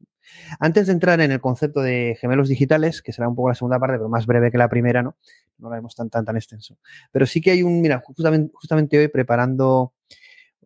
Antes 0.59 0.87
de 0.87 0.93
entrar 0.93 1.21
en 1.21 1.31
el 1.31 1.39
concepto 1.39 1.81
de 1.81 2.17
gemelos 2.19 2.49
digitales, 2.49 3.01
que 3.01 3.13
será 3.13 3.27
un 3.27 3.35
poco 3.35 3.49
la 3.49 3.55
segunda 3.55 3.79
parte, 3.79 3.97
pero 3.97 4.09
más 4.09 4.25
breve 4.25 4.51
que 4.51 4.57
la 4.57 4.69
primera, 4.69 5.03
¿no? 5.03 5.15
no 5.59 5.69
lo 5.69 5.73
haremos 5.73 5.95
tan, 5.95 6.09
tan, 6.09 6.25
tan 6.25 6.35
extenso. 6.35 6.77
Pero 7.11 7.25
sí 7.25 7.39
que 7.39 7.51
hay 7.51 7.63
un, 7.63 7.81
mira, 7.81 8.01
justamente, 8.03 8.51
justamente 8.53 8.97
hoy 8.97 9.07
preparando 9.07 9.93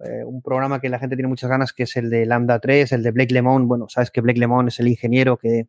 eh, 0.03 0.23
un 0.25 0.41
programa 0.41 0.81
que 0.81 0.89
la 0.89 0.99
gente 0.99 1.15
tiene 1.15 1.29
muchas 1.29 1.49
ganas, 1.49 1.73
que 1.73 1.83
es 1.83 1.95
el 1.97 2.09
de 2.09 2.25
Lambda 2.25 2.59
3, 2.59 2.91
el 2.93 3.03
de 3.03 3.11
Blake 3.11 3.33
Lemon. 3.33 3.67
Bueno, 3.67 3.87
sabes 3.89 4.11
que 4.11 4.21
Blake 4.21 4.39
Lemon 4.39 4.67
es 4.67 4.79
el 4.79 4.87
ingeniero 4.87 5.37
que, 5.37 5.67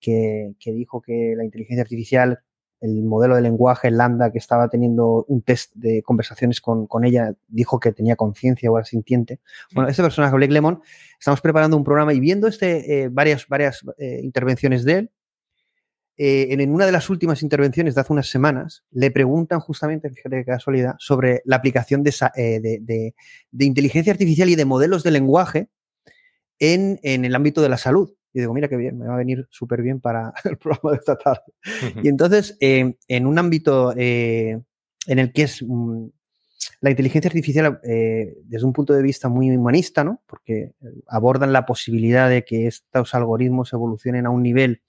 que, 0.00 0.54
dijo 0.64 1.02
que 1.02 1.34
la 1.36 1.44
inteligencia 1.44 1.82
artificial, 1.82 2.40
el 2.80 3.02
modelo 3.02 3.36
de 3.36 3.42
lenguaje, 3.42 3.90
Lambda, 3.90 4.30
que 4.30 4.38
estaba 4.38 4.68
teniendo 4.68 5.24
un 5.28 5.42
test 5.42 5.74
de 5.74 6.02
conversaciones 6.02 6.60
con, 6.60 6.86
con 6.86 7.04
ella, 7.04 7.34
dijo 7.48 7.80
que 7.80 7.92
tenía 7.92 8.16
conciencia 8.16 8.70
o 8.70 8.78
era 8.78 8.84
sintiente. 8.84 9.40
Bueno, 9.74 9.88
ese 9.90 10.02
personaje, 10.02 10.34
Blake 10.34 10.52
Lemon, 10.52 10.80
estamos 11.18 11.40
preparando 11.40 11.76
un 11.76 11.84
programa 11.84 12.14
y 12.14 12.20
viendo 12.20 12.46
este, 12.46 13.04
eh, 13.04 13.08
varias, 13.08 13.48
varias 13.48 13.84
eh, 13.98 14.20
intervenciones 14.22 14.84
de 14.84 14.92
él, 14.92 15.10
eh, 16.20 16.48
en, 16.50 16.74
una 16.74 16.84
de 16.84 16.90
las 16.90 17.10
últimas 17.10 17.44
intervenciones 17.44 17.94
de 17.94 18.00
hace 18.00 18.12
unas 18.12 18.28
semanas, 18.28 18.84
le 18.90 19.12
preguntan 19.12 19.60
justamente, 19.60 20.10
fíjate 20.10 20.38
qué 20.38 20.44
casualidad, 20.44 20.96
sobre 20.98 21.42
la 21.44 21.54
aplicación 21.54 22.02
eh, 22.04 22.60
de, 22.60 23.14
inteligencia 23.64 24.12
artificial 24.12 24.48
y 24.48 24.56
de 24.56 24.64
modelos 24.64 25.04
de 25.04 25.12
lenguaje 25.12 25.68
en, 26.58 26.98
el 27.04 27.34
ámbito 27.36 27.62
de 27.62 27.68
la 27.68 27.78
salud. 27.78 28.12
Y 28.32 28.40
digo, 28.40 28.54
mira 28.54 28.68
qué 28.68 28.76
bien, 28.76 28.98
me 28.98 29.06
va 29.06 29.14
a 29.14 29.18
venir 29.18 29.46
súper 29.50 29.82
bien 29.82 30.00
para 30.00 30.32
el 30.44 30.58
programa 30.58 30.92
de 30.92 30.96
esta 30.98 31.16
tarde. 31.16 31.52
Y 32.02 32.08
entonces, 32.08 32.56
eh, 32.60 32.96
en 33.08 33.26
un 33.26 33.38
ámbito 33.38 33.92
en 33.96 34.64
el 35.06 35.32
que 35.32 35.42
es 35.42 35.62
mm, 35.62 36.06
la 36.80 36.90
inteligencia 36.90 37.28
artificial 37.28 37.80
desde 37.82 38.66
un 38.66 38.72
punto 38.72 38.92
de 38.92 39.02
vista 39.02 39.28
muy 39.28 39.50
humanista, 39.50 40.04
¿no? 40.04 40.22
Porque 40.26 40.72
abordan 41.06 41.52
la 41.52 41.66
posibilidad 41.66 42.28
de 42.28 42.44
que 42.44 42.66
estos 42.66 43.14
algoritmos 43.14 43.72
evolucionen 43.72 44.26
a 44.26 44.30
un 44.30 44.42
nivel 44.42 44.82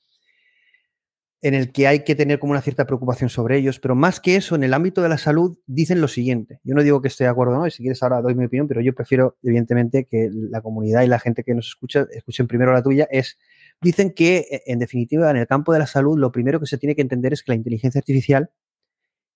en 1.42 1.54
el 1.54 1.72
que 1.72 1.88
hay 1.88 2.04
que 2.04 2.16
tener 2.16 2.40
como 2.40 2.52
una 2.52 2.62
cierta 2.62 2.86
preocupación 2.86 3.30
sobre 3.30 3.58
ellos, 3.58 3.80
pero 3.80 3.96
más 3.96 4.20
que 4.20 4.36
eso, 4.36 4.56
en 4.56 4.64
el 4.64 4.74
ámbito 4.74 5.02
de 5.02 5.08
la 5.08 5.18
salud, 5.18 5.58
dicen 5.68 6.02
lo 6.02 6.10
siguiente. 6.10 6.60
Yo 6.64 6.76
no 6.76 6.84
digo 6.84 7.02
que 7.02 7.08
esté 7.08 7.24
de 7.24 7.30
acuerdo, 7.30 7.56
¿no? 7.56 7.66
Y 7.66 7.72
si 7.72 7.82
quieres 7.82 8.04
ahora 8.04 8.22
doy 8.22 8.36
mi 8.36 8.46
opinión, 8.46 8.68
pero 8.68 8.82
yo 8.82 8.94
prefiero, 8.94 9.38
evidentemente, 9.42 10.06
que 10.06 10.30
la 10.32 10.62
comunidad 10.62 11.04
y 11.04 11.08
la 11.08 11.20
gente 11.20 11.44
que 11.44 11.54
nos 11.54 11.68
escucha 11.68 12.08
escuchen 12.12 12.48
primero 12.48 12.74
la 12.74 12.84
tuya. 12.84 13.08
Es, 13.10 13.38
dicen 13.82 14.12
que, 14.14 14.46
e, 14.50 14.64
en 14.66 14.80
definitiva, 14.80 15.32
en 15.32 15.38
el 15.38 15.48
campo 15.48 15.72
de 15.72 15.80
la 15.80 15.88
salud, 15.88 16.20
lo 16.20 16.32
primero 16.32 16.60
que 16.60 16.66
se 16.66 16.78
tiene 16.78 16.96
que 16.96 17.02
entender 17.02 17.32
es 17.32 17.42
que 17.42 17.52
la 17.54 17.56
inteligencia 17.56 18.00
artificial 18.00 18.52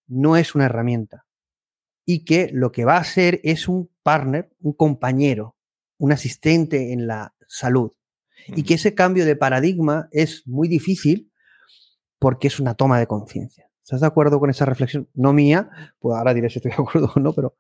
no 0.08 0.36
es 0.36 0.56
una 0.56 0.66
herramienta 0.66 1.26
y 2.06 2.26
que 2.26 2.50
lo 2.52 2.74
que 2.74 2.84
va 2.84 2.98
a 2.98 3.04
ser 3.06 3.40
es 3.44 3.70
un 3.70 3.90
partner, 4.04 4.50
un 4.60 4.74
compañero, 4.74 5.56
un 5.98 6.12
asistente 6.12 6.92
en 6.92 7.08
la 7.08 7.34
salud. 7.48 7.94
Y 8.48 8.64
que 8.64 8.74
ese 8.74 8.94
cambio 8.94 9.26
de 9.26 9.38
paradigma 9.38 10.10
es 10.12 10.46
muy 10.46 10.68
difícil 10.68 11.32
porque 12.24 12.48
es 12.48 12.62
una 12.62 12.74
toma 12.76 13.00
de 13.00 13.06
conciencia. 13.06 13.70
¿Estás 13.84 14.00
de 14.00 14.08
acuerdo 14.08 14.40
con 14.40 14.50
esa 14.50 14.64
reflexión? 14.64 15.10
No 15.14 15.34
mía, 15.34 15.70
pues 16.00 16.18
ahora 16.18 16.34
diré 16.34 16.50
si 16.50 16.60
estoy 16.60 16.72
de 16.72 16.78
acuerdo 16.82 17.12
o 17.14 17.20
no, 17.20 17.34
pero... 17.34 17.58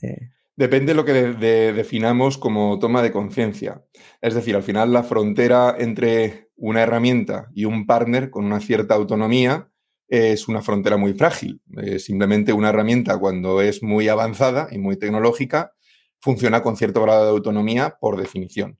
Eh. 0.00 0.30
Depende 0.54 0.92
de 0.92 0.94
lo 0.94 1.04
que 1.04 1.12
definamos 1.12 2.38
como 2.38 2.78
toma 2.78 3.02
de 3.02 3.10
conciencia. 3.10 3.84
Es 4.20 4.34
decir, 4.34 4.54
al 4.54 4.62
final 4.62 4.92
la 4.92 5.02
frontera 5.02 5.74
entre 5.76 6.50
una 6.54 6.82
herramienta 6.82 7.50
y 7.52 7.64
un 7.64 7.84
partner 7.84 8.30
con 8.30 8.44
una 8.44 8.60
cierta 8.60 8.94
autonomía 8.94 9.70
es 10.06 10.46
una 10.46 10.62
frontera 10.62 10.96
muy 10.96 11.14
frágil. 11.14 11.60
simplemente 11.98 12.52
una 12.52 12.68
herramienta 12.68 13.18
cuando 13.18 13.60
es 13.60 13.82
muy 13.82 14.06
avanzada 14.06 14.68
y 14.70 14.78
muy 14.78 14.96
tecnológica 14.96 15.72
funciona 16.20 16.62
con 16.62 16.76
cierto 16.76 17.02
grado 17.02 17.24
de 17.24 17.30
autonomía 17.30 17.96
por 18.00 18.16
definición 18.16 18.78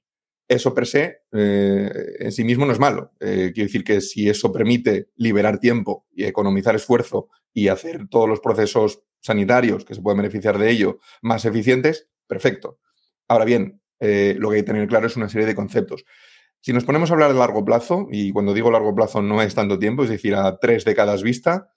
eso 0.49 0.72
per 0.72 0.86
se 0.86 1.22
eh, 1.32 1.90
en 2.20 2.32
sí 2.32 2.44
mismo 2.44 2.66
no 2.66 2.72
es 2.72 2.78
malo. 2.78 3.12
Eh, 3.20 3.53
quiere 3.53 3.66
decir 3.66 3.84
que 3.84 4.01
si 4.01 4.28
eso 4.28 4.53
permite 4.53 5.11
liberar 5.16 5.59
tiempo 5.59 6.07
y 6.14 6.24
economizar 6.24 6.74
esfuerzo 6.74 7.28
y 7.53 7.68
hacer 7.68 8.09
todos 8.09 8.28
los 8.28 8.40
procesos 8.40 9.03
sanitarios 9.20 9.84
que 9.84 9.94
se 9.94 10.03
pueden 10.03 10.18
beneficiar 10.18 10.59
de 10.59 10.70
ello 10.70 10.99
más 11.22 11.44
eficientes, 11.44 12.09
perfecto. 12.26 12.78
Ahora 13.28 13.44
bien, 13.44 13.80
eh, 13.99 14.36
lo 14.38 14.51
que 14.51 14.57
hay 14.57 14.62
que 14.62 14.66
tener 14.66 14.88
claro 14.88 15.07
es 15.07 15.16
una 15.16 15.28
serie 15.28 15.47
de 15.47 15.55
conceptos. 15.55 16.05
Si 16.61 16.72
nos 16.72 16.84
ponemos 16.84 17.11
a 17.11 17.14
hablar 17.14 17.32
de 17.32 17.38
largo 17.38 17.64
plazo, 17.64 18.09
y 18.11 18.32
cuando 18.32 18.55
digo 18.55 18.70
largo 18.70 18.94
plazo 18.94 19.22
no 19.22 19.42
es 19.42 19.55
tanto 19.55 19.78
tiempo, 19.78 20.05
es 20.05 20.11
decir, 20.11 20.34
a 20.34 20.59
tres 20.59 20.84
décadas 20.84 21.22
vista, 21.22 21.72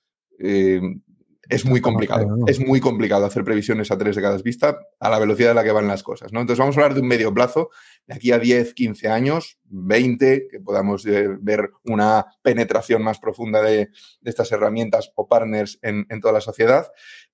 es 1.50 1.66
muy 1.66 1.82
complicado. 1.82 2.38
Es 2.45 2.60
muy 2.60 2.80
complicado 2.80 3.26
hacer 3.26 3.43
previsiones 3.43 3.89
a 3.91 3.97
tres 3.97 4.16
décadas 4.16 4.43
vista 4.43 4.80
a 5.00 5.10
la 5.10 5.18
velocidad 5.18 5.52
a 5.52 5.56
la 5.56 5.64
que 5.64 5.72
van 5.72 5.88
las 5.88 6.04
cosas. 6.04 6.32
¿no? 6.32 6.41
Entonces 6.41 6.60
vamos 6.60 6.78
a 6.78 6.82
hablar 6.82 6.93
de 6.93 7.02
un 7.02 7.08
medio 7.08 7.34
plazo, 7.34 7.72
de 8.06 8.16
aquí 8.16 8.32
a 8.32 8.38
10, 8.38 8.76
15 8.76 9.10
años, 9.10 9.58
20, 9.66 10.47
que 10.47 10.60
podamos 10.60 11.06
eh, 11.08 11.28
ver 11.41 11.72
una 11.84 12.28
penetración 12.43 13.02
más 13.02 13.20
profunda 13.20 13.62
de, 13.64 13.89
estas 14.24 14.52
herramientas 14.52 15.12
o 15.16 15.28
partners 15.28 15.80
en, 15.82 16.06
toda 16.22 16.34
la 16.34 16.41
sociedad, 16.41 16.88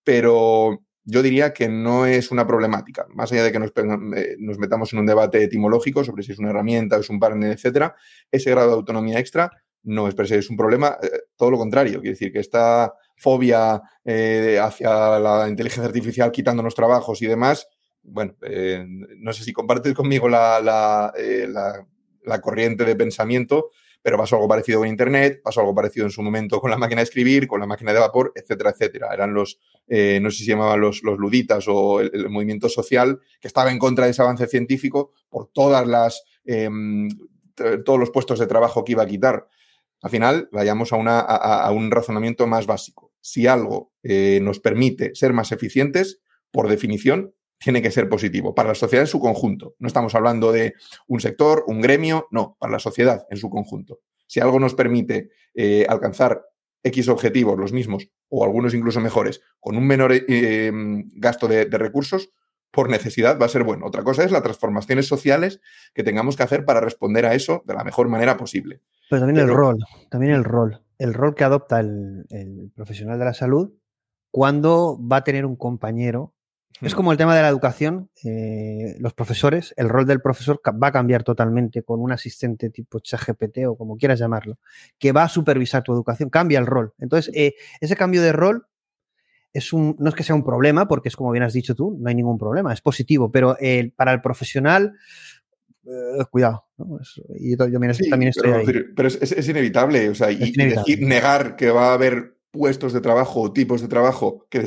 pero 0.04 0.86
yo 1.04 1.22
diría 1.22 1.54
que 1.54 1.68
no 1.68 2.06
es 2.06 2.32
una 2.32 2.48
problemática. 2.48 3.06
Más 3.10 3.32
allá 3.32 3.44
de 3.44 3.52
que 3.52 3.60
nos, 3.60 3.74
eh, 4.16 4.38
nos 4.40 4.58
metamos 4.58 4.94
en 4.94 5.00
un 5.00 5.06
debate 5.06 5.44
etimológico 5.44 6.06
sobre 6.06 6.24
si 6.24 6.32
es 6.32 6.40
una 6.40 6.52
herramienta 6.52 6.96
o 6.96 7.02
es 7.02 7.10
un 7.10 7.20
partner, 7.20 7.52
etcétera, 7.52 7.96
ese 8.32 8.50
grado 8.52 8.70
de 8.70 8.76
autonomía 8.76 9.20
extra 9.20 9.52
no 9.86 10.08
es 10.08 10.32
es 10.32 10.50
un 10.50 10.58
problema, 10.58 10.98
eh, 11.02 11.10
todo 11.36 11.52
lo 11.52 11.58
contrario, 11.58 12.02
quiere 12.02 12.12
decir 12.12 12.32
que 12.32 12.40
esta 12.40 12.94
fobia 13.16 13.82
eh, 14.04 14.60
hacia 14.62 15.20
la 15.20 15.48
inteligencia 15.50 15.88
artificial 15.88 16.32
quitándonos 16.32 16.76
trabajos 16.76 17.22
y 17.22 17.28
demás, 17.28 17.68
bueno, 18.04 18.36
eh, 18.44 18.86
no 19.18 19.34
sé 19.34 19.44
si 19.44 19.54
compartes 19.54 19.94
conmigo 19.94 20.30
la, 20.30 20.62
la, 20.62 22.42
corriente 22.42 22.86
de 22.86 22.96
pensamiento, 22.96 23.72
pero 24.02 24.18
pasó 24.18 24.36
algo 24.36 24.48
parecido 24.48 24.80
con 24.80 24.88
Internet, 24.88 25.42
pasó 25.44 25.62
algo 25.62 25.74
parecido 25.74 26.06
en 26.06 26.12
su 26.12 26.22
momento 26.22 26.62
con 26.62 26.70
la 26.70 26.78
máquina 26.78 27.00
de 27.00 27.06
escribir, 27.06 27.48
con 27.48 27.60
la 27.60 27.66
máquina 27.66 27.94
de 27.94 28.00
vapor, 28.00 28.32
etcétera, 28.36 28.70
etcétera. 28.70 29.12
Eran 29.12 29.34
los, 29.34 29.58
no 29.88 30.30
sé 30.30 30.38
si 30.38 30.46
se 30.46 30.52
llamaban 30.52 30.80
los, 30.80 31.02
los 31.02 31.18
luditas 31.18 31.66
o 31.68 32.02
el, 32.02 32.30
movimiento 32.30 32.70
social 32.70 33.20
que 33.42 33.48
estaba 33.48 33.72
en 33.72 33.80
contra 33.80 34.06
de 34.06 34.12
ese 34.12 34.22
avance 34.22 34.46
científico 34.46 35.14
por 35.30 35.48
todas 35.48 35.88
las, 35.88 36.24
em, 36.46 37.10
todos 37.84 38.00
los 38.00 38.12
puestos 38.12 38.38
de 38.38 38.46
trabajo 38.46 38.84
que 38.84 38.92
iba 38.92 39.04
a 39.04 39.08
quitar. 39.08 39.48
Al 40.06 40.12
final, 40.12 40.50
vayamos 40.52 40.94
a, 40.94 41.72
un 41.72 41.90
razonamiento 41.90 42.46
más 42.46 42.68
básico. 42.68 43.12
Si 43.22 43.48
algo 43.48 43.92
eh, 44.04 44.40
nos 44.40 44.60
permite 44.60 45.16
ser 45.16 45.34
más 45.34 45.52
eficientes, 45.52 46.22
por 46.52 46.70
definición, 46.70 47.34
tiene 47.58 47.82
que 47.82 47.90
ser 47.90 48.08
positivo 48.08 48.54
para 48.54 48.70
la 48.70 48.76
sociedad 48.76 49.02
en 49.02 49.08
su 49.08 49.20
conjunto. 49.20 49.74
No 49.80 49.88
estamos 49.88 50.14
hablando 50.14 50.52
de 50.52 50.76
un 51.08 51.22
sector, 51.22 51.64
un 51.66 51.82
gremio, 51.82 52.28
no, 52.30 52.56
para 52.60 52.74
la 52.74 52.78
sociedad 52.78 53.26
en 53.32 53.38
su 53.38 53.50
conjunto. 53.50 54.02
Si 54.28 54.40
algo 54.40 54.60
nos 54.60 54.76
permite 54.76 55.32
eh, 55.56 55.88
alcanzar 55.90 56.44
X 56.84 57.10
objetivos, 57.10 57.58
los 57.58 57.74
mismos, 57.74 58.08
o 58.30 58.46
algunos 58.46 58.76
incluso 58.76 59.02
mejores, 59.02 59.42
con 59.60 59.76
un 59.76 59.88
menor 59.88 60.12
eh, 60.14 60.72
gasto 61.14 61.48
de, 61.48 61.66
recursos, 61.66 62.30
por 62.76 62.90
necesidad 62.90 63.40
va 63.40 63.46
a 63.46 63.50
ser 63.50 63.64
bueno. 63.64 63.86
Otra 63.86 64.04
cosa 64.04 64.26
es 64.26 64.32
las 64.32 64.44
transformaciones 64.44 65.08
sociales 65.08 65.62
que 65.94 66.04
tengamos 66.04 66.36
que 66.36 66.44
hacer 66.44 66.66
para 66.66 66.82
responder 66.82 67.26
a 67.26 67.34
eso 67.34 67.64
de 67.66 67.74
la 67.74 67.86
mejor 67.86 68.10
manera 68.10 68.36
posible. 68.36 68.82
Pero 69.10 69.22
también 69.22 69.48
el 69.48 69.56
rol, 69.56 69.78
también 70.12 70.34
el 70.34 70.44
rol. 70.44 70.82
El 71.00 71.14
rol 71.14 71.36
que 71.36 71.46
adopta 71.46 71.80
el, 71.80 72.72
profesional 72.76 73.18
de 73.18 73.26
la 73.26 73.34
salud 73.34 73.72
cuando 74.30 75.00
va 75.02 75.18
a 75.18 75.24
tener 75.24 75.46
un 75.46 75.56
compañero. 75.56 76.34
Es 76.82 76.94
como 76.94 77.14
el 77.14 77.18
tema 77.18 77.34
de 77.34 77.42
la 77.42 77.48
educación, 77.48 78.10
eh, 78.26 78.98
los 79.00 79.14
profesores, 79.14 79.74
el 79.78 79.88
rol 79.88 80.06
del 80.06 80.22
profesor 80.22 80.60
va 80.84 80.88
a 80.88 80.92
cambiar 80.92 81.24
totalmente 81.24 81.84
con 81.84 82.02
un 82.02 82.12
asistente 82.12 82.70
tipo 82.70 83.00
ChatGPT 83.00 83.60
o 83.66 83.78
como 83.78 83.96
quieras 83.96 84.20
llamarlo, 84.20 84.58
que 85.00 85.14
va 85.14 85.24
a 85.24 85.30
supervisar 85.30 85.84
tu 85.84 85.94
educación, 85.94 86.30
cambia 86.30 86.60
el 86.60 86.66
rol. 86.66 86.94
Entonces, 87.00 87.34
eh, 87.34 87.56
ese 87.80 87.96
cambio 87.96 88.22
de 88.22 88.34
rol 88.34 88.68
es 89.56 89.74
un, 89.74 89.96
no 90.00 90.10
es 90.10 90.16
que 90.16 90.24
sea 90.24 90.36
un 90.36 90.44
problema, 90.44 90.88
porque 90.88 91.10
es 91.10 91.16
como 91.16 91.32
bien 91.32 91.44
has 91.44 91.54
dicho 91.54 91.76
tú, 91.76 91.98
no 92.00 92.10
hay 92.10 92.16
ningún 92.16 92.38
problema, 92.38 92.74
es 92.74 92.82
positivo, 92.82 93.32
pero 93.32 93.58
para 93.96 94.14
el 94.14 94.22
profesional 94.22 94.94
eh, 95.86 96.26
cuidado. 96.30 96.66
y 97.40 97.52
yo, 97.52 97.58
también, 97.58 97.92
estoy 97.92 98.10
pero, 98.42 98.56
ahí. 98.56 98.66
Pero 98.96 99.08
es, 99.08 99.50
inevitable, 99.50 100.10
o 100.10 100.16
sea, 100.16 100.32
y, 100.32 100.52
negar 101.00 101.56
que 101.56 101.70
va 101.70 101.92
a 101.92 101.94
haber 101.94 102.36
puestos 102.52 102.94
de 102.94 103.02
trabajo 103.02 103.42
o 103.42 103.54
tipos 103.54 103.82
de 103.82 103.88
trabajo 103.88 104.48
que, 104.50 104.64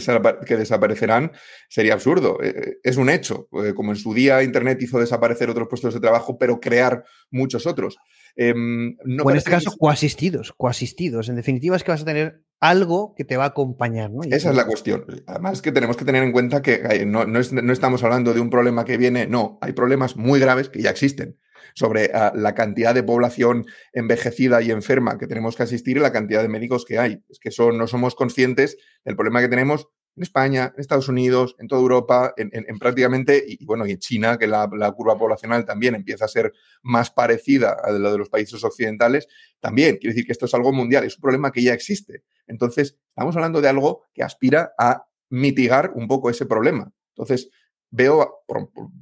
que 0.47 0.57
desaparecerán 0.57 1.33
sería 1.69 1.95
absurdo. 1.95 2.39
Eh, 2.43 2.55
eh, 2.55 2.77
es 2.83 2.97
un 2.97 3.09
hecho. 3.09 3.49
Como 3.75 3.93
en 3.93 3.97
su 3.97 4.15
día 4.15 4.43
Internet 4.43 4.81
hizo 4.83 5.01
desaparecer 5.01 5.51
otros 5.51 5.69
puestos 5.69 5.95
de 5.95 6.01
trabajo, 6.01 6.39
pero 6.39 6.61
crear 6.61 7.05
muchos 7.31 7.67
otros. 7.67 7.97
Em, 8.37 8.97
o 9.25 9.31
en 9.31 9.37
este 9.37 9.51
caso, 9.51 9.75
coasistidos, 9.77 10.53
coasistidos. 10.53 11.29
En 11.29 11.37
definitiva, 11.37 11.77
es 11.77 11.83
que 11.83 11.91
vas 11.91 12.03
a 12.03 12.05
tener 12.05 12.43
algo 12.61 13.15
que 13.17 13.25
te 13.25 13.37
va 13.37 13.45
a 13.45 13.49
acompañar. 13.49 14.11
¿no? 14.11 14.23
Esa 14.23 14.51
es 14.51 14.57
la 14.57 14.67
cuestión. 14.67 15.05
Además, 15.27 15.63
que 15.63 15.73
tenemos 15.73 15.97
que 15.97 16.05
tener 16.05 16.23
en 16.23 16.33
cuenta 16.33 16.63
que 16.63 16.75
eh, 16.75 17.07
no, 17.07 17.25
no, 17.25 17.41
estamos 17.41 18.03
hablando 18.03 18.35
de 18.35 18.41
un 18.41 18.51
problema 18.51 18.85
que 18.85 18.97
viene, 18.97 19.27
no, 19.27 19.59
hay 19.61 19.73
problemas 19.73 20.17
muy 20.17 20.41
graves 20.41 20.69
que 20.69 20.83
ya 20.83 20.91
existen 20.91 21.39
sobre 21.75 22.11
ah, 22.15 22.33
la 22.35 22.55
cantidad 22.55 22.95
de 22.95 23.03
población 23.03 23.67
envejecida 23.93 24.63
y 24.63 24.71
enferma 24.71 25.19
que 25.19 25.27
tenemos 25.27 25.55
que 25.55 25.63
asistir 25.63 25.97
y 25.97 26.01
la 26.01 26.13
cantidad 26.13 26.43
de 26.43 26.49
médicos 26.49 26.85
que 26.85 26.99
hay. 26.99 27.23
Es 27.29 27.39
que 27.39 27.51
eso, 27.51 27.73
no 27.73 27.87
somos 27.87 28.15
conscientes 28.15 28.77
del 29.05 29.17
problema 29.17 29.41
que 29.41 29.49
tenemos 29.49 29.89
en 30.19 30.23
España, 30.23 30.73
en 30.75 30.81
Estados 30.81 31.09
Unidos, 31.09 31.55
en 31.59 31.69
toda 31.69 31.81
Europa, 31.81 32.35
en, 32.37 32.79
prácticamente, 32.79 33.43
y 33.47 33.65
bueno, 33.65 33.87
y 33.87 33.93
en 33.93 33.99
China, 33.99 34.37
que 34.37 34.49
la, 34.49 34.69
curva 34.97 35.17
poblacional 35.17 35.65
también 35.65 35.95
empieza 35.95 36.25
a 36.25 36.29
ser 36.29 36.53
más 36.83 37.11
parecida 37.11 37.77
a 37.83 37.93
lo 37.93 38.11
de 38.11 38.19
los 38.19 38.29
países 38.29 38.63
occidentales, 38.65 39.29
también 39.61 39.97
quiere 39.97 40.15
decir 40.15 40.27
que 40.27 40.33
esto 40.33 40.47
es 40.47 40.55
algo 40.55 40.73
mundial, 40.73 41.05
es 41.05 41.17
un 41.17 41.23
problema 41.23 41.53
que 41.53 41.63
ya 41.63 41.73
existe. 41.73 42.25
Entonces, 42.49 42.97
estamos 43.09 43.37
hablando 43.37 43.61
de 43.61 43.69
algo 43.69 44.07
que 44.13 44.25
aspira 44.25 44.73
a 44.77 45.07
mitigar 45.31 45.93
un 45.95 46.09
poco 46.09 46.31
ese 46.31 46.47
problema. 46.47 46.91
Entonces, 47.11 47.51
veo, 47.91 48.45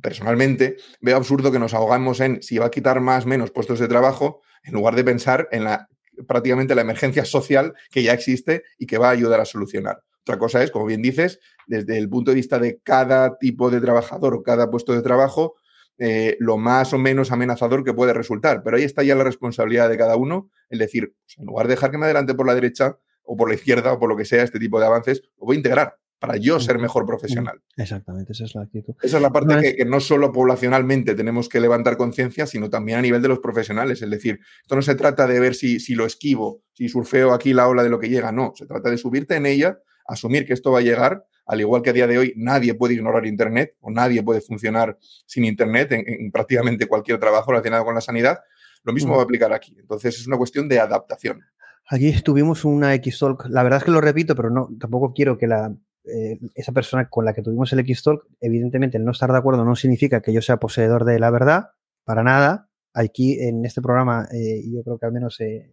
personalmente, 0.03 0.77
veo 1.01 1.17
absurdo 1.17 1.51
que 1.51 1.59
nos 1.59 1.73
ahogamos 1.73 2.21
en 2.21 2.43
si 2.43 2.59
va 2.59 2.67
a 2.67 2.71
quitar 2.71 3.01
más 3.01 3.25
o 3.25 3.29
menos 3.29 3.51
puestos 3.51 3.79
de 3.79 3.89
trabajo, 3.89 4.43
en 4.63 4.75
lugar 4.75 4.95
de 4.95 5.05
pensar 5.05 5.49
en 5.51 5.65
la 5.65 5.89
prácticamente 6.27 6.75
la 6.75 6.81
emergencia 6.83 7.25
social 7.25 7.75
que 7.91 8.03
ya 8.03 8.13
existe 8.13 8.65
y 8.79 8.87
que 8.87 8.99
va 8.99 9.09
a 9.09 9.13
ayudar 9.13 9.41
a 9.41 9.45
solucionar. 9.45 10.03
Otra 10.27 10.39
cosa 10.39 10.61
es, 10.61 10.73
como 10.73 10.87
bien 10.87 11.03
dices, 11.03 11.39
desde 11.69 11.97
el 11.97 12.09
punto 12.09 12.33
de 12.33 12.35
vista 12.35 12.59
de 12.59 12.81
cada 12.83 13.39
tipo 13.39 13.71
de 13.71 13.81
trabajador 13.81 14.35
o 14.35 14.43
cada 14.43 14.69
puesto 14.73 14.93
de 14.93 15.01
trabajo, 15.01 15.55
eh, 15.99 16.37
lo 16.41 16.57
más 16.57 16.93
o 16.93 16.99
menos 16.99 17.31
amenazador 17.31 17.85
que 17.85 17.95
puede 17.95 18.13
resultar. 18.13 18.65
Pero 18.65 18.77
ahí 18.77 18.83
está 18.83 19.05
ya 19.05 19.15
la 19.15 19.23
responsabilidad 19.23 19.89
de 19.89 19.97
cada 19.97 20.17
uno, 20.17 20.51
el 20.69 20.81
decir, 20.81 21.15
pues, 21.25 21.39
en 21.39 21.47
lugar 21.47 21.69
de 21.69 21.75
dejar 21.75 21.93
que 21.93 21.99
me 21.99 22.07
adelante 22.07 22.35
por 22.35 22.45
la 22.45 22.57
derecha 22.57 22.99
o 23.23 23.37
por 23.37 23.49
la 23.49 23.55
izquierda 23.55 23.93
o 23.93 24.01
por 24.01 24.09
lo 24.09 24.17
que 24.17 24.25
sea 24.25 24.43
este 24.43 24.59
tipo 24.59 24.81
de 24.81 24.87
avances, 24.87 25.23
lo 25.39 25.47
voy 25.47 25.55
a 25.55 25.59
integrar 25.59 25.97
para 26.19 26.37
yo 26.39 26.59
ser 26.59 26.81
mejor 26.81 27.07
profesional. 27.07 27.63
Exactamente, 27.77 28.33
esa 28.33 28.47
es 28.47 28.55
la 28.57 28.63
actitud. 28.63 28.95
Esa 29.01 29.19
es 29.19 29.23
la 29.23 29.31
parte 29.31 29.77
que, 29.77 29.85
no 29.85 30.01
solo 30.01 30.33
poblacionalmente 30.33 31.15
tenemos 31.15 31.49
que 31.49 31.61
levantar 31.61 31.97
conciencia, 31.97 32.49
sino 32.49 32.69
también 32.69 32.99
a 32.99 33.03
nivel 33.03 33.23
de 33.23 33.29
los 33.29 33.39
profesionales. 33.39 34.03
Es 34.03 34.11
decir, 34.11 34.41
esto 34.61 34.75
no 34.75 34.83
se 34.83 34.97
trata 34.97 35.29
de 35.29 35.39
ver 35.39 35.55
si, 35.55 35.79
si 35.79 35.95
lo 35.95 36.05
esquivo, 36.05 36.63
si 36.73 36.89
surfeo 36.89 37.33
aquí 37.33 37.53
la 37.53 37.69
ola 37.69 37.85
de 37.85 37.91
lo 37.91 38.01
que 38.01 38.09
llega, 38.09 38.33
no, 38.33 38.55
se 38.57 38.67
trata 38.67 38.91
de 38.91 38.99
subirte 38.99 39.37
en 39.37 39.47
ella 39.47 39.79
asumir 40.09 40.47
que 40.47 40.53
esto 40.53 40.71
va 40.73 40.81
a 40.81 40.83
llegar, 40.83 41.25
al 41.47 41.61
igual 41.61 41.83
que 41.83 41.91
a 41.91 41.93
día 41.93 42.07
de 42.07 42.19
hoy 42.19 42.33
nadie 42.37 42.75
puede 42.75 42.95
ignorar 42.95 43.27
Internet 43.27 43.77
o 43.81 43.91
nadie 43.91 44.23
puede 44.23 44.41
funcionar 44.41 44.99
sin 45.27 45.45
Internet 45.45 45.93
en, 45.93 46.31
prácticamente 46.33 46.87
cualquier 46.87 47.19
trabajo 47.19 47.53
relacionado 47.53 47.85
con 47.85 47.95
la 47.95 48.01
sanidad, 48.01 48.39
lo 48.85 48.93
mismo 48.93 49.15
va 49.15 49.21
a 49.21 49.25
aplicar 49.25 49.53
aquí. 49.53 49.77
Entonces 49.79 50.19
es 50.19 50.27
una 50.27 50.37
cuestión 50.37 50.69
de 50.69 50.81
adaptación. 50.81 51.41
Aquí 51.89 52.13
tuvimos 52.23 52.65
una 52.65 52.95
X-Talk, 52.95 53.47
la 53.49 53.63
verdad 53.63 53.79
es 53.79 53.85
que 53.85 53.93
lo 53.93 54.01
repito, 54.01 54.35
pero 54.35 54.51
no, 54.51 54.69
tampoco 54.79 55.13
quiero 55.13 55.39
que 55.39 55.47
la, 55.47 55.73
eh, 56.05 56.39
esa 56.55 56.73
persona 56.73 57.09
con 57.09 57.25
la 57.25 57.33
que 57.33 57.43
tuvimos 57.43 57.73
el 57.73 57.81
X-Talk, 57.81 58.27
evidentemente 58.41 58.97
el 58.97 59.05
no 59.05 59.13
estar 59.13 59.31
de 59.31 59.39
acuerdo 59.39 59.65
no 59.65 59.77
significa 59.77 60.21
que 60.21 60.33
yo 60.33 60.43
sea 60.43 60.59
poseedor 60.59 61.05
de 61.05 61.19
la 61.19 61.31
verdad, 61.31 61.71
para 62.05 62.23
nada. 62.23 62.69
Aquí 62.93 63.39
en 63.41 63.65
este 63.65 63.83
programa, 63.83 64.27
eh, 64.33 64.63
yo 64.73 64.83
creo 64.83 64.99
que 64.99 65.07
al 65.07 65.13
menos 65.13 65.41
eh, 65.41 65.71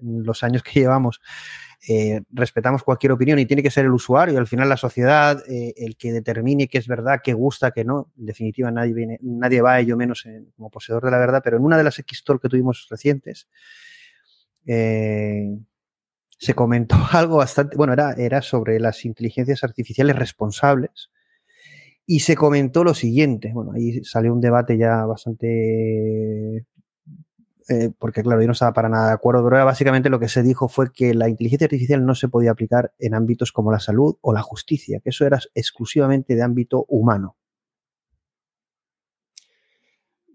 en 0.00 0.22
los 0.22 0.42
años 0.42 0.62
que 0.62 0.80
llevamos, 0.80 1.20
eh, 1.88 2.20
respetamos 2.30 2.82
cualquier 2.82 3.12
opinión 3.12 3.38
y 3.38 3.46
tiene 3.46 3.62
que 3.62 3.70
ser 3.70 3.86
el 3.86 3.92
usuario, 3.92 4.38
al 4.38 4.46
final 4.46 4.68
la 4.68 4.76
sociedad, 4.76 5.42
eh, 5.48 5.72
el 5.76 5.96
que 5.96 6.12
determine 6.12 6.68
qué 6.68 6.78
es 6.78 6.86
verdad, 6.86 7.20
qué 7.24 7.32
gusta, 7.32 7.70
qué 7.70 7.84
no. 7.84 8.12
En 8.18 8.26
definitiva, 8.26 8.70
nadie, 8.70 9.18
nadie 9.22 9.62
va 9.62 9.74
a 9.74 9.80
ello 9.80 9.96
menos 9.96 10.26
como 10.56 10.70
poseedor 10.70 11.04
de 11.04 11.10
la 11.10 11.18
verdad, 11.18 11.40
pero 11.42 11.56
en 11.56 11.64
una 11.64 11.78
de 11.78 11.84
las 11.84 11.98
X-Talk 11.98 12.42
que 12.42 12.48
tuvimos 12.48 12.86
recientes, 12.90 13.48
eh, 14.66 15.58
se 16.38 16.54
comentó 16.54 16.96
algo 17.12 17.38
bastante, 17.38 17.76
bueno, 17.76 17.92
era, 17.94 18.12
era 18.12 18.42
sobre 18.42 18.78
las 18.80 19.04
inteligencias 19.04 19.64
artificiales 19.64 20.16
responsables. 20.16 21.10
Y 22.06 22.20
se 22.20 22.34
comentó 22.34 22.82
lo 22.82 22.92
siguiente, 22.92 23.52
bueno, 23.54 23.72
ahí 23.72 24.02
salió 24.02 24.32
un 24.32 24.40
debate 24.40 24.76
ya 24.76 25.04
bastante 25.06 26.66
eh, 27.68 27.90
porque 27.98 28.22
claro, 28.22 28.40
yo 28.40 28.46
no 28.46 28.52
estaba 28.52 28.72
para 28.72 28.88
nada 28.88 29.08
de 29.08 29.14
acuerdo, 29.14 29.48
pero 29.48 29.64
básicamente 29.64 30.10
lo 30.10 30.18
que 30.18 30.28
se 30.28 30.42
dijo 30.42 30.68
fue 30.68 30.92
que 30.92 31.14
la 31.14 31.28
inteligencia 31.28 31.66
artificial 31.66 32.04
no 32.04 32.14
se 32.14 32.28
podía 32.28 32.52
aplicar 32.52 32.92
en 32.98 33.14
ámbitos 33.14 33.52
como 33.52 33.72
la 33.72 33.80
salud 33.80 34.16
o 34.20 34.32
la 34.32 34.42
justicia, 34.42 35.00
que 35.00 35.10
eso 35.10 35.26
era 35.26 35.38
exclusivamente 35.54 36.34
de 36.34 36.42
ámbito 36.42 36.84
humano. 36.88 37.36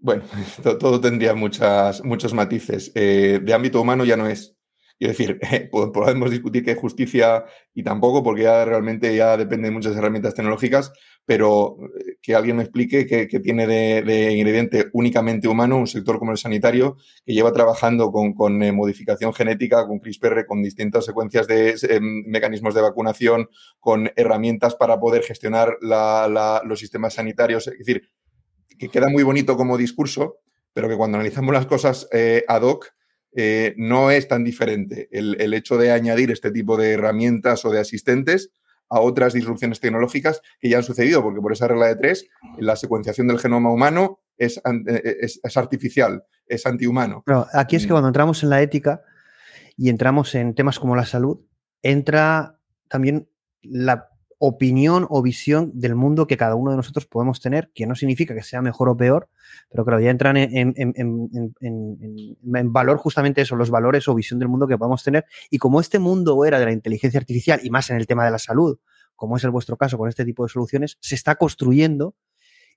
Bueno, 0.00 0.22
todo, 0.80 1.00
tendría 1.00 1.34
muchas, 1.34 2.04
muchos 2.04 2.32
matices. 2.32 2.92
Eh, 2.94 3.40
de 3.42 3.54
ámbito 3.54 3.80
humano 3.80 4.04
ya 4.04 4.16
no 4.16 4.26
es. 4.26 4.55
Quiero 4.98 5.12
decir, 5.12 5.38
podemos 5.70 6.30
discutir 6.30 6.64
qué 6.64 6.70
es 6.70 6.78
justicia 6.78 7.44
y 7.74 7.82
tampoco, 7.82 8.22
porque 8.22 8.44
ya 8.44 8.64
realmente 8.64 9.14
ya 9.14 9.36
depende 9.36 9.68
de 9.68 9.74
muchas 9.74 9.94
herramientas 9.94 10.34
tecnológicas, 10.34 10.90
pero 11.26 11.76
eh, 11.98 12.16
que 12.22 12.34
alguien 12.34 12.56
me 12.56 12.62
explique 12.62 13.06
qué, 13.06 13.40
tiene 13.40 13.66
de, 13.66 14.32
ingrediente 14.32 14.86
únicamente 14.94 15.48
humano 15.48 15.76
un 15.76 15.86
sector 15.86 16.18
como 16.18 16.30
el 16.30 16.38
sanitario, 16.38 16.96
que 17.26 17.34
lleva 17.34 17.52
trabajando 17.52 18.10
con, 18.10 18.62
eh, 18.62 18.72
modificación 18.72 19.34
genética, 19.34 19.86
con 19.86 19.98
CRISPR, 19.98 20.46
con 20.46 20.62
distintas 20.62 21.04
secuencias 21.04 21.46
de 21.46 21.70
eh, 21.70 22.00
mecanismos 22.00 22.74
de 22.74 22.80
vacunación, 22.80 23.50
con 23.78 24.10
herramientas 24.16 24.76
para 24.76 24.98
poder 24.98 25.22
gestionar 25.24 25.76
los 25.82 26.78
sistemas 26.78 27.14
sanitarios. 27.14 27.66
Es 27.68 27.78
decir, 27.78 28.08
que 28.78 28.88
queda 28.88 29.08
muy 29.10 29.24
bonito 29.24 29.58
como 29.58 29.76
discurso, 29.76 30.38
pero 30.72 30.88
que 30.88 30.96
cuando 30.96 31.18
analizamos 31.18 31.52
las 31.52 31.66
cosas 31.66 32.08
ad 32.48 32.62
hoc, 32.62 32.95
eh, 33.38 33.74
no 33.76 34.10
es 34.10 34.28
tan 34.28 34.44
diferente 34.44 35.10
el, 35.12 35.52
hecho 35.52 35.76
de 35.76 35.92
añadir 35.92 36.30
este 36.30 36.50
tipo 36.50 36.78
de 36.78 36.92
herramientas 36.92 37.66
o 37.66 37.70
de 37.70 37.80
asistentes 37.80 38.50
a 38.88 39.00
otras 39.00 39.34
disrupciones 39.34 39.78
tecnológicas 39.78 40.40
que 40.58 40.70
ya 40.70 40.78
han 40.78 40.82
sucedido, 40.82 41.22
porque 41.22 41.42
por 41.42 41.52
esa 41.52 41.68
regla 41.68 41.86
de 41.86 41.96
tres, 41.96 42.28
la 42.56 42.76
secuenciación 42.76 43.26
del 43.26 43.38
genoma 43.38 43.70
humano 43.70 44.20
es, 44.38 44.56
eh, 44.56 45.16
es, 45.20 45.56
artificial, 45.58 46.24
es 46.46 46.64
antihumano. 46.64 47.24
aquí 47.52 47.76
es 47.76 47.82
que 47.82 47.88
mm. 47.88 47.92
cuando 47.92 48.08
entramos 48.08 48.42
en 48.42 48.48
la 48.48 48.62
ética 48.62 49.02
y 49.76 49.90
entramos 49.90 50.34
en 50.34 50.54
temas 50.54 50.78
como 50.78 50.96
la 50.96 51.04
salud, 51.04 51.40
entra 51.82 52.58
también 52.88 53.28
la 53.60 54.08
opinión 54.38 55.06
o 55.08 55.22
visión 55.22 55.70
del 55.74 55.94
mundo 55.94 56.26
que 56.26 56.36
cada 56.36 56.54
uno 56.54 56.70
de 56.70 56.76
nosotros 56.76 57.06
podemos 57.06 57.40
tener, 57.40 57.70
que 57.74 57.86
no 57.86 57.94
significa 57.94 58.34
que 58.34 58.42
sea 58.42 58.60
mejor 58.60 58.88
o 58.88 58.96
peor, 58.96 59.28
pero 59.70 59.84
claro, 59.84 60.00
ya 60.00 60.10
entran 60.10 60.36
en, 60.36 60.74
valor 62.72 62.98
justamente 62.98 63.40
eso, 63.40 63.56
los 63.56 63.70
valores 63.70 64.08
o 64.08 64.14
visión 64.14 64.38
del 64.38 64.48
mundo 64.48 64.66
que 64.66 64.76
podemos 64.76 65.02
tener. 65.02 65.24
Y 65.50 65.58
como 65.58 65.80
este 65.80 65.98
mundo 65.98 66.44
era 66.44 66.58
de 66.58 66.66
la 66.66 66.72
inteligencia 66.72 67.18
artificial 67.18 67.60
y 67.62 67.70
más 67.70 67.88
en 67.90 67.96
el 67.96 68.06
tema 68.06 68.24
de 68.24 68.30
la 68.30 68.38
salud, 68.38 68.78
como 69.14 69.36
es 69.38 69.44
el 69.44 69.50
vuestro 69.50 69.76
caso 69.76 69.96
con 69.96 70.08
este 70.08 70.24
tipo 70.24 70.42
de 70.44 70.50
soluciones, 70.50 70.98
se 71.00 71.14
está 71.14 71.36
construyendo 71.36 72.14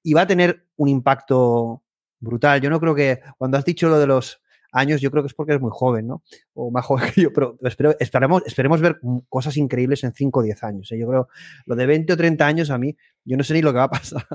y 0.02 0.14
va 0.14 0.22
a 0.22 0.28
tener 0.28 0.66
un 0.78 0.88
impacto 0.88 1.84
brutal. 2.20 2.62
Yo 2.62 2.70
no 2.70 2.80
creo 2.80 2.96
que 2.96 3.20
cuando 3.38 3.58
has 3.58 3.66
dicho 3.66 3.90
lo 3.90 4.00
de 4.00 4.08
los 4.08 4.42
años, 4.72 5.02
yo 5.02 5.12
creo 5.12 5.24
que 5.24 5.28
es 5.28 5.34
porque 5.34 5.54
es 5.54 5.62
muy 5.62 5.72
joven, 5.72 6.08
¿no? 6.08 6.24
O 6.54 6.72
más 6.72 6.86
joven 6.86 7.12
que 7.14 7.22
yo, 7.22 7.34
pero 7.34 7.58
esperemos, 8.00 8.44
esperemos 8.46 8.82
ver 8.82 9.00
cosas 9.28 9.58
increíbles 9.58 10.04
en 10.04 10.14
5 10.14 10.40
o 10.40 10.44
10 10.44 10.64
años. 10.64 10.92
¿eh? 10.92 11.00
Yo 11.00 11.08
creo, 11.08 11.28
lo 11.66 11.76
de 11.76 11.86
20 11.86 12.14
o 12.14 12.18
30 12.18 12.46
años 12.46 12.70
a 12.70 12.78
mí, 12.78 12.96
yo 13.26 13.38
no 13.38 13.44
sé 13.44 13.54
ni 13.54 13.62
lo 13.62 13.72
que 13.72 13.78
va 13.78 13.86
a 13.86 13.90
pasar. 13.92 14.26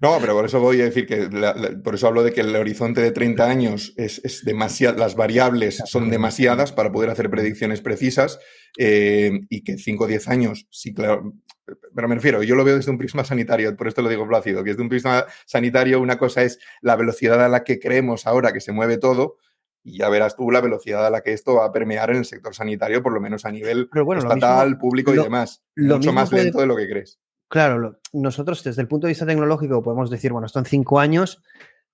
No, 0.00 0.18
pero 0.20 0.34
por 0.34 0.44
eso 0.44 0.60
voy 0.60 0.80
a 0.80 0.84
decir 0.84 1.06
que, 1.06 1.28
por 1.82 1.94
eso 1.94 2.06
hablo 2.06 2.22
de 2.22 2.32
que 2.32 2.42
el 2.42 2.54
horizonte 2.54 3.00
de 3.00 3.12
30 3.12 3.48
años 3.48 3.94
es, 3.96 4.20
es 4.24 4.44
demasiado, 4.44 4.98
las 4.98 5.16
variables 5.16 5.82
son 5.86 6.10
demasiadas 6.10 6.72
para 6.72 6.92
poder 6.92 7.10
hacer 7.10 7.30
predicciones 7.30 7.80
precisas 7.80 8.38
eh, 8.78 9.32
y 9.48 9.62
que 9.62 9.78
5 9.78 10.04
o 10.04 10.06
10 10.06 10.28
años, 10.28 10.66
sí, 10.70 10.92
claro, 10.92 11.32
pero 11.94 12.08
me 12.08 12.14
refiero, 12.14 12.42
yo 12.42 12.54
lo 12.54 12.64
veo 12.64 12.76
desde 12.76 12.90
un 12.90 12.98
prisma 12.98 13.24
sanitario, 13.24 13.74
por 13.76 13.88
esto 13.88 14.02
lo 14.02 14.08
digo 14.08 14.28
plácido, 14.28 14.62
que 14.62 14.70
desde 14.70 14.82
un 14.82 14.88
prisma 14.88 15.26
sanitario 15.46 16.00
una 16.00 16.18
cosa 16.18 16.42
es 16.42 16.58
la 16.80 16.96
velocidad 16.96 17.44
a 17.44 17.48
la 17.48 17.64
que 17.64 17.78
creemos 17.80 18.26
ahora 18.26 18.52
que 18.52 18.60
se 18.60 18.72
mueve 18.72 18.98
todo 18.98 19.36
y 19.86 19.98
ya 19.98 20.08
verás 20.08 20.34
tú 20.34 20.50
la 20.50 20.60
velocidad 20.60 21.06
a 21.06 21.10
la 21.10 21.20
que 21.20 21.32
esto 21.32 21.54
va 21.54 21.66
a 21.66 21.72
permear 21.72 22.10
en 22.10 22.16
el 22.16 22.24
sector 22.24 22.52
sanitario, 22.52 23.04
por 23.04 23.12
lo 23.12 23.20
menos 23.20 23.44
a 23.44 23.52
nivel 23.52 23.88
estatal, 24.16 24.78
público 24.78 25.14
y 25.14 25.18
demás. 25.18 25.62
Mucho 25.76 26.12
más 26.12 26.32
lento 26.32 26.58
de 26.58 26.66
lo 26.66 26.74
que 26.74 26.88
crees. 26.88 27.20
Claro, 27.48 28.00
nosotros 28.12 28.64
desde 28.64 28.82
el 28.82 28.88
punto 28.88 29.06
de 29.06 29.12
vista 29.12 29.24
tecnológico 29.26 29.84
podemos 29.84 30.10
decir, 30.10 30.32
bueno, 30.32 30.46
esto 30.46 30.58
en 30.58 30.64
cinco 30.64 30.98
años 30.98 31.40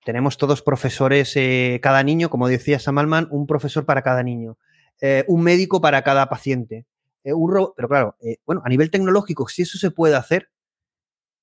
tenemos 0.06 0.38
todos 0.38 0.62
profesores, 0.62 1.36
eh, 1.36 1.80
cada 1.82 2.02
niño, 2.02 2.30
como 2.30 2.48
decía 2.48 2.78
Samalman, 2.78 3.28
un 3.30 3.46
profesor 3.46 3.84
para 3.84 4.00
cada 4.00 4.22
niño, 4.22 4.56
eh, 5.02 5.24
un 5.28 5.42
médico 5.42 5.82
para 5.82 6.00
cada 6.00 6.30
paciente. 6.30 6.86
Eh, 7.24 7.32
pero 7.76 7.88
claro, 7.88 8.16
bueno, 8.46 8.62
a 8.64 8.70
nivel 8.70 8.90
tecnológico, 8.90 9.48
si 9.48 9.62
eso 9.62 9.76
se 9.76 9.90
puede 9.90 10.16
hacer, 10.16 10.48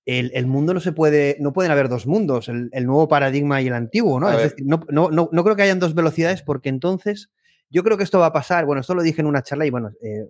el, 0.10 0.48
mundo 0.48 0.74
no 0.74 0.80
se 0.80 0.92
puede, 0.92 1.38
no 1.40 1.54
pueden 1.54 1.72
haber 1.72 1.90
dos 1.90 2.08
mundos, 2.08 2.50
el, 2.50 2.70
nuevo 2.86 3.08
paradigma 3.08 3.62
y 3.62 3.68
el 3.68 3.74
antiguo, 3.74 4.20
¿no? 4.20 4.30
Es 4.32 4.38
decir, 4.38 4.66
no, 4.66 4.80
no, 4.90 5.44
creo 5.44 5.56
que 5.56 5.62
hayan 5.62 5.80
dos 5.80 5.94
velocidades 5.94 6.42
porque 6.42 6.70
entonces 6.70 7.30
yo 7.70 7.84
creo 7.84 7.98
que 7.98 8.04
esto 8.04 8.18
va 8.18 8.28
a 8.28 8.34
pasar, 8.34 8.66
bueno, 8.66 8.82
esto 8.82 8.96
lo 8.96 9.04
dije 9.04 9.22
en 9.22 9.28
una 9.28 9.44
charla 9.44 9.66
y 9.66 9.70
bueno, 9.70 9.92
eh, 10.02 10.26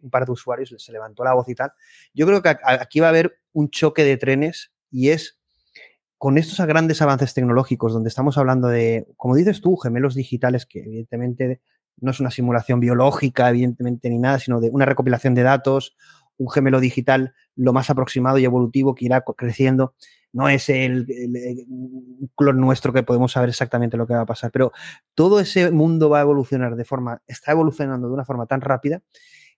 un 0.00 0.10
par 0.10 0.24
de 0.24 0.32
usuarios 0.32 0.74
se 0.76 0.92
levantó 0.92 1.24
la 1.24 1.34
voz 1.34 1.48
y 1.48 1.54
tal. 1.54 1.72
Yo 2.14 2.26
creo 2.26 2.42
que 2.42 2.54
aquí 2.62 3.00
va 3.00 3.06
a 3.06 3.10
haber 3.10 3.40
un 3.52 3.70
choque 3.70 4.04
de 4.04 4.16
trenes 4.16 4.70
y 4.90 5.08
es 5.08 5.38
con 6.18 6.38
estos 6.38 6.64
grandes 6.64 7.02
avances 7.02 7.34
tecnológicos, 7.34 7.92
donde 7.92 8.08
estamos 8.08 8.38
hablando 8.38 8.68
de, 8.68 9.08
como 9.16 9.34
dices 9.34 9.60
tú, 9.60 9.76
gemelos 9.76 10.14
digitales, 10.14 10.66
que 10.66 10.78
evidentemente 10.78 11.60
no 12.00 12.12
es 12.12 12.20
una 12.20 12.30
simulación 12.30 12.78
biológica, 12.78 13.48
evidentemente, 13.48 14.08
ni 14.08 14.18
nada, 14.18 14.38
sino 14.38 14.60
de 14.60 14.70
una 14.70 14.84
recopilación 14.84 15.34
de 15.34 15.42
datos, 15.42 15.96
un 16.36 16.48
gemelo 16.48 16.78
digital 16.78 17.34
lo 17.56 17.72
más 17.72 17.90
aproximado 17.90 18.38
y 18.38 18.44
evolutivo 18.44 18.94
que 18.94 19.04
irá 19.04 19.22
creciendo. 19.36 19.94
No 20.32 20.48
es 20.48 20.68
el, 20.70 21.06
clon 22.36 22.60
nuestro 22.60 22.92
que 22.92 23.02
podemos 23.02 23.32
saber 23.32 23.50
exactamente 23.50 23.96
lo 23.96 24.06
que 24.06 24.14
va 24.14 24.22
a 24.22 24.26
pasar, 24.26 24.50
pero 24.50 24.72
todo 25.14 25.40
ese 25.40 25.70
mundo 25.70 26.08
va 26.08 26.18
a 26.18 26.22
evolucionar 26.22 26.76
de 26.76 26.84
forma, 26.84 27.20
está 27.26 27.52
evolucionando 27.52 28.08
de 28.08 28.14
una 28.14 28.24
forma 28.24 28.46
tan 28.46 28.62
rápida 28.62 29.02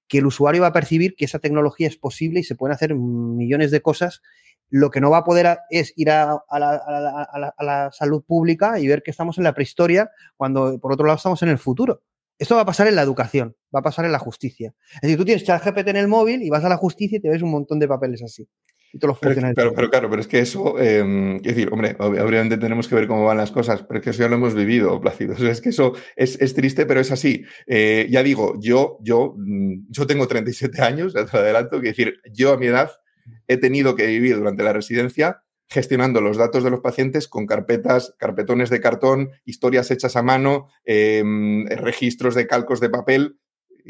que 0.09 0.19
el 0.19 0.27
usuario 0.27 0.63
va 0.63 0.69
a 0.69 0.73
percibir 0.73 1.15
que 1.15 1.25
esa 1.25 1.39
tecnología 1.39 1.87
es 1.87 1.97
posible 1.97 2.41
y 2.41 2.45
se 2.45 2.57
pueden 2.57 2.75
hacer 2.75 2.95
millones 2.95 3.71
de 3.71 3.81
cosas 3.81 4.21
lo 4.71 4.91
que 4.91 5.01
no 5.01 5.11
va 5.11 5.19
a 5.19 5.25
poder 5.25 5.59
es 5.71 5.93
ir 5.97 6.11
a, 6.11 6.43
la, 6.51 7.91
salud 7.93 8.25
pública 8.25 8.81
y 8.81 8.89
ver 8.89 9.03
que 9.03 9.13
estamos 9.13 9.39
en 9.39 9.45
la 9.45 9.55
prehistoria 9.55 10.11
cuando, 10.37 10.79
por 10.81 10.93
otro 10.93 11.07
lado, 11.07 11.17
estamos 11.17 11.43
en 11.43 11.51
el 11.51 11.59
futuro. 11.59 12.03
Esto 12.39 12.57
va 12.57 12.63
a 12.63 12.67
pasar 12.67 12.87
en 12.89 12.97
la 12.97 13.03
educación, 13.03 13.57
va 13.75 13.81
a 13.81 13.83
pasar 13.83 14.05
en 14.05 14.13
la 14.13 14.19
justicia. 14.19 14.75
Es 14.95 15.03
decir, 15.03 15.17
tú 15.17 15.25
tienes 15.25 15.45
ChatGPT 15.45 15.89
en 15.89 15.97
el 15.97 16.09
móvil 16.09 16.43
y 16.43 16.51
vas 16.51 16.65
a 16.65 16.69
la 16.69 16.77
justicia 16.77 17.19
y 17.19 17.21
te 17.21 17.29
ves 17.29 17.43
un 17.43 17.51
montón 17.51 17.79
de 17.79 17.89
papeles 17.89 18.23
así. 18.23 18.49
Y 18.93 18.99
te 18.99 19.09
los 19.09 19.19
pero, 19.19 19.35
pero, 19.57 19.75
pero, 19.75 19.91
claro, 19.91 20.09
pero 20.09 20.23
es 20.23 20.29
que 20.29 20.39
eso, 20.39 20.79
em, 20.79 21.37
es 21.37 21.43
decir, 21.43 21.69
hombre, 21.73 21.97
obviamente 21.99 22.57
tenemos 22.59 22.87
que 22.87 22.95
ver 22.95 23.09
cómo 23.09 23.25
van 23.25 23.37
las 23.37 23.51
cosas, 23.51 23.83
pero 23.83 23.99
es 23.99 24.05
que 24.05 24.11
eso 24.11 24.23
ya 24.23 24.29
lo 24.29 24.37
hemos 24.37 24.55
vivido, 24.55 25.01
Plácido. 25.01 25.35
es 25.35 25.61
que 25.61 25.71
eso 25.71 25.95
es, 26.15 26.55
triste, 26.55 26.87
pero 26.87 27.01
es 27.01 27.11
así. 27.11 27.45
Eh, 27.67 28.07
ya 28.09 28.23
digo, 28.23 28.57
yo, 28.61 28.99
yo, 29.03 29.35
mm, 29.37 29.87
yo 29.91 30.07
tengo 30.07 30.29
37 30.29 30.81
años, 30.81 31.13
ya 31.13 31.27
te 31.27 31.37
adelanto, 31.37 31.81
que 31.81 31.89
decir, 31.89 32.21
yo 32.33 32.53
a 32.53 32.57
mi 32.57 32.67
edad 32.67 32.93
he 33.49 33.57
tenido 33.57 33.97
que 33.97 34.07
vivir 34.07 34.37
durante 34.37 34.63
la 34.63 34.73
residencia 34.73 35.43
gestionando 35.69 36.21
los 36.21 36.37
datos 36.37 36.65
de 36.65 36.71
los 36.71 36.81
pacientes 36.81 37.29
con 37.29 37.47
carpetas, 37.47 38.15
carpetones 38.19 38.71
de 38.71 38.81
cartón, 38.81 39.31
historias 39.45 39.91
hechas 39.91 40.17
a 40.17 40.23
mano, 40.23 40.69
em, 40.85 41.67
registros 41.67 42.35
de 42.35 42.47
calcos 42.47 42.81
de 42.81 42.91
papel 42.91 43.39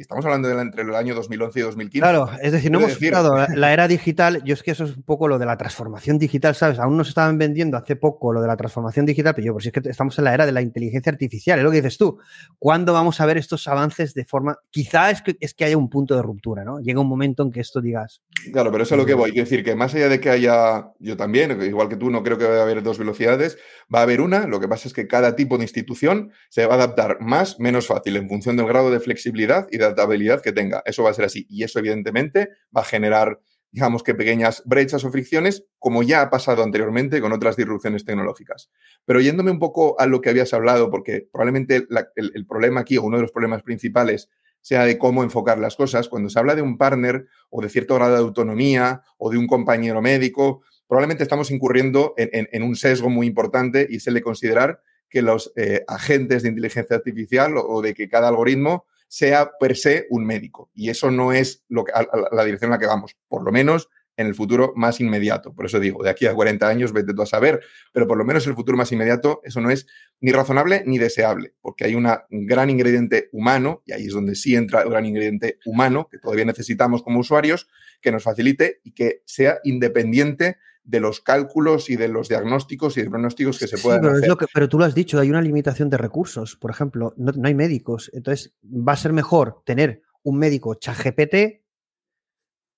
estamos 0.00 0.24
hablando 0.24 0.48
de 0.48 0.60
entre 0.60 0.82
el 0.82 0.94
año 0.94 1.14
2011 1.14 1.58
y 1.58 1.62
2015. 1.62 2.02
Claro, 2.02 2.30
es 2.42 2.52
decir, 2.52 2.70
no 2.70 2.80
hemos 2.80 3.00
estado 3.00 3.46
la 3.54 3.72
era 3.72 3.86
digital. 3.86 4.42
Yo 4.44 4.54
es 4.54 4.62
que 4.62 4.72
eso 4.72 4.84
es 4.84 4.96
un 4.96 5.02
poco 5.02 5.28
lo 5.28 5.38
de 5.38 5.46
la 5.46 5.56
transformación 5.56 6.18
digital, 6.18 6.54
¿sabes? 6.54 6.78
Aún 6.78 6.96
nos 6.96 7.08
estaban 7.08 7.38
vendiendo 7.38 7.76
hace 7.76 7.96
poco 7.96 8.32
lo 8.32 8.40
de 8.40 8.48
la 8.48 8.56
transformación 8.56 9.06
digital, 9.06 9.34
pero 9.34 9.46
yo, 9.46 9.52
pues 9.52 9.66
es 9.66 9.72
que 9.72 9.80
estamos 9.88 10.18
en 10.18 10.24
la 10.24 10.34
era 10.34 10.46
de 10.46 10.52
la 10.52 10.62
inteligencia 10.62 11.10
artificial, 11.10 11.58
es 11.58 11.64
lo 11.64 11.70
que 11.70 11.76
dices 11.76 11.98
tú. 11.98 12.18
¿Cuándo 12.58 12.92
vamos 12.92 13.20
a 13.20 13.26
ver 13.26 13.38
estos 13.38 13.68
avances 13.68 14.14
de 14.14 14.24
forma. 14.24 14.58
Quizá 14.70 15.10
es 15.10 15.22
que, 15.22 15.36
es 15.40 15.54
que 15.54 15.64
haya 15.64 15.76
un 15.76 15.88
punto 15.88 16.16
de 16.16 16.22
ruptura, 16.22 16.64
¿no? 16.64 16.80
Llega 16.80 17.00
un 17.00 17.08
momento 17.08 17.42
en 17.42 17.50
que 17.50 17.60
esto 17.60 17.80
digas. 17.80 18.22
Claro, 18.52 18.70
pero 18.70 18.84
eso 18.84 18.94
es 18.94 18.98
lo 18.98 19.06
que 19.06 19.14
voy. 19.14 19.30
Quiero 19.30 19.44
decir 19.44 19.64
que 19.64 19.74
más 19.74 19.94
allá 19.94 20.08
de 20.08 20.20
que 20.20 20.30
haya. 20.30 20.88
Yo 20.98 21.16
también, 21.16 21.60
igual 21.62 21.88
que 21.88 21.96
tú, 21.96 22.10
no 22.10 22.22
creo 22.22 22.38
que 22.38 22.44
vaya 22.44 22.60
a 22.60 22.62
haber 22.62 22.82
dos 22.82 22.98
velocidades. 22.98 23.58
Va 23.94 24.00
a 24.00 24.02
haber 24.02 24.20
una. 24.20 24.46
Lo 24.46 24.60
que 24.60 24.68
pasa 24.68 24.88
es 24.88 24.94
que 24.94 25.06
cada 25.06 25.36
tipo 25.36 25.56
de 25.58 25.64
institución 25.64 26.32
se 26.48 26.66
va 26.66 26.74
a 26.74 26.76
adaptar 26.76 27.18
más, 27.20 27.60
menos 27.60 27.86
fácil, 27.86 28.16
en 28.16 28.28
función 28.28 28.56
del 28.56 28.66
grado 28.66 28.90
de 28.90 29.00
flexibilidad 29.00 29.66
y 29.70 29.78
de 29.78 29.83
adaptabilidad 29.84 30.42
que 30.42 30.52
tenga. 30.52 30.82
Eso 30.84 31.02
va 31.02 31.10
a 31.10 31.14
ser 31.14 31.24
así. 31.24 31.46
Y 31.48 31.64
eso, 31.64 31.78
evidentemente, 31.78 32.50
va 32.76 32.82
a 32.82 32.84
generar, 32.84 33.40
digamos 33.70 34.02
que 34.02 34.14
pequeñas 34.14 34.62
brechas 34.64 35.04
o 35.04 35.10
fricciones, 35.10 35.64
como 35.78 36.02
ya 36.02 36.22
ha 36.22 36.30
pasado 36.30 36.62
anteriormente 36.62 37.20
con 37.20 37.32
otras 37.32 37.56
disrupciones 37.56 38.04
tecnológicas. 38.04 38.70
Pero 39.04 39.20
yéndome 39.20 39.50
un 39.50 39.58
poco 39.58 39.98
a 40.00 40.06
lo 40.06 40.20
que 40.20 40.30
habías 40.30 40.52
hablado, 40.54 40.90
porque 40.90 41.28
probablemente 41.32 41.86
el, 42.16 42.46
problema 42.46 42.80
aquí, 42.80 42.96
o 42.98 43.02
uno 43.02 43.16
de 43.16 43.22
los 43.22 43.32
problemas 43.32 43.62
principales, 43.62 44.30
sea 44.60 44.84
de 44.86 44.96
cómo 44.96 45.22
enfocar 45.22 45.58
las 45.58 45.76
cosas. 45.76 46.08
Cuando 46.08 46.30
se 46.30 46.38
habla 46.38 46.54
de 46.54 46.62
un 46.62 46.78
partner 46.78 47.26
o 47.50 47.60
de 47.60 47.68
cierto 47.68 47.96
grado 47.96 48.14
de 48.14 48.20
autonomía 48.20 49.02
o 49.18 49.30
de 49.30 49.36
un 49.36 49.46
compañero 49.46 50.00
médico, 50.00 50.62
probablemente 50.88 51.22
estamos 51.22 51.50
incurriendo 51.50 52.14
en, 52.16 52.62
un 52.62 52.76
sesgo 52.76 53.10
muy 53.10 53.26
importante 53.26 53.86
y 53.88 54.00
se 54.00 54.10
le 54.10 54.22
considerar 54.22 54.80
que 55.08 55.22
los 55.22 55.52
eh, 55.56 55.84
agentes 55.86 56.42
de 56.42 56.48
inteligencia 56.48 56.96
artificial 56.96 57.54
o, 57.56 57.82
de 57.82 57.94
que 57.94 58.08
cada 58.08 58.28
algoritmo 58.28 58.86
sea 59.14 59.52
per 59.60 59.76
se 59.76 60.08
un 60.10 60.26
médico. 60.26 60.72
Y 60.74 60.90
eso 60.90 61.08
no 61.08 61.32
es 61.32 61.64
lo 61.68 61.84
que, 61.84 61.92
la 62.32 62.44
dirección 62.44 62.68
en 62.68 62.72
la 62.72 62.78
que 62.80 62.86
vamos, 62.86 63.16
por 63.28 63.44
lo 63.44 63.52
menos 63.52 63.88
en 64.16 64.26
el 64.26 64.34
futuro 64.34 64.72
más 64.74 65.00
inmediato. 65.00 65.54
Por 65.54 65.66
eso 65.66 65.78
digo, 65.78 66.02
de 66.02 66.10
aquí 66.10 66.26
a 66.26 66.34
40 66.34 66.68
años 66.68 66.92
vete 66.92 67.14
tú 67.14 67.22
a 67.22 67.26
saber, 67.26 67.60
pero 67.92 68.08
por 68.08 68.18
lo 68.18 68.24
menos 68.24 68.44
en 68.44 68.50
el 68.50 68.56
futuro 68.56 68.76
más 68.76 68.90
inmediato 68.90 69.40
eso 69.44 69.60
no 69.60 69.70
es 69.70 69.86
ni 70.20 70.32
razonable 70.32 70.82
ni 70.84 70.98
deseable, 70.98 71.54
porque 71.60 71.84
hay 71.84 71.94
un 71.94 72.08
gran 72.28 72.70
ingrediente 72.70 73.28
humano, 73.30 73.82
y 73.86 73.92
ahí 73.92 74.06
es 74.06 74.12
donde 74.12 74.34
sí 74.34 74.56
entra 74.56 74.82
el 74.82 74.90
gran 74.90 75.06
ingrediente 75.06 75.58
humano, 75.64 76.08
que 76.10 76.18
todavía 76.18 76.44
necesitamos 76.44 77.04
como 77.04 77.20
usuarios, 77.20 77.68
que 78.00 78.10
nos 78.10 78.24
facilite 78.24 78.80
y 78.82 78.94
que 78.94 79.22
sea 79.26 79.60
independiente 79.62 80.56
de 80.84 81.00
los 81.00 81.20
cálculos 81.20 81.88
y 81.88 81.96
de 81.96 82.08
los 82.08 82.28
diagnósticos 82.28 82.96
y 82.98 83.04
pronósticos 83.04 83.58
que 83.58 83.66
se 83.66 83.78
puedan 83.78 84.02
pero 84.02 84.12
hacer. 84.14 84.48
pero 84.52 84.68
tú 84.68 84.78
lo 84.78 84.84
has 84.84 84.94
dicho, 84.94 85.18
hay 85.18 85.30
una 85.30 85.40
limitación 85.40 85.88
de 85.88 85.96
recursos. 85.96 86.56
Por 86.56 86.70
ejemplo, 86.70 87.14
no, 87.16 87.32
hay 87.42 87.54
médicos. 87.54 88.10
Entonces, 88.12 88.54
va 88.62 88.92
a 88.92 88.96
ser 88.96 89.12
mejor 89.12 89.62
tener 89.64 90.02
un 90.22 90.38
médico 90.38 90.74
ChatGPT 90.74 91.64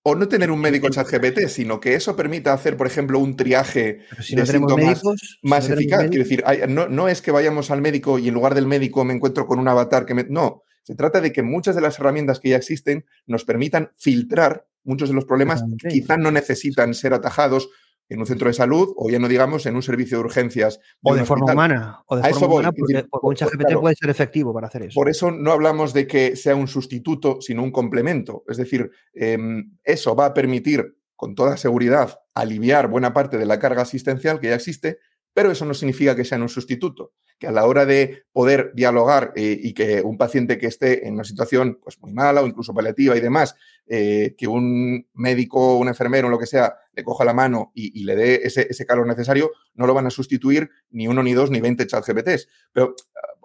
o 0.09 0.15
no 0.15 0.29
tener 0.29 0.53
un 0.53 0.61
médico 0.61 0.89
ChatGPT, 0.89 1.49
sino 1.49 1.81
que 1.81 1.95
eso 1.95 2.15
permita 2.15 2.53
hacer, 2.53 2.77
por 2.77 2.87
ejemplo, 2.87 3.19
un 3.19 3.35
triaje 3.35 4.03
de 4.31 4.47
síntomas 4.47 5.03
más 5.43 5.69
eficaz. 5.69 6.09
Quiero 6.09 6.23
decir, 6.23 6.45
no, 6.69 6.87
no, 6.89 7.09
es 7.09 7.21
que 7.21 7.33
vayamos 7.33 7.73
al 7.73 7.83
médico 7.83 8.21
y 8.21 8.29
en 8.29 8.35
lugar 8.35 8.55
del 8.55 8.67
médico 8.67 9.05
me 9.05 9.15
encuentro 9.15 9.49
con 9.49 9.59
un 9.59 9.67
avatar 9.67 10.07
que 10.07 10.15
me. 10.15 10.25
No, 10.29 10.63
se 10.85 10.95
trata 10.95 11.21
de 11.21 11.33
que 11.33 11.43
muchas 11.43 11.75
de 11.75 11.81
las 11.81 11.99
herramientas 11.99 12.39
que 12.39 12.51
ya 12.51 12.57
existen 12.57 13.05
nos 13.27 13.45
permitan 13.45 13.91
filtrar 13.97 14.69
muchos 14.85 15.09
de 15.09 15.17
los 15.17 15.25
problemas 15.25 15.65
que 15.83 15.89
quizá 15.89 16.17
no 16.17 16.31
necesitan 16.31 16.95
ser 16.95 17.13
atajados 17.13 17.69
en 18.09 18.21
un 18.21 18.27
centro 18.27 18.49
de 18.49 18.55
salud 18.55 18.93
o 18.97 19.11
ya 19.11 19.19
no 19.19 19.29
digamos 19.29 19.67
en 19.67 19.77
un 19.77 19.83
servicio 19.83 20.19
de 20.19 20.25
urgencias. 20.25 20.81
o 21.03 21.15
de 21.15 21.25
forma 21.25 21.53
humana. 21.53 22.03
O 22.07 22.17
de 22.17 22.35
forma 22.35 22.47
humana, 22.47 22.73
porque, 22.73 23.05
un 23.23 23.35
GPT 23.35 23.81
puede 23.81 23.97
ser 23.97 24.11
efectivo 24.11 24.55
para 24.55 24.69
hacer 24.69 24.83
eso. 24.85 24.95
Por 24.95 25.09
eso 25.09 25.31
no 25.31 25.53
hablamos 25.53 25.93
de 25.93 26.07
que 26.07 26.37
sea 26.37 26.55
un 26.55 26.69
sustituto, 26.69 27.41
sino 27.41 27.63
un 27.63 27.73
complemento. 27.73 28.45
Es 28.49 28.57
decir, 28.57 28.91
em, 29.15 29.77
eso 29.85 30.15
va 30.15 30.27
a 30.27 30.35
permitir 30.35 30.97
con 31.17 31.35
toda 31.35 31.57
seguridad 31.57 32.21
aliviar 32.35 32.89
buena 32.89 33.15
parte 33.15 33.39
de 33.39 33.47
la 33.47 33.59
carga 33.59 33.83
asistencial 33.83 34.39
que 34.39 34.49
ya 34.49 34.55
existe, 34.55 34.99
pero 35.37 35.51
eso 35.51 35.67
no 35.67 35.75
significa 35.75 36.17
que 36.17 36.25
sea 36.25 36.39
un 36.39 36.49
sustituto 36.49 37.13
que 37.39 37.47
a 37.47 37.53
la 37.53 37.67
hora 37.67 37.85
de 37.85 38.25
poder 38.33 38.73
dialogar 38.75 39.35
eh, 39.37 39.61
y 39.63 39.75
que 39.75 40.01
un 40.01 40.17
paciente 40.17 40.57
que 40.57 40.67
esté 40.67 41.07
en 41.07 41.13
una 41.13 41.25
situación 41.25 41.79
pues, 41.83 42.01
muy 42.01 42.15
mala 42.15 42.41
o 42.41 42.47
incluso 42.47 42.73
paliativa 42.73 43.15
y 43.15 43.21
demás, 43.21 43.55
eh, 43.87 44.35
que 44.39 44.49
un 44.49 45.07
médico, 45.13 45.77
un 45.77 45.89
enfermero, 45.89 46.31
lo 46.31 46.39
que 46.39 46.47
sea, 46.47 46.77
le 46.95 47.05
coja 47.05 47.23
la 47.27 47.35
mano 47.35 47.71
y, 47.75 48.03
le 48.05 48.17
dé 48.17 48.41
ese, 48.45 48.87
calor 48.87 49.07
necesario, 49.07 49.51
no 49.75 49.87
lo 49.87 49.93
van 49.93 50.07
a 50.07 50.11
sustituir 50.11 50.71
ni 50.89 51.07
uno, 51.07 51.23
ni 51.23 51.35
dos, 51.35 51.51
ni 51.51 51.61
20 51.61 51.87
chat 51.87 52.03
GPTs. 52.03 52.49
Pero 52.73 52.95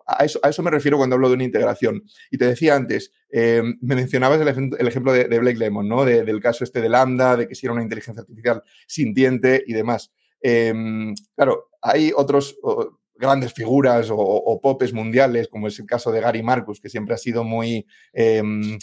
a 0.07 0.23
eso, 0.23 0.63
me 0.63 0.72
refiero 0.72 0.95
cuando 0.95 1.15
hablo 1.15 1.27
de 1.27 1.35
una 1.35 1.43
integración. 1.43 2.05
Y 2.30 2.38
te 2.38 2.45
decía 2.45 2.77
antes, 2.77 3.11
eh, 3.30 3.61
me 3.81 3.95
mencionabas 3.95 4.39
el, 4.39 4.88
ejemplo 4.88 5.11
de, 5.11 5.39
Blake 5.39 5.59
Lemon, 5.59 5.89
¿no? 5.89 6.05
del 6.05 6.39
caso 6.39 6.63
este 6.63 6.80
de 6.80 6.88
Lambda, 6.88 7.35
de 7.35 7.49
que 7.49 7.55
si 7.55 7.65
era 7.65 7.73
una 7.73 7.84
inteligencia 7.84 8.22
artificial 8.22 8.63
sintiente 8.88 9.61
y 9.68 9.73
demás. 9.73 10.13
claro, 11.35 11.70
hay 11.81 12.11
otros, 12.15 12.57
grandes 13.21 13.53
figuras 13.53 14.09
o, 14.11 14.59
popes 14.61 14.93
mundiales, 14.93 15.47
como 15.47 15.67
es 15.67 15.79
el 15.79 15.85
caso 15.85 16.11
de 16.11 16.19
Gary 16.19 16.41
Marcus, 16.41 16.81
que 16.81 16.89
siempre 16.89 17.13
ha 17.13 17.17
sido 17.17 17.43
muy 17.43 17.85
em, 18.11 18.79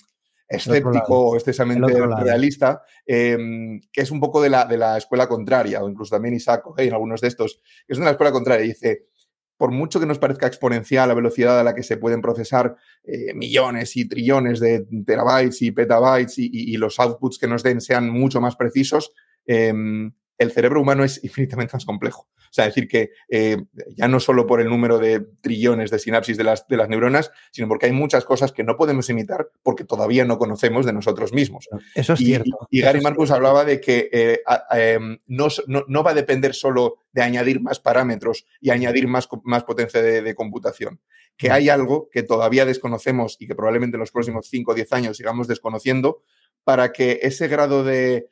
escéptico 0.49 1.31
o 1.31 1.37
excesivamente 1.37 1.93
realista, 2.23 2.81
em, 3.05 3.81
que 3.93 4.01
es 4.01 4.11
un 4.11 4.21
poco 4.21 4.41
de 4.41 4.49
la, 4.49 4.65
de 4.65 4.79
la, 4.79 4.97
escuela 4.97 5.29
contraria, 5.29 5.83
o 5.83 5.91
incluso 5.91 6.15
también 6.15 6.35
Isaac 6.35 6.63
en 6.79 6.93
algunos 6.93 7.21
de 7.21 7.29
estos, 7.29 7.61
que 7.87 7.93
es 7.93 7.99
una 7.99 8.11
escuela 8.11 8.33
contraria. 8.33 8.65
Dice, 8.65 9.09
por 9.57 9.73
mucho 9.73 9.99
que 9.99 10.07
nos 10.07 10.21
parezca 10.21 10.47
exponencial 10.47 11.09
la 11.09 11.15
velocidad 11.15 11.59
a 11.59 11.65
la 11.65 11.75
que 11.75 11.83
se 11.83 11.97
pueden 11.97 12.23
procesar 12.23 12.77
eh, 13.03 13.35
millones 13.35 13.97
y 13.97 14.09
trillones 14.09 14.61
de 14.61 14.87
terabytes 15.05 15.63
y 15.63 15.73
petabytes 15.73 16.39
y, 16.39 16.49
y, 16.53 16.77
los 16.77 17.01
outputs 17.01 17.39
que 17.39 17.49
nos 17.49 17.65
den 17.65 17.81
sean 17.81 18.09
mucho 18.09 18.41
más 18.41 18.55
precisos, 18.55 19.13
em, 19.47 20.13
el 20.39 20.53
cerebro 20.53 20.81
humano 20.81 21.05
es 21.05 21.23
infinitamente 21.23 21.75
más 21.75 21.85
complejo. 21.85 22.29
O 22.49 22.53
sea, 22.53 22.65
decir 22.65 22.89
que 22.89 23.11
eh, 23.29 23.59
ya 23.97 24.09
no 24.09 24.21
solo 24.21 24.47
por 24.47 24.61
el 24.61 24.69
número 24.69 24.99
de 24.99 25.21
trillones 25.43 25.91
de 25.91 25.99
sinapsis 25.99 26.37
de 26.37 26.45
las, 26.45 26.67
de 26.67 26.77
las 26.77 26.89
neuronas, 26.89 27.31
sino 27.51 27.69
porque 27.69 27.87
hay 27.87 27.93
muchas 27.93 28.25
cosas 28.25 28.53
que 28.53 28.65
no 28.65 28.77
podemos 28.77 29.11
imitar 29.11 29.51
porque 29.63 29.85
todavía 29.85 30.25
no 30.25 30.39
conocemos 30.39 30.87
de 30.87 30.93
nosotros 30.93 31.33
mismos. 31.33 31.69
Eso 31.95 32.15
es 32.15 32.21
cierto. 32.21 32.69
Y, 32.71 32.81
Gary 32.81 33.01
Marcus 33.01 33.31
hablaba 33.31 33.65
de 33.65 33.81
que 33.81 34.09
eh, 34.13 34.41
em, 34.73 35.19
no, 35.27 36.03
va 36.03 36.13
a 36.13 36.15
depender 36.15 36.55
solo 36.55 37.05
de 37.13 37.23
añadir 37.23 37.61
más 37.61 37.81
parámetros 37.81 38.47
y 38.61 38.71
añadir 38.71 39.09
más, 39.09 39.29
más 39.43 39.65
potencia 39.65 40.01
de, 40.01 40.23
de 40.23 40.35
computación, 40.35 41.01
que 41.37 41.51
hay 41.51 41.69
algo 41.69 42.09
que 42.11 42.23
todavía 42.23 42.65
desconocemos 42.65 43.37
y 43.41 43.47
que 43.47 43.55
probablemente 43.55 43.97
en 43.97 44.01
los 44.01 44.13
próximos 44.13 44.47
5 44.49 44.73
o 44.73 44.75
10 44.75 44.93
años 44.93 45.17
sigamos 45.17 45.49
desconociendo 45.49 46.23
para 46.65 46.93
que 46.93 47.21
ese 47.23 47.49
grado 47.49 47.85
de 47.85 48.29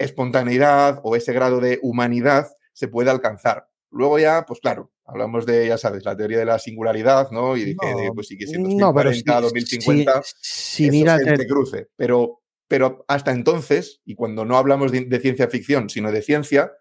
espontaneidad 0.00 1.00
o 1.04 1.14
ese 1.14 1.32
grado 1.32 1.60
de 1.60 1.78
humanidad 1.82 2.48
se 2.72 2.88
puede 2.88 3.10
alcanzar. 3.10 3.68
Luego 3.90 4.18
ya, 4.18 4.44
pues 4.46 4.60
claro, 4.60 4.90
hablamos 5.04 5.46
de, 5.46 5.66
ya 5.66 5.76
sabes, 5.76 6.04
la 6.04 6.16
teoría 6.16 6.38
de 6.38 6.44
la 6.44 6.58
singularidad, 6.58 7.30
¿no? 7.30 7.56
Y 7.56 7.64
de 7.64 7.76
que, 7.76 8.10
pues 8.14 8.28
sí 8.28 8.38
que 8.38 8.46
siendo 8.46 8.68
2040, 8.68 9.40
2050, 9.40 10.22
si, 10.24 10.90
mira 10.90 11.16
el... 11.16 11.46
cruce. 11.46 11.88
Pero, 11.96 12.40
pero 12.68 13.04
hasta 13.08 13.32
entonces, 13.32 14.00
y 14.04 14.14
cuando 14.14 14.44
no 14.44 14.56
hablamos 14.56 14.92
de, 14.92 15.20
ciencia 15.20 15.48
ficción, 15.48 15.90
sino 15.90 16.12
de 16.12 16.22
ciencia, 16.22 16.72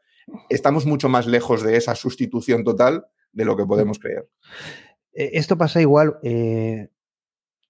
estamos 0.49 0.85
mucho 0.85 1.09
más 1.09 1.25
lejos 1.25 1.63
de 1.63 1.77
esa 1.77 1.95
sustitución 1.95 2.63
total 2.63 3.07
de 3.31 3.45
lo 3.45 3.57
que 3.57 3.65
podemos 3.65 3.99
creer. 3.99 4.29
Eh, 5.13 5.31
esto 5.33 5.57
pasa 5.57 5.81
igual, 5.81 6.19
eh, 6.23 6.89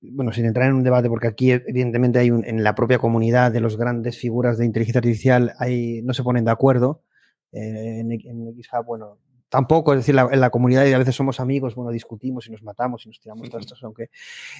bueno, 0.01 0.31
sin 0.31 0.45
entrar 0.45 0.69
en 0.69 0.75
un 0.75 0.83
debate, 0.83 1.09
porque 1.09 1.27
aquí 1.27 1.51
evidentemente 1.51 2.19
hay 2.19 2.31
un, 2.31 2.45
en 2.45 2.63
la 2.63 2.75
propia 2.75 2.99
comunidad 2.99 3.51
de 3.51 3.61
las 3.61 3.77
grandes 3.77 4.17
figuras 4.17 4.57
de 4.57 4.65
inteligencia 4.65 4.99
artificial 4.99 5.53
hay, 5.59 6.01
no 6.03 6.13
se 6.13 6.23
ponen 6.23 6.45
de 6.45 6.51
acuerdo. 6.51 7.03
Eh, 7.51 7.99
en, 7.99 8.11
en 8.11 8.53
XHub, 8.61 8.85
bueno, 8.85 9.17
tampoco, 9.49 9.93
es 9.93 9.99
decir, 9.99 10.15
en 10.17 10.39
la 10.39 10.49
comunidad 10.49 10.85
y 10.85 10.93
a 10.93 10.97
veces 10.97 11.15
somos 11.15 11.39
amigos, 11.39 11.75
bueno, 11.75 11.91
discutimos 11.91 12.47
y 12.47 12.51
nos 12.51 12.63
matamos 12.63 13.05
y 13.05 13.09
nos 13.09 13.19
tiramos 13.19 13.49
todas 13.49 13.65
estas, 13.65 13.83
aunque 13.83 14.09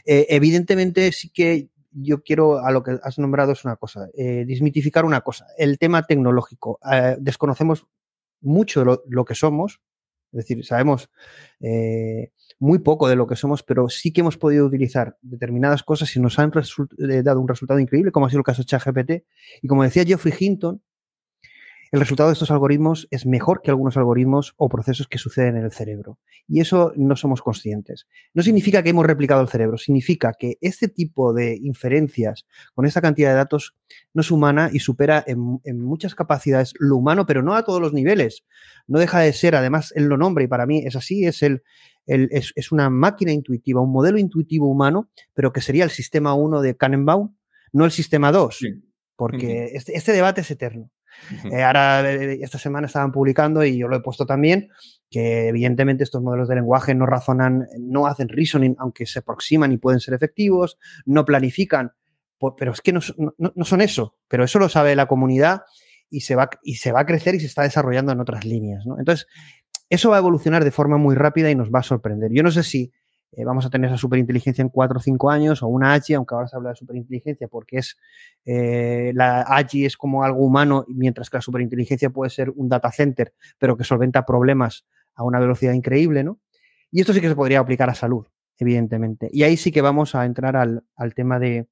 evidentemente 0.06 1.12
sí 1.12 1.30
que 1.30 1.70
yo 1.92 2.22
quiero 2.24 2.60
a 2.60 2.72
lo 2.72 2.84
que 2.84 2.98
has 3.04 3.20
nombrado 3.20 3.52
es 3.52 3.66
una 3.66 3.76
cosa, 3.76 4.10
eh, 4.14 4.46
desmitificar 4.48 5.06
una 5.06 5.22
cosa, 5.22 5.48
el 5.58 5.78
tema 5.78 6.04
tecnológico. 6.04 6.80
desconocemos 7.20 7.88
mucho 8.42 8.86
lo, 8.86 9.04
lo, 9.08 9.26
que 9.26 9.36
somos, 9.36 9.82
es 10.32 10.38
decir, 10.38 10.64
sabemos 10.66 11.10
eh, 11.60 12.32
muy 12.60 12.80
poco 12.80 13.08
de 13.08 13.16
lo 13.16 13.28
que 13.28 13.36
somos, 13.36 13.64
pero 13.64 13.90
sí 13.90 14.12
que 14.12 14.22
hemos 14.22 14.38
podido 14.38 14.66
utilizar 14.66 15.18
determinadas 15.22 15.84
cosas 15.84 16.16
y 16.16 16.20
nos 16.20 16.38
han 16.40 16.52
eh, 16.52 17.24
dado 17.24 17.40
un 17.40 17.48
resultado 17.48 17.80
increíble, 17.80 18.12
como 18.12 18.26
ha 18.26 18.30
sido 18.30 18.40
el 18.40 18.46
caso 18.46 18.62
de 18.62 18.66
ChatGPT. 18.66 19.12
Y 19.62 19.68
como 19.68 19.84
decía 19.84 20.04
Geoffrey 20.04 20.34
Hinton, 20.38 20.82
el 21.92 22.00
resultado 22.00 22.30
de 22.30 22.34
estos 22.34 22.52
algoritmos 22.52 23.08
es 23.10 23.26
mejor 23.26 23.62
que 23.62 23.72
algunos 23.72 23.98
algoritmos 23.98 24.54
o 24.58 24.70
procesos 24.70 25.08
que 25.08 25.18
suceden 25.18 25.58
en 25.58 25.66
el 25.66 25.72
cerebro. 25.72 26.20
Y 26.48 26.60
eso 26.60 26.94
no 26.96 27.16
somos 27.16 27.42
conscientes. 27.42 28.08
No 28.34 28.44
significa 28.44 28.84
que 28.84 28.90
hemos 28.90 29.06
replicado 29.06 29.42
el 29.42 29.48
cerebro, 29.48 29.78
significa 29.78 30.34
que 30.38 30.58
este 30.62 30.88
tipo 30.88 31.34
de 31.34 31.58
inferencias 31.62 32.46
con 32.76 32.86
esta 32.86 33.02
cantidad 33.02 33.30
de 33.30 33.38
datos 33.38 33.76
no 34.14 34.22
es 34.22 34.30
humana 34.30 34.70
y 34.72 34.80
supera 34.80 35.24
en, 35.26 35.80
muchas 35.80 36.14
capacidades 36.14 36.74
lo 36.80 36.98
humano, 36.98 37.26
pero 37.26 37.42
no 37.42 37.56
a 37.56 37.64
todos 37.64 37.82
los 37.82 37.94
niveles. 37.94 38.44
No 38.88 39.00
deja 39.00 39.20
de 39.22 39.34
ser, 39.34 39.56
además, 39.56 39.92
él 39.96 40.06
lo 40.06 40.18
nombra 40.18 40.44
y 40.44 40.48
para 40.48 40.66
mí 40.68 40.84
es 40.86 40.96
así, 40.96 41.26
es 41.26 41.42
el, 41.42 41.64
es, 42.06 42.72
una 42.72 42.90
máquina 42.90 43.32
intuitiva, 43.32 43.82
un 43.82 43.92
modelo 43.92 44.18
intuitivo 44.18 44.68
humano, 44.68 45.10
pero 45.34 45.52
que 45.52 45.62
sería 45.62 45.84
el 45.84 45.92
sistema 45.92 46.34
1 46.34 46.62
de 46.62 46.76
Kannenbaum, 46.76 47.36
no 47.72 47.86
el 47.86 47.92
sistema 47.92 48.32
2, 48.32 48.60
porque 49.16 49.72
este, 49.74 49.96
este, 49.96 50.12
debate 50.12 50.42
es 50.42 50.52
eterno. 50.52 50.92
Eh, 51.52 51.64
ahora, 51.64 52.12
eh, 52.12 52.40
esta 52.42 52.58
semana 52.58 52.88
estaban 52.88 53.12
publicando, 53.12 53.64
y 53.64 53.78
yo 53.78 53.88
lo 53.88 53.96
he 53.96 54.02
puesto 54.02 54.26
también, 54.26 54.70
que 55.10 55.48
evidentemente 55.48 56.04
estos 56.04 56.22
modelos 56.22 56.48
de 56.48 56.56
lenguaje 56.56 56.94
no 56.96 57.06
razonan, 57.06 57.68
no 57.80 58.08
hacen 58.08 58.30
reasoning, 58.30 58.76
aunque 58.80 59.06
se 59.06 59.20
aproximan 59.20 59.72
y 59.72 59.78
pueden 59.78 60.00
ser 60.00 60.14
efectivos, 60.14 60.78
no 61.06 61.26
planifican, 61.26 61.94
pero 62.58 62.72
es 62.72 62.82
que 62.82 62.94
no, 62.94 63.02
son 63.02 63.82
eso, 63.82 64.16
pero 64.28 64.44
eso 64.44 64.60
lo 64.60 64.70
sabe 64.70 64.96
la 64.96 65.08
comunidad 65.08 65.64
y 66.10 66.22
se, 66.22 66.36
va, 66.36 66.50
y 66.64 66.76
se 66.76 66.92
va 66.92 67.02
a 67.02 67.06
crecer 67.06 67.36
y 67.36 67.40
se 67.40 67.48
está 67.48 67.64
desarrollando 67.64 68.12
en 68.12 68.20
otras 68.20 68.46
líneas. 68.46 68.86
Entonces, 68.98 69.28
eso 69.90 70.10
va 70.10 70.18
a 70.18 70.20
evolucionar 70.20 70.64
de 70.64 70.72
forma 70.72 70.98
muy 70.98 71.16
rápida 71.16 71.50
y 71.50 71.56
nos 71.56 71.70
va 71.70 71.80
a 71.80 71.84
sorprender. 71.84 72.32
Yo 72.32 72.44
no 72.44 72.52
sé 72.52 72.64
si 72.64 72.92
eh, 73.32 73.44
vamos 73.46 73.66
a 73.66 73.70
tener 73.70 73.90
esa 73.90 73.98
superinteligencia 73.98 74.62
en 74.62 74.70
cuatro 74.70 74.98
o 74.98 75.02
cinco 75.02 75.30
años 75.30 75.62
o 75.62 75.68
una 75.68 75.94
AGI, 75.94 76.16
aunque 76.16 76.34
ahora 76.34 76.48
se 76.48 76.56
habla 76.56 76.70
de 76.70 76.76
superinteligencia 76.76 77.48
porque 77.48 77.78
es 77.78 77.98
eh, 78.46 79.12
la 79.14 79.42
AGI 79.42 79.86
es 79.86 79.98
como 79.98 80.24
algo 80.24 80.44
humano, 80.44 80.86
mientras 80.88 81.30
que 81.30 81.38
la 81.38 81.42
superinteligencia 81.42 82.10
puede 82.10 82.32
ser 82.32 82.50
un 82.50 82.70
data 82.70 82.92
center, 82.92 83.34
pero 83.60 83.78
que 83.78 83.84
solventa 83.84 84.26
problemas 84.26 84.88
a 85.14 85.24
una 85.24 85.40
velocidad 85.40 85.74
increíble, 85.74 86.24
¿no? 86.24 86.40
Y 86.92 87.02
esto 87.02 87.14
sí 87.14 87.22
que 87.22 87.30
se 87.30 87.36
podría 87.36 87.60
aplicar 87.60 87.90
a 87.90 87.94
salud, 87.94 88.26
evidentemente. 88.58 89.30
Y 89.32 89.44
ahí 89.44 89.58
sí 89.58 89.72
que 89.72 89.82
vamos 89.82 90.16
a 90.16 90.26
entrar 90.26 90.56
al, 90.56 90.84
tema 91.14 91.38
de 91.38 91.68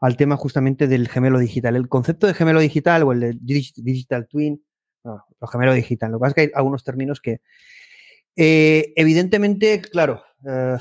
al 0.00 0.16
tema 0.16 0.36
justamente 0.36 0.86
del 0.86 1.08
gemelo 1.08 1.38
digital. 1.38 1.76
El 1.76 1.88
concepto 1.88 2.26
de 2.26 2.32
gemelo 2.32 2.60
digital 2.60 3.02
o 3.02 3.12
el 3.12 3.20
de 3.20 3.36
digital 3.40 4.28
twin, 4.28 4.64
no, 5.04 5.26
lo 5.38 5.46
gemelo 5.46 5.74
digital. 5.74 6.12
Lo 6.12 6.18
que 6.18 6.20
pasa 6.20 6.30
es 6.30 6.34
que 6.34 6.40
hay 6.40 6.50
algunos 6.54 6.84
términos 6.84 7.20
que, 7.20 7.42
eh, 8.36 8.92
evidentemente, 8.96 9.80
claro, 9.80 10.22
eh, 10.46 10.76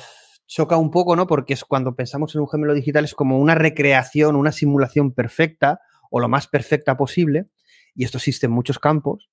choca 0.48 0.78
un 0.78 0.92
poco, 0.92 1.16
¿no? 1.16 1.28
Porque 1.28 1.54
es 1.54 1.64
cuando 1.64 1.96
pensamos 1.96 2.36
en 2.36 2.42
un 2.42 2.50
gemelo 2.50 2.74
digital 2.74 3.04
es 3.06 3.16
como 3.16 3.40
una 3.40 3.56
recreación, 3.56 4.36
una 4.36 4.52
simulación 4.52 5.14
perfecta 5.14 5.80
o 6.10 6.20
lo 6.20 6.30
más 6.30 6.48
perfecta 6.48 6.98
posible, 6.98 7.48
y 7.96 8.04
esto 8.04 8.18
existe 8.18 8.46
en 8.46 8.52
muchos 8.52 8.80
campos, 8.80 9.30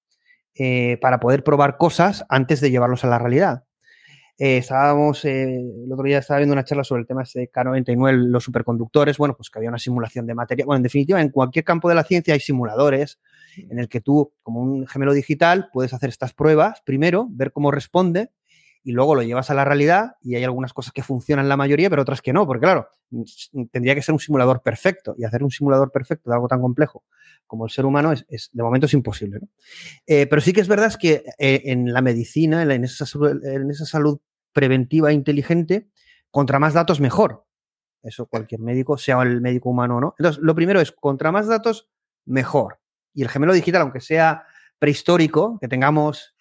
eh, 0.54 0.98
para 1.00 1.20
poder 1.20 1.44
probar 1.44 1.76
cosas 1.76 2.24
antes 2.28 2.60
de 2.60 2.70
llevarlos 2.70 3.04
a 3.04 3.08
la 3.08 3.18
realidad. 3.18 3.64
Estábamos, 4.44 5.24
el 5.24 5.88
otro 5.92 6.04
día 6.04 6.18
estaba 6.18 6.38
viendo 6.38 6.52
una 6.52 6.64
charla 6.64 6.82
sobre 6.82 7.02
el 7.02 7.06
tema 7.06 7.22
de 7.32 7.48
K99, 7.50 8.12
los 8.12 8.42
superconductores, 8.42 9.16
bueno, 9.16 9.36
pues 9.36 9.50
que 9.50 9.58
había 9.60 9.68
una 9.68 9.78
simulación 9.78 10.26
de 10.26 10.34
materia. 10.34 10.64
Bueno, 10.64 10.78
en 10.78 10.82
definitiva, 10.82 11.20
en 11.20 11.28
cualquier 11.28 11.64
campo 11.64 11.88
de 11.88 11.94
la 11.94 12.02
ciencia 12.02 12.34
hay 12.34 12.40
simuladores, 12.40 13.20
en 13.56 13.78
el 13.78 13.88
que 13.88 14.00
tú, 14.00 14.32
como 14.42 14.60
un 14.60 14.86
gemelo 14.88 15.12
digital, 15.12 15.68
puedes 15.72 15.94
hacer 15.94 16.08
estas 16.08 16.32
pruebas 16.32 16.82
primero, 16.84 17.28
ver 17.30 17.52
cómo 17.52 17.70
responde 17.70 18.30
y 18.82 18.90
luego 18.90 19.14
lo 19.14 19.22
llevas 19.22 19.48
a 19.50 19.54
la 19.54 19.64
realidad 19.64 20.16
y 20.20 20.34
hay 20.34 20.42
algunas 20.42 20.72
cosas 20.72 20.92
que 20.92 21.04
funcionan 21.04 21.48
la 21.48 21.56
mayoría, 21.56 21.88
pero 21.88 22.02
otras 22.02 22.20
que 22.20 22.32
no, 22.32 22.44
porque 22.44 22.64
claro, 22.64 22.88
tendría 23.70 23.94
que 23.94 24.02
ser 24.02 24.12
un 24.12 24.18
simulador 24.18 24.60
perfecto 24.62 25.14
y 25.16 25.22
hacer 25.22 25.44
un 25.44 25.52
simulador 25.52 25.92
perfecto 25.92 26.30
de 26.30 26.34
algo 26.34 26.48
tan 26.48 26.60
complejo 26.60 27.04
como 27.46 27.66
el 27.66 27.70
ser 27.70 27.84
humano 27.84 28.12
es, 28.12 28.50
de 28.52 28.62
momento 28.62 28.86
es 28.86 28.94
imposible. 28.94 29.38
Eh, 30.06 30.26
pero 30.26 30.40
sí 30.40 30.52
que 30.52 30.62
es 30.62 30.68
verdad 30.68 30.94
que 30.98 31.22
eh, 31.38 31.62
en 31.66 31.92
la 31.92 32.00
medicina, 32.00 32.62
en 32.62 32.82
esa, 32.82 33.04
en 33.44 33.70
esa 33.70 33.84
salud 33.84 34.18
preventiva 34.52 35.10
e 35.10 35.14
inteligente, 35.14 35.88
contra 36.30 36.58
más 36.58 36.74
datos 36.74 37.00
mejor. 37.00 37.44
Eso 38.02 38.26
cualquier 38.26 38.60
médico, 38.60 38.98
sea 38.98 39.22
el 39.22 39.40
médico 39.40 39.70
humano 39.70 39.98
o 39.98 40.00
no. 40.00 40.14
Entonces, 40.18 40.42
lo 40.42 40.54
primero 40.54 40.80
es, 40.80 40.92
contra 40.92 41.30
más 41.30 41.46
datos, 41.46 41.88
mejor. 42.24 42.80
Y 43.14 43.22
el 43.22 43.28
gemelo 43.28 43.52
digital, 43.52 43.82
aunque 43.82 44.00
sea 44.00 44.44
prehistórico, 44.78 45.58
que 45.60 45.68
tengamos, 45.68 46.34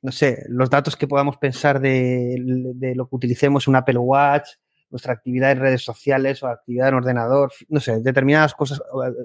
no 0.00 0.12
sé, 0.12 0.44
los 0.48 0.70
datos 0.70 0.96
que 0.96 1.06
podamos 1.06 1.36
pensar 1.36 1.80
de, 1.80 2.36
lo 2.94 3.08
que 3.08 3.16
utilicemos 3.16 3.68
un 3.68 3.76
Apple 3.76 3.98
Watch, 3.98 4.48
nuestra 4.88 5.12
actividad 5.12 5.50
en 5.50 5.60
redes 5.60 5.82
sociales 5.82 6.42
o 6.42 6.48
actividad 6.48 6.88
en 6.88 6.94
ordenador, 6.94 7.52
no 7.68 7.80
sé, 7.80 8.00
determinadas 8.00 8.54
cosas, 8.54 8.80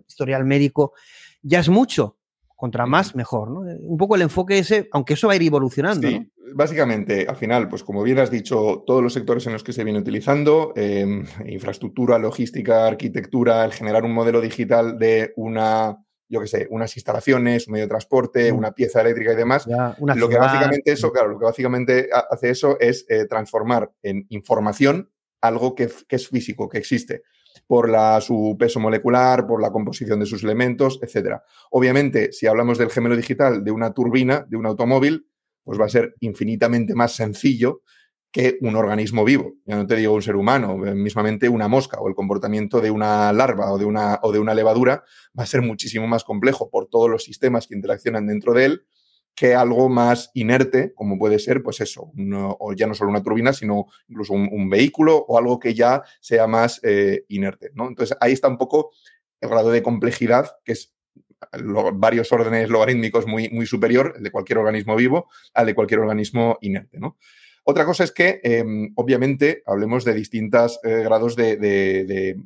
historial 0.08 0.44
médico, 0.44 0.94
ya 1.42 1.60
es 1.60 1.70
mucho. 1.70 2.17
Contra 2.58 2.86
más, 2.86 3.16
mejor, 3.16 3.52
¿no? 3.52 3.60
Un 3.62 3.98
poco 3.98 4.16
el 4.16 4.24
enfoque 4.24 4.58
ese, 4.58 4.90
aunque 4.92 5.14
eso 5.14 5.28
va 5.28 5.34
a 5.34 5.36
ir 5.38 5.44
evolucionando. 5.44 6.08
Sí, 6.08 6.30
básicamente, 6.54 7.28
al 7.30 7.36
final, 7.36 7.70
pues 7.70 7.84
como 7.84 8.04
bien 8.04 8.18
has 8.18 8.32
dicho, 8.32 8.84
todos 8.86 9.02
los 9.02 9.14
sectores 9.14 9.46
en 9.46 9.54
los 9.54 9.64
que 9.64 9.74
se 9.74 9.84
viene 9.84 10.00
utilizando, 10.00 10.74
em, 10.76 11.24
infraestructura, 11.46 12.18
logística, 12.18 12.88
arquitectura, 12.88 13.64
el 13.64 13.74
generar 13.74 14.04
un 14.04 14.14
modelo 14.14 14.42
digital 14.42 14.98
de 14.98 15.34
una 15.38 16.00
yo 16.30 16.42
qué 16.42 16.48
sé, 16.48 16.68
unas 16.72 16.96
instalaciones, 16.98 17.68
un 17.68 17.74
medio 17.74 17.86
de 17.86 17.90
transporte, 17.90 18.52
mm. 18.52 18.58
una 18.58 18.72
pieza 18.74 19.02
eléctrica 19.02 19.34
y 19.34 19.36
demás. 19.36 19.66
lo 19.68 20.28
que 20.28 20.38
básicamente 20.38 20.92
eso, 20.92 21.12
claro, 21.12 21.30
lo 21.30 21.40
que 21.40 21.46
básicamente 21.46 22.10
hace 22.12 22.50
eso 22.50 22.78
es 22.80 23.06
eh, 23.08 23.26
transformar 23.28 23.92
en 24.04 24.26
información 24.30 25.10
algo 25.42 25.76
que, 25.76 25.90
es 26.10 26.28
físico, 26.28 26.68
que 26.68 26.80
existe, 26.80 27.24
por 27.68 27.90
la, 27.90 28.20
su 28.22 28.56
peso 28.58 28.80
molecular, 28.80 29.46
por 29.46 29.62
la 29.62 29.72
composición 29.72 30.20
de 30.20 30.26
sus 30.26 30.44
elementos, 30.44 31.00
etc. 31.02 31.42
Obviamente, 31.70 32.32
si 32.32 32.48
hablamos 32.48 32.78
del 32.78 32.90
gemelo 32.90 33.16
digital 33.16 33.64
de 33.64 33.72
una 33.72 33.94
turbina, 33.94 34.46
de 34.48 34.58
un 34.58 34.66
automóvil, 34.66 35.28
pues 35.64 35.80
va 35.80 35.86
a 35.86 35.90
ser 35.90 36.16
infinitamente 36.22 36.96
más 36.96 37.14
sencillo 37.14 37.82
que 38.32 38.58
un 38.62 38.76
organismo 38.76 39.26
vivo. 39.26 39.54
Ya 39.66 39.76
no 39.76 39.86
te 39.86 39.96
digo 39.96 40.14
un 40.14 40.22
ser 40.22 40.36
humano, 40.36 40.86
eh, 40.86 40.96
mismamente 40.96 41.50
una 41.50 41.68
mosca 41.68 42.00
o 42.00 42.08
el 42.08 42.16
comportamiento 42.16 42.80
de 42.80 42.92
una 42.92 43.32
larva 43.34 43.72
o 43.72 43.78
de 43.78 43.86
una, 43.86 44.20
o 44.22 44.32
de 44.32 44.40
una 44.40 44.54
levadura 44.54 45.04
va 45.38 45.44
a 45.44 45.48
ser 45.48 45.62
muchísimo 45.62 46.08
más 46.08 46.24
complejo 46.24 46.70
por 46.70 46.88
todos 46.88 47.10
los 47.10 47.24
sistemas 47.24 47.68
que 47.68 47.76
interaccionan 47.76 48.28
dentro 48.28 48.54
de 48.54 48.66
él 48.66 48.86
que 49.38 49.54
algo 49.54 49.88
más 49.88 50.32
inerte, 50.34 50.96
como 50.96 51.20
puede 51.20 51.38
ser, 51.38 51.62
pues 51.62 51.80
eso, 51.80 52.12
o 52.60 52.74
ya 52.74 52.88
no 52.88 52.96
solo 52.96 53.12
una 53.12 53.22
turbina, 53.22 53.54
sino 53.54 53.86
incluso 54.08 54.34
un, 54.34 54.68
vehículo 54.68 55.16
o 55.16 55.38
algo 55.38 55.60
que 55.60 55.76
ya 55.76 56.02
sea 56.20 56.48
más 56.48 56.82
eh, 56.84 57.24
inerte. 57.28 57.70
¿no? 57.76 57.88
Entonces 57.88 58.18
ahí 58.20 58.34
está 58.34 58.48
un 58.48 58.58
poco 58.58 58.90
el 59.40 59.50
grado 59.50 59.70
de 59.70 59.84
complejidad, 59.84 60.50
que 60.66 60.72
es 60.72 60.96
varios 61.94 62.32
órdenes 62.32 62.68
logarítmicos 62.68 63.28
muy, 63.28 63.48
muy 63.50 63.68
superior, 63.68 64.16
el 64.18 64.24
de 64.24 64.32
cualquier 64.32 64.58
organismo 64.58 64.96
vivo, 64.96 65.30
al 65.54 65.68
de 65.68 65.76
cualquier 65.76 66.00
organismo 66.00 66.58
inerte. 66.62 66.98
¿no? 67.00 67.20
Otra 67.64 67.86
cosa 67.86 68.06
es 68.06 68.12
que, 68.12 68.42
em, 68.44 68.92
obviamente, 68.96 69.62
hablemos 69.68 70.04
de 70.04 70.16
distintos 70.16 70.80
eh, 70.84 71.04
grados 71.04 71.36
de, 71.36 72.38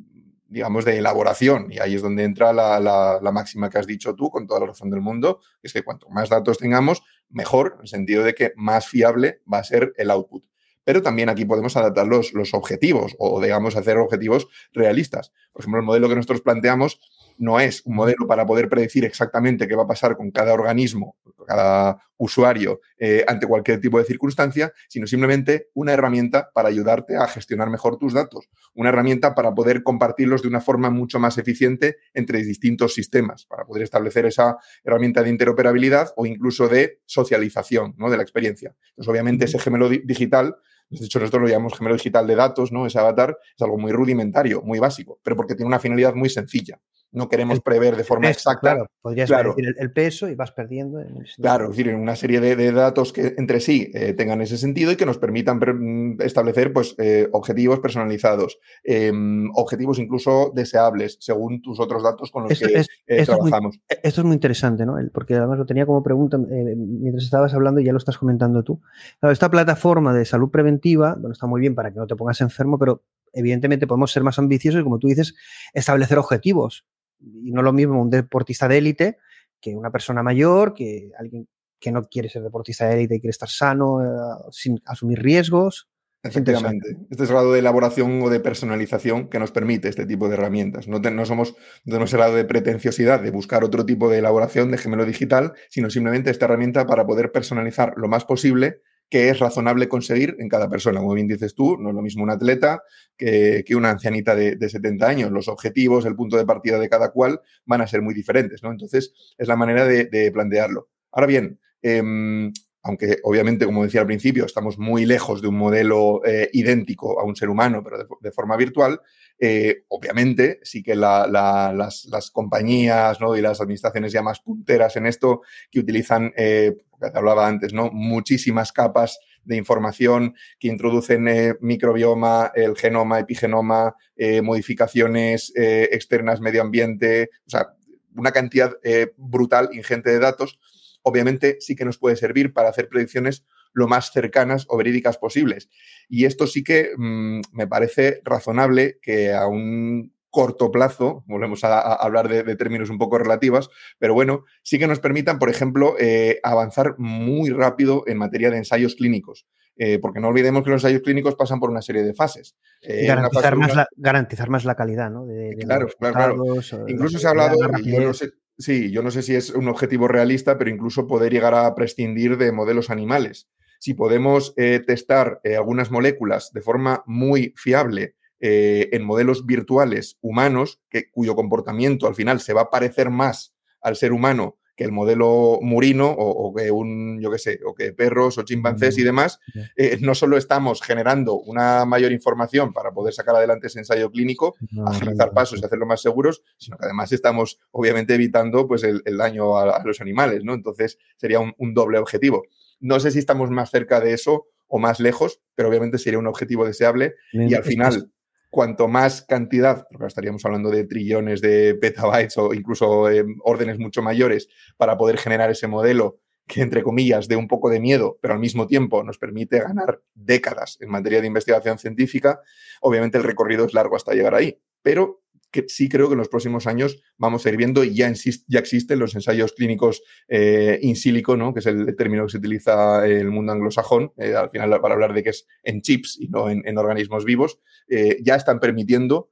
digamos, 0.52 0.84
de 0.84 0.98
elaboración. 0.98 1.72
Y 1.72 1.80
ahí 1.80 1.96
es 1.96 2.02
donde 2.02 2.26
entra 2.26 2.52
la, 2.52 3.32
máxima 3.32 3.70
que 3.70 3.80
has 3.80 3.88
dicho 3.88 4.14
tú, 4.16 4.30
con 4.30 4.46
toda 4.46 4.60
la 4.60 4.66
razón 4.68 4.90
del 4.90 5.02
mundo, 5.02 5.40
es 5.64 5.72
que 5.72 5.82
cuanto 5.82 6.10
más 6.10 6.30
datos 6.30 6.58
tengamos, 6.58 7.02
mejor, 7.30 7.76
en 7.76 7.82
el 7.82 7.88
sentido 7.88 8.24
de 8.24 8.36
que 8.36 8.52
más 8.58 8.86
fiable 8.86 9.42
va 9.52 9.60
a 9.60 9.64
ser 9.64 9.94
el 9.98 10.12
output. 10.12 10.44
Pero 10.84 11.02
también 11.02 11.30
aquí 11.30 11.46
podemos 11.46 11.78
adaptar 11.78 12.08
los, 12.08 12.34
los 12.34 12.54
objetivos 12.54 13.16
o, 13.18 13.42
digamos, 13.42 13.78
hacer 13.78 13.98
objetivos 13.98 14.48
realistas. 14.74 15.32
Por 15.54 15.62
ejemplo, 15.62 15.80
el 15.80 15.86
modelo 15.86 16.10
que 16.10 16.16
nosotros 16.16 16.42
planteamos 16.42 17.00
no 17.42 17.60
es 17.60 17.82
un 17.86 17.96
modelo 17.96 18.28
para 18.28 18.46
poder 18.46 18.70
predecir 18.70 19.04
exactamente 19.04 19.68
qué 19.68 19.76
va 19.76 19.84
a 19.84 19.88
pasar 19.88 20.16
con 20.16 20.30
cada 20.30 20.54
organismo, 20.54 21.18
cada 21.48 21.98
usuario 22.18 22.82
eh, 23.00 23.26
ante 23.28 23.48
cualquier 23.48 23.82
tipo 23.82 23.98
de 23.98 24.06
circunstancia, 24.06 24.72
sino 24.88 25.08
simplemente 25.08 25.70
una 25.74 25.94
herramienta 25.94 26.52
para 26.54 26.70
ayudarte 26.70 27.18
a 27.18 27.28
gestionar 27.28 27.72
mejor 27.72 27.98
tus 27.98 28.14
datos, 28.14 28.48
una 28.76 28.90
herramienta 28.90 29.34
para 29.34 29.56
poder 29.56 29.82
compartirlos 29.82 30.44
de 30.44 30.50
una 30.50 30.62
forma 30.62 30.92
mucho 30.92 31.18
más 31.18 31.40
eficiente 31.40 31.98
entre 32.14 32.44
distintos 32.44 32.94
sistemas, 32.94 33.48
para 33.48 33.66
poder 33.66 33.82
establecer 33.82 34.28
esa 34.28 34.58
herramienta 34.84 35.24
de 35.24 35.32
interoperabilidad 35.32 36.14
o 36.18 36.28
incluso 36.28 36.68
de 36.68 37.02
socialización 37.08 37.96
¿no? 37.98 38.12
de 38.12 38.18
la 38.18 38.24
experiencia. 38.24 38.76
Entonces, 38.92 39.10
obviamente, 39.10 39.46
ese 39.46 39.58
gemelo 39.58 39.90
digital 39.90 40.58
de 40.92 41.06
hecho, 41.06 41.20
nosotros 41.20 41.44
lo 41.44 41.48
llamamos 41.48 41.78
gemelo 41.78 41.96
digital 41.96 42.28
de 42.28 42.36
datos, 42.36 42.74
¿no? 42.74 42.86
Ese 42.86 43.00
avatar 43.00 43.38
es 43.56 43.62
algo 43.62 43.78
muy 43.78 43.94
rudimentario, 43.94 44.62
muy 44.62 44.78
básico, 44.78 45.22
pero 45.24 45.38
porque 45.38 45.56
tiene 45.56 45.68
una 45.68 45.80
finalidad 45.80 46.14
muy 46.16 46.30
sencilla 46.30 46.82
no 47.12 47.28
queremos 47.28 47.60
prever 47.60 47.96
de 47.96 48.04
forma 48.04 48.30
exacta. 48.30 48.62
Claro, 48.62 48.88
podrías 49.02 49.30
decir 49.30 49.76
el, 49.78 49.92
peso 49.92 50.30
y 50.30 50.36
vas 50.36 50.52
perdiendo. 50.52 51.04
claro, 51.38 51.66
es 51.66 51.78
decir, 51.78 51.94
una 51.94 52.16
serie 52.16 52.40
de, 52.40 52.72
datos 52.72 53.12
que 53.12 53.36
entre 53.38 53.60
sí 53.60 53.92
eh, 53.94 54.14
tengan 54.14 54.42
ese 54.42 54.58
sentido 54.58 54.92
y 54.92 54.96
que 54.96 55.06
nos 55.06 55.18
permitan 55.18 55.60
mm, 55.60 56.22
establecer 56.22 56.72
pues, 56.72 56.96
eh, 56.98 57.28
objetivos 57.34 57.80
personalizados, 57.80 58.60
em, 58.84 59.50
objetivos 59.56 60.00
incluso 60.00 60.52
deseables, 60.56 61.18
según 61.20 61.62
tus 61.62 61.80
otros 61.80 62.04
datos 62.04 62.32
con 62.32 62.44
los 62.44 62.58
que 62.58 62.86
eh, 63.08 63.26
trabajamos. 63.26 63.80
esto 63.90 64.22
es 64.22 64.26
muy 64.26 64.36
interesante, 64.36 64.86
¿no? 64.86 64.96
Porque 65.14 65.36
además 65.36 65.58
lo 65.58 65.66
tenía 65.66 65.86
como 65.86 66.04
pregunta 66.04 66.38
mientras 66.38 67.24
estabas 67.24 67.54
hablando 67.54 67.82
y 67.82 67.86
ya 67.86 67.92
lo 67.92 67.98
estás 67.98 68.18
comentando 68.18 68.64
tú. 68.64 68.82
esta 69.22 69.52
plataforma 69.52 70.14
de 70.14 70.24
salud 70.26 70.50
preventiva, 70.50 71.16
bueno, 71.16 71.34
está 71.34 71.48
muy 71.48 71.60
bien 71.60 71.76
para 71.76 71.92
que 71.92 72.00
no 72.00 72.08
te 72.08 72.16
pongas 72.16 72.40
enfermo, 72.42 72.80
pero 72.80 73.04
evidentemente 73.34 73.88
podemos 73.88 74.12
ser 74.12 74.24
más 74.24 74.40
ambiciosos 74.40 74.82
y, 74.82 74.84
como 74.84 75.00
tú 75.00 75.08
dices, 75.08 75.36
establecer 75.74 76.18
objetivos 76.18 76.86
y 77.22 77.52
no 77.52 77.62
lo 77.62 77.74
mismo 77.74 78.02
un 78.02 78.10
deportista 78.10 78.68
de 78.68 78.78
élite 78.78 79.18
que 79.60 79.76
una 79.76 79.92
persona 79.92 80.24
mayor, 80.24 80.74
que 80.74 81.12
alguien 81.18 81.48
que 81.80 81.92
no 81.92 82.04
quiere 82.04 82.30
ser 82.30 82.44
deportista 82.44 82.88
de 82.88 82.96
élite 82.96 83.16
y 83.16 83.20
quiere 83.20 83.32
estar 83.32 83.50
sano, 83.50 84.02
eh, 84.02 84.08
sin 84.52 84.82
asumir 84.86 85.22
riesgos. 85.22 85.90
Efectivamente. 86.24 86.98
Este 87.10 87.24
es 87.24 87.30
el 87.30 87.36
grado 87.36 87.52
de 87.52 87.60
elaboración 87.60 88.22
o 88.22 88.30
de 88.30 88.40
personalización 88.40 89.28
que 89.28 89.40
nos 89.40 89.52
permite 89.52 89.90
este 89.90 90.06
tipo 90.06 90.28
de 90.28 90.36
herramientas. 90.36 90.88
No, 90.88 91.00
no 91.00 91.26
somos, 91.26 91.56
no 91.84 91.94
tenemos 91.94 92.14
el 92.14 92.20
grado 92.20 92.36
de 92.36 92.46
pretenciosidad 92.46 93.22
de 93.22 93.32
buscar 93.32 93.64
otro 93.64 93.86
tipo 93.86 94.08
de 94.08 94.20
elaboración 94.20 94.70
de 94.70 94.78
gemelo 94.78 95.06
digital, 95.06 95.54
sino 95.70 95.90
simplemente 95.90 96.30
esta 96.30 96.46
herramienta 96.46 96.86
para 96.86 97.08
poder 97.08 97.32
personalizar 97.32 97.94
lo 97.98 98.08
más 98.08 98.26
posible 98.26 98.82
que 99.12 99.30
es 99.30 99.40
razonable 99.40 99.90
conseguir 99.90 100.38
en 100.40 100.48
cada 100.48 100.70
persona. 100.70 101.02
Como 101.02 101.14
bien 101.14 101.28
dices 101.28 101.54
tú, 101.54 101.78
no 101.78 101.90
es 101.90 101.96
lo 101.96 102.02
mismo 102.02 102.24
un 102.24 102.30
atleta 102.30 102.82
que, 103.18 103.66
una 103.76 103.90
ancianita 103.90 104.34
de, 104.36 104.70
70 104.70 105.06
años. 105.06 105.32
Los 105.32 105.50
objetivos, 105.50 106.06
el 106.06 106.16
punto 106.16 106.38
de 106.38 106.46
partida 106.46 106.80
de 106.80 106.88
cada 106.88 107.12
cual 107.12 107.42
van 107.66 107.82
a 107.82 107.88
ser 107.88 108.02
muy 108.02 108.14
diferentes, 108.14 108.64
¿no? 108.64 108.72
Entonces, 108.72 109.14
es 109.38 109.48
la 109.50 109.58
manera 109.58 109.86
de, 109.86 110.32
plantearlo. 110.32 110.88
Ahora 111.12 111.28
bien, 111.28 111.60
em, 111.82 112.54
aunque 112.84 113.18
obviamente, 113.24 113.66
como 113.66 113.84
decía 113.84 114.00
al 114.00 114.08
principio, 114.08 114.46
estamos 114.46 114.80
muy 114.80 115.06
lejos 115.06 115.42
de 115.42 115.50
un 115.50 115.58
modelo 115.58 116.26
eh, 116.26 116.50
idéntico 116.54 117.20
a 117.20 117.26
un 117.26 117.36
ser 117.36 117.50
humano, 117.50 117.84
pero 117.84 118.08
de, 118.22 118.32
forma 118.32 118.56
virtual, 118.56 119.02
eh, 119.44 119.86
obviamente 119.88 120.60
sí 120.62 120.84
que 120.84 120.94
las, 120.94 122.32
compañías 122.32 123.20
¿no? 123.20 123.36
y 123.36 123.42
las 123.42 123.60
administraciones 123.60 124.12
ya 124.12 124.22
más 124.22 124.40
punteras 124.40 124.96
en 124.98 125.08
esto, 125.08 125.42
que 125.72 125.80
utilizan 125.80 126.32
eh, 126.38 126.78
te 127.00 127.18
hablaba 127.18 127.48
antes, 127.48 127.74
¿no? 127.74 127.90
Muchísimas 127.92 128.72
capas 128.72 129.18
de 129.44 129.56
información 129.56 130.36
que 130.60 130.68
introducen 130.68 131.28
eh, 131.28 131.56
microbioma, 131.60 132.52
el 132.54 132.78
genoma, 132.78 133.18
epigenoma, 133.18 133.96
modificaciones 134.44 135.52
externas, 135.56 136.42
medio 136.42 136.62
ambiente, 136.62 137.32
o 137.48 137.50
sea, 137.50 137.74
una 138.16 138.32
cantidad 138.32 138.72
brutal, 139.18 139.70
ingente 139.74 140.12
de 140.12 140.20
datos. 140.20 140.60
Obviamente 141.02 141.58
sí 141.60 141.76
que 141.76 141.86
nos 141.86 141.98
puede 141.98 142.16
servir 142.18 142.54
para 142.54 142.70
hacer 142.70 142.88
predicciones 142.88 143.44
lo 143.74 143.88
más 143.88 144.12
cercanas 144.12 144.66
o 144.70 144.78
verídicas 144.78 145.18
posibles. 145.18 145.70
Y 146.10 146.26
esto 146.26 146.48
sí 146.48 146.64
que 146.64 146.92
mm, 146.98 147.42
me 147.54 147.68
parece 147.68 148.22
razonable 148.24 149.00
que 149.02 149.34
a 149.34 149.48
un 149.48 150.14
corto 150.32 150.72
plazo, 150.72 151.24
volvemos 151.28 151.64
a, 151.64 151.94
hablar 151.94 152.30
de, 152.30 152.56
términos 152.56 152.90
un 152.90 152.98
poco 152.98 153.18
relativos, 153.18 153.70
pero 154.00 154.14
bueno, 154.14 154.46
sí 154.64 154.80
que 154.80 154.88
nos 154.88 155.00
permitan, 155.00 155.38
por 155.38 155.50
ejemplo, 155.50 155.96
eh, 156.00 156.40
avanzar 156.42 156.96
muy 156.98 157.50
rápido 157.50 158.04
en 158.08 158.18
materia 158.18 158.50
de 158.50 158.58
ensayos 158.58 158.96
clínicos. 158.96 159.46
Eh, 159.78 160.00
porque 160.00 160.20
no 160.20 160.28
olvidemos 160.28 160.64
que 160.64 160.70
los 160.70 160.84
ensayos 160.84 161.02
clínicos 161.02 161.36
pasan 161.36 161.60
por 161.60 161.70
una 161.70 161.82
serie 161.82 162.04
de 162.04 162.14
fases. 162.14 162.56
Eh, 162.82 163.08
garantizar, 163.08 163.56
más 163.56 163.76
la, 163.76 163.88
garantizar, 163.96 164.50
más 164.50 164.64
la, 164.64 164.76
calidad, 164.76 165.10
¿no? 165.10 165.26
claro, 165.60 165.88
claro, 166.00 166.44
Incluso 166.88 167.20
se 167.20 167.28
ha 167.28 167.32
hablado, 167.32 167.56
yo 167.84 168.02
no 168.02 168.14
sé, 168.14 168.32
sí, 168.58 168.92
yo 168.92 169.02
no 169.02 169.12
sé 169.12 169.22
si 169.22 169.36
es 169.36 169.50
un 169.50 169.68
objetivo 169.68 170.08
realista, 170.08 170.58
pero 170.58 170.70
incluso 170.70 171.08
poder 171.08 171.32
llegar 171.32 171.56
a 171.56 171.74
prescindir 171.76 172.38
de 172.38 172.52
modelos 172.52 172.90
animales. 172.90 173.50
Si 173.84 173.96
podemos 173.96 174.54
testar 174.56 175.42
algunas 175.58 175.90
moléculas 175.90 176.52
de 176.54 176.62
forma 176.62 177.04
muy 177.08 177.56
fiable 177.58 178.16
eh, 178.44 178.90
en 178.92 179.04
modelos 179.04 179.46
virtuales 179.46 180.18
humanos, 180.20 180.82
que, 180.90 181.12
cuyo 181.12 181.36
comportamiento 181.36 182.08
al 182.08 182.16
final 182.16 182.40
se 182.40 182.54
va 182.54 182.62
a 182.62 182.70
parecer 182.72 183.12
más 183.12 183.54
al 183.82 183.96
ser 183.96 184.14
humano 184.14 184.58
que 184.76 184.84
el 184.84 184.92
modelo 184.92 185.60
murino 185.62 186.10
o, 186.10 186.52
que 186.56 186.72
un, 186.72 187.22
yo 187.22 187.30
qué 187.30 187.38
sé, 187.38 187.60
o 187.64 187.76
que 187.76 187.94
perros 187.94 188.40
o 188.40 188.42
chimpancés 188.42 188.98
y 188.98 189.04
demás, 189.04 189.40
eh, 189.78 190.00
no 190.02 190.16
solo 190.16 190.38
estamos 190.38 190.82
generando 190.82 191.36
una 191.36 191.86
mayor 191.86 192.12
información 192.12 192.74
para 192.74 192.92
poder 192.92 193.14
sacar 193.14 193.36
adelante 193.36 193.68
ese 193.68 193.78
ensayo 193.78 194.10
clínico, 194.10 194.56
agilizar 194.88 195.34
pasos 195.34 195.60
y 195.62 195.66
hacerlo 195.66 195.86
más 195.86 196.02
seguros, 196.02 196.42
sino 196.58 196.78
que 196.78 196.86
además 196.86 197.12
estamos 197.12 197.60
obviamente 197.70 198.16
evitando 198.16 198.68
pues, 198.68 198.84
el, 198.84 199.04
daño 199.18 199.60
a, 199.60 199.84
los 199.84 200.02
animales, 200.02 200.44
¿no? 200.44 200.56
Entonces 200.56 200.98
sería 201.18 201.40
un, 201.40 201.54
un 201.60 201.76
doble 201.76 202.00
objetivo. 202.00 202.44
No 202.82 203.00
sé 203.00 203.12
si 203.12 203.20
estamos 203.20 203.50
más 203.50 203.72
cerca 203.72 204.00
de 204.02 204.14
eso 204.14 204.48
o 204.68 204.80
más 204.80 205.00
lejos, 205.00 205.42
pero 205.56 205.70
obviamente 205.70 205.98
sería 205.98 206.20
un 206.20 206.28
objetivo 206.28 206.66
deseable 206.66 207.16
y 207.32 207.54
al 207.54 207.64
final 207.64 208.12
cuanto 208.52 208.90
más 208.90 209.22
cantidad, 209.22 209.88
porque 209.90 210.08
estaríamos 210.08 210.44
hablando 210.46 210.70
de 210.70 210.84
trillones 210.84 211.42
de 211.42 211.74
petabytes 211.76 212.38
o 212.38 212.54
incluso 212.54 213.10
eh, 213.10 213.24
órdenes 213.44 213.80
mucho 213.80 214.02
mayores 214.02 214.50
para 214.78 214.98
poder 214.98 215.18
generar 215.18 215.50
ese 215.50 215.68
modelo 215.68 216.20
que, 216.48 216.62
entre 216.62 216.84
comillas, 216.84 217.30
dé 217.30 217.38
un 217.38 217.48
poco 217.48 217.70
de 217.70 217.80
miedo, 217.80 218.20
pero 218.22 218.34
al 218.34 218.40
mismo 218.42 218.68
tiempo 218.68 219.04
nos 219.04 219.18
permite 219.18 219.60
ganar 219.60 220.02
décadas 220.14 220.78
en 220.82 220.90
materia 220.90 221.22
de 221.22 221.28
investigación 221.28 221.78
científica, 221.78 222.42
obviamente 222.82 223.18
el 223.18 223.24
recorrido 223.24 223.66
es 223.66 223.74
largo 223.74 223.96
hasta 223.96 224.14
llegar 224.14 224.36
ahí. 224.36 224.60
Pero 224.82 225.21
que 225.52 225.66
sí 225.68 225.90
creo 225.90 226.08
que 226.08 226.14
en 226.14 226.20
los 226.20 226.30
próximos 226.30 226.66
años 226.66 227.04
vamos 227.18 227.46
a 227.46 227.50
ir 227.50 227.58
viendo 227.58 227.84
y 227.84 227.94
ya, 227.94 228.12
ya 228.48 228.60
existen 228.60 229.00
los 229.00 229.14
ensayos 229.16 229.54
clínicos 229.54 230.02
eh, 230.28 230.80
in 230.82 230.96
silico, 230.96 231.36
¿no? 231.38 231.54
que 231.54 231.60
es 231.60 231.66
el 231.66 231.96
término 231.96 232.26
que 232.26 232.32
se 232.32 232.38
utiliza 232.38 233.06
en 233.06 233.18
el 233.18 233.30
mundo 233.30 233.52
anglosajón, 233.52 234.14
eh, 234.18 234.34
al 234.34 234.50
final 234.50 234.80
para 234.82 234.94
hablar 234.94 235.14
de 235.14 235.24
que 235.24 235.30
es 235.30 235.48
en 235.64 235.82
chips 235.82 236.18
y 236.20 236.30
no 236.30 236.50
en, 236.50 236.78
organismos 236.78 237.26
vivos, 237.26 237.60
eh, 237.88 238.18
ya 238.24 238.36
están 238.36 238.60
permitiendo 238.60 239.30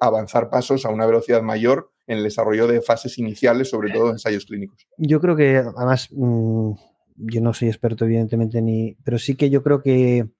avanzar 0.00 0.48
pasos 0.48 0.86
a 0.86 0.88
una 0.88 1.04
velocidad 1.04 1.42
mayor 1.42 1.92
en 2.06 2.16
el 2.16 2.24
desarrollo 2.24 2.66
de 2.66 2.80
fases 2.80 3.18
iniciales, 3.18 3.68
sobre 3.68 3.92
todo 3.92 4.10
ensayos 4.10 4.46
clínicos. 4.46 4.86
Yo 4.96 5.20
creo 5.20 5.36
que, 5.36 5.58
además, 5.58 6.08
mm, 6.12 6.72
yo 7.16 7.40
no 7.42 7.52
soy 7.52 7.68
experto, 7.68 8.06
evidentemente, 8.06 8.62
ni, 8.62 8.96
pero 9.04 9.18
sí 9.18 9.34
que 9.34 9.50
yo 9.50 9.62
creo 9.62 9.82
que 9.82 10.30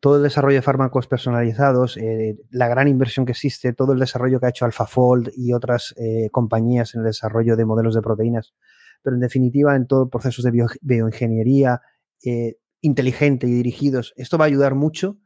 todo 0.00 0.16
el 0.16 0.22
desarrollo 0.22 0.56
de 0.56 0.62
fármacos 0.62 1.06
personalizados, 1.06 1.96
eh, 1.96 2.36
la 2.50 2.68
gran 2.68 2.88
inversión 2.88 3.26
que 3.26 3.32
existe, 3.32 3.72
todo 3.72 3.92
el 3.92 3.98
desarrollo 3.98 4.40
que 4.40 4.46
ha 4.46 4.50
hecho 4.50 4.64
AlphaFold 4.64 5.30
y 5.36 5.52
otras 5.52 5.94
eh, 5.96 6.28
compañías 6.30 6.94
en 6.94 7.00
el 7.00 7.06
desarrollo 7.06 7.56
de 7.56 7.64
modelos 7.64 7.94
de 7.94 8.02
proteínas, 8.02 8.54
pero 9.02 9.16
en 9.16 9.20
definitiva 9.20 9.76
en 9.76 9.86
todos 9.86 10.08
procesos 10.10 10.44
de 10.44 10.66
bioingeniería 10.80 11.80
eh, 12.24 12.56
inteligente 12.80 13.46
y 13.46 13.52
dirigidos, 13.52 14.12
esto 14.16 14.38
va 14.38 14.44
a 14.44 14.48
ayudar 14.48 14.74
mucho 14.74 15.18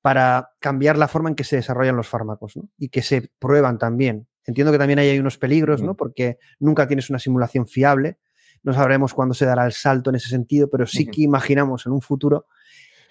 para 0.00 0.50
cambiar 0.58 0.98
la 0.98 1.08
forma 1.08 1.28
en 1.28 1.36
que 1.36 1.44
se 1.44 1.56
desarrollan 1.56 1.96
los 1.96 2.08
fármacos 2.08 2.54
y 2.76 2.88
que 2.88 3.02
se 3.02 3.30
prueban 3.38 3.78
también. 3.78 4.26
Entiendo 4.44 4.72
que 4.72 4.78
también 4.78 4.98
hay 4.98 5.18
unos 5.18 5.38
peligros, 5.38 5.82
¿no? 5.82 5.94
porque 5.94 6.38
nunca 6.58 6.88
tienes 6.88 7.08
una 7.10 7.20
simulación 7.20 7.68
fiable. 7.68 8.18
No 8.64 8.72
sabremos 8.72 9.14
cuándo 9.14 9.34
se 9.34 9.46
dará 9.46 9.64
el 9.64 9.72
salto 9.72 10.10
en 10.10 10.16
ese 10.16 10.28
sentido, 10.28 10.68
pero 10.68 10.86
sí 10.86 11.06
que 11.06 11.22
imaginamos 11.22 11.86
en 11.86 11.92
un 11.92 12.00
futuro 12.00 12.46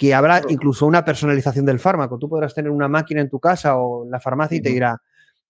que 0.01 0.15
habrá 0.15 0.41
incluso 0.49 0.87
una 0.87 1.05
personalización 1.05 1.63
del 1.63 1.77
fármaco. 1.77 2.17
Tú 2.17 2.27
podrás 2.27 2.55
tener 2.55 2.71
una 2.71 2.87
máquina 2.87 3.21
en 3.21 3.29
tu 3.29 3.39
casa 3.39 3.77
o 3.77 4.03
en 4.03 4.09
la 4.09 4.19
farmacia 4.19 4.57
y 4.57 4.59
te 4.59 4.69
dirá, 4.69 4.99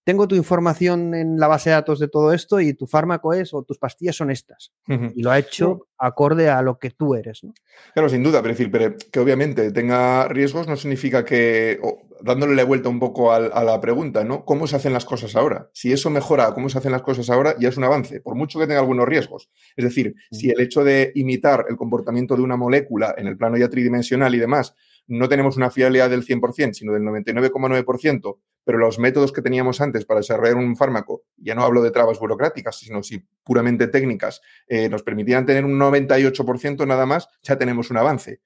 tengo 0.04 0.26
tu 0.26 0.34
información 0.34 1.14
en 1.14 1.38
la 1.38 1.46
base 1.46 1.70
de 1.70 1.74
datos 1.74 2.00
de 2.00 2.08
todo 2.08 2.32
esto 2.32 2.60
y 2.60 2.74
tu 2.74 2.86
fármaco 2.86 3.32
es 3.32 3.54
o 3.54 3.62
tus 3.62 3.78
pastillas 3.78 4.16
son 4.16 4.30
estas. 4.30 4.72
Y 5.14 5.22
lo 5.22 5.30
ha 5.30 5.38
hecho 5.38 5.86
acorde 5.96 6.50
a 6.50 6.62
lo 6.62 6.78
que 6.78 6.90
tú 6.90 7.14
eres. 7.14 7.44
¿no? 7.44 7.54
Claro, 7.94 8.08
sin 8.08 8.22
duda, 8.22 8.42
pero 8.42 8.54
decir, 8.54 8.70
pero 8.70 8.96
que 8.96 9.20
obviamente 9.20 9.70
tenga 9.70 10.26
riesgos 10.28 10.66
no 10.66 10.76
significa 10.76 11.24
que, 11.24 11.80
dándole 12.20 12.56
la 12.56 12.64
vuelta 12.64 12.88
un 12.88 12.98
poco 12.98 13.32
a, 13.32 13.38
la 13.38 13.80
pregunta, 13.80 14.24
¿no? 14.24 14.44
¿Cómo 14.44 14.66
se 14.66 14.76
hacen 14.76 14.92
las 14.92 15.04
cosas 15.04 15.36
ahora? 15.36 15.70
Si 15.72 15.92
eso 15.92 16.10
mejora 16.10 16.52
cómo 16.54 16.68
se 16.68 16.78
hacen 16.78 16.92
las 16.92 17.02
cosas 17.02 17.30
ahora, 17.30 17.54
ya 17.58 17.68
es 17.68 17.76
un 17.76 17.84
avance, 17.84 18.20
por 18.20 18.34
mucho 18.34 18.58
que 18.58 18.66
tenga 18.66 18.80
algunos 18.80 19.06
riesgos. 19.06 19.50
Es 19.76 19.84
decir, 19.84 20.14
si 20.32 20.50
el 20.50 20.60
hecho 20.60 20.82
de 20.82 21.12
imitar 21.14 21.66
el 21.68 21.76
comportamiento 21.76 22.36
de 22.36 22.42
una 22.42 22.56
molécula 22.56 23.14
en 23.16 23.28
el 23.28 23.36
plano 23.36 23.56
ya 23.56 23.68
tridimensional 23.68 24.34
y 24.34 24.38
demás 24.38 24.74
no 25.06 25.28
tenemos 25.28 25.56
una 25.56 25.70
fiabilidad 25.70 26.10
del 26.10 26.24
100%, 26.24 26.74
sino 26.74 26.92
del 26.92 27.02
99,9%, 27.02 28.38
pero 28.64 28.78
los 28.78 28.98
métodos 28.98 29.32
que 29.32 29.42
teníamos 29.42 29.80
antes 29.80 30.04
para 30.04 30.20
desarrollar 30.20 30.56
un 30.56 30.76
fármaco, 30.76 31.24
ya 31.36 31.54
no 31.54 31.64
hablo 31.64 31.82
de 31.82 31.90
trabas 31.90 32.18
burocráticas, 32.18 32.78
sino 32.78 33.02
si 33.02 33.26
puramente 33.42 33.88
técnicas, 33.88 34.40
eh, 34.68 34.88
nos 34.88 35.02
permitían 35.02 35.46
tener 35.46 35.64
un 35.64 35.78
98% 35.78 36.86
nada 36.86 37.06
más, 37.06 37.28
ya 37.42 37.58
tenemos 37.58 37.90
un 37.90 37.96
avance. 37.96 38.40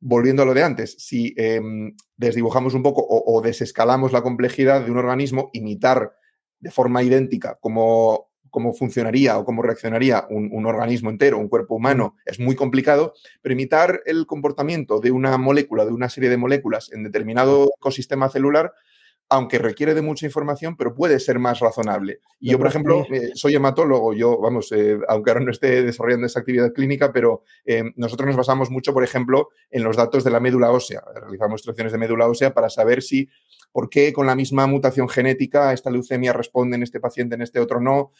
Volviendo 0.00 0.42
a 0.42 0.46
lo 0.46 0.54
de 0.54 0.62
antes, 0.62 0.96
si 0.98 1.34
em, 1.36 1.94
desdibujamos 2.16 2.72
un 2.72 2.82
poco 2.82 3.06
o, 3.06 3.40
desescalamos 3.42 4.12
la 4.12 4.22
complejidad 4.22 4.82
de 4.82 4.90
un 4.90 4.96
organismo, 4.96 5.50
imitar 5.52 6.14
de 6.58 6.70
forma 6.70 7.02
idéntica 7.02 7.58
cómo, 7.60 8.29
cómo 8.50 8.72
funcionaría 8.72 9.38
o 9.38 9.44
cómo 9.44 9.62
reaccionaría 9.62 10.26
un, 10.28 10.66
organismo 10.66 11.10
entero, 11.10 11.38
un 11.38 11.48
cuerpo 11.48 11.74
humano, 11.74 12.16
es 12.24 12.38
muy 12.38 12.54
complicado, 12.54 13.14
pero 13.42 13.52
imitar 13.54 14.02
el 14.06 14.26
comportamiento 14.26 15.00
de 15.00 15.10
una 15.10 15.36
molécula, 15.38 15.84
de 15.84 15.92
una 15.92 16.08
serie 16.08 16.30
de 16.30 16.36
moléculas 16.36 16.92
en 16.92 17.04
determinado 17.04 17.70
ecosistema 17.78 18.28
celular, 18.28 18.72
aunque 19.32 19.58
requiere 19.58 19.94
de 19.94 20.02
mucha 20.02 20.26
información, 20.26 20.76
pero 20.76 20.92
puede 20.92 21.20
ser 21.20 21.38
más 21.38 21.60
razonable. 21.60 22.18
Y 22.40 22.50
yo, 22.50 22.58
por 22.58 22.66
ejemplo, 22.66 23.06
eh, 23.12 23.30
soy 23.34 23.54
hematólogo, 23.54 24.12
yo, 24.12 24.40
vamos, 24.40 24.72
eh, 24.72 24.98
aunque 25.08 25.30
ahora 25.30 25.44
no 25.44 25.52
esté 25.52 25.84
desarrollando 25.84 26.26
esa 26.26 26.40
actividad 26.40 26.72
clínica, 26.72 27.12
pero 27.12 27.44
eh, 27.64 27.84
nosotros 27.94 28.26
nos 28.26 28.36
basamos 28.36 28.70
mucho, 28.70 28.92
por 28.92 29.04
ejemplo, 29.04 29.50
en 29.70 29.84
los 29.84 29.96
datos 29.96 30.24
de 30.24 30.32
la 30.32 30.40
médula 30.40 30.72
ósea. 30.72 31.02
Realizamos 31.14 31.60
extracciones 31.60 31.92
de 31.92 31.98
médula 31.98 32.26
ósea 32.26 32.52
para 32.52 32.68
saber 32.68 33.02
si, 33.02 33.28
por 33.70 33.88
qué 33.88 34.12
con 34.12 34.26
la 34.26 34.34
misma 34.34 34.66
mutación 34.66 35.08
genética 35.08 35.72
esta 35.72 35.90
leucemia 35.90 36.32
responde 36.32 36.74
en 36.74 36.82
este 36.82 36.98
paciente, 36.98 37.36
en 37.36 37.42
este 37.42 37.60
otro 37.60 37.80
no 37.80 38.10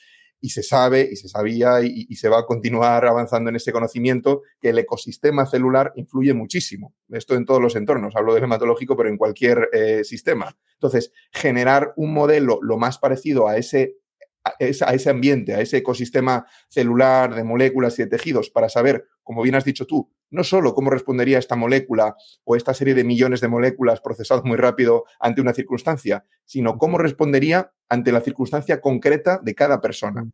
y 0.40 0.50
se 0.50 0.62
sabe 0.62 1.08
y 1.10 1.16
se 1.16 1.28
sabía 1.28 1.82
y, 1.82 2.14
se 2.14 2.28
va 2.28 2.40
a 2.40 2.46
continuar 2.46 3.06
avanzando 3.06 3.50
en 3.50 3.56
ese 3.56 3.72
conocimiento 3.72 4.42
que 4.60 4.70
el 4.70 4.78
ecosistema 4.78 5.46
celular 5.46 5.92
influye 5.96 6.34
muchísimo. 6.34 6.94
Esto 7.10 7.34
en 7.34 7.44
todos 7.44 7.60
los 7.60 7.76
entornos, 7.76 8.16
hablo 8.16 8.34
del 8.34 8.44
hematológico, 8.44 8.96
pero 8.96 9.08
en 9.08 9.16
cualquier 9.16 9.68
eh, 9.72 10.04
sistema. 10.04 10.56
Entonces, 10.74 11.12
generar 11.32 11.92
un 11.96 12.12
modelo 12.12 12.58
lo 12.62 12.78
más 12.78 12.98
parecido 12.98 13.48
a 13.48 13.56
ese 13.56 13.96
a 14.44 14.94
ese 14.94 15.10
ambiente, 15.10 15.54
a 15.54 15.60
ese 15.60 15.78
ecosistema 15.78 16.46
celular 16.68 17.34
de 17.34 17.44
moléculas 17.44 17.98
y 17.98 18.02
de 18.02 18.08
tejidos 18.08 18.50
para 18.50 18.68
saber, 18.68 19.06
como 19.22 19.42
bien 19.42 19.54
has 19.54 19.64
dicho 19.64 19.86
tú, 19.86 20.10
no 20.30 20.44
solo 20.44 20.74
cómo 20.74 20.90
respondería 20.90 21.38
esta 21.38 21.56
molécula 21.56 22.16
o 22.44 22.56
esta 22.56 22.72
serie 22.72 22.94
de 22.94 23.04
millones 23.04 23.40
de 23.40 23.48
moléculas 23.48 24.00
procesadas 24.00 24.44
muy 24.44 24.56
rápido 24.56 25.04
ante 25.18 25.40
una 25.40 25.52
circunstancia, 25.52 26.24
sino 26.44 26.78
cómo 26.78 26.98
respondería 26.98 27.72
ante 27.88 28.12
la 28.12 28.20
circunstancia 28.20 28.80
concreta 28.80 29.40
de 29.42 29.54
cada 29.54 29.80
persona. 29.80 30.30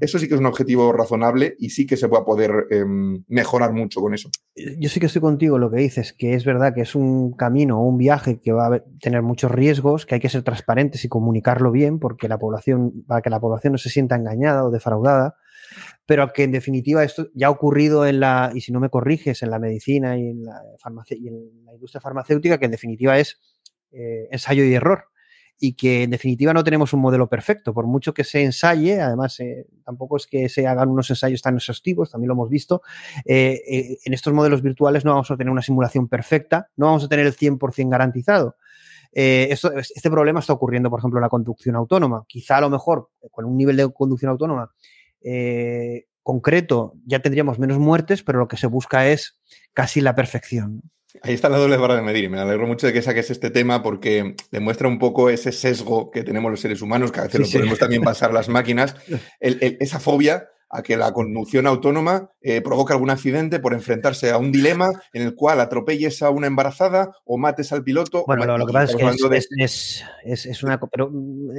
Eso 0.00 0.18
sí 0.18 0.28
que 0.28 0.34
es 0.34 0.40
un 0.40 0.46
objetivo 0.46 0.92
razonable 0.92 1.56
y 1.58 1.70
sí 1.70 1.86
que 1.86 1.96
se 1.96 2.06
va 2.06 2.18
a 2.18 2.24
poder 2.24 2.66
em, 2.70 3.24
mejorar 3.28 3.72
mucho 3.72 4.00
con 4.00 4.14
eso. 4.14 4.30
Yo 4.54 4.88
sí 4.88 5.00
que 5.00 5.06
estoy 5.06 5.22
contigo 5.22 5.58
lo 5.58 5.70
que 5.70 5.78
dices, 5.78 6.12
que 6.12 6.34
es 6.34 6.44
verdad 6.44 6.74
que 6.74 6.82
es 6.82 6.94
un 6.94 7.32
camino 7.32 7.80
o 7.80 7.84
un 7.86 7.98
viaje 7.98 8.38
que 8.40 8.52
va 8.52 8.66
a 8.66 8.84
tener 9.00 9.22
muchos 9.22 9.50
riesgos, 9.50 10.06
que 10.06 10.16
hay 10.16 10.20
que 10.20 10.28
ser 10.28 10.42
transparentes 10.42 11.04
y 11.04 11.08
comunicarlo 11.08 11.70
bien, 11.70 11.98
porque 11.98 12.28
la 12.28 12.38
población, 12.38 13.04
para 13.06 13.22
que 13.22 13.30
la 13.30 13.40
población 13.40 13.72
no 13.72 13.78
se 13.78 13.90
sienta 13.90 14.16
engañada 14.16 14.64
o 14.64 14.70
defraudada 14.70 15.36
pero 16.06 16.32
que 16.32 16.44
en 16.44 16.52
definitiva 16.52 17.02
esto 17.02 17.28
ya 17.34 17.48
ha 17.48 17.50
ocurrido 17.50 18.06
en 18.06 18.20
la, 18.20 18.52
y 18.54 18.60
si 18.60 18.72
no 18.72 18.80
me 18.80 18.90
corriges, 18.90 19.42
en 19.42 19.50
la 19.50 19.58
medicina 19.58 20.18
y 20.18 20.28
en 20.28 20.44
la, 20.44 20.60
y 21.10 21.28
en 21.28 21.64
la 21.64 21.72
industria 21.72 22.00
farmacéutica, 22.00 22.58
que 22.58 22.66
en 22.66 22.70
definitiva 22.70 23.18
es 23.18 23.40
eh, 23.92 24.28
ensayo 24.30 24.64
y 24.64 24.74
error. 24.74 25.06
Y 25.58 25.74
que 25.74 26.02
en 26.02 26.10
definitiva 26.10 26.52
no 26.52 26.64
tenemos 26.64 26.92
un 26.92 27.00
modelo 27.00 27.28
perfecto, 27.28 27.72
por 27.72 27.86
mucho 27.86 28.12
que 28.12 28.24
se 28.24 28.42
ensaye, 28.42 29.00
además 29.00 29.38
eh, 29.40 29.66
tampoco 29.84 30.16
es 30.16 30.26
que 30.26 30.48
se 30.48 30.66
hagan 30.66 30.90
unos 30.90 31.08
ensayos 31.10 31.42
tan 31.42 31.56
exhaustivos, 31.56 32.10
también 32.10 32.28
lo 32.28 32.34
hemos 32.34 32.50
visto, 32.50 32.82
eh, 33.24 33.98
en 34.04 34.12
estos 34.12 34.32
modelos 34.32 34.62
virtuales 34.62 35.04
no 35.04 35.12
vamos 35.12 35.30
a 35.30 35.36
tener 35.36 35.50
una 35.50 35.62
simulación 35.62 36.08
perfecta, 36.08 36.68
no 36.76 36.86
vamos 36.86 37.04
a 37.04 37.08
tener 37.08 37.26
el 37.26 37.34
100% 37.36 37.88
garantizado. 37.88 38.56
este 39.12 40.10
problema 40.10 40.40
está 40.40 40.52
ocurriendo, 40.52 40.90
por 40.90 40.98
ejemplo, 40.98 41.18
en 41.18 41.22
la 41.22 41.28
conducción 41.28 41.76
autónoma. 41.76 42.24
Quizá 42.26 42.56
a 42.56 42.62
lo 42.62 42.70
mejor 42.70 43.10
con 43.30 43.44
un 43.44 43.56
nivel 43.56 43.76
de 43.76 43.92
conducción 43.92 44.32
autónoma 44.32 44.70
eh, 45.24 46.04
concreto 46.22 46.94
ya 47.06 47.20
tendríamos 47.20 47.58
menos 47.58 47.78
muertes, 47.78 48.22
pero 48.22 48.38
lo 48.38 48.48
que 48.48 48.56
se 48.56 48.66
busca 48.66 49.08
es 49.08 49.40
casi 49.72 50.00
la 50.00 50.14
perfección. 50.14 50.82
Ahí 51.22 51.34
está 51.34 51.48
la 51.48 51.58
doble 51.58 51.76
barra 51.76 51.96
de 51.96 52.02
medir. 52.02 52.28
Me 52.28 52.38
alegro 52.38 52.66
mucho 52.66 52.86
de 52.86 52.92
que 52.92 53.02
saques 53.02 53.30
este 53.30 53.50
tema 53.50 53.82
porque 53.82 54.34
demuestra 54.50 54.88
un 54.88 54.98
poco 54.98 55.30
ese 55.30 55.52
sesgo 55.52 56.10
que 56.10 56.22
tenemos 56.22 56.50
los 56.50 56.60
seres 56.60 56.82
humanos, 56.82 57.12
que 57.12 57.20
a 57.20 57.24
veces 57.24 57.40
lo 57.40 57.46
podemos 57.46 57.78
también 57.78 58.02
pasar 58.02 58.32
las 58.32 58.48
máquinas, 58.48 58.96
esa 59.40 60.00
fobia 60.00 60.48
a 60.74 60.82
que 60.82 60.96
la 60.96 61.12
conducción 61.12 61.68
autónoma 61.68 62.30
eh, 62.42 62.60
provoque 62.60 62.92
algún 62.92 63.10
accidente 63.10 63.60
por 63.60 63.74
enfrentarse 63.74 64.32
a 64.32 64.38
un 64.38 64.50
dilema 64.50 64.90
en 65.12 65.22
el 65.22 65.36
cual 65.36 65.60
atropelles 65.60 66.20
a 66.20 66.30
una 66.30 66.48
embarazada 66.48 67.12
o 67.24 67.38
mates 67.38 67.72
al 67.72 67.84
piloto. 67.84 68.24
Bueno, 68.26 68.58
lo, 68.58 68.66
que 68.66 68.72
pasa 68.72 68.92
es 68.92 69.48
que 69.48 69.64
es, 70.24 70.62
una... 70.64 70.80
Pero 70.80 71.10
mm, 71.12 71.50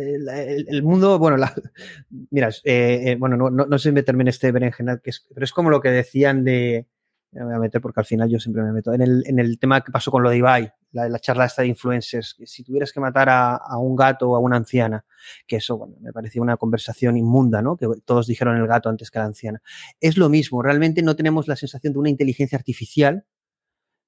el, 0.68 0.84
mundo, 0.84 1.18
bueno, 1.18 1.38
la, 1.38 1.53
mira, 2.30 2.49
eh, 2.65 3.03
eh, 3.06 3.15
bueno, 3.18 3.38
no, 3.38 3.49
no, 3.49 3.65
no, 3.65 3.80
sé 3.80 3.94
meterme 3.94 4.23
en 4.23 4.27
este 4.27 4.52
berenjenal, 4.52 5.02
que 5.02 5.11
pero 5.34 5.45
es 5.45 5.53
como 5.53 5.69
lo 5.69 5.80
que 5.80 5.90
decían 5.91 6.44
de... 6.44 6.86
Me 7.35 7.43
voy 7.43 7.53
a 7.53 7.59
meter 7.59 7.81
porque 7.81 7.99
al 7.99 8.05
final 8.05 8.29
yo 8.29 8.39
siempre 8.39 8.63
me 8.63 8.71
meto. 8.71 8.93
En 8.93 9.01
el, 9.01 9.23
en 9.27 9.39
el 9.39 9.59
tema 9.59 9.81
que 9.81 9.91
pasó 9.91 10.09
con 10.09 10.23
lo 10.23 10.29
de 10.29 10.37
Ibai, 10.37 10.71
la, 10.93 11.09
la 11.09 11.19
charla 11.19 11.45
esta 11.45 11.63
de 11.63 11.67
influencers, 11.67 12.33
que 12.33 12.47
si 12.47 12.63
tuvieras 12.63 12.93
que 12.93 13.01
matar 13.01 13.27
a, 13.29 13.77
un 13.77 13.95
gato 13.95 14.29
o 14.29 14.35
a 14.37 14.39
una 14.39 14.55
anciana, 14.55 15.03
que 15.45 15.57
eso, 15.57 15.77
bueno, 15.77 15.95
me 15.99 16.13
parecía 16.13 16.41
una 16.41 16.55
conversación 16.55 17.17
inmunda, 17.17 17.61
¿no? 17.61 17.75
Que 17.75 17.87
todos 18.05 18.27
dijeron 18.27 18.55
el 18.55 18.65
gato 18.67 18.87
antes 18.87 19.11
que 19.11 19.19
la 19.19 19.25
anciana. 19.25 19.61
Es 19.99 20.17
lo 20.17 20.29
mismo, 20.29 20.61
realmente 20.61 21.01
no 21.01 21.17
tenemos 21.17 21.49
la 21.49 21.57
sensación 21.57 21.91
de 21.91 21.99
una 21.99 22.09
inteligencia 22.09 22.57
artificial. 22.57 23.25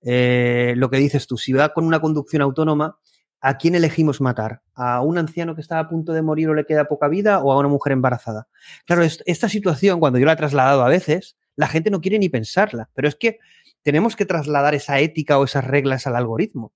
Eh, 0.02 0.74
lo 0.78 0.90
que 0.90 0.98
dices 0.98 1.28
tú, 1.28 1.38
si 1.38 1.52
va 1.52 1.74
con 1.74 1.86
una 1.86 2.00
conducción 2.00 2.42
autónoma, 2.42 2.98
¿a 3.42 3.58
quién 3.58 3.76
elegimos 3.76 4.22
matar? 4.22 4.62
¿A 4.74 5.02
un 5.02 5.18
anciano 5.18 5.54
que 5.54 5.62
está 5.62 5.80
a 5.80 5.90
punto 5.90 6.14
de 6.14 6.22
morir 6.22 6.48
o 6.48 6.54
le 6.54 6.66
queda 6.66 6.86
poca 6.86 7.10
vida 7.10 7.40
o 7.40 7.52
a 7.52 7.60
una 7.60 7.68
mujer 7.68 7.92
embarazada? 7.92 8.48
Claro, 8.86 9.04
esta 9.04 9.50
situación, 9.50 10.00
cuando 10.00 10.18
yo 10.18 10.26
la 10.26 10.34
he 10.34 10.38
trasladado 10.38 10.84
a 10.86 10.88
veces, 10.88 11.36
la 11.58 11.68
gente 11.68 11.92
no 11.92 12.00
quiere 12.00 12.20
ni 12.20 12.30
pensarla, 12.30 12.90
pero 12.94 13.10
es 13.10 13.16
que 13.16 13.40
tenemos 13.82 14.16
que 14.16 14.26
trasladar 14.26 14.76
esa 14.76 15.00
ética 15.00 15.38
o 15.38 15.44
esas 15.44 15.66
reglas 15.66 16.08
al 16.08 16.16
algoritmo. 16.16 16.72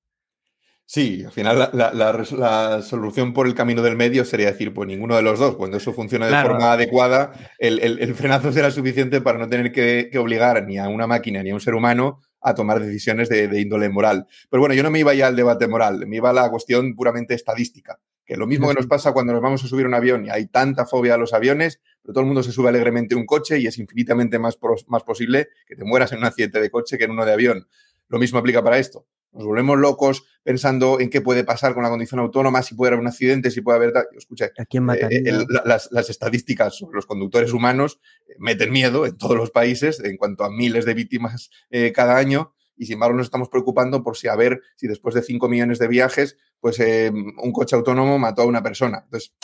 Sí, 0.86 1.24
al 1.24 1.32
final 1.32 1.70
la, 1.72 2.82
solución 2.82 3.32
por 3.32 3.48
el 3.48 3.56
camino 3.56 3.82
del 3.82 3.96
medio 3.96 4.26
sería 4.26 4.52
decir, 4.52 4.74
pues 4.74 4.90
ninguno 4.90 5.16
de 5.16 5.22
los 5.22 5.40
dos. 5.40 5.56
Cuando 5.56 5.78
eso 5.78 5.94
funciona 5.94 6.28
de 6.28 6.46
forma 6.46 6.74
adecuada, 6.74 7.32
el, 7.60 8.14
frenazo 8.14 8.52
será 8.52 8.72
suficiente 8.72 9.22
para 9.22 9.40
no 9.40 9.48
tener 9.48 9.72
que, 9.72 10.12
obligar 10.18 10.66
ni 10.66 10.80
a 10.80 10.90
una 10.90 11.08
máquina 11.08 11.44
ni 11.44 11.52
a 11.52 11.54
un 11.54 11.62
ser 11.62 11.76
humano 11.76 12.20
a 12.42 12.56
tomar 12.56 12.82
decisiones 12.82 13.30
de, 13.30 13.48
de, 13.48 13.62
índole 13.62 13.88
moral. 13.88 14.28
Pero 14.50 14.60
bueno, 14.60 14.76
yo 14.76 14.84
no 14.84 14.92
me 14.92 15.00
iba 15.00 15.14
ya 15.14 15.28
al 15.28 15.36
debate 15.38 15.66
moral, 15.68 16.06
me 16.08 16.18
iba 16.18 16.32
a 16.32 16.34
la 16.34 16.50
cuestión 16.50 16.94
puramente 16.94 17.36
estadística. 17.36 18.00
Que 18.26 18.36
lo 18.36 18.48
mismo 18.48 18.68
que 18.68 18.76
nos 18.76 18.88
pasa 18.88 19.14
cuando 19.14 19.32
nos 19.32 19.42
vamos 19.42 19.64
a 19.64 19.68
subir 19.68 19.86
un 19.86 19.94
avión 19.94 20.26
y 20.26 20.30
hay 20.30 20.48
tanta 20.48 20.86
fobia 20.86 21.14
a 21.14 21.18
los 21.18 21.34
aviones, 21.34 21.80
pero 22.02 22.14
todo 22.14 22.22
el 22.22 22.28
mundo 22.28 22.44
se 22.44 22.52
sube 22.52 22.70
alegremente 22.70 23.16
a 23.16 23.18
un 23.18 23.26
coche 23.26 23.60
y 23.60 23.68
es 23.68 23.78
infinitamente 23.78 24.40
más, 24.40 24.58
más 24.88 25.04
posible 25.04 25.50
que 25.66 25.76
te 25.76 25.84
mueras 25.84 26.12
en 26.12 26.20
un 26.20 26.26
accidente 26.26 26.60
de 26.60 26.70
coche 26.70 26.98
que 26.98 27.06
en 27.06 27.12
uno 27.12 27.26
de 27.26 27.34
avión. 27.34 27.68
Lo 28.08 28.20
mismo 28.20 28.40
aplica 28.40 28.64
para 28.64 28.78
esto. 28.78 29.06
Nos 29.34 29.46
volvemos 29.46 29.80
locos 29.80 30.26
pensando 30.44 31.00
en 31.00 31.10
qué 31.10 31.22
puede 31.22 31.46
pasar 31.46 31.74
con 31.74 31.84
la 31.84 31.90
condición 31.90 32.20
autónoma, 32.20 32.64
si 32.64 32.76
puede 32.76 32.90
haber 32.90 33.00
un 33.00 33.08
accidente, 33.08 33.50
si 33.50 33.62
puede 33.62 33.78
haber... 33.78 33.94
Escucha, 34.18 34.50
¿A 34.58 34.66
quién 34.66 34.90
eh, 34.90 35.46
las, 35.64 35.90
las, 35.92 36.10
estadísticas 36.10 36.76
sobre 36.76 36.96
los 36.96 37.06
conductores 37.06 37.54
humanos 37.54 38.02
eh, 38.28 38.34
meten 38.40 38.72
miedo 38.72 39.06
en 39.06 39.18
todos 39.18 39.38
los 39.38 39.52
países 39.52 40.04
en 40.04 40.18
cuanto 40.18 40.44
a 40.44 40.52
miles 40.52 40.84
de 40.84 40.94
víctimas 40.94 41.50
eh, 41.70 41.94
cada 41.94 42.18
año 42.18 42.54
y 42.76 42.88
sin 42.88 42.96
embargo 42.96 43.16
nos 43.16 43.28
estamos 43.28 43.48
preocupando 43.48 44.04
por 44.04 44.18
si 44.18 44.28
a 44.28 44.36
ver 44.36 44.60
si 44.76 44.88
después 44.88 45.16
de 45.16 45.22
5 45.22 45.48
millones 45.48 45.80
de 45.80 45.88
viajes, 45.88 46.38
pues 46.60 46.80
un 46.80 47.52
coche 47.52 47.76
autónomo 47.76 48.18
mató 48.18 48.42
a 48.42 48.46
una 48.46 48.64
persona. 48.64 49.02
Entonces, 49.04 49.36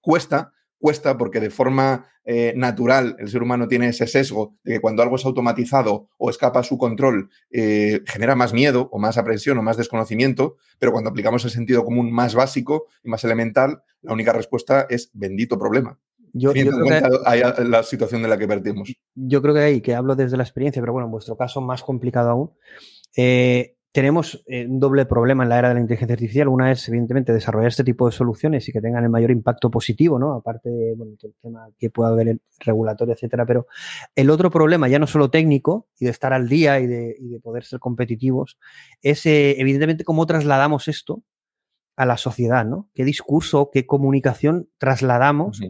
cuesta, 0.00 0.52
cuesta 0.78 1.18
porque 1.18 1.40
de 1.40 1.50
forma 1.50 2.06
eh, 2.24 2.52
natural 2.56 3.16
el 3.18 3.28
ser 3.28 3.42
humano 3.42 3.68
tiene 3.68 3.88
ese 3.88 4.06
sesgo 4.06 4.56
de 4.62 4.74
que 4.74 4.80
cuando 4.80 5.02
algo 5.02 5.16
es 5.16 5.24
automatizado 5.24 6.08
o 6.18 6.30
escapa 6.30 6.60
a 6.60 6.62
su 6.62 6.78
control 6.78 7.30
eh, 7.50 8.00
genera 8.06 8.36
más 8.36 8.52
miedo 8.52 8.88
o 8.92 8.98
más 8.98 9.18
aprensión 9.18 9.58
o 9.58 9.62
más 9.62 9.76
desconocimiento, 9.76 10.56
pero 10.78 10.92
cuando 10.92 11.10
aplicamos 11.10 11.44
el 11.44 11.50
sentido 11.50 11.84
común 11.84 12.12
más 12.12 12.34
básico 12.34 12.86
y 13.02 13.08
más 13.08 13.24
elemental, 13.24 13.82
la 14.02 14.12
única 14.12 14.32
respuesta 14.32 14.86
es 14.88 15.10
bendito 15.12 15.58
problema. 15.58 15.98
Yo, 16.34 16.52
creo 16.52 16.84
que, 16.84 17.64
la 17.64 17.82
situación 17.82 18.22
de 18.22 18.28
la 18.28 18.36
que 18.36 18.46
partimos. 18.46 18.92
Yo 19.14 19.40
creo 19.40 19.54
que 19.54 19.60
ahí, 19.60 19.80
que 19.80 19.94
hablo 19.94 20.14
desde 20.14 20.36
la 20.36 20.42
experiencia, 20.42 20.82
pero 20.82 20.92
bueno, 20.92 21.06
en 21.06 21.12
vuestro 21.12 21.36
caso 21.36 21.62
más 21.62 21.82
complicado 21.82 22.30
aún, 22.30 22.50
eh, 23.16 23.77
tenemos 23.92 24.42
eh, 24.46 24.66
un 24.66 24.80
doble 24.80 25.06
problema 25.06 25.44
en 25.44 25.48
la 25.48 25.58
era 25.58 25.68
de 25.68 25.74
la 25.74 25.80
inteligencia 25.80 26.12
artificial. 26.14 26.48
Una 26.48 26.70
es, 26.70 26.86
evidentemente, 26.88 27.32
desarrollar 27.32 27.68
este 27.68 27.84
tipo 27.84 28.06
de 28.06 28.12
soluciones 28.12 28.68
y 28.68 28.72
que 28.72 28.80
tengan 28.80 29.02
el 29.04 29.10
mayor 29.10 29.30
impacto 29.30 29.70
positivo, 29.70 30.18
¿no? 30.18 30.34
Aparte 30.34 30.68
de 30.68 30.94
bueno, 30.94 31.16
tema 31.40 31.68
que 31.78 31.90
pueda 31.90 32.10
haber 32.10 32.28
el 32.28 32.40
regulatorio, 32.60 33.14
etcétera. 33.14 33.46
Pero 33.46 33.66
el 34.14 34.30
otro 34.30 34.50
problema, 34.50 34.88
ya 34.88 34.98
no 34.98 35.06
solo 35.06 35.30
técnico 35.30 35.88
y 35.98 36.04
de 36.04 36.10
estar 36.10 36.32
al 36.32 36.48
día 36.48 36.80
y 36.80 36.86
de, 36.86 37.40
poder 37.42 37.64
ser 37.64 37.78
competitivos, 37.78 38.58
es 39.00 39.24
eh, 39.24 39.58
evidentemente 39.58 40.04
cómo 40.04 40.26
trasladamos 40.26 40.88
esto 40.88 41.22
a 41.96 42.04
la 42.04 42.16
sociedad, 42.16 42.64
¿no? 42.64 42.90
¿Qué 42.94 43.04
discurso, 43.04 43.70
qué 43.72 43.86
comunicación 43.86 44.68
trasladamos? 44.78 45.60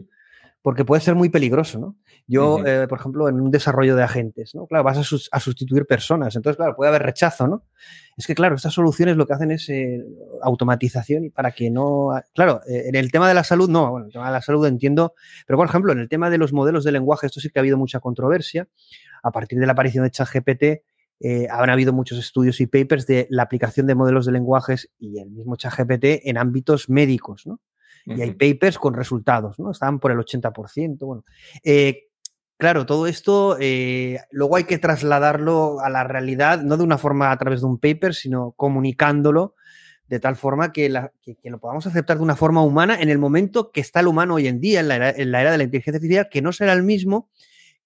Porque 0.61 0.83
puede 0.83 1.01
ser 1.01 1.15
muy 1.15 1.29
peligroso, 1.29 1.79
¿no? 1.79 1.95
Yo, 2.27 2.63
eh, 2.65 2.85
por 2.87 2.99
ejemplo, 2.99 3.29
en 3.29 3.39
un 3.39 3.49
desarrollo 3.49 3.95
de 3.95 4.03
agentes, 4.03 4.53
¿no? 4.53 4.67
Claro, 4.67 4.83
vas 4.83 4.97
a, 4.97 5.39
sustituir 5.39 5.85
personas, 5.85 6.35
entonces, 6.35 6.57
claro, 6.57 6.75
puede 6.75 6.89
haber 6.89 7.03
rechazo, 7.03 7.47
¿no? 7.47 7.63
Es 8.17 8.27
que, 8.27 8.35
claro, 8.35 8.55
estas 8.55 8.73
soluciones 8.73 9.15
lo 9.15 9.25
que 9.25 9.33
hacen 9.33 9.51
es 9.51 9.69
eh, 9.69 10.03
automatización 10.41 11.25
y 11.25 11.29
para 11.29 11.51
que 11.51 11.69
no... 11.69 12.09
Claro, 12.33 12.61
eh, 12.67 12.83
en 12.87 12.95
el 12.95 13.11
tema 13.11 13.27
de 13.27 13.33
la 13.33 13.45
salud, 13.45 13.69
no, 13.69 13.91
bueno, 13.91 14.05
en 14.05 14.07
el 14.07 14.13
tema 14.13 14.27
de 14.27 14.33
la 14.33 14.41
salud 14.41 14.65
entiendo, 14.67 15.13
pero, 15.47 15.57
por 15.57 15.67
ejemplo, 15.67 15.93
en 15.93 15.99
el 15.99 16.09
tema 16.09 16.29
de 16.29 16.37
los 16.37 16.51
modelos 16.51 16.83
de 16.83 16.91
lenguaje, 16.91 17.27
esto 17.27 17.39
sí 17.39 17.49
que 17.49 17.59
ha 17.59 17.61
habido 17.61 17.77
mucha 17.77 17.99
controversia. 18.01 18.67
A 19.23 19.31
partir 19.31 19.59
de 19.59 19.65
la 19.65 19.71
aparición 19.71 20.03
de 20.03 20.11
ChatGPT, 20.11 20.63
eh, 21.21 21.47
han 21.49 21.69
habido 21.69 21.91
muchos 21.91 22.17
estudios 22.17 22.61
y 22.61 22.67
papers 22.67 23.05
de 23.05 23.27
la 23.29 23.43
aplicación 23.43 23.87
de 23.87 23.95
modelos 23.95 24.25
de 24.25 24.31
lenguajes 24.31 24.89
y 24.99 25.19
el 25.19 25.29
mismo 25.29 25.57
ChatGPT 25.57 26.25
en 26.25 26.37
ámbitos 26.37 26.89
médicos, 26.89 27.45
¿no? 27.45 27.59
Y 28.09 28.21
hay 28.21 28.31
papers 28.31 28.77
con 28.77 28.93
resultados, 28.93 29.59
¿no? 29.59 29.71
Estaban 29.71 29.99
por 29.99 30.11
el 30.11 30.17
80%. 30.17 30.97
Bueno, 30.99 31.23
Claro, 32.59 32.85
todo 32.85 33.07
esto 33.07 33.55
eh, 33.57 34.19
luego 34.31 34.57
hay 34.57 34.65
que 34.65 34.77
trasladarlo 34.77 35.79
a 35.79 35.89
la 35.89 36.03
realidad, 36.03 36.61
no 36.61 36.75
de 36.75 36.83
una 36.83 36.97
forma 36.97 37.31
a 37.31 37.37
través 37.37 37.61
de 37.61 37.67
un 37.67 37.79
paper, 37.79 38.13
sino 38.13 38.51
comunicándolo 38.51 39.55
de 40.09 40.19
tal 40.19 40.35
forma 40.35 40.73
que, 40.73 40.89
lo 40.89 41.59
podamos 41.59 41.87
aceptar 41.87 42.17
de 42.17 42.23
una 42.23 42.35
forma 42.35 42.61
humana 42.61 42.99
en 42.99 43.07
el 43.07 43.17
momento 43.17 43.71
que 43.71 43.79
está 43.79 44.01
el 44.01 44.07
humano 44.07 44.35
hoy 44.35 44.47
en 44.47 44.59
día, 44.59 44.81
en 44.81 44.89
la, 44.89 44.95
era, 44.95 45.51
de 45.51 45.57
la 45.57 45.63
inteligencia 45.63 45.99
artificial, 45.99 46.27
que 46.29 46.41
no 46.41 46.51
será 46.51 46.73
el 46.73 46.83
mismo 46.83 47.29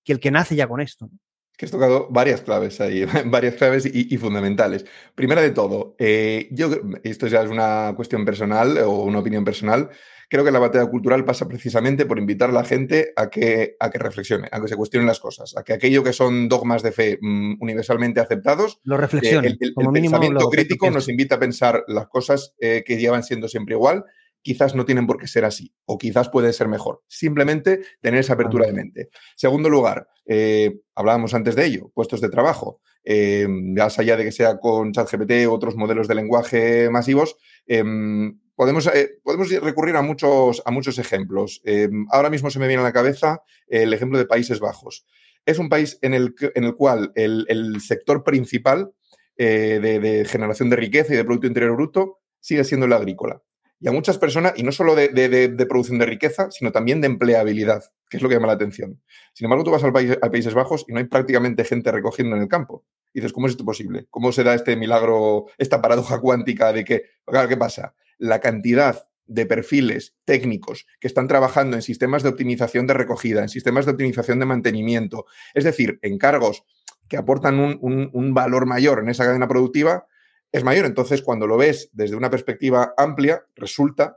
que 0.03 0.11
el 0.11 0.19
que 0.19 0.31
nace 0.31 0.55
ya 0.55 0.67
con 0.67 0.81
esto. 0.81 1.07
Que 1.55 1.65
has 1.65 1.71
tocado 1.71 2.07
varias 2.09 2.41
claves 2.41 2.81
ahí, 2.81 3.05
varias 3.25 3.53
claves 3.53 3.85
y, 3.85 4.17
fundamentales. 4.17 4.87
Primera 5.13 5.43
de 5.43 5.51
todo, 5.51 5.95
eh, 5.99 6.47
yo, 6.49 6.71
esto 7.03 7.27
ya 7.27 7.43
es 7.43 7.49
una 7.51 7.93
cuestión 7.95 8.25
personal 8.25 8.75
o 8.79 9.03
una 9.03 9.19
opinión 9.19 9.45
personal, 9.45 9.91
creo 10.33 10.43
que 10.43 10.49
la 10.49 10.57
batalla 10.57 10.87
cultural 10.87 11.25
pasa 11.25 11.47
precisamente 11.47 12.07
por 12.07 12.17
invitar 12.17 12.49
a 12.49 12.53
la 12.53 12.63
gente 12.63 13.13
a 13.15 13.29
que, 13.29 13.75
a 13.79 13.91
que 13.91 13.99
reflexione, 13.99 14.49
a 14.51 14.59
que 14.59 14.67
se 14.67 14.75
cuestionen 14.75 15.05
las 15.05 15.19
cosas, 15.19 15.55
a 15.55 15.63
que 15.63 15.73
aquello 15.73 16.03
que 16.03 16.11
son 16.11 16.49
dogmas 16.49 16.81
de 16.81 16.91
fe 16.91 17.19
mm, 17.21 17.61
universalmente 17.61 18.19
aceptados, 18.19 18.79
lo 18.83 18.97
reflexione. 18.97 19.49
el, 19.49 19.57
pensamiento 19.59 20.49
crítico 20.49 20.89
nos 20.89 21.07
invita 21.07 21.35
a 21.35 21.39
pensar 21.39 21.83
las 21.87 22.07
cosas 22.07 22.55
eh, 22.59 22.83
que 22.83 22.97
llevan 22.97 23.21
siendo 23.21 23.47
siempre 23.47 23.75
igual 23.75 24.05
quizás 24.41 24.73
no 24.75 24.85
tienen 24.85 25.05
por 25.05 25.17
qué 25.17 25.27
ser 25.27 25.45
así 25.45 25.71
o 25.85 25.99
quizás 25.99 26.29
puede 26.29 26.51
ser 26.51 26.67
mejor. 26.67 27.03
Simplemente 27.07 27.81
tener 28.01 28.19
esa 28.19 28.33
apertura 28.33 28.65
de 28.65 28.73
mente. 28.73 29.09
Segundo 29.37 29.69
lugar, 29.69 30.07
eh, 30.25 30.81
hablábamos 30.95 31.33
antes 31.35 31.55
de 31.55 31.65
ello, 31.65 31.91
puestos 31.93 32.21
de 32.21 32.29
trabajo. 32.29 32.81
Eh, 33.05 33.47
más 33.47 33.99
allá 33.99 34.17
de 34.17 34.25
que 34.25 34.31
sea 34.31 34.57
con 34.59 34.91
ChatGPT 34.91 35.47
u 35.47 35.51
otros 35.51 35.75
modelos 35.75 36.07
de 36.07 36.15
lenguaje 36.15 36.89
masivos, 36.89 37.37
em, 37.67 38.39
podemos, 38.55 38.87
eh, 38.87 39.19
podemos 39.23 39.49
recurrir 39.49 39.95
a 39.95 40.01
muchos, 40.01 40.61
a 40.65 40.71
muchos 40.71 40.99
ejemplos. 40.99 41.61
Eh, 41.65 41.89
ahora 42.11 42.29
mismo 42.29 42.49
se 42.49 42.59
me 42.59 42.67
viene 42.67 42.81
a 42.81 42.85
la 42.85 42.93
cabeza 42.93 43.43
el 43.67 43.93
ejemplo 43.93 44.17
de 44.17 44.25
Países 44.25 44.59
Bajos. 44.59 45.05
Es 45.45 45.59
un 45.59 45.69
país 45.69 45.99
en 46.01 46.13
el, 46.13 46.35
en 46.55 46.63
el 46.63 46.75
cual 46.75 47.11
el, 47.15 47.81
sector 47.81 48.23
principal 48.23 48.93
eh, 49.37 49.79
de, 49.81 50.25
generación 50.25 50.69
de 50.69 50.77
riqueza 50.77 51.13
y 51.13 51.17
de 51.17 51.25
Producto 51.25 51.47
Interior 51.47 51.73
Bruto 51.75 52.19
sigue 52.39 52.63
siendo 52.63 52.85
el 52.85 52.93
agrícola. 52.93 53.41
Y 53.79 53.89
a 53.89 53.91
muchas 53.91 54.17
personas, 54.17 54.53
y 54.55 54.63
no 54.63 54.71
solo 54.71 54.95
de, 54.95 55.65
producción 55.67 55.99
de 55.99 56.05
riqueza, 56.05 56.49
sino 56.51 56.71
también 56.71 57.01
de 57.01 57.07
empleabilidad, 57.07 57.83
que 58.09 58.15
es 58.15 58.23
lo 58.23 58.29
que 58.29 58.35
llama 58.35 58.47
la 58.47 58.53
atención. 58.53 59.01
Sin 59.33 59.43
embargo, 59.43 59.65
tú 59.65 59.71
vas 59.71 59.83
al 59.83 59.91
país, 59.91 60.17
a 60.21 60.31
Países 60.31 60.53
Bajos 60.53 60.85
y 60.87 60.93
no 60.93 60.99
hay 60.99 61.05
prácticamente 61.05 61.65
gente 61.65 61.91
recogiendo 61.91 62.37
en 62.37 62.43
el 62.43 62.47
campo. 62.47 62.85
Y 63.13 63.19
dices, 63.19 63.33
¿cómo 63.33 63.47
es 63.47 63.51
esto 63.51 63.65
posible? 63.65 64.07
¿Cómo 64.09 64.31
se 64.31 64.45
da 64.45 64.53
este 64.53 64.77
milagro, 64.77 65.47
esta 65.57 65.81
paradoja 65.81 66.21
cuántica 66.21 66.71
de 66.71 66.85
que, 66.85 67.03
¿qué 67.49 67.57
pasa? 67.57 67.93
La 68.23 68.39
cantidad 68.39 69.09
de 69.25 69.45
perfiles 69.45 70.15
técnicos 70.23 70.87
que 71.01 71.07
están 71.07 71.27
trabajando 71.27 71.75
en 71.75 71.81
sistemas 71.81 72.23
de 72.23 72.29
optimización 72.29 72.87
de 72.87 72.93
recogida, 72.93 73.41
en 73.41 73.49
sistemas 73.49 73.85
de 73.85 73.91
optimización 73.91 74.39
de 74.39 74.45
mantenimiento, 74.45 75.25
es 75.53 75.65
decir, 75.65 75.99
en 76.01 76.17
cargos 76.17 76.63
que 77.09 77.17
aportan 77.17 77.59
un, 77.59 78.33
valor 78.33 78.65
mayor 78.65 78.99
en 78.99 79.09
esa 79.09 79.25
cadena 79.25 79.49
productiva, 79.49 80.07
es 80.53 80.63
mayor. 80.63 80.85
Entonces, 80.85 81.21
cuando 81.21 81.47
lo 81.47 81.57
ves 81.57 81.89
desde 81.91 82.15
una 82.15 82.29
perspectiva 82.29 82.93
amplia, 82.95 83.43
resulta 83.55 84.15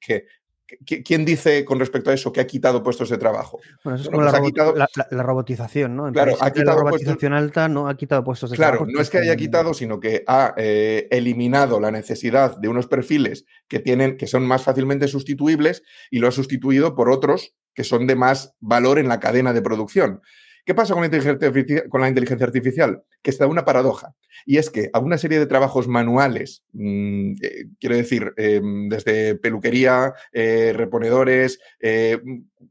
que, 0.00 0.26
¿Quién 0.84 1.24
dice 1.24 1.64
con 1.64 1.78
respecto 1.78 2.10
a 2.10 2.14
eso 2.14 2.30
que 2.30 2.40
ha 2.40 2.46
quitado 2.46 2.82
puestos 2.82 3.08
de 3.08 3.16
trabajo? 3.16 3.58
Bueno, 3.82 3.98
eso 3.98 4.10
es 4.10 4.14
pues 4.14 5.10
la, 5.10 5.22
robotización, 5.22 5.96
¿no? 5.96 6.12
claro, 6.12 6.36
ha 6.40 6.50
quitado 6.50 6.76
la 6.76 6.84
robotización 6.84 7.32
alta 7.32 7.68
no 7.68 7.88
ha 7.88 7.96
quitado 7.96 8.22
puestos 8.22 8.50
de 8.50 8.56
trabajo. 8.56 8.84
Claro, 8.84 8.92
no 8.94 9.00
es 9.00 9.08
que 9.08 9.18
haya 9.18 9.34
quitado, 9.36 9.72
sino 9.72 9.98
que 9.98 10.24
ha 10.26 10.52
eh, 10.58 11.08
eliminado 11.10 11.80
la 11.80 11.90
necesidad 11.90 12.58
de 12.58 12.68
unos 12.68 12.86
perfiles 12.86 13.46
que 13.66 13.78
tienen, 13.78 14.18
que 14.18 14.26
son 14.26 14.46
más 14.46 14.62
fácilmente 14.62 15.08
sustituibles 15.08 15.82
y 16.10 16.18
lo 16.18 16.28
ha 16.28 16.32
sustituido 16.32 16.94
por 16.94 17.10
otros 17.10 17.54
que 17.72 17.84
son 17.84 18.06
de 18.06 18.16
más 18.16 18.54
valor 18.60 18.98
en 18.98 19.08
la 19.08 19.20
cadena 19.20 19.52
de 19.52 19.62
producción. 19.62 20.20
¿Qué 20.68 20.74
pasa 20.74 20.92
con 20.92 21.00
la, 21.00 22.08
inteligencia 22.08 22.46
artificial? 22.46 23.02
Que 23.22 23.30
está 23.30 23.46
una 23.46 23.64
paradoja. 23.64 24.14
Y 24.46 24.58
es 24.58 24.70
que 24.70 24.90
a 24.92 25.00
una 25.00 25.18
serie 25.18 25.38
de 25.38 25.46
trabajos 25.46 25.88
manuales, 25.88 26.62
mm, 26.72 27.32
eh, 27.42 27.64
quiero 27.80 27.96
decir, 27.96 28.32
em, 28.36 28.88
desde 28.88 29.34
peluquería, 29.34 30.14
eh, 30.32 30.72
reponedores, 30.74 31.58
eh, 31.80 32.18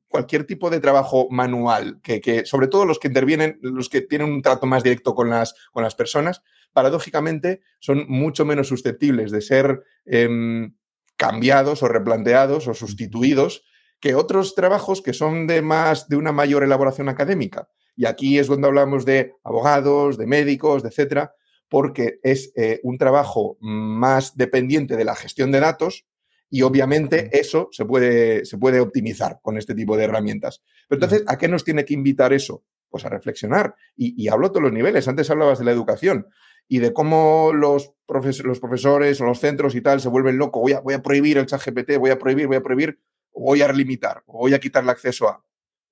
cualquier 0.07 0.45
tipo 0.45 0.69
de 0.69 0.79
trabajo 0.79 1.27
manual, 1.29 1.99
que, 2.01 2.45
sobre 2.45 2.67
todo 2.67 2.85
los 2.85 2.99
que 2.99 3.09
intervienen, 3.09 3.59
los 3.61 3.89
que 3.89 4.01
tienen 4.01 4.31
un 4.31 4.41
trato 4.41 4.65
más 4.65 4.83
directo 4.83 5.13
con 5.13 5.29
las, 5.29 5.53
con 5.71 5.83
las 5.83 5.95
personas, 5.95 6.41
paradójicamente 6.73 7.61
son 7.79 8.05
mucho 8.07 8.45
menos 8.45 8.67
susceptibles 8.67 9.31
de 9.31 9.41
ser 9.41 9.83
em, 10.05 10.73
cambiados 11.17 11.83
o 11.83 11.87
replanteados 11.87 12.67
o 12.67 12.73
sustituidos 12.73 13.63
que 13.99 14.15
otros 14.15 14.55
trabajos 14.55 15.01
que 15.01 15.13
son 15.13 15.47
de 15.47 15.61
más 15.61 16.07
de 16.07 16.15
una 16.17 16.31
mayor 16.31 16.63
elaboración 16.63 17.09
académica. 17.09 17.67
Y 17.95 18.05
aquí 18.05 18.37
es 18.37 18.47
donde 18.47 18.67
hablamos 18.67 19.05
de 19.05 19.33
abogados, 19.43 20.17
de 20.17 20.27
médicos, 20.27 20.83
de 20.83 20.89
etcétera, 20.89 21.33
porque 21.69 22.19
es 22.23 22.51
eh, 22.55 22.79
un 22.83 22.97
trabajo 22.97 23.57
más 23.59 24.37
dependiente 24.37 24.95
de 24.95 25.05
la 25.05 25.15
gestión 25.15 25.51
de 25.51 25.59
datos 25.59 26.05
y 26.49 26.61
obviamente 26.61 27.29
eso 27.37 27.67
se 27.71 27.85
puede, 27.85 28.45
se 28.45 28.57
puede 28.57 28.79
optimizar 28.79 29.39
con 29.41 29.57
este 29.57 29.75
tipo 29.75 29.97
de 29.97 30.05
herramientas. 30.05 30.63
Pero 30.87 31.03
entonces, 31.03 31.23
¿a 31.27 31.37
qué 31.37 31.47
nos 31.47 31.63
tiene 31.63 31.83
que 31.83 31.93
invitar 31.93 32.31
eso? 32.31 32.63
Pues 32.89 33.03
a 33.05 33.09
reflexionar. 33.09 33.75
Y, 33.97 34.27
hablo 34.29 34.47
a 34.47 34.49
todos 34.49 34.63
los 34.63 34.71
niveles. 34.71 35.07
Antes 35.07 35.29
hablabas 35.29 35.59
de 35.59 35.65
la 35.65 35.71
educación 35.71 36.27
y 36.69 36.79
de 36.79 36.93
cómo 36.93 37.51
los, 37.53 37.91
los 38.07 38.59
profesores 38.59 39.19
o 39.19 39.25
los 39.25 39.39
centros 39.39 39.75
y 39.75 39.81
tal 39.81 39.99
se 39.99 40.07
vuelven 40.07 40.37
locos. 40.37 40.61
Voy 40.61 40.73
a, 40.73 40.79
voy 40.79 40.93
a 40.93 41.01
prohibir 41.01 41.37
el 41.37 41.47
chat 41.47 41.61
GPT, 41.65 41.97
voy 41.97 42.11
a 42.11 42.19
prohibir, 42.19 42.47
voy 42.47 42.57
a 42.57 42.61
prohibir, 42.63 42.99
voy 43.39 43.61
a 43.61 43.71
limitar, 43.71 44.23
voy 44.27 44.53
a 44.53 44.59
quitar 44.59 44.83
el 44.83 44.89
acceso 44.89 45.27
a 45.27 45.43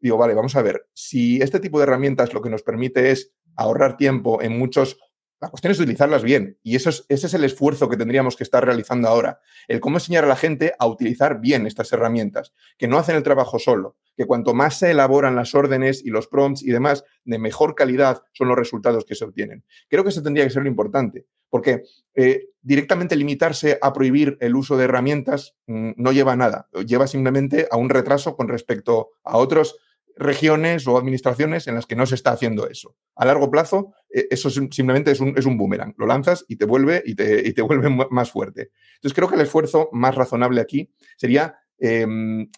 digo, 0.06 0.18
vale, 0.18 0.36
vamos 0.36 0.56
a 0.56 0.62
ver, 0.62 0.88
si 0.94 1.42
este 1.42 1.60
tipo 1.60 1.80
de 1.80 1.84
herramientas 1.84 2.34
lo 2.34 2.42
que 2.42 2.50
nos 2.50 2.62
permite 2.62 3.12
es 3.12 3.34
ahorrar 3.56 3.98
tiempo 3.98 4.42
en 4.42 4.58
muchos... 4.58 5.00
La 5.42 5.50
cuestión 5.50 5.72
es 5.72 5.80
utilizarlas 5.80 6.24
bien 6.24 6.58
y 6.64 6.76
eso 6.76 6.90
es, 6.90 7.06
ese 7.10 7.28
es 7.28 7.34
el 7.34 7.44
esfuerzo 7.44 7.90
que 7.90 7.98
tendríamos 7.98 8.38
que 8.38 8.44
estar 8.44 8.64
realizando 8.64 9.10
ahora. 9.10 9.42
El 9.68 9.82
cómo 9.82 9.98
enseñar 9.98 10.24
a 10.24 10.28
la 10.28 10.38
gente 10.38 10.74
a 10.80 10.88
utilizar 10.88 11.42
bien 11.42 11.68
estas 11.68 11.92
herramientas, 11.92 12.54
que 12.78 12.88
no 12.88 12.98
hacen 12.98 13.18
el 13.18 13.24
trabajo 13.24 13.60
solo, 13.60 13.98
que 14.16 14.26
cuanto 14.26 14.54
más 14.54 14.80
se 14.80 14.92
elaboran 14.92 15.36
las 15.36 15.54
órdenes 15.54 16.04
y 16.06 16.10
los 16.10 16.28
prompts 16.28 16.64
y 16.64 16.72
demás, 16.72 17.04
de 17.26 17.38
mejor 17.38 17.76
calidad 17.76 18.24
son 18.32 18.48
los 18.48 18.58
resultados 18.58 19.04
que 19.04 19.16
se 19.16 19.26
obtienen. 19.26 19.66
Creo 19.90 20.04
que 20.04 20.10
eso 20.10 20.24
tendría 20.24 20.46
que 20.46 20.52
ser 20.52 20.64
lo 20.64 20.70
importante, 20.70 21.26
porque 21.50 21.84
eh, 22.14 22.48
directamente 22.62 23.18
limitarse 23.18 23.78
a 23.82 23.92
prohibir 23.92 24.38
el 24.40 24.56
uso 24.56 24.78
de 24.78 24.86
herramientas 24.86 25.56
mm, 25.68 25.92
no 25.98 26.14
lleva 26.14 26.34
a 26.34 26.38
nada, 26.38 26.70
lleva 26.86 27.08
simplemente 27.08 27.68
a 27.70 27.78
un 27.78 27.90
retraso 27.90 28.38
con 28.38 28.48
respecto 28.48 29.10
a 29.24 29.38
otros 29.38 29.78
regiones 30.16 30.88
o 30.88 30.98
administraciones 30.98 31.68
en 31.68 31.76
las 31.76 31.86
que 31.86 31.96
no 31.96 32.06
se 32.06 32.16
está 32.16 32.32
haciendo 32.32 32.68
eso. 32.70 32.96
A 33.16 33.26
largo 33.26 33.52
plazo, 33.52 33.94
eh, 34.10 34.28
eso 34.30 34.50
simplemente 34.50 35.12
es 35.12 35.20
un, 35.20 35.38
es 35.38 35.46
un, 35.46 35.58
boomerang. 35.58 35.94
Lo 35.98 36.06
lanzas 36.06 36.46
y 36.48 36.56
te 36.56 36.66
vuelve 36.66 37.04
y 37.06 37.16
te, 37.16 37.48
y 37.48 37.54
te, 37.54 37.62
vuelve 37.62 37.90
más 37.90 38.32
fuerte. 38.32 38.72
Entonces, 38.96 39.14
creo 39.14 39.28
que 39.28 39.36
el 39.36 39.42
esfuerzo 39.42 39.90
más 39.92 40.16
razonable 40.16 40.62
aquí 40.62 40.90
sería 41.18 41.56
em, 41.80 42.50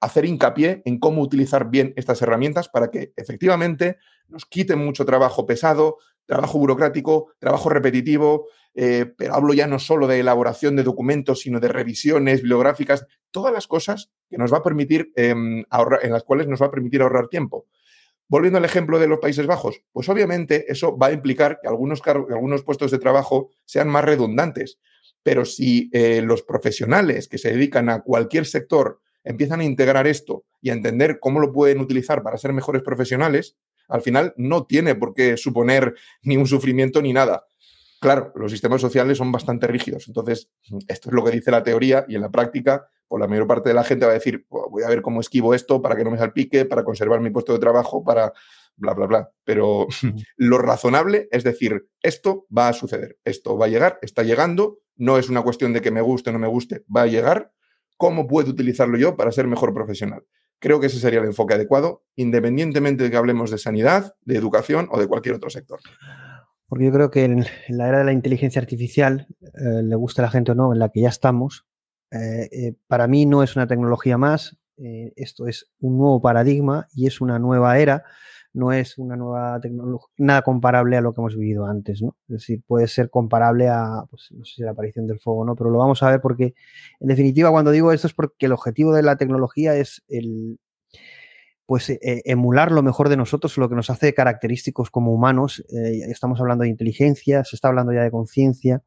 hacer 0.00 0.24
hincapié 0.24 0.82
en 0.84 0.98
cómo 0.98 1.22
utilizar 1.22 1.70
bien 1.70 1.92
estas 1.96 2.22
herramientas 2.22 2.68
para 2.68 2.90
que 2.90 3.12
efectivamente 3.16 3.98
nos 4.28 4.46
quiten 4.46 4.78
mucho 4.78 5.04
trabajo 5.04 5.46
pesado, 5.46 5.98
trabajo 6.26 6.58
burocrático, 6.58 7.32
trabajo 7.38 7.68
repetitivo, 7.68 8.46
eh, 8.74 9.06
pero 9.16 9.34
hablo 9.34 9.54
ya 9.54 9.66
no 9.66 9.78
solo 9.78 10.06
de 10.06 10.20
elaboración 10.20 10.76
de 10.76 10.82
documentos, 10.82 11.40
sino 11.40 11.60
de 11.60 11.68
revisiones 11.68 12.40
bibliográficas, 12.40 13.06
todas 13.30 13.52
las 13.52 13.66
cosas 13.66 14.10
que 14.28 14.38
nos 14.38 14.52
va 14.52 14.58
a 14.58 14.62
permitir 14.62 15.12
em, 15.16 15.64
ahorrar, 15.70 16.00
en 16.04 16.12
las 16.12 16.22
cuales 16.22 16.46
nos 16.48 16.60
va 16.62 16.66
a 16.66 16.70
permitir 16.70 17.02
ahorrar 17.02 17.28
tiempo. 17.28 17.66
Volviendo 18.28 18.58
al 18.58 18.64
ejemplo 18.64 18.98
de 18.98 19.08
los 19.08 19.18
Países 19.18 19.46
Bajos, 19.46 19.82
pues 19.92 20.08
obviamente 20.08 20.64
eso 20.72 20.96
va 20.96 21.08
a 21.08 21.12
implicar 21.12 21.58
que 21.60 21.68
algunos, 21.68 22.00
algunos 22.06 22.62
puestos 22.62 22.90
de 22.90 22.98
trabajo 22.98 23.50
sean 23.66 23.88
más 23.88 24.04
redundantes, 24.04 24.78
pero 25.22 25.44
si 25.44 25.90
eh, 25.92 26.22
los 26.22 26.42
profesionales 26.42 27.28
que 27.28 27.38
se 27.38 27.52
dedican 27.52 27.90
a 27.90 28.00
cualquier 28.00 28.46
sector 28.46 29.00
empiezan 29.22 29.60
a 29.60 29.64
integrar 29.64 30.06
esto 30.06 30.44
y 30.60 30.70
a 30.70 30.72
entender 30.72 31.18
cómo 31.20 31.40
lo 31.40 31.52
pueden 31.52 31.80
utilizar 31.80 32.22
para 32.22 32.38
ser 32.38 32.52
mejores 32.52 32.82
profesionales, 32.82 33.56
al 33.88 34.00
final 34.00 34.32
no 34.36 34.64
tiene 34.64 34.94
por 34.94 35.14
qué 35.14 35.36
suponer 35.36 35.94
ni 36.22 36.36
un 36.36 36.46
sufrimiento 36.46 37.02
ni 37.02 37.12
nada. 37.12 37.44
Claro, 38.02 38.32
los 38.34 38.50
sistemas 38.50 38.80
sociales 38.80 39.16
son 39.16 39.30
bastante 39.30 39.68
rígidos. 39.68 40.08
Entonces, 40.08 40.50
esto 40.88 41.08
es 41.08 41.14
lo 41.14 41.22
que 41.22 41.30
dice 41.30 41.52
la 41.52 41.62
teoría 41.62 42.04
y 42.08 42.16
en 42.16 42.22
la 42.22 42.32
práctica, 42.32 42.88
pues 43.06 43.20
la 43.20 43.28
mayor 43.28 43.46
parte 43.46 43.68
de 43.68 43.76
la 43.76 43.84
gente 43.84 44.04
va 44.04 44.10
a 44.10 44.14
decir, 44.14 44.44
voy 44.50 44.82
a 44.82 44.88
ver 44.88 45.02
cómo 45.02 45.20
esquivo 45.20 45.54
esto 45.54 45.80
para 45.80 45.94
que 45.94 46.02
no 46.02 46.10
me 46.10 46.18
salpique, 46.18 46.64
para 46.64 46.82
conservar 46.82 47.20
mi 47.20 47.30
puesto 47.30 47.52
de 47.52 47.60
trabajo, 47.60 48.02
para 48.02 48.32
bla, 48.74 48.94
bla, 48.94 49.06
bla. 49.06 49.30
Pero 49.44 49.86
lo 50.36 50.58
razonable 50.58 51.28
es 51.30 51.44
decir, 51.44 51.86
esto 52.02 52.44
va 52.56 52.70
a 52.70 52.72
suceder, 52.72 53.18
esto 53.24 53.56
va 53.56 53.66
a 53.66 53.68
llegar, 53.68 54.00
está 54.02 54.24
llegando, 54.24 54.80
no 54.96 55.16
es 55.16 55.28
una 55.28 55.42
cuestión 55.42 55.72
de 55.72 55.80
que 55.80 55.92
me 55.92 56.00
guste 56.00 56.30
o 56.30 56.32
no 56.32 56.40
me 56.40 56.48
guste, 56.48 56.82
va 56.94 57.02
a 57.02 57.06
llegar. 57.06 57.52
¿Cómo 57.96 58.26
puedo 58.26 58.50
utilizarlo 58.50 58.98
yo 58.98 59.16
para 59.16 59.30
ser 59.30 59.46
mejor 59.46 59.72
profesional? 59.72 60.24
Creo 60.58 60.80
que 60.80 60.86
ese 60.86 60.98
sería 60.98 61.20
el 61.20 61.26
enfoque 61.26 61.54
adecuado, 61.54 62.02
independientemente 62.16 63.04
de 63.04 63.12
que 63.12 63.16
hablemos 63.16 63.52
de 63.52 63.58
sanidad, 63.58 64.16
de 64.22 64.36
educación 64.36 64.88
o 64.90 64.98
de 64.98 65.06
cualquier 65.06 65.36
otro 65.36 65.50
sector. 65.50 65.78
Porque 66.72 66.86
yo 66.86 66.92
creo 66.92 67.10
que 67.10 67.24
en, 67.24 67.44
la 67.68 67.86
era 67.86 67.98
de 67.98 68.04
la 68.04 68.14
inteligencia 68.14 68.58
artificial, 68.58 69.26
eh, 69.42 69.82
le 69.82 69.94
gusta 69.94 70.22
a 70.22 70.24
la 70.24 70.30
gente 70.30 70.52
o 70.52 70.54
no, 70.54 70.72
en 70.72 70.78
la 70.78 70.88
que 70.88 71.02
ya 71.02 71.10
estamos, 71.10 71.66
eh, 72.10 72.48
eh, 72.50 72.74
para 72.86 73.06
mí 73.06 73.26
no 73.26 73.42
es 73.42 73.56
una 73.56 73.66
tecnología 73.66 74.16
más, 74.16 74.56
esto 75.14 75.48
es 75.48 75.70
un 75.80 75.98
nuevo 75.98 76.22
paradigma 76.22 76.88
y 76.94 77.06
es 77.06 77.20
una 77.20 77.38
nueva 77.38 77.78
era, 77.78 78.04
no 78.54 78.72
es 78.72 78.96
una 78.96 79.16
nueva 79.16 79.60
tecnología, 79.60 80.08
nada 80.16 80.40
comparable 80.40 80.96
a 80.96 81.02
lo 81.02 81.12
que 81.12 81.20
hemos 81.20 81.36
vivido 81.36 81.66
antes, 81.66 82.00
¿no? 82.00 82.16
Es 82.26 82.36
decir, 82.36 82.62
puede 82.66 82.86
ser 82.88 83.10
comparable 83.10 83.68
a, 83.68 84.06
pues, 84.08 84.30
no 84.32 84.42
sé 84.46 84.54
si 84.54 84.62
la 84.62 84.70
aparición 84.70 85.06
del 85.06 85.20
fuego, 85.20 85.44
¿no? 85.44 85.54
Pero 85.54 85.68
lo 85.68 85.76
vamos 85.76 86.02
a 86.02 86.10
ver 86.10 86.22
porque, 86.22 86.54
en 87.00 87.08
definitiva, 87.08 87.50
cuando 87.50 87.70
digo 87.70 87.92
esto 87.92 88.06
es 88.06 88.14
porque 88.14 88.46
el 88.46 88.52
objetivo 88.52 88.94
de 88.94 89.02
la 89.02 89.16
tecnología 89.16 89.76
es 89.76 90.02
el, 90.08 90.58
pues 91.72 91.88
eh, 91.88 91.98
eh, 92.02 92.20
emular 92.26 92.70
lo 92.70 92.82
mejor 92.82 93.08
de 93.08 93.16
nosotros, 93.16 93.56
lo 93.56 93.66
que 93.66 93.74
nos 93.74 93.88
hace 93.88 94.12
característicos 94.12 94.90
como 94.90 95.10
humanos. 95.10 95.64
Eh, 95.70 96.02
estamos 96.10 96.38
hablando 96.38 96.64
de 96.64 96.68
inteligencia, 96.68 97.44
se 97.44 97.56
está 97.56 97.68
hablando 97.68 97.94
ya 97.94 98.02
de 98.02 98.10
conciencia, 98.10 98.82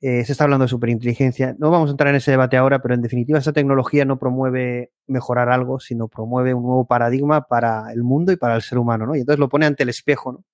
se 0.00 0.20
está 0.22 0.44
hablando 0.44 0.64
de 0.64 0.70
superinteligencia. 0.70 1.54
No 1.58 1.70
vamos 1.70 1.90
a 1.90 1.90
entrar 1.90 2.08
en 2.08 2.16
ese 2.16 2.30
debate 2.30 2.56
ahora, 2.56 2.80
pero 2.80 2.94
en 2.94 3.02
definitiva 3.02 3.38
esa 3.38 3.52
tecnología 3.52 4.06
no 4.06 4.18
promueve 4.18 4.90
mejorar 5.06 5.50
algo, 5.50 5.80
sino 5.80 6.08
promueve 6.08 6.54
un 6.54 6.62
nuevo 6.62 6.86
paradigma 6.86 7.42
para 7.42 7.92
el 7.92 8.02
mundo 8.04 8.32
y 8.32 8.36
para 8.36 8.56
el 8.56 8.62
ser 8.62 8.78
humano, 8.78 9.04
¿no? 9.04 9.14
Y 9.14 9.20
entonces 9.20 9.38
lo 9.38 9.50
pone 9.50 9.66
ante 9.66 9.82
el 9.82 9.90
espejo, 9.90 10.32
¿no? 10.32 10.44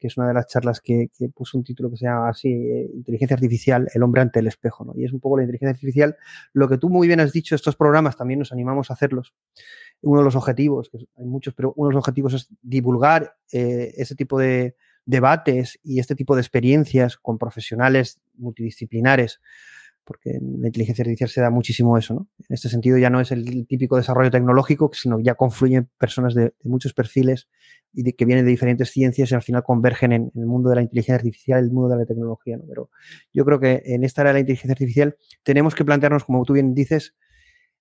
que 0.00 0.06
es 0.06 0.16
una 0.16 0.26
de 0.26 0.34
las 0.34 0.46
charlas 0.46 0.80
que, 0.80 1.10
puso 1.34 1.58
un 1.58 1.62
título 1.62 1.90
que 1.90 1.98
se 1.98 2.06
llama 2.06 2.30
así, 2.30 2.48
Inteligencia 2.48 3.34
Artificial, 3.34 3.86
el 3.92 4.02
hombre 4.02 4.22
ante 4.22 4.40
el 4.40 4.46
espejo, 4.46 4.84
¿no? 4.84 4.94
Y 4.96 5.04
es 5.04 5.12
un 5.12 5.20
poco 5.20 5.36
la 5.36 5.42
inteligencia 5.42 5.74
artificial, 5.74 6.16
lo 6.54 6.68
que 6.68 6.78
tú 6.78 6.88
muy 6.88 7.06
bien 7.06 7.20
has 7.20 7.32
dicho, 7.32 7.54
estos 7.54 7.76
programas 7.76 8.16
también 8.16 8.38
nos 8.38 8.50
animamos 8.50 8.90
a 8.90 8.94
hacerlos, 8.94 9.34
uno 10.02 10.20
de 10.20 10.24
los 10.24 10.36
objetivos, 10.36 10.88
que 10.90 10.98
hay 11.16 11.26
muchos, 11.26 11.54
pero 11.54 11.72
uno 11.76 11.88
de 11.88 11.94
los 11.94 12.00
objetivos 12.00 12.34
es 12.34 12.48
divulgar 12.62 13.36
eh, 13.52 13.92
ese 13.96 14.14
tipo 14.14 14.38
de 14.38 14.76
debates 15.04 15.78
y 15.82 15.98
este 15.98 16.14
tipo 16.14 16.34
de 16.34 16.42
experiencias 16.42 17.16
con 17.16 17.38
profesionales 17.38 18.20
multidisciplinares, 18.36 19.40
porque 20.04 20.30
en 20.30 20.60
la 20.60 20.68
inteligencia 20.68 21.02
artificial 21.02 21.28
se 21.28 21.40
da 21.40 21.50
muchísimo 21.50 21.96
eso, 21.98 22.14
¿no? 22.14 22.28
En 22.38 22.54
este 22.54 22.68
sentido 22.68 22.98
ya 22.98 23.10
no 23.10 23.20
es 23.20 23.30
el 23.32 23.66
típico 23.66 23.96
desarrollo 23.96 24.30
tecnológico, 24.30 24.90
sino 24.92 25.20
ya 25.20 25.34
confluyen 25.34 25.88
personas 25.98 26.34
de, 26.34 26.54
muchos 26.64 26.94
perfiles 26.94 27.48
y 27.92 28.10
que 28.12 28.24
vienen 28.24 28.44
de 28.44 28.50
diferentes 28.50 28.90
ciencias 28.90 29.30
y 29.30 29.34
al 29.34 29.42
final 29.42 29.62
convergen 29.62 30.12
en, 30.12 30.32
el 30.34 30.46
mundo 30.46 30.70
de 30.70 30.76
la 30.76 30.82
inteligencia 30.82 31.16
artificial, 31.16 31.62
el 31.62 31.70
mundo 31.70 31.90
de 31.90 31.98
la 31.98 32.06
tecnología, 32.06 32.56
¿no? 32.56 32.64
Pero 32.68 32.90
yo 33.32 33.44
creo 33.44 33.60
que 33.60 33.82
en 33.84 34.04
esta 34.04 34.22
era 34.22 34.30
de 34.30 34.34
la 34.34 34.40
inteligencia 34.40 34.72
artificial 34.72 35.16
tenemos 35.42 35.74
que 35.74 35.84
plantearnos, 35.84 36.24
como 36.24 36.44
tú 36.44 36.54
bien 36.54 36.74
dices, 36.74 37.14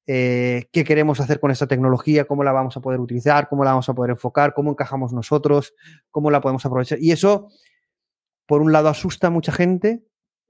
eh, 0.08 0.68
qué 0.72 0.84
queremos 0.84 1.20
hacer 1.20 1.40
con 1.40 1.52
esta 1.52 1.68
tecnología, 1.68 2.26
cómo 2.26 2.44
la 2.44 2.52
vamos 2.52 2.76
a 2.78 2.82
poder 2.82 3.00
utilizar, 3.00 3.48
cómo 3.48 3.64
la 3.64 3.72
vamos 3.72 3.90
a 3.90 3.94
poder 3.94 4.12
enfocar, 4.12 4.54
cómo 4.54 4.72
encajamos 4.72 5.14
nosotros, 5.14 5.74
cómo 6.10 6.32
la 6.32 6.42
podemos 6.42 6.66
aprovechar. 6.66 7.00
Y 7.00 7.12
eso, 7.12 7.50
por 8.46 8.62
un 8.62 8.72
lado, 8.72 8.90
asusta 8.90 9.28
a 9.28 9.30
mucha 9.30 9.52
gente 9.52 10.04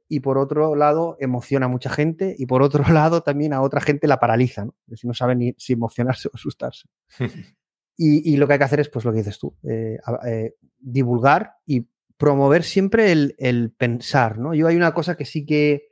y 0.07 0.21
por 0.21 0.37
otro 0.37 0.75
lado, 0.75 1.17
emociona 1.19 1.67
a 1.67 1.69
mucha 1.69 1.89
gente 1.89 2.35
y 2.37 2.45
por 2.47 2.63
otro 2.63 2.83
lado, 2.91 3.21
también 3.21 3.53
a 3.53 3.61
otra 3.61 3.81
gente 3.81 4.07
la 4.07 4.19
paraliza, 4.19 4.65
¿no? 4.65 4.75
Decir, 4.87 5.07
no 5.07 5.13
sabe 5.13 5.35
ni 5.35 5.53
si 5.57 5.73
emocionarse 5.73 6.27
o 6.33 6.35
asustarse. 6.35 6.87
y, 7.97 8.37
lo 8.37 8.47
que 8.47 8.53
hay 8.53 8.59
que 8.59 8.65
hacer 8.65 8.79
es, 8.79 8.89
pues 8.89 9.03
lo 9.03 9.11
que 9.11 9.17
dices 9.17 9.37
tú, 9.37 9.55
eh, 9.63 9.97
eh, 10.25 10.55
divulgar 10.79 11.55
y 11.65 11.85
promover 12.15 12.63
siempre 12.63 13.11
el, 13.11 13.35
el, 13.37 13.71
pensar, 13.71 14.39
¿no? 14.39 14.53
Yo 14.53 14.67
hay 14.67 14.77
una 14.77 14.93
cosa 14.93 15.15
que 15.15 15.25
sí 15.25 15.45
que 15.45 15.88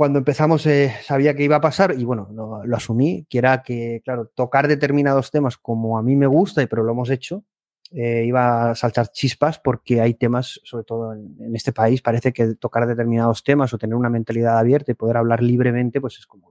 cuando 0.00 0.18
empezamos 0.18 0.64
eh, 0.64 0.96
sabía 1.02 1.36
que 1.36 1.44
iba 1.44 1.56
a 1.56 1.60
pasar 1.60 1.94
y 1.94 2.04
bueno, 2.04 2.30
lo, 2.32 2.74
asumí, 2.74 3.26
que 3.28 3.36
era 3.36 3.62
que, 3.62 4.00
claro, 4.02 4.32
tocar 4.34 4.66
determinados 4.66 5.30
temas 5.30 5.58
como 5.58 5.98
a 5.98 6.02
mí 6.02 6.16
me 6.16 6.26
gusta, 6.26 6.66
pero 6.68 6.82
lo 6.82 6.92
hemos 6.92 7.10
hecho, 7.10 7.44
eh, 7.92 8.24
iba 8.26 8.70
a 8.70 8.74
saltar 8.74 9.08
chispas 9.08 9.58
porque 9.58 10.00
hay 10.00 10.14
temas, 10.14 10.58
sobre 10.64 10.84
todo 10.84 11.12
en, 11.12 11.54
este 11.54 11.72
país, 11.72 12.00
parece 12.00 12.32
que 12.32 12.54
tocar 12.54 12.86
determinados 12.86 13.44
temas 13.44 13.74
o 13.74 13.78
tener 13.78 13.94
una 13.94 14.08
mentalidad 14.08 14.58
abierta 14.58 14.90
y 14.90 14.94
poder 14.94 15.18
hablar 15.18 15.42
libremente, 15.42 16.00
pues 16.00 16.16
es 16.16 16.26
como... 16.26 16.50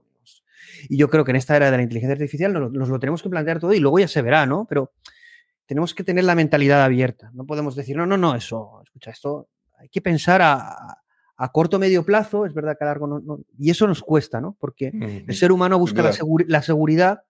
Y 0.88 0.96
yo 0.96 1.10
creo 1.10 1.24
que 1.24 1.32
en 1.32 1.36
esta 1.36 1.56
era 1.56 1.72
de 1.72 1.76
la 1.76 1.82
inteligencia 1.82 2.12
artificial 2.12 2.52
nos, 2.52 2.70
nos, 2.70 2.88
lo 2.88 3.00
tenemos 3.00 3.20
que 3.20 3.30
plantear 3.30 3.58
todo 3.58 3.72
y 3.72 3.80
luego 3.80 3.98
ya 3.98 4.06
se 4.06 4.22
verá, 4.22 4.46
¿no? 4.46 4.64
Pero 4.68 4.92
tenemos 5.66 5.92
que 5.92 6.04
tener 6.04 6.22
la 6.22 6.36
mentalidad 6.36 6.84
abierta. 6.84 7.32
No 7.34 7.46
podemos 7.46 7.74
decir, 7.74 7.96
no, 7.96 8.06
no, 8.06 8.16
no, 8.16 8.36
eso, 8.36 8.80
escucha, 8.84 9.10
esto 9.10 9.48
hay 9.76 9.88
que 9.88 10.00
pensar 10.00 10.40
a, 10.40 11.00
a 11.40 11.48
corto 11.52 11.78
o 11.78 11.80
medio 11.80 12.04
plazo, 12.04 12.44
es 12.44 12.52
verdad 12.52 12.76
que 12.76 12.84
a 12.84 12.88
largo 12.88 13.06
no, 13.06 13.40
y 13.58 13.70
eso 13.70 13.86
nos 13.86 14.02
cuesta, 14.02 14.42
¿no? 14.42 14.58
Porque 14.60 14.92
el 15.26 15.34
ser 15.34 15.52
humano 15.52 15.78
busca 15.78 16.02
la, 16.02 16.62
seguridad 16.62 17.22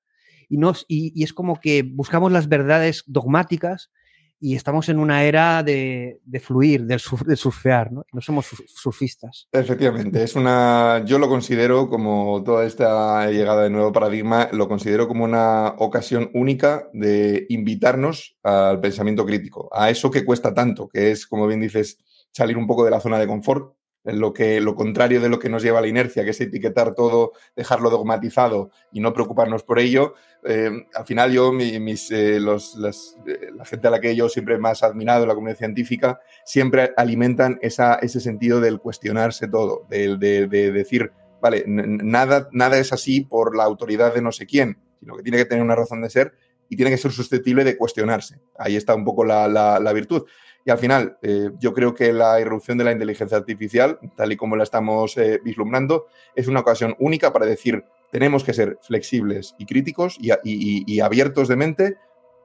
y, 0.48 0.58
nos, 0.58 0.84
y, 0.88 1.22
es 1.22 1.32
como 1.32 1.60
que 1.60 1.84
buscamos 1.84 2.32
las 2.32 2.48
verdades 2.48 3.04
dogmáticas 3.06 3.92
y 4.40 4.56
estamos 4.56 4.88
en 4.88 4.98
una 4.98 5.22
era 5.22 5.62
de, 5.62 6.18
fluir, 6.42 6.86
de, 6.86 6.98
surfear, 6.98 7.92
¿no? 7.92 8.04
No 8.12 8.20
somos 8.20 8.48
surfistas. 8.66 9.46
Efectivamente, 9.52 10.24
es 10.24 10.34
una, 10.34 11.04
yo 11.04 11.20
lo 11.20 11.28
considero 11.28 11.88
como 11.88 12.42
toda 12.42 12.66
esta 12.66 13.30
llegada 13.30 13.62
de 13.62 13.70
nuevo 13.70 13.92
paradigma, 13.92 14.48
lo 14.50 14.66
considero 14.66 15.06
como 15.06 15.22
una 15.22 15.76
ocasión 15.78 16.32
única 16.34 16.88
de 16.92 17.46
invitarnos 17.48 18.36
al 18.42 18.80
pensamiento 18.80 19.24
crítico, 19.24 19.68
a 19.72 19.88
eso 19.88 20.10
que 20.10 20.24
cuesta 20.24 20.52
tanto, 20.52 20.88
que 20.88 21.12
es, 21.12 21.28
como 21.28 21.46
bien 21.46 21.60
dices, 21.60 21.98
salir 22.32 22.56
un 22.56 22.66
poco 22.66 22.84
de 22.84 22.90
la 22.90 23.00
zona 23.00 23.20
de 23.20 23.28
confort, 23.28 23.76
lo, 24.04 24.32
que, 24.32 24.60
lo 24.60 24.74
contrario 24.74 25.20
de 25.20 25.28
lo 25.28 25.38
que 25.38 25.48
nos 25.48 25.62
lleva 25.62 25.78
a 25.78 25.82
la 25.82 25.88
inercia, 25.88 26.24
que 26.24 26.30
es 26.30 26.40
etiquetar 26.40 26.94
todo, 26.94 27.32
dejarlo 27.54 27.90
dogmatizado 27.90 28.70
y 28.92 29.00
no 29.00 29.12
preocuparnos 29.12 29.62
por 29.62 29.78
ello. 29.78 30.14
Eh, 30.44 30.70
al 30.94 31.04
final 31.04 31.32
yo, 31.32 31.52
mis, 31.52 32.10
eh, 32.10 32.36
eh, 32.36 32.40
la 32.40 33.64
gente 33.64 33.88
a 33.88 33.90
la 33.90 34.00
que 34.00 34.16
yo 34.16 34.28
siempre 34.28 34.58
más 34.58 34.82
admirado, 34.82 35.26
la 35.26 35.34
comunidad 35.34 35.58
científica, 35.58 36.20
siempre 36.44 36.92
alimentan 36.96 37.58
esa, 37.60 37.94
ese 37.96 38.20
sentido 38.20 38.60
del 38.60 38.78
cuestionarse 38.78 39.48
todo, 39.48 39.86
de, 39.90 40.16
de, 40.16 40.72
decir, 40.72 41.12
vale, 41.40 41.64
nada, 41.66 42.48
nada 42.52 42.78
es 42.78 42.92
así 42.92 43.20
por 43.20 43.56
la 43.56 43.64
autoridad 43.64 44.14
de 44.14 44.22
no 44.22 44.32
sé 44.32 44.46
quién, 44.46 44.78
sino 44.98 45.16
que 45.16 45.22
tiene 45.22 45.38
que 45.38 45.44
tener 45.44 45.62
una 45.62 45.76
razón 45.76 46.00
de 46.00 46.10
ser 46.10 46.32
y 46.68 46.76
tiene 46.76 46.90
que 46.90 46.98
ser 46.98 47.10
susceptible 47.10 47.64
de 47.64 47.76
cuestionarse. 47.76 48.40
Ahí 48.56 48.76
está 48.76 48.94
un 48.94 49.04
poco 49.04 49.24
la, 49.24 49.48
la 49.48 49.92
virtud. 49.92 50.24
Y 50.64 50.70
al 50.70 50.78
final, 50.78 51.16
eh, 51.22 51.50
yo 51.58 51.72
creo 51.72 51.94
que 51.94 52.12
la 52.12 52.40
irrupción 52.40 52.76
de 52.78 52.84
la 52.84 52.92
inteligencia 52.92 53.38
artificial, 53.38 53.98
tal 54.14 54.32
y 54.32 54.36
como 54.36 54.56
la 54.56 54.64
estamos 54.64 55.16
eh, 55.16 55.40
vislumbrando, 55.42 56.06
es 56.34 56.48
una 56.48 56.60
ocasión 56.60 56.94
única 56.98 57.32
para 57.32 57.46
decir, 57.46 57.84
tenemos 58.10 58.44
que 58.44 58.52
ser 58.52 58.78
flexibles 58.82 59.54
y 59.58 59.66
críticos 59.66 60.18
y, 60.20 61.00
abiertos 61.00 61.48
de 61.48 61.56
mente, 61.56 61.96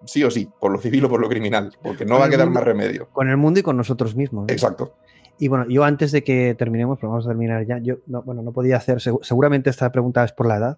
sí 0.06 0.24
o 0.24 0.32
sí, 0.32 0.50
por 0.60 0.72
lo 0.72 0.80
civil 0.80 1.06
o 1.06 1.10
por 1.10 1.20
lo 1.20 1.28
criminal, 1.28 1.76
porque 1.84 2.06
no 2.06 2.20
va 2.20 2.26
a 2.26 2.30
quedar 2.30 2.50
más 2.50 2.64
remedio. 2.64 3.10
Con 3.12 3.30
el 3.30 3.38
mundo 3.38 3.60
y 3.60 3.64
con 3.64 3.76
nosotros 3.76 4.16
mismos. 4.16 4.46
Exacto. 4.50 4.96
Y 5.38 5.50
bueno, 5.50 5.66
yo 5.68 5.84
antes 5.84 6.14
de 6.14 6.24
que 6.24 6.56
terminemos, 6.56 6.98
pero 6.98 7.10
vamos 7.10 7.26
a 7.26 7.30
terminar 7.30 7.66
ya, 7.66 7.80
yo 7.80 7.98
no, 8.08 8.22
bueno, 8.22 8.42
no 8.42 8.54
podía 8.54 8.78
hacer, 8.78 9.02
seguramente 9.02 9.70
esta 9.70 9.92
pregunta 9.92 10.24
es 10.24 10.32
por 10.32 10.48
la 10.48 10.56
edad. 10.56 10.78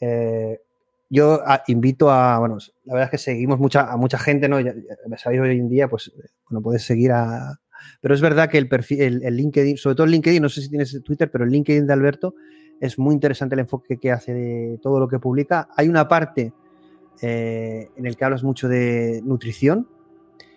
Eh, 0.00 0.60
yo 1.12 1.42
ah, 1.44 1.62
invito 1.66 2.10
a, 2.10 2.38
bueno, 2.38 2.56
la 2.84 2.94
verdad 2.94 3.04
es 3.04 3.10
que 3.10 3.18
seguimos 3.18 3.58
mucha, 3.58 3.92
a 3.92 3.98
mucha 3.98 4.18
gente, 4.18 4.48
¿no? 4.48 4.58
Ya, 4.58 4.72
sabéis, 5.18 5.42
hoy 5.42 5.58
en 5.58 5.68
día, 5.68 5.86
pues, 5.86 6.10
bueno, 6.48 6.62
puedes 6.62 6.84
seguir 6.84 7.12
a... 7.12 7.60
Pero 8.00 8.14
es 8.14 8.22
verdad 8.22 8.48
que 8.48 8.56
el 8.56 8.66
perfil, 8.66 9.22
el, 9.22 9.36
LinkedIn, 9.36 9.76
sobre 9.76 9.94
todo 9.94 10.06
el 10.06 10.12
LinkedIn, 10.12 10.40
no 10.42 10.48
sé 10.48 10.62
si 10.62 10.70
tienes 10.70 10.98
Twitter, 11.04 11.30
pero 11.30 11.44
el 11.44 11.50
LinkedIn 11.50 11.86
de 11.86 11.92
Alberto 11.92 12.34
es 12.80 12.98
muy 12.98 13.12
interesante 13.12 13.54
el 13.54 13.58
enfoque 13.58 13.98
que 13.98 14.10
hace 14.10 14.32
de 14.32 14.78
todo 14.80 14.98
lo 15.00 15.06
que 15.06 15.18
publica. 15.18 15.68
Hay 15.76 15.86
una 15.86 16.08
parte 16.08 16.54
eh, 17.20 17.90
en 17.94 18.06
el 18.06 18.16
que 18.16 18.24
hablas 18.24 18.42
mucho 18.42 18.66
de 18.66 19.20
nutrición 19.22 19.86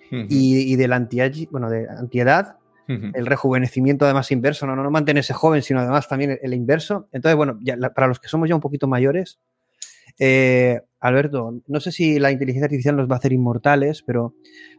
y, 0.10 0.72
y, 0.72 0.76
de 0.78 0.88
la 0.88 0.96
anti 0.96 1.50
bueno, 1.52 1.70
de 1.70 1.90
antiedad, 1.90 2.60
el 2.88 3.26
rejuvenecimiento 3.26 4.06
además 4.06 4.32
inverso, 4.32 4.66
no, 4.68 4.76
no, 4.76 4.90
mantenerse 4.90 5.34
joven, 5.34 5.64
sino 5.64 5.82
además 5.82 6.08
también 6.08 6.40
el, 6.42 6.54
inverso. 6.54 7.10
Entonces, 7.12 7.36
bueno, 7.36 7.60
ya, 7.62 7.76
para 7.90 8.08
los 8.08 8.22
que 8.22 8.30
somos 8.30 8.48
ya 8.48 8.56
un 8.56 8.62
poquito 8.62 8.88
mayores, 8.88 9.40
eh, 10.20 10.82
Alberto, 11.00 11.62
no 11.68 11.80
sé 11.80 11.92
si 11.92 12.20
la 12.20 12.32
inteligencia 12.32 12.66
artificial 12.66 12.96
nos 12.96 13.10
va 13.10 13.16
a 13.16 13.18
hacer 13.20 13.34
inmortales, 13.34 14.02
pero 14.02 14.34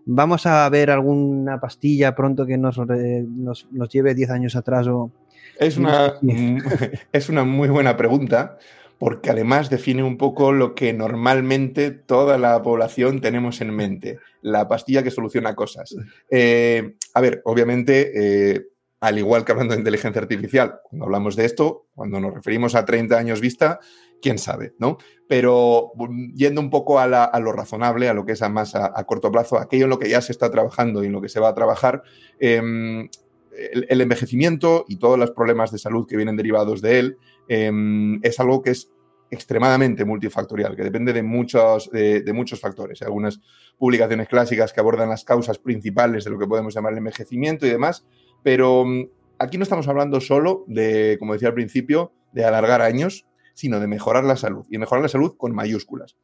¿vamos 0.05 0.47
a 0.47 0.69
ver 0.69 0.91
alguna 0.91 1.61
pastilla 1.61 2.17
pronto 2.17 2.47
que 2.47 2.59
nos, 2.59 2.79
nos, 2.79 3.89
lleve 3.91 4.15
10 4.15 4.31
años 4.31 4.57
atrás? 4.57 4.89
O... 4.89 5.13
Es, 5.59 5.77
una, 5.77 6.15
es 7.13 7.29
una 7.29 7.45
muy 7.45 7.69
buena 7.69 7.97
pregunta, 7.97 8.59
porque 8.99 9.31
además 9.31 9.71
define 9.71 10.03
un 10.03 10.17
poco 10.17 10.53
lo 10.53 10.75
que 10.75 10.93
normalmente 10.93 11.91
toda 11.91 12.39
la 12.39 12.61
población 12.63 13.21
tenemos 13.21 13.61
en 13.61 13.75
mente, 13.75 14.19
la 14.43 14.67
pastilla 14.69 15.03
que 15.03 15.11
soluciona 15.11 15.55
cosas. 15.55 15.95
Eh, 16.31 16.97
a 17.15 17.21
ver, 17.21 17.43
obviamente, 17.45 18.55
eh, 18.55 18.67
al 19.01 19.19
igual 19.19 19.45
que 19.45 19.53
hablando 19.53 19.75
de 19.75 19.81
inteligencia 19.81 20.21
artificial, 20.21 20.81
cuando 20.83 21.05
hablamos 21.05 21.37
de 21.37 21.45
esto, 21.45 21.87
cuando 21.95 22.19
nos 22.19 22.35
referimos 22.35 22.75
a 22.75 22.85
30 22.85 23.17
años 23.17 23.41
vista, 23.41 23.81
quién 24.21 24.39
sabe, 24.39 24.75
¿no? 24.79 24.99
Pero 25.29 25.93
mm, 25.95 26.35
yendo 26.35 26.61
un 26.61 26.71
poco 26.71 26.99
a, 26.99 27.07
lo 27.41 27.53
razonable, 27.53 28.09
a 28.09 28.15
lo 28.15 28.25
que 28.25 28.33
es 28.33 28.43
a 28.43 28.49
más 28.49 28.75
a, 28.75 28.93
corto 29.05 29.31
plazo, 29.31 29.59
aquello 29.59 29.85
en 29.85 29.91
lo 29.91 29.99
que 29.99 30.09
ya 30.09 30.21
se 30.21 30.33
está 30.33 30.51
trabajando 30.51 31.03
y 31.03 31.07
en 31.07 31.13
lo 31.13 31.21
que 31.21 31.29
se 31.29 31.41
va 31.41 31.49
a 31.49 31.55
trabajar, 31.55 32.03
em, 32.39 33.09
el, 33.57 34.01
envejecimiento 34.01 34.85
y 34.89 34.97
todos 34.97 35.19
los 35.19 35.31
problemas 35.31 35.73
de 35.73 35.79
salud 35.79 36.07
que 36.07 36.17
vienen 36.17 36.37
derivados 36.37 36.83
de 36.83 36.99
él 36.99 37.19
em, 37.49 38.21
es 38.23 38.39
algo 38.39 38.63
que 38.63 38.71
es 38.71 38.91
extremadamente 39.31 40.05
multifactorial, 40.05 40.77
que 40.77 40.85
depende 40.85 41.13
de 41.13 41.23
muchos, 41.23 41.91
de, 41.91 42.33
muchos 42.33 42.61
factores. 42.61 43.03
Hay 43.03 43.07
algunas 43.07 43.41
publicaciones 43.77 44.29
clásicas 44.29 44.73
que 44.73 44.81
abordan 44.81 45.09
las 45.09 45.25
causas 45.25 45.59
principales 45.59 46.25
de 46.25 46.31
lo 46.31 46.39
que 46.39 46.47
podemos 46.47 46.75
llamar 46.75 46.93
el 46.93 46.99
envejecimiento 46.99 47.67
y 47.67 47.71
demás, 47.71 48.07
pero 48.43 48.85
mm, 48.85 49.09
aquí 49.39 49.59
no 49.59 49.65
estamos 49.65 49.89
hablando 49.89 50.21
solo 50.21 50.65
de, 50.69 51.17
como 51.19 51.33
decía 51.33 51.49
al 51.49 51.55
principio, 51.55 52.13
de 52.33 52.45
alargar 52.45 52.83
años, 52.83 53.27
sino 53.57 53.81
de 53.81 53.87
mejorar 53.87 54.23
la 54.23 54.37
salud, 54.37 54.67
y 54.71 54.77
mejorar 54.77 55.03
la 55.03 55.09
salud 55.09 55.35
con 55.37 55.55
mayúsculas. 55.55 56.17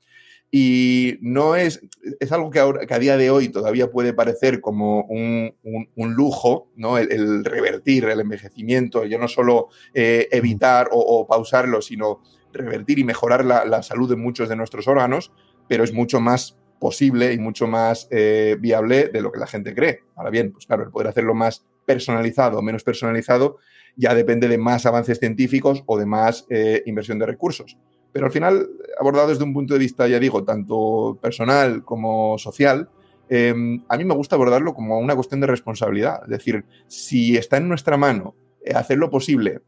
Y 0.51 1.17
no 1.23 1.57
es, 1.57 1.81
es 2.21 2.31
algo 2.31 2.51
que, 2.51 2.59
ahora, 2.59 2.87
que 2.87 2.93
a 2.93 2.99
día 2.99 3.17
de 3.17 3.31
hoy 3.31 3.49
todavía 3.49 3.91
puede 3.91 4.13
parecer 4.13 4.61
como 4.61 5.05
un, 5.05 5.55
lujo, 5.97 6.69
¿no? 6.77 6.99
El, 6.99 7.43
revertir 7.43 8.05
el 8.05 8.21
envejecimiento, 8.21 9.07
ya 9.07 9.17
no 9.17 9.29
solo 9.29 9.69
eh, 9.95 10.29
evitar 10.31 10.91
o, 10.93 11.27
pausarlo, 11.27 11.81
sino 11.81 12.21
revertir 12.53 12.99
y 12.99 13.05
mejorar 13.05 13.47
la, 13.47 13.83
salud 13.83 14.11
de 14.11 14.17
muchos 14.17 14.51
de 14.51 14.57
nuestros 14.57 14.87
órganos, 14.87 15.33
pero 15.69 15.85
es 15.85 15.95
mucho 15.95 16.21
más 16.21 16.59
posible 16.79 17.33
y 17.33 17.39
mucho 17.39 17.67
más 17.67 18.09
eh, 18.11 18.59
viable 18.61 19.09
de 19.09 19.23
lo 19.23 19.33
que 19.33 19.41
la 19.41 19.47
gente 19.47 19.75
cree. 19.75 20.01
Ahora 20.17 20.29
bien, 20.29 20.53
pues 20.53 20.67
claro, 20.67 20.83
el 20.83 20.91
poder 20.91 21.09
hacerlo 21.09 21.33
más 21.33 21.65
personalizado 21.85 22.59
o 22.59 22.63
menos 22.63 22.85
personalizado 22.85 23.59
ya 23.97 24.15
depende 24.15 24.49
de 24.49 24.59
más 24.59 24.87
avances 24.87 25.19
científicos 25.19 25.83
o 25.87 25.99
de 25.99 26.07
más 26.07 26.47
eh, 26.49 26.83
inversión 26.87 27.19
de 27.19 27.27
recursos. 27.27 27.77
Pero 28.13 28.27
al 28.27 28.33
final, 28.33 28.69
abordado 28.99 29.29
desde 29.29 29.45
un 29.45 29.55
punto 29.55 29.75
de 29.75 29.81
vista, 29.81 30.07
ya 30.07 30.19
digo, 30.19 30.45
tanto 30.45 31.19
personal 31.21 31.85
como 31.85 32.37
social, 32.39 32.89
em, 33.29 33.83
a 33.89 33.97
mí 33.97 34.05
me 34.05 34.15
gusta 34.15 34.37
abordarlo 34.37 34.75
como 34.75 34.99
una 34.99 35.15
cuestión 35.15 35.41
de 35.41 35.47
responsabilidad. 35.47 36.21
Es 36.25 36.31
decir, 36.31 36.65
si 36.87 37.37
está 37.37 37.57
en 37.57 37.69
nuestra 37.69 37.97
mano 37.97 38.35
eh, 38.65 38.75
hacer 38.75 38.99
lo 38.99 39.11
posible, 39.11 39.63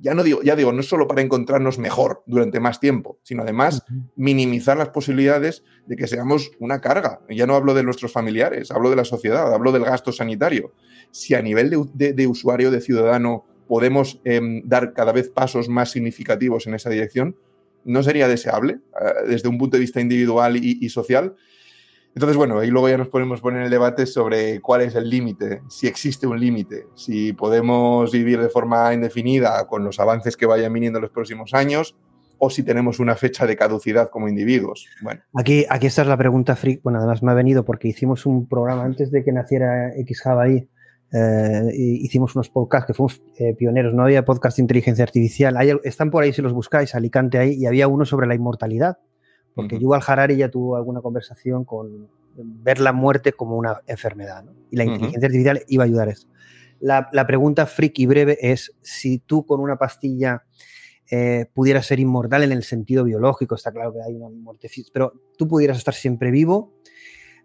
ya 0.00 0.12
no 0.12 0.22
digo, 0.22 0.42
ya 0.42 0.56
digo, 0.56 0.72
no 0.72 0.82
solo 0.82 1.06
para 1.06 1.22
encontrarnos 1.22 1.78
mejor 1.78 2.22
durante 2.26 2.60
más 2.60 2.80
tiempo, 2.80 3.18
sino 3.22 3.42
además 3.42 3.84
minimizar 4.16 4.76
las 4.76 4.90
posibilidades 4.90 5.64
de 5.86 5.96
que 5.96 6.08
seamos 6.08 6.50
una 6.58 6.80
carga. 6.80 7.20
Ya 7.30 7.46
no 7.46 7.54
hablo 7.54 7.74
de 7.74 7.84
nuestros 7.84 8.12
familiares, 8.12 8.70
hablo 8.70 8.90
de 8.90 8.96
la 8.96 9.04
sociedad, 9.04 9.54
hablo 9.54 9.72
del 9.72 9.84
gasto 9.84 10.12
sanitario. 10.12 10.72
Si 11.14 11.32
a 11.34 11.40
nivel 11.40 11.70
de, 11.94 12.26
usuario, 12.26 12.72
de 12.72 12.80
ciudadano, 12.80 13.44
podemos 13.68 14.20
em, 14.24 14.62
dar 14.64 14.92
cada 14.92 15.12
vez 15.12 15.28
pasos 15.28 15.68
más 15.68 15.92
significativos 15.92 16.66
en 16.66 16.74
esa 16.74 16.90
dirección, 16.90 17.36
no 17.84 18.02
sería 18.02 18.26
deseable 18.26 18.80
eh, 19.00 19.28
desde 19.28 19.48
un 19.48 19.56
punto 19.56 19.76
de 19.76 19.82
vista 19.82 20.00
individual 20.00 20.56
y, 20.56 20.88
social. 20.88 21.36
Entonces, 22.16 22.36
bueno, 22.36 22.58
ahí 22.58 22.68
luego 22.68 22.88
ya 22.88 22.98
nos 22.98 23.08
podemos 23.08 23.40
poner 23.40 23.62
el 23.62 23.70
debate 23.70 24.06
sobre 24.06 24.60
cuál 24.60 24.80
es 24.80 24.96
el 24.96 25.08
límite, 25.08 25.62
si 25.68 25.86
existe 25.86 26.26
un 26.26 26.40
límite, 26.40 26.86
si 26.96 27.32
podemos 27.32 28.10
vivir 28.10 28.40
de 28.40 28.48
forma 28.48 28.92
indefinida 28.92 29.68
con 29.68 29.84
los 29.84 30.00
avances 30.00 30.36
que 30.36 30.46
vayan 30.46 30.72
viniendo 30.72 30.98
en 30.98 31.02
los 31.02 31.12
próximos 31.12 31.54
años 31.54 31.96
o 32.38 32.50
si 32.50 32.64
tenemos 32.64 32.98
una 32.98 33.14
fecha 33.14 33.46
de 33.46 33.56
caducidad 33.56 34.10
como 34.10 34.28
individuos. 34.28 34.88
Bueno. 35.00 35.20
Aquí, 35.34 35.64
aquí 35.68 35.86
esta 35.86 36.02
es 36.02 36.08
la 36.08 36.16
pregunta 36.16 36.56
freak. 36.56 36.82
Bueno, 36.82 36.98
además 36.98 37.22
me 37.22 37.30
ha 37.30 37.34
venido 37.34 37.64
porque 37.64 37.88
hicimos 37.88 38.26
un 38.26 38.48
programa 38.48 38.84
antes 38.84 39.10
de 39.10 39.24
que 39.24 39.32
naciera 39.32 39.92
ahí 40.40 40.68
eh, 41.16 41.70
hicimos 41.72 42.34
unos 42.34 42.50
podcasts 42.50 42.88
que 42.88 42.92
fuimos 42.92 43.22
eh, 43.38 43.54
pioneros, 43.54 43.94
no 43.94 44.02
había 44.02 44.24
podcast 44.24 44.56
de 44.56 44.62
inteligencia 44.62 45.04
artificial. 45.04 45.56
están 45.84 46.10
por 46.10 46.24
ahí 46.24 46.32
si 46.32 46.42
los 46.42 46.52
buscáis, 46.52 46.96
Alicante 46.96 47.38
ahí, 47.38 47.52
y 47.54 47.66
había 47.66 47.86
uno 47.86 48.04
sobre 48.04 48.26
la 48.26 48.34
inmortalidad, 48.34 48.98
porque 49.54 49.78
Yuval 49.78 50.02
Harari 50.04 50.36
ya 50.36 50.50
tuvo 50.50 50.74
alguna 50.74 51.00
conversación 51.00 51.64
con 51.64 52.08
ver 52.34 52.80
la 52.80 52.92
muerte 52.92 53.32
como 53.32 53.56
una 53.56 53.80
enfermedad, 53.86 54.44
y 54.72 54.76
la 54.76 54.84
inteligencia 54.84 55.26
artificial 55.26 55.62
iba 55.68 55.84
a 55.84 55.86
ayudar 55.86 56.08
a 56.08 56.12
eso. 56.12 56.26
La, 56.80 57.26
pregunta 57.28 57.66
freak 57.66 57.96
y 58.00 58.06
breve 58.06 58.36
es 58.40 58.76
si 58.82 59.20
tú 59.20 59.46
con 59.46 59.60
una 59.60 59.76
pastilla 59.76 60.42
eh, 61.08 61.46
pudieras 61.54 61.86
ser 61.86 62.00
inmortal 62.00 62.42
en 62.42 62.50
el 62.50 62.64
sentido 62.64 63.04
biológico, 63.04 63.54
está 63.54 63.70
claro 63.70 63.92
que 63.92 64.02
hay 64.02 64.14
una 64.14 64.30
muerte 64.30 64.68
pero 64.92 65.12
tú 65.38 65.46
pudieras 65.46 65.78
estar 65.78 65.94
siempre 65.94 66.32
vivo, 66.32 66.74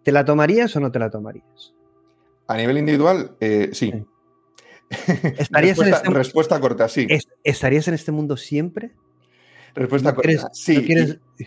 ¿te 0.01 0.11
la 0.11 0.25
tomarías 0.25 0.75
o 0.75 0.79
no 0.79 0.91
te 0.91 0.97
la 0.97 1.11
tomarías? 1.11 1.75
A 2.49 2.57
nivel 2.57 2.79
individual, 2.79 3.35
eh, 3.39 3.69
sí. 3.73 3.93
¿Estarías 5.37 5.77
respuesta, 5.77 5.83
en 5.83 5.93
este 5.93 6.09
respuesta 6.09 6.59
corta, 6.59 6.89
sí. 6.89 7.07
¿Estarías 7.43 7.87
en 7.87 7.93
este 7.93 8.11
mundo 8.11 8.37
siempre? 8.37 8.91
Respuesta 9.75 10.15
corta, 10.15 10.49
sí. 10.51 10.77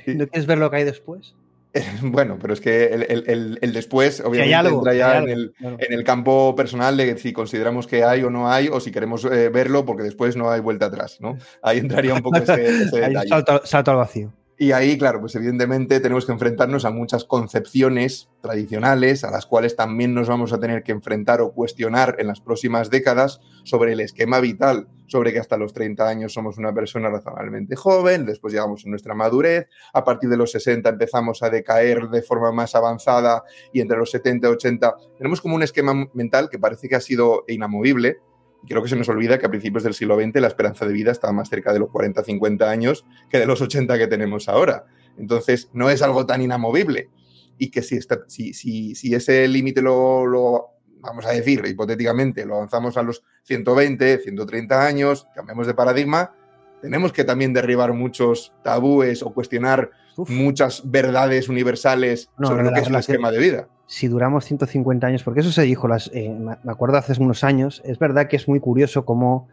¿no 0.06 0.28
quieres, 0.28 0.46
ver 0.46 0.58
lo 0.58 0.70
que 0.70 0.76
hay 0.76 0.84
después? 0.84 1.34
Bueno, 2.02 2.38
pero 2.40 2.54
es 2.54 2.60
que 2.60 2.84
el, 2.84 3.72
después, 3.72 4.20
obviamente, 4.20 4.68
entra 4.68 4.94
ya 4.94 5.18
en, 5.18 5.50
el, 5.58 6.04
campo 6.04 6.54
personal 6.54 6.96
de 6.96 7.18
si 7.18 7.32
consideramos 7.32 7.88
que 7.88 8.04
hay 8.04 8.22
o 8.22 8.30
no 8.30 8.48
hay, 8.48 8.68
o 8.68 8.78
si 8.78 8.92
queremos 8.92 9.24
eh, 9.24 9.48
verlo, 9.48 9.84
porque 9.84 10.04
después 10.04 10.36
no 10.36 10.50
hay 10.50 10.60
vuelta 10.60 10.86
atrás, 10.86 11.18
¿no? 11.20 11.36
Ahí 11.62 11.78
entraría 11.78 12.14
un 12.14 12.22
poco 12.22 12.36
ese, 12.42 12.82
ese 12.84 13.26
salto 13.64 13.90
al 13.90 13.96
vacío. 13.96 14.32
Y 14.62 14.70
ahí, 14.70 14.96
claro, 14.96 15.18
pues 15.18 15.34
evidentemente 15.34 15.98
tenemos 15.98 16.24
que 16.24 16.30
enfrentarnos 16.30 16.84
a 16.84 16.90
muchas 16.90 17.24
concepciones 17.24 18.30
tradicionales 18.40 19.24
a 19.24 19.32
las 19.32 19.44
cuales 19.44 19.74
también 19.74 20.14
nos 20.14 20.28
vamos 20.28 20.52
a 20.52 20.60
tener 20.60 20.84
que 20.84 20.92
enfrentar 20.92 21.40
o 21.40 21.52
cuestionar 21.52 22.14
en 22.20 22.28
las 22.28 22.40
próximas 22.40 22.88
décadas 22.88 23.40
sobre 23.64 23.94
el 23.94 23.98
esquema 23.98 24.38
vital, 24.38 24.86
sobre 25.08 25.32
que 25.32 25.40
hasta 25.40 25.56
los 25.56 25.72
30 25.72 26.08
años 26.08 26.32
somos 26.32 26.58
una 26.58 26.72
persona 26.72 27.10
razonablemente 27.10 27.74
joven, 27.74 28.24
después 28.24 28.54
llegamos 28.54 28.86
a 28.86 28.88
nuestra 28.88 29.16
madurez, 29.16 29.66
a 29.92 30.04
partir 30.04 30.30
de 30.30 30.36
los 30.36 30.52
60 30.52 30.90
empezamos 30.90 31.42
a 31.42 31.50
decaer 31.50 32.08
de 32.10 32.22
forma 32.22 32.52
más 32.52 32.76
avanzada 32.76 33.42
y 33.72 33.80
entre 33.80 33.98
los 33.98 34.12
70 34.12 34.46
y 34.46 34.50
80 34.52 34.94
tenemos 35.18 35.40
como 35.40 35.56
un 35.56 35.64
esquema 35.64 36.06
mental 36.14 36.48
que 36.48 36.60
parece 36.60 36.88
que 36.88 36.94
ha 36.94 37.00
sido 37.00 37.42
inamovible, 37.48 38.20
creo 38.66 38.82
que 38.82 38.88
se 38.88 38.96
nos 38.96 39.08
olvida 39.08 39.38
que 39.38 39.46
a 39.46 39.50
principios 39.50 39.84
del 39.84 39.94
siglo 39.94 40.16
XX 40.16 40.40
la 40.40 40.48
esperanza 40.48 40.86
de 40.86 40.92
vida 40.92 41.10
estaba 41.10 41.32
más 41.32 41.48
cerca 41.48 41.72
de 41.72 41.80
los 41.80 41.90
40, 41.90 42.22
50 42.22 42.70
años 42.70 43.04
que 43.28 43.38
de 43.38 43.46
los 43.46 43.60
80 43.60 43.98
que 43.98 44.06
tenemos 44.06 44.48
ahora. 44.48 44.84
Entonces, 45.18 45.68
no 45.72 45.90
es 45.90 46.02
algo 46.02 46.26
tan 46.26 46.40
inamovible. 46.42 47.10
Y 47.58 47.70
que 47.70 47.82
si, 47.82 47.98
si, 48.28 48.94
si, 48.94 49.14
ese 49.14 49.46
límite 49.46 49.82
lo, 49.82 50.26
lo, 50.26 50.70
vamos 51.00 51.26
a 51.26 51.30
decir, 51.30 51.62
hipotéticamente, 51.66 52.46
lo 52.46 52.56
avanzamos 52.56 52.96
a 52.96 53.02
los 53.02 53.24
120, 53.44 54.18
130 54.18 54.86
años, 54.86 55.26
cambiamos 55.34 55.66
de 55.66 55.74
paradigma, 55.74 56.34
tenemos 56.80 57.12
que 57.12 57.24
también 57.24 57.52
derribar 57.52 57.92
muchos 57.92 58.52
tabúes 58.64 59.22
o 59.22 59.32
cuestionar 59.32 59.90
muchas 60.28 60.90
verdades 60.90 61.48
universales 61.48 62.30
sobre 62.42 62.64
lo 62.64 62.72
que 62.72 62.80
es 62.80 62.88
un 62.88 62.96
esquema 62.96 63.30
de 63.30 63.38
vida 63.38 63.68
si 63.92 64.08
duramos 64.08 64.46
150 64.46 65.06
años, 65.06 65.22
porque 65.22 65.40
eso 65.40 65.52
se 65.52 65.60
dijo, 65.64 65.86
eh, 66.14 66.30
me 66.30 66.72
acuerdo 66.72 66.96
hace 66.96 67.12
unos 67.20 67.44
años, 67.44 67.82
es 67.84 67.98
verdad 67.98 68.26
que 68.26 68.36
es 68.36 68.48
muy 68.48 68.58
curioso 68.58 69.04
cómo 69.04 69.48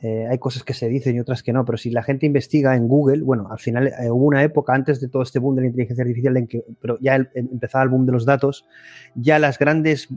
eh, 0.00 0.26
hay 0.30 0.38
cosas 0.38 0.64
que 0.64 0.72
se 0.72 0.88
dicen 0.88 1.14
y 1.14 1.20
otras 1.20 1.42
que 1.42 1.52
no, 1.52 1.66
pero 1.66 1.76
si 1.76 1.90
la 1.90 2.02
gente 2.02 2.24
investiga 2.24 2.74
en 2.74 2.88
Google, 2.88 3.22
bueno, 3.22 3.48
al 3.50 3.58
final 3.58 3.88
eh, 3.88 4.10
hubo 4.10 4.24
una 4.24 4.42
época 4.42 4.72
antes 4.72 4.98
de 4.98 5.08
todo 5.08 5.22
este 5.22 5.40
boom 5.40 5.56
de 5.56 5.60
la 5.60 5.66
inteligencia 5.66 6.04
artificial, 6.04 6.38
en 6.38 6.46
que, 6.46 6.64
pero 6.80 6.96
ya 7.02 7.16
empezaba 7.34 7.84
el 7.84 7.90
boom 7.90 8.06
de 8.06 8.12
los 8.12 8.24
datos, 8.24 8.64
ya 9.14 9.38
las 9.38 9.58
grandes 9.58 10.08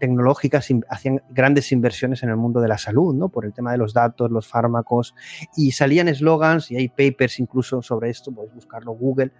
tecnológicas 0.00 0.68
hacían 0.88 1.22
grandes 1.30 1.70
inversiones 1.70 2.24
en 2.24 2.30
el 2.30 2.36
mundo 2.38 2.60
de 2.60 2.66
la 2.66 2.76
salud, 2.76 3.14
¿no? 3.14 3.28
Por 3.28 3.44
el 3.44 3.52
tema 3.52 3.70
de 3.70 3.78
los 3.78 3.94
datos, 3.94 4.32
los 4.32 4.48
fármacos, 4.48 5.14
y 5.56 5.70
salían 5.70 6.08
eslogans, 6.08 6.72
y 6.72 6.76
hay 6.76 6.88
papers 6.88 7.38
incluso 7.38 7.82
sobre 7.82 8.10
esto, 8.10 8.32
podéis 8.32 8.52
buscarlo 8.52 8.94
en 8.94 8.98
Google. 8.98 9.32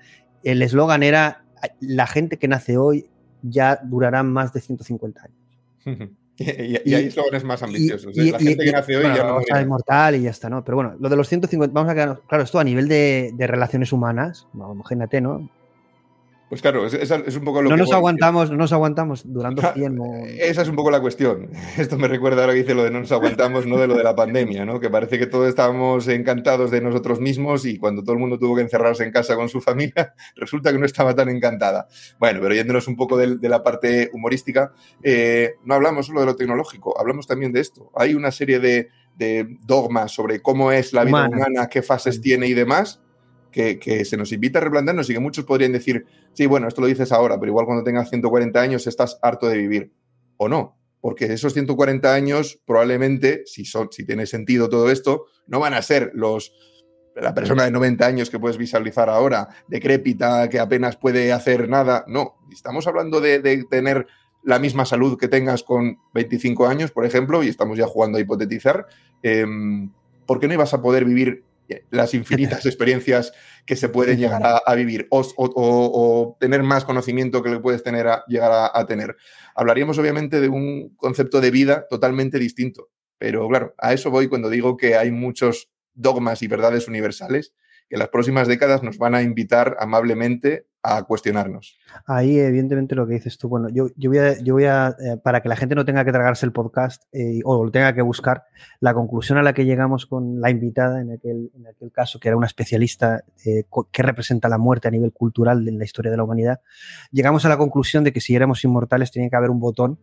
El 0.44 0.62
eslogan 0.62 1.02
era, 1.02 1.42
la 1.80 2.06
gente 2.06 2.36
que 2.36 2.46
nace 2.46 2.78
hoy 2.78 3.10
ya 3.42 3.80
durarán 3.82 4.32
más 4.32 4.52
de 4.52 4.60
150 4.60 5.22
años. 5.22 6.10
y, 6.38 6.94
hay 6.94 7.06
eslóganes 7.06 7.44
más 7.44 7.62
ambiciosos. 7.62 8.16
¿eh? 8.16 8.30
la 8.30 8.38
gente 8.38 8.64
que 8.64 8.72
nace 8.72 8.96
hoy 8.96 9.04
ya 9.04 9.24
no 9.24 9.40
es 9.40 9.62
inmortal 9.62 10.16
y 10.16 10.22
ya 10.22 10.30
está, 10.30 10.48
¿no? 10.48 10.64
Pero 10.64 10.76
bueno, 10.76 10.96
lo 10.98 11.08
de 11.08 11.16
los 11.16 11.28
150, 11.28 11.72
vamos 11.72 11.90
a 11.90 11.94
quedar, 11.94 12.20
claro, 12.26 12.44
esto 12.44 12.58
a 12.58 12.64
nivel 12.64 12.88
de, 12.88 13.32
de 13.34 13.46
relaciones 13.46 13.92
humanas, 13.92 14.46
imagínate, 14.54 15.20
¿no? 15.20 15.48
Pues 16.50 16.62
claro, 16.62 16.84
es, 16.84 16.94
es, 16.94 17.36
un 17.36 17.44
poco 17.44 17.62
lo 17.62 17.70
no 17.70 17.76
que. 17.76 17.82
Nos 17.82 17.92
aguantamos, 17.92 18.50
no 18.50 18.56
nos 18.56 18.72
aguantamos 18.72 19.22
durante 19.24 19.62
100. 19.72 20.00
Esa 20.40 20.62
es 20.62 20.68
un 20.68 20.74
poco 20.74 20.90
la 20.90 21.00
cuestión. 21.00 21.48
Esto 21.78 21.96
me 21.96 22.08
recuerda 22.08 22.40
ahora 22.40 22.54
que 22.54 22.58
dice 22.58 22.74
lo 22.74 22.82
de 22.82 22.90
no 22.90 22.98
nos 22.98 23.12
aguantamos, 23.12 23.66
no 23.66 23.76
de 23.76 23.86
lo 23.86 23.94
de 23.94 24.02
la 24.02 24.16
pandemia, 24.16 24.64
¿no? 24.64 24.80
Que 24.80 24.90
parece 24.90 25.16
que 25.16 25.26
todos 25.26 25.48
estábamos 25.48 26.08
encantados 26.08 26.72
de 26.72 26.80
nosotros 26.80 27.20
mismos 27.20 27.64
y 27.66 27.78
cuando 27.78 28.02
todo 28.02 28.14
el 28.14 28.18
mundo 28.18 28.36
tuvo 28.36 28.56
que 28.56 28.62
encerrarse 28.62 29.04
en 29.04 29.12
casa 29.12 29.36
con 29.36 29.48
su 29.48 29.60
familia, 29.60 30.12
resulta 30.34 30.72
que 30.72 30.78
no 30.78 30.86
estaba 30.86 31.14
tan 31.14 31.28
encantada. 31.28 31.86
Bueno, 32.18 32.40
pero 32.42 32.52
yéndonos 32.52 32.88
un 32.88 32.96
poco 32.96 33.16
de, 33.16 33.38
la 33.48 33.62
parte 33.62 34.10
humorística, 34.12 34.72
eh, 35.04 35.54
no 35.64 35.74
hablamos 35.74 36.06
solo 36.06 36.18
de 36.18 36.26
lo 36.26 36.34
tecnológico, 36.34 36.98
hablamos 36.98 37.28
también 37.28 37.52
de 37.52 37.60
esto. 37.60 37.92
Hay 37.94 38.14
una 38.14 38.32
serie 38.32 38.58
de, 38.58 38.88
dogmas 39.66 40.10
sobre 40.12 40.40
cómo 40.40 40.72
es 40.72 40.94
la 40.94 41.04
vida 41.04 41.28
humana, 41.28 41.68
qué 41.68 41.82
fases 41.82 42.20
tiene 42.20 42.46
y 42.46 42.54
demás 42.54 43.00
que, 43.50 44.04
se 44.04 44.16
nos 44.16 44.32
invita 44.32 44.58
a 44.58 44.62
replantearnos 44.62 45.08
y 45.10 45.14
que 45.14 45.20
muchos 45.20 45.44
podrían 45.44 45.72
decir, 45.72 46.06
sí, 46.32 46.46
bueno, 46.46 46.68
esto 46.68 46.80
lo 46.80 46.86
dices 46.86 47.12
ahora, 47.12 47.38
pero 47.38 47.50
igual 47.50 47.66
cuando 47.66 47.84
tengas 47.84 48.10
140 48.10 48.60
años 48.60 48.86
estás 48.86 49.18
harto 49.22 49.48
de 49.48 49.58
vivir. 49.58 49.92
O 50.36 50.48
no, 50.48 50.78
porque 51.00 51.26
esos 51.26 51.52
140 51.52 52.12
años 52.12 52.60
probablemente, 52.66 53.42
si, 53.46 53.64
son, 53.64 53.88
si 53.90 54.04
tiene 54.04 54.26
sentido 54.26 54.68
todo 54.68 54.90
esto, 54.90 55.26
no 55.46 55.60
van 55.60 55.74
a 55.74 55.82
ser 55.82 56.10
los 56.14 56.52
la 57.16 57.34
persona 57.34 57.64
de 57.64 57.70
90 57.70 58.06
años 58.06 58.30
que 58.30 58.38
puedes 58.38 58.56
visualizar 58.56 59.08
ahora, 59.08 59.48
decrépita, 59.68 60.48
que 60.48 60.58
apenas 60.58 60.96
puede 60.96 61.32
hacer 61.32 61.68
nada. 61.68 62.04
No, 62.06 62.36
estamos 62.52 62.86
hablando 62.86 63.20
de, 63.20 63.64
tener 63.68 64.06
la 64.42 64.58
misma 64.58 64.86
salud 64.86 65.18
que 65.18 65.28
tengas 65.28 65.62
con 65.62 65.98
25 66.14 66.66
años, 66.66 66.92
por 66.92 67.04
ejemplo, 67.04 67.42
y 67.42 67.48
estamos 67.48 67.76
ya 67.76 67.86
jugando 67.86 68.16
a 68.16 68.20
hipotetizar. 68.20 68.86
Em, 69.22 69.90
¿Por 70.26 70.40
qué 70.40 70.48
no 70.48 70.54
ibas 70.54 70.72
a 70.72 70.80
poder 70.80 71.04
vivir 71.04 71.44
las 71.90 72.14
infinitas 72.14 72.66
experiencias 72.66 73.32
que 73.66 73.76
se 73.76 73.88
pueden 73.88 74.18
llegar 74.18 74.42
a, 74.44 74.74
vivir 74.74 75.06
o, 75.10 76.36
tener 76.40 76.62
más 76.62 76.84
conocimiento 76.84 77.42
que 77.42 77.50
lo 77.50 77.62
puedes 77.62 77.82
tener 77.82 78.08
a, 78.08 78.24
llegar 78.26 78.70
a, 78.72 78.86
tener. 78.86 79.16
Hablaríamos 79.54 79.98
obviamente 79.98 80.40
de 80.40 80.48
un 80.48 80.94
concepto 80.96 81.40
de 81.40 81.50
vida 81.50 81.86
totalmente 81.88 82.38
distinto, 82.38 82.88
pero 83.18 83.48
claro, 83.48 83.74
a 83.78 83.92
eso 83.92 84.10
voy 84.10 84.28
cuando 84.28 84.48
digo 84.48 84.76
que 84.76 84.96
hay 84.96 85.10
muchos 85.10 85.70
dogmas 85.94 86.42
y 86.42 86.48
verdades 86.48 86.88
universales 86.88 87.54
que 87.90 87.96
las 87.96 88.08
próximas 88.08 88.46
décadas 88.46 88.84
nos 88.84 88.98
van 88.98 89.16
a 89.16 89.22
invitar 89.22 89.76
amablemente 89.80 90.66
a 90.80 91.02
cuestionarnos. 91.02 91.76
Ahí, 92.06 92.38
evidentemente, 92.38 92.94
lo 92.94 93.06
que 93.06 93.14
dices 93.14 93.36
tú, 93.36 93.48
bueno, 93.48 93.68
yo, 93.68 93.88
yo 93.96 94.10
voy 94.10 94.18
a, 94.18 94.38
yo 94.40 94.54
voy 94.54 94.64
a 94.64 94.94
eh, 94.98 95.16
para 95.22 95.42
que 95.42 95.48
la 95.48 95.56
gente 95.56 95.74
no 95.74 95.84
tenga 95.84 96.04
que 96.04 96.12
tragarse 96.12 96.46
el 96.46 96.52
podcast 96.52 97.02
eh, 97.12 97.40
o 97.44 97.64
lo 97.64 97.70
tenga 97.72 97.92
que 97.92 98.00
buscar, 98.00 98.44
la 98.78 98.94
conclusión 98.94 99.38
a 99.38 99.42
la 99.42 99.52
que 99.52 99.64
llegamos 99.64 100.06
con 100.06 100.40
la 100.40 100.50
invitada, 100.50 101.00
en 101.00 101.10
aquel, 101.10 101.50
en 101.52 101.66
aquel 101.66 101.90
caso, 101.90 102.20
que 102.20 102.28
era 102.28 102.36
una 102.36 102.46
especialista 102.46 103.24
eh, 103.44 103.64
que 103.90 104.02
representa 104.04 104.48
la 104.48 104.56
muerte 104.56 104.86
a 104.86 104.92
nivel 104.92 105.12
cultural 105.12 105.66
en 105.66 105.76
la 105.76 105.84
historia 105.84 106.12
de 106.12 106.16
la 106.16 106.22
humanidad, 106.22 106.60
llegamos 107.10 107.44
a 107.44 107.48
la 107.48 107.58
conclusión 107.58 108.04
de 108.04 108.12
que 108.12 108.20
si 108.20 108.36
éramos 108.36 108.62
inmortales 108.62 109.10
tenía 109.10 109.28
que 109.28 109.36
haber 109.36 109.50
un 109.50 109.58
botón 109.58 109.98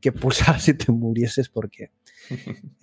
que 0.00 0.12
pulsara 0.12 0.60
si 0.60 0.74
te 0.74 0.92
murieses, 0.92 1.48
porque 1.48 1.90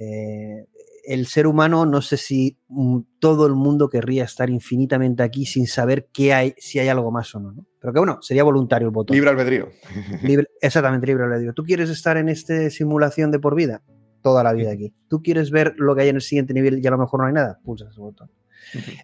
el 1.06 1.26
ser 1.26 1.48
humano, 1.48 1.86
no 1.86 2.02
sé 2.02 2.18
si 2.18 2.58
mm, 2.68 3.00
todo 3.20 3.46
el 3.46 3.54
mundo 3.54 3.90
querría 3.90 4.24
estar 4.24 4.50
infinitamente 4.50 5.24
aquí 5.24 5.46
sin 5.46 5.68
saber 5.68 6.10
qué 6.14 6.34
hay, 6.34 6.54
si 6.58 6.80
hay 6.80 6.90
algo 6.90 7.12
más 7.12 7.34
o 7.36 7.40
no, 7.40 7.52
¿no? 7.52 7.66
Pero 7.80 7.94
que 7.94 8.00
bueno, 8.00 8.20
sería 8.22 8.44
voluntario 8.44 8.88
el 8.88 8.94
botón. 8.94 9.16
Libre 9.16 9.32
albedrío. 9.32 9.70
Libre, 10.24 10.48
exactamente, 10.62 11.08
libre 11.08 11.24
albedrío. 11.24 11.54
¿Tú 11.54 11.64
quieres 11.64 11.90
estar 11.90 12.18
en 12.18 12.30
esta 12.30 12.70
simulación 12.70 13.32
de 13.32 13.40
por 13.40 13.56
vida? 13.56 13.82
Toda 14.22 14.44
la 14.44 14.54
vida 14.54 14.72
aquí. 14.72 14.94
¿Tú 15.08 15.24
quieres 15.24 15.50
ver 15.50 15.74
lo 15.78 15.96
que 15.96 16.04
hay 16.04 16.10
en 16.10 16.18
el 16.18 16.22
siguiente 16.22 16.54
nivel 16.54 16.80
y 16.84 16.88
a 16.88 16.92
lo 16.92 17.00
mejor 17.00 17.22
no 17.22 17.26
hay 17.26 17.34
nada? 17.34 17.60
Pulsa 17.64 17.88
ese 17.90 18.00
botón. 18.00 18.30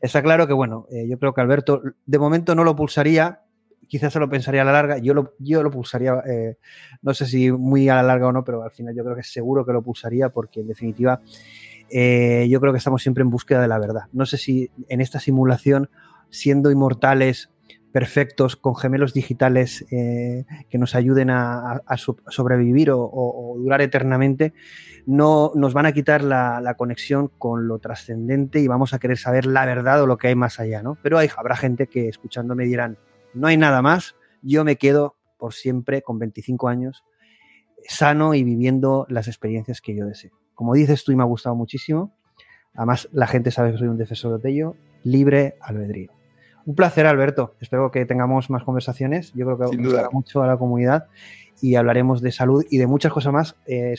Está 0.01 0.21
claro 0.21 0.47
que, 0.47 0.53
bueno, 0.53 0.85
eh, 0.91 1.07
yo 1.07 1.17
creo 1.17 1.33
que 1.33 1.41
Alberto 1.41 1.81
de 2.05 2.19
momento 2.19 2.53
no 2.53 2.63
lo 2.63 2.75
pulsaría, 2.75 3.41
quizás 3.87 4.13
se 4.13 4.19
lo 4.19 4.29
pensaría 4.29 4.61
a 4.61 4.65
la 4.65 4.71
larga, 4.71 4.97
yo 4.97 5.13
lo, 5.13 5.33
yo 5.39 5.63
lo 5.63 5.71
pulsaría, 5.71 6.21
eh, 6.27 6.57
no 7.01 7.13
sé 7.13 7.25
si 7.25 7.51
muy 7.51 7.89
a 7.89 7.95
la 7.95 8.03
larga 8.03 8.27
o 8.27 8.31
no, 8.31 8.43
pero 8.43 8.63
al 8.63 8.71
final 8.71 8.95
yo 8.95 9.03
creo 9.03 9.15
que 9.15 9.23
seguro 9.23 9.65
que 9.65 9.73
lo 9.73 9.81
pulsaría 9.81 10.29
porque 10.29 10.61
en 10.61 10.67
definitiva 10.67 11.21
eh, 11.89 12.47
yo 12.49 12.59
creo 12.59 12.73
que 12.73 12.77
estamos 12.77 13.01
siempre 13.01 13.21
en 13.21 13.29
búsqueda 13.29 13.61
de 13.61 13.67
la 13.67 13.79
verdad. 13.79 14.03
No 14.11 14.25
sé 14.25 14.37
si 14.37 14.69
en 14.89 15.01
esta 15.01 15.19
simulación, 15.19 15.89
siendo 16.29 16.71
inmortales, 16.71 17.49
perfectos, 17.91 18.55
con 18.55 18.75
gemelos 18.75 19.13
digitales 19.13 19.85
eh, 19.91 20.45
que 20.69 20.77
nos 20.77 20.93
ayuden 20.93 21.29
a, 21.31 21.81
sobrevivir 22.27 22.91
o, 22.91 23.55
durar 23.57 23.81
eternamente, 23.81 24.53
no 25.05 25.51
nos 25.55 25.73
van 25.73 25.85
a 25.87 25.93
quitar 25.93 26.23
la, 26.23 26.75
conexión 26.77 27.29
con 27.39 27.67
lo 27.67 27.79
trascendente 27.79 28.59
y 28.59 28.67
vamos 28.67 28.93
a 28.93 28.99
querer 28.99 29.17
saber 29.17 29.45
la 29.45 29.65
verdad 29.65 30.03
o 30.03 30.05
lo 30.05 30.17
que 30.17 30.27
hay 30.27 30.35
más 30.35 30.59
allá, 30.59 30.83
¿no? 30.83 30.97
Pero 31.01 31.17
hay, 31.17 31.29
habrá 31.35 31.55
gente 31.55 31.87
que 31.87 32.07
escuchándome 32.07 32.65
dirán, 32.65 32.99
no 33.33 33.47
hay 33.47 33.57
nada 33.57 33.81
más, 33.81 34.15
yo 34.41 34.63
me 34.63 34.75
quedo 34.75 35.15
por 35.39 35.53
siempre 35.53 36.01
con 36.01 36.19
25 36.19 36.67
años 36.67 37.03
sano 37.87 38.33
y 38.33 38.43
viviendo 38.43 39.05
las 39.09 39.27
experiencias 39.27 39.81
que 39.81 39.95
yo 39.95 40.05
deseo 40.05 40.37
como 40.57 40.73
dices 40.73 41.03
tú 41.03 41.11
y 41.11 41.15
me 41.15 41.21
ha 41.21 41.27
gustado 41.27 41.55
muchísimo, 41.55 42.11
además 42.73 43.07
la 43.11 43.27
gente 43.27 43.51
sabe 43.51 43.71
que 43.71 43.77
soy 43.77 43.89
un 43.89 43.97
defensor 43.99 44.41
de 44.41 44.49
ello, 44.49 44.75
libre 45.03 45.53
albedrío. 45.61 46.11
Un 46.65 46.73
placer, 46.73 47.05
Alberto. 47.05 47.53
Espero 47.61 47.91
que 47.91 48.07
tengamos 48.07 48.49
más 48.49 48.63
conversaciones. 48.63 49.31
Yo 49.35 49.45
creo 49.45 49.69
que 49.69 49.77
gustará 49.77 50.09
mucho 50.11 50.41
a 50.41 50.47
la 50.47 50.57
comunidad 50.57 51.05
y 51.61 51.75
hablaremos 51.75 52.21
de 52.21 52.31
salud 52.31 52.65
y 52.69 52.77
de 52.77 52.87
muchas 52.87 53.11
cosas 53.11 53.33
más. 53.33 53.55
Eh, 53.65 53.95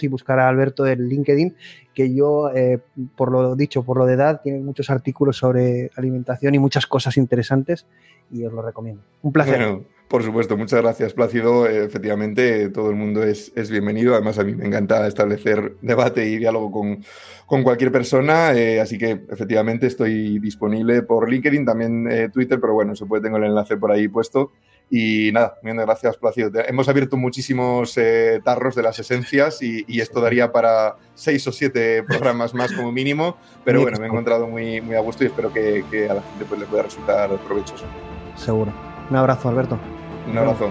y 0.00 0.08
buscar 0.08 0.38
a 0.38 0.48
Alberto 0.48 0.86
en 0.86 1.08
LinkedIn, 1.08 1.56
que 1.94 2.14
yo, 2.14 2.50
eh, 2.54 2.78
por 3.16 3.30
lo 3.32 3.56
dicho, 3.56 3.82
por 3.82 3.98
lo 3.98 4.06
de 4.06 4.14
edad, 4.14 4.40
tiene 4.42 4.60
muchos 4.60 4.90
artículos 4.90 5.36
sobre 5.36 5.90
alimentación 5.96 6.54
y 6.54 6.58
muchas 6.58 6.86
cosas 6.86 7.16
interesantes 7.16 7.86
y 8.30 8.44
os 8.44 8.52
lo 8.52 8.62
recomiendo. 8.62 9.02
Un 9.22 9.32
placer. 9.32 9.80
Por 10.08 10.22
supuesto, 10.22 10.56
muchas 10.56 10.80
gracias, 10.80 11.12
Plácido. 11.12 11.66
Efectivamente, 11.66 12.70
todo 12.70 12.88
el 12.88 12.96
mundo 12.96 13.22
es, 13.22 13.52
bienvenido. 13.70 14.14
Además, 14.14 14.38
a 14.38 14.44
mí 14.44 14.54
me 14.54 14.64
encanta 14.64 15.06
establecer 15.06 15.74
debate 15.82 16.26
y 16.26 16.38
diálogo 16.38 16.70
con, 16.70 17.62
cualquier 17.62 17.92
persona. 17.92 18.54
Eh, 18.54 18.80
así 18.80 18.96
que, 18.96 19.20
efectivamente, 19.28 19.86
estoy 19.86 20.38
disponible 20.38 21.02
por 21.02 21.30
LinkedIn, 21.30 21.66
también 21.66 22.10
eh, 22.10 22.30
Twitter, 22.32 22.58
pero 22.58 22.72
bueno, 22.72 22.96
se 22.96 23.04
puede, 23.04 23.22
tengo 23.22 23.36
el 23.36 23.44
enlace 23.44 23.76
por 23.76 23.92
ahí 23.92 24.08
puesto. 24.08 24.52
Y 24.90 25.30
nada, 25.32 25.58
bien, 25.62 25.76
gracias, 25.76 26.16
Plácido. 26.16 26.50
Hemos 26.66 26.88
abierto 26.88 27.16
muchísimos 27.16 27.96
eh, 27.98 28.40
tarros 28.42 28.74
de 28.74 28.82
las 28.82 28.98
esencias 28.98 29.60
y, 29.62 29.84
esto 30.00 30.20
daría 30.20 30.50
para 30.52 30.96
seis 31.14 31.46
o 31.46 31.52
siete 31.52 32.02
programas 32.04 32.54
más 32.54 32.72
como 32.72 32.90
mínimo. 32.90 33.36
Pero 33.64 33.82
bueno, 33.82 33.98
me 33.98 34.06
he 34.06 34.08
encontrado 34.08 34.46
muy, 34.46 34.80
muy 34.80 34.96
a 34.96 35.00
gusto 35.00 35.24
y 35.24 35.26
espero 35.26 35.52
que, 35.52 36.08
a 36.08 36.14
la 36.14 36.22
gente 36.22 36.44
pues, 36.48 36.60
le 36.60 36.66
pueda 36.66 36.84
resultar 36.84 37.30
provechoso. 37.40 37.84
Seguro. 38.36 38.72
Un 39.10 39.16
abrazo, 39.16 39.48
Alberto. 39.48 39.78
Un 40.30 40.38
abrazo. 40.38 40.70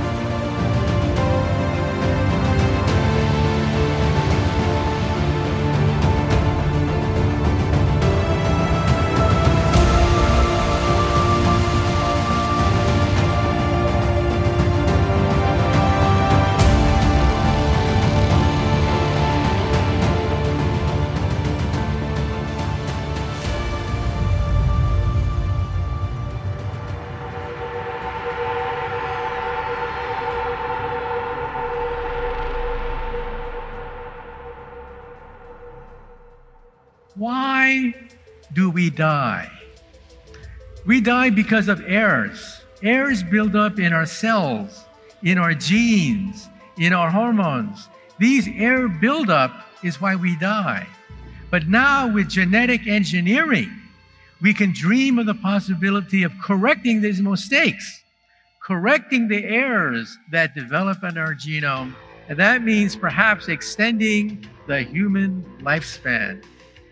We 38.71 38.89
die? 38.89 39.49
We 40.85 41.01
die 41.01 41.29
because 41.29 41.67
of 41.67 41.83
errors. 41.85 42.61
Errors 42.81 43.21
build 43.21 43.55
up 43.55 43.79
in 43.79 43.93
our 43.93 44.05
cells, 44.05 44.83
in 45.21 45.37
our 45.37 45.53
genes, 45.53 46.49
in 46.77 46.93
our 46.93 47.11
hormones. 47.11 47.87
These 48.17 48.47
error 48.55 48.87
buildup 48.87 49.51
is 49.83 50.01
why 50.01 50.15
we 50.15 50.35
die. 50.37 50.87
But 51.51 51.67
now 51.67 52.11
with 52.11 52.29
genetic 52.29 52.87
engineering, 52.87 53.69
we 54.41 54.53
can 54.53 54.73
dream 54.73 55.19
of 55.19 55.27
the 55.27 55.35
possibility 55.35 56.23
of 56.23 56.31
correcting 56.41 57.01
these 57.01 57.21
mistakes, 57.21 58.03
correcting 58.63 59.27
the 59.27 59.43
errors 59.43 60.17
that 60.31 60.55
develop 60.55 61.03
in 61.03 61.17
our 61.17 61.35
genome. 61.35 61.93
And 62.27 62.39
that 62.39 62.63
means 62.63 62.95
perhaps 62.95 63.49
extending 63.49 64.47
the 64.65 64.81
human 64.81 65.43
lifespan. 65.61 66.43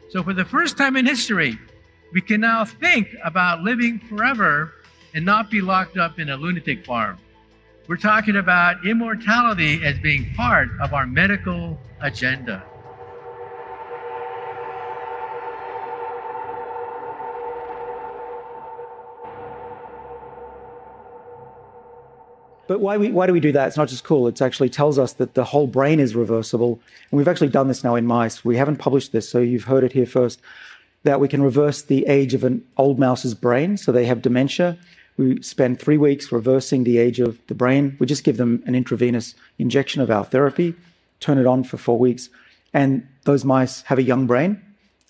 So, 0.10 0.24
for 0.24 0.34
the 0.34 0.46
first 0.46 0.78
time 0.78 0.96
in 0.96 1.06
history, 1.06 1.58
we 2.12 2.22
can 2.22 2.42
now 2.42 2.66
think 2.66 3.16
about 3.24 3.62
living 3.62 4.00
forever 4.00 4.74
and 5.14 5.26
not 5.26 5.52
be 5.52 5.62
locked 5.62 5.98
up 5.98 6.20
in 6.20 6.30
a 6.30 6.38
lunatic 6.38 6.86
farm. 6.86 7.18
We're 7.88 7.98
talking 7.98 8.36
about 8.36 8.86
immortality 8.86 9.84
as 9.84 9.98
being 10.00 10.34
part 10.36 10.70
of 10.80 10.94
our 10.94 11.06
medical 11.06 11.80
agenda. 12.02 12.64
But 22.68 22.82
why, 22.82 22.98
we, 22.98 23.12
why 23.12 23.26
do 23.26 23.34
we 23.34 23.40
do 23.40 23.52
that? 23.54 23.68
It's 23.70 23.78
not 23.78 23.88
just 23.88 24.04
cool. 24.04 24.28
It 24.28 24.40
actually 24.44 24.70
tells 24.70 25.00
us 25.00 25.14
that 25.14 25.34
the 25.34 25.44
whole 25.44 25.66
brain 25.66 26.00
is 26.00 26.16
reversible. 26.16 26.80
And 27.10 27.18
we've 27.18 27.28
actually 27.28 27.48
done 27.48 27.68
this 27.68 27.84
now 27.84 27.96
in 27.96 28.06
mice. 28.06 28.46
We 28.46 28.58
haven't 28.58 28.76
published 28.76 29.12
this, 29.12 29.28
so 29.28 29.40
you've 29.40 29.64
heard 29.64 29.84
it 29.84 29.94
here 29.94 30.06
first. 30.06 30.40
That 31.04 31.20
we 31.20 31.28
can 31.28 31.42
reverse 31.42 31.82
the 31.82 32.06
age 32.08 32.34
of 32.34 32.44
an 32.44 32.66
old 32.78 33.00
mouse's 33.00 33.34
brain. 33.34 33.78
So 33.78 33.92
they 33.92 34.06
have 34.06 34.22
dementia. 34.22 34.78
We 35.18 35.42
spend 35.42 35.80
three 35.80 35.98
weeks 35.98 36.32
reversing 36.32 36.84
the 36.84 36.98
age 36.98 37.20
of 37.20 37.40
the 37.48 37.56
brain. 37.56 37.96
We 38.00 38.06
just 38.06 38.24
give 38.24 38.38
them 38.38 38.64
an 38.66 38.76
intravenous 38.76 39.36
injection 39.58 40.02
of 40.02 40.10
our 40.10 40.24
therapy, 40.24 40.76
turn 41.20 41.38
it 41.38 41.46
on 41.46 41.64
for 41.64 41.78
four 41.78 41.98
weeks. 41.98 42.30
And 42.74 43.08
those 43.24 43.44
mice 43.44 43.82
have 43.84 43.98
a 43.98 44.04
young 44.04 44.28
brain 44.28 44.62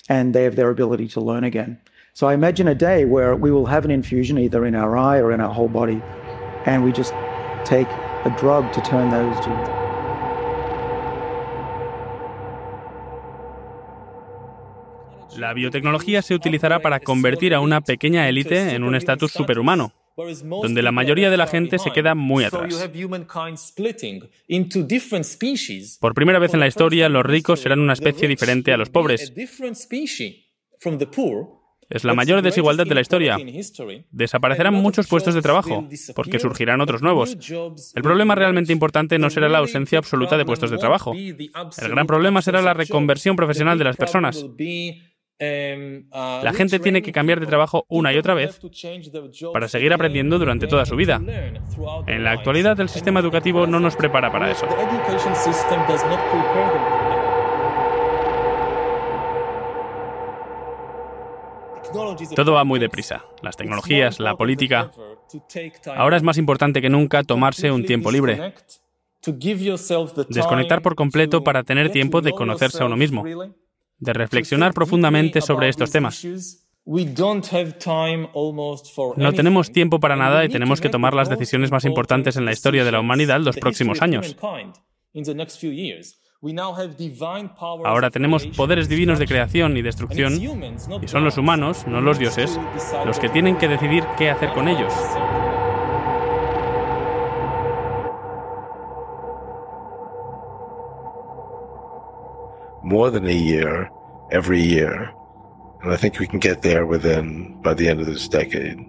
and 0.10 0.34
they 0.34 0.44
have 0.44 0.56
their 0.56 0.70
ability 0.70 1.08
to 1.10 1.22
learn 1.22 1.44
again. 1.44 1.80
So 2.14 2.28
I 2.28 2.34
imagine 2.34 2.68
a 2.68 2.76
day 2.76 3.06
where 3.06 3.36
we 3.36 3.52
will 3.52 3.68
have 3.68 3.86
an 3.86 3.92
infusion 3.92 4.38
either 4.38 4.66
in 4.66 4.76
our 4.76 4.98
eye 4.98 5.20
or 5.20 5.32
in 5.32 5.40
our 5.40 5.54
whole 5.54 5.70
body, 5.70 6.02
and 6.66 6.84
we 6.84 6.92
just 6.92 7.14
take 7.64 7.88
a 7.88 8.36
drug 8.38 8.74
to 8.74 8.82
turn 8.82 9.10
those 9.10 9.46
genes. 9.46 9.79
La 15.40 15.54
biotecnología 15.54 16.22
se 16.22 16.36
utilizará 16.36 16.80
para 16.80 17.00
convertir 17.00 17.54
a 17.56 17.62
una 17.62 17.80
pequeña 17.80 18.28
élite 18.28 18.76
en 18.76 18.84
un 18.84 18.94
estatus 18.94 19.32
superhumano, 19.32 19.94
donde 20.18 20.82
la 20.82 20.92
mayoría 20.92 21.30
de 21.30 21.38
la 21.38 21.48
gente 21.48 21.80
se 21.80 21.92
queda 21.92 22.14
muy 22.14 22.44
atrás. 22.44 22.90
Por 26.02 26.14
primera 26.14 26.40
vez 26.40 26.54
en 26.54 26.60
la 26.60 26.68
historia, 26.68 27.08
los 27.08 27.26
ricos 27.26 27.62
serán 27.62 27.80
una 27.80 27.94
especie 27.94 28.28
diferente 28.28 28.74
a 28.74 28.78
los 28.78 28.90
pobres. 28.90 29.32
Es 31.90 32.04
la 32.04 32.14
mayor 32.14 32.42
desigualdad 32.42 32.86
de 32.86 32.94
la 32.94 33.02
historia. 33.02 33.38
Desaparecerán 34.12 34.74
muchos 34.76 35.08
puestos 35.08 35.34
de 35.34 35.42
trabajo, 35.42 35.88
porque 36.16 36.38
surgirán 36.38 36.82
otros 36.82 37.02
nuevos. 37.02 37.36
El 37.96 38.04
problema 38.04 38.36
realmente 38.36 38.74
importante 38.74 39.18
no 39.18 39.30
será 39.30 39.48
la 39.48 39.60
ausencia 39.60 39.98
absoluta 40.00 40.38
de 40.38 40.46
puestos 40.46 40.70
de 40.70 40.78
trabajo. 40.78 41.14
El 41.16 41.90
gran 41.90 42.06
problema 42.06 42.42
será 42.42 42.62
la 42.62 42.74
reconversión 42.74 43.38
profesional 43.38 43.78
de 43.78 43.86
las 43.86 43.96
personas. 43.96 44.46
La 45.40 46.52
gente 46.54 46.80
tiene 46.80 47.02
que 47.02 47.12
cambiar 47.12 47.40
de 47.40 47.46
trabajo 47.46 47.86
una 47.88 48.12
y 48.14 48.18
otra 48.18 48.34
vez 48.34 48.60
para 49.54 49.68
seguir 49.68 49.94
aprendiendo 49.94 50.38
durante 50.38 50.68
toda 50.68 50.86
su 50.86 50.96
vida. 50.96 51.22
En 52.08 52.24
la 52.24 52.32
actualidad 52.32 52.80
el 52.80 52.90
sistema 52.90 53.20
educativo 53.22 53.66
no 53.66 53.80
nos 53.80 53.96
prepara 53.96 54.32
para 54.32 54.52
eso. 54.52 54.68
Todo 62.36 62.54
va 62.54 62.64
muy 62.64 62.80
deprisa. 62.80 63.26
Las 63.42 63.56
tecnologías, 63.56 64.20
la 64.20 64.36
política. 64.36 64.92
Ahora 65.96 66.18
es 66.18 66.24
más 66.24 66.38
importante 66.38 66.82
que 66.82 66.90
nunca 66.90 67.24
tomarse 67.24 67.72
un 67.72 67.86
tiempo 67.86 68.12
libre. 68.12 68.54
Desconectar 70.30 70.82
por 70.82 70.96
completo 70.96 71.44
para 71.44 71.64
tener 71.64 71.92
tiempo 71.92 72.22
de 72.22 72.32
conocerse 72.32 72.84
a 72.84 72.86
uno 72.86 72.96
mismo, 72.96 73.24
de 74.00 74.14
reflexionar 74.14 74.74
profundamente 74.74 75.42
sobre 75.42 75.70
estos 75.70 75.92
temas. 75.92 76.26
No 79.18 79.34
tenemos 79.34 79.72
tiempo 79.72 80.00
para 80.00 80.16
nada 80.16 80.46
y 80.46 80.50
tenemos 80.50 80.82
que 80.82 80.90
tomar 80.90 81.14
las 81.14 81.30
decisiones 81.30 81.72
más 81.72 81.86
importantes 81.86 82.36
en 82.36 82.46
la 82.46 82.52
historia 82.52 82.84
de 82.84 82.92
la 82.92 83.00
humanidad 83.00 83.40
los 83.42 83.58
próximos 83.58 84.02
años. 84.02 84.36
Ahora 87.86 88.10
tenemos 88.10 88.48
poderes 88.48 88.88
divinos 88.88 89.20
de 89.20 89.28
creación 89.28 89.76
y 89.76 89.82
destrucción, 89.82 90.34
y 91.02 91.08
son 91.08 91.26
los 91.26 91.38
humanos, 91.38 91.86
no 91.86 92.00
los 92.00 92.18
dioses, 92.18 92.58
los 93.06 93.20
que 93.20 93.30
tienen 93.30 93.58
que 93.58 93.68
decidir 93.68 94.06
qué 94.18 94.30
hacer 94.30 94.50
con 94.54 94.70
ellos. 94.70 94.94
More 102.90 103.12
than 103.12 103.28
a 103.28 103.32
year, 103.32 103.88
every 104.32 104.60
year. 104.64 105.14
And 105.84 105.94
I 105.94 105.96
think 105.96 106.18
we 106.18 106.26
can 106.26 106.40
get 106.40 106.64
there 106.64 106.88
within, 106.88 107.62
by 107.62 107.76
the 107.76 107.88
end 107.88 108.00
of 108.00 108.08
this 108.08 108.28
decade. 108.28 108.80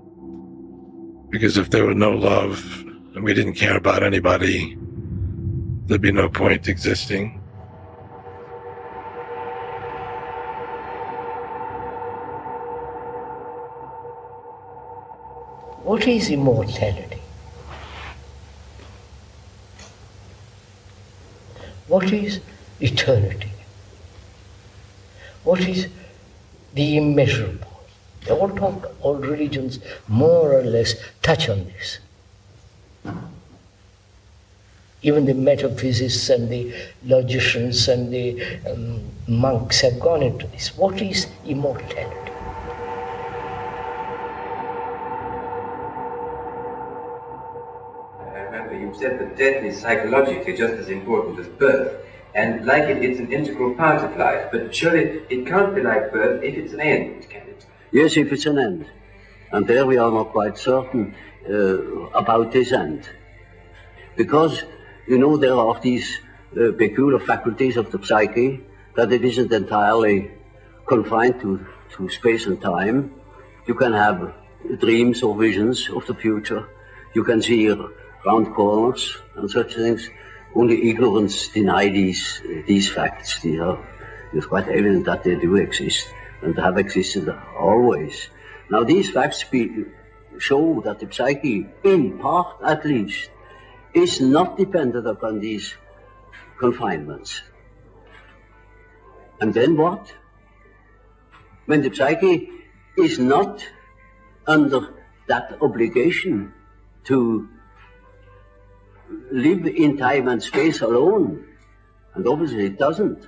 Because 1.28 1.58
if 1.58 1.68
there 1.68 1.84
were 1.84 1.92
no 1.92 2.12
love 2.12 2.82
and 3.14 3.22
we 3.22 3.34
didn't 3.34 3.56
care 3.56 3.76
about 3.76 4.02
anybody, 4.02 4.78
there'd 5.84 6.00
be 6.00 6.12
no 6.12 6.30
point 6.30 6.66
existing. 6.66 7.42
What 15.84 16.08
is 16.08 16.30
immortality? 16.30 17.20
What 21.86 22.10
is 22.10 22.40
eternity? 22.80 23.50
What 25.44 25.60
is 25.60 25.88
the 26.74 26.96
immeasurable? 26.96 27.66
They 28.26 28.32
all 28.32 28.50
talk, 28.50 28.92
all 29.00 29.14
religions 29.16 29.78
more 30.08 30.52
or 30.58 30.62
less 30.62 30.94
touch 31.22 31.48
on 31.48 31.64
this. 31.64 31.98
Even 35.02 35.24
the 35.24 35.32
metaphysicists 35.32 36.28
and 36.28 36.50
the 36.50 36.74
logicians 37.04 37.88
and 37.88 38.12
the 38.12 38.58
um, 38.70 39.00
monks 39.26 39.80
have 39.80 39.98
gone 39.98 40.22
into 40.22 40.46
this. 40.48 40.76
What 40.76 41.00
is 41.00 41.26
immortality? 41.46 42.20
you 48.90 48.98
said 48.98 49.18
that 49.20 49.36
death 49.36 49.62
is 49.62 49.80
psychologically 49.80 50.56
just 50.56 50.74
as 50.74 50.88
important 50.88 51.38
as 51.38 51.46
birth. 51.48 52.06
And 52.34 52.64
like 52.66 52.84
it, 52.84 53.02
it's 53.02 53.18
an 53.20 53.32
integral 53.32 53.74
part 53.74 54.04
of 54.04 54.16
life. 54.16 54.48
But 54.52 54.74
surely 54.74 55.22
it 55.28 55.46
can't 55.46 55.74
be 55.74 55.82
like 55.82 56.12
birth 56.12 56.42
if 56.42 56.54
it's 56.56 56.72
an 56.72 56.80
end, 56.80 57.28
can 57.28 57.42
it? 57.42 57.66
Yes, 57.92 58.16
if 58.16 58.32
it's 58.32 58.46
an 58.46 58.58
end. 58.58 58.86
And 59.52 59.66
there 59.66 59.84
we 59.86 59.98
are 59.98 60.10
not 60.10 60.30
quite 60.30 60.56
certain 60.58 61.14
uh, 61.48 62.08
about 62.22 62.52
this 62.52 62.72
end. 62.72 63.08
Because, 64.16 64.62
you 65.06 65.18
know, 65.18 65.36
there 65.36 65.54
are 65.54 65.78
these 65.80 66.18
uh, 66.56 66.72
peculiar 66.76 67.18
faculties 67.18 67.76
of 67.76 67.90
the 67.90 68.04
psyche 68.04 68.60
that 68.96 69.12
it 69.12 69.24
isn't 69.24 69.52
entirely 69.52 70.30
confined 70.86 71.40
to, 71.40 71.66
to 71.92 72.08
space 72.10 72.46
and 72.46 72.60
time. 72.60 73.12
You 73.66 73.74
can 73.74 73.92
have 73.92 74.34
dreams 74.80 75.22
or 75.22 75.36
visions 75.36 75.88
of 75.90 76.06
the 76.06 76.14
future. 76.14 76.68
You 77.14 77.24
can 77.24 77.42
see 77.42 77.68
round 78.26 78.54
corners 78.54 79.16
and 79.36 79.50
such 79.50 79.74
things. 79.74 80.08
Only 80.54 80.90
ignorance 80.90 81.48
deny 81.48 81.88
these 81.88 82.40
these 82.66 82.90
facts. 82.90 83.40
It's 83.44 84.46
quite 84.46 84.68
evident 84.68 85.06
that 85.06 85.24
they 85.24 85.36
do 85.36 85.56
exist 85.56 86.08
and 86.42 86.56
have 86.58 86.78
existed 86.78 87.28
always. 87.58 88.28
Now 88.70 88.84
these 88.84 89.10
facts 89.10 89.44
be, 89.44 89.84
show 90.38 90.80
that 90.82 91.00
the 91.00 91.12
psyche, 91.12 91.66
in 91.82 92.18
part 92.18 92.56
at 92.64 92.84
least, 92.84 93.30
is 93.92 94.20
not 94.20 94.56
dependent 94.56 95.06
upon 95.06 95.40
these 95.40 95.74
confinements. 96.58 97.42
And 99.40 99.54
then 99.54 99.76
what? 99.76 100.12
When 101.66 101.82
the 101.82 101.94
psyche 101.94 102.50
is 102.96 103.18
not 103.18 103.66
under 104.46 104.94
that 105.26 105.58
obligation 105.60 106.52
to 107.04 107.48
live 109.30 109.66
in 109.66 109.96
time 109.96 110.28
and 110.28 110.42
space 110.42 110.80
alone, 110.80 111.44
and 112.14 112.26
obviously 112.26 112.66
it 112.66 112.78
doesn't, 112.78 113.26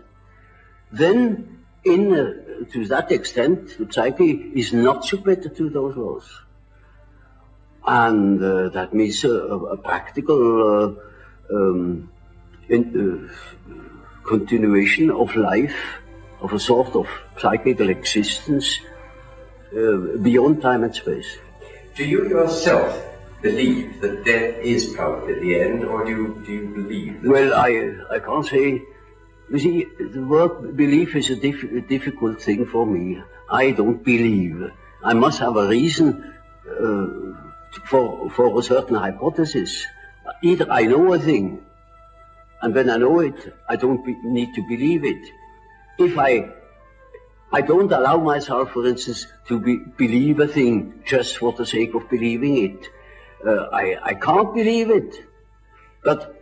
then 0.91 1.59
in, 1.85 2.13
uh, 2.15 2.65
to 2.73 2.87
that 2.87 3.11
extent, 3.11 3.79
the 3.79 3.93
psyche 3.93 4.53
is 4.55 4.73
not 4.73 5.05
submitted 5.05 5.57
to 5.57 5.71
those 5.71 5.97
laws. 5.97 6.29
And 7.87 8.43
uh, 8.43 8.69
that 8.69 8.95
means 8.95 9.25
a, 9.25 9.31
a 9.31 9.77
practical 9.77 10.97
uh, 11.51 11.55
um, 11.55 12.11
in, 12.69 13.31
uh, 13.31 14.29
continuation 14.29 15.11
of 15.11 15.35
life, 15.35 15.75
of 16.41 16.53
a 16.53 16.61
sort 16.61 16.95
of 16.95 17.09
psychical 17.39 17.89
existence 17.89 18.79
uh, 19.77 20.19
beyond 20.23 20.63
time 20.63 20.85
and 20.85 20.95
space. 20.95 21.37
Do 21.97 22.05
you 22.05 22.29
yourself 22.29 23.12
believe 23.43 24.01
that 24.01 24.25
death 24.25 24.57
is 24.63 24.95
probably 24.95 25.41
the 25.41 25.61
end, 25.61 25.85
or 25.85 26.05
do 26.05 26.11
you, 26.11 26.43
do 26.47 26.53
you 26.53 26.67
believe? 26.69 27.25
Well, 27.25 27.55
I, 27.55 27.71
I 28.15 28.19
can't 28.21 28.47
say. 28.47 28.83
You 29.51 29.59
see, 29.59 29.85
the 29.99 30.23
word 30.23 30.77
belief 30.77 31.15
is 31.15 31.29
a, 31.29 31.37
diff 31.37 31.61
difficult 31.89 32.41
thing 32.41 32.65
for 32.65 32.87
me. 32.87 33.23
I 33.51 33.73
don't 33.73 34.03
believe. 34.03 34.71
I 35.05 35.13
must 35.13 35.41
have 35.41 35.57
a 35.57 35.69
reason 35.69 36.33
uh, 36.71 37.07
for, 37.85 38.31
for 38.31 38.59
a 38.59 38.63
certain 38.63 38.95
hypothesis. 38.95 39.85
Either 40.43 40.71
I 40.71 40.83
know 40.83 41.13
a 41.13 41.19
thing, 41.19 41.63
and 42.63 42.75
when 42.75 42.89
I 42.89 42.97
know 42.97 43.21
it, 43.21 43.55
I 43.69 43.77
don't 43.77 44.07
need 44.25 44.55
to 44.55 44.63
believe 44.63 45.05
it. 45.05 45.23
If 45.99 46.17
I 46.17 46.53
I 47.55 47.61
don't 47.61 47.93
allow 47.93 48.17
myself, 48.17 48.71
for 48.71 48.87
instance, 48.87 49.27
to 49.49 49.61
be, 49.61 49.77
believe 49.99 50.41
a 50.41 50.49
thing 50.49 51.03
just 51.07 51.37
for 51.37 51.53
the 51.53 51.67
sake 51.67 51.95
of 51.95 52.09
believing 52.09 52.57
it. 52.57 52.89
Uh, 53.47 53.69
I, 53.73 53.97
I 54.03 54.15
can't 54.15 54.55
believe 54.55 54.91
it. 54.91 55.17
But 56.05 56.41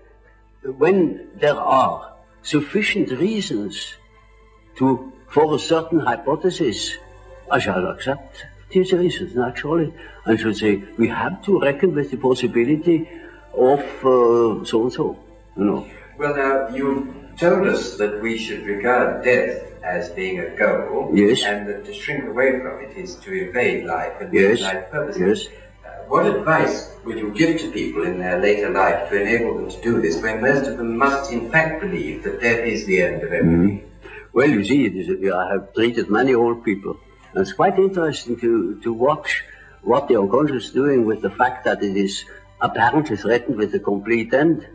when 0.62 1.28
there 1.36 1.56
are 1.56 2.12
sufficient 2.43 3.10
reasons 3.18 3.94
to 4.77 5.12
for 5.28 5.55
a 5.55 5.59
certain 5.59 6.01
hypothesis, 6.01 6.97
I 7.51 7.59
shall 7.59 7.86
accept 7.89 8.44
these 8.70 8.93
reasons 8.93 9.35
naturally 9.35 9.93
I 10.27 10.36
should 10.36 10.56
say 10.56 10.82
we 10.98 11.09
have 11.09 11.43
to 11.44 11.60
reckon 11.60 11.94
with 11.94 12.10
the 12.10 12.16
possibility 12.16 13.09
of 13.55 13.81
uh, 14.05 14.64
so 14.64 14.82
and 14.85 14.93
so. 14.93 15.18
You 15.56 15.64
know. 15.64 15.86
Well, 16.18 16.36
now 16.36 16.68
you 16.74 17.14
told 17.39 17.66
us 17.68 17.97
that 17.97 18.20
we 18.20 18.36
should 18.39 18.62
regard 18.64 19.24
death 19.24 19.62
as 19.82 20.10
being 20.10 20.39
a 20.40 20.51
goal, 20.56 21.10
Yes. 21.14 21.43
and 21.44 21.66
that 21.68 21.85
to 21.86 21.93
shrink 21.94 22.24
away 22.28 22.60
from 22.60 22.81
it 22.85 22.97
is 22.97 23.16
to 23.16 23.32
evade 23.32 23.86
life 23.86 24.20
and 24.20 24.32
Yes. 24.32 24.60
life 24.60 24.90
purposes. 24.90 25.48
Yes. 25.48 25.56
What 26.11 26.27
advice 26.27 26.93
would 27.05 27.19
you 27.19 27.31
give 27.31 27.61
to 27.61 27.70
people 27.70 28.03
in 28.05 28.19
their 28.19 28.41
later 28.41 28.69
life 28.70 29.09
to 29.09 29.20
enable 29.23 29.59
them 29.59 29.70
to 29.70 29.81
do 29.81 30.03
this, 30.03 30.20
when 30.20 30.41
most 30.41 30.66
of 30.66 30.77
them 30.77 30.97
must 30.97 31.31
in 31.31 31.49
fact 31.53 31.81
believe 31.81 32.24
that 32.24 32.41
death 32.41 32.66
is 32.66 32.85
the 32.85 33.01
end 33.01 33.23
of 33.23 33.32
everything? 33.32 33.89
Well, 34.32 34.51
you 34.51 34.65
see, 34.65 35.31
I 35.31 35.53
have 35.53 35.73
treated 35.73 36.11
many 36.11 36.35
old 36.35 36.65
people. 36.65 36.99
And 37.32 37.43
it's 37.43 37.53
quite 37.53 37.78
interesting 37.78 38.37
to, 38.41 38.81
to 38.82 38.93
watch 38.93 39.45
what 39.82 40.09
the 40.09 40.16
unconscious 40.20 40.65
is 40.66 40.73
doing 40.73 41.07
with 41.07 41.23
the 41.23 41.31
fact 41.31 41.65
that 41.66 41.81
it 41.81 41.97
is 41.97 42.24
apparently 42.61 43.16
threatened 43.16 43.57
with 43.57 43.73
a 43.77 43.78
complete 43.78 44.35
end. 44.35 44.66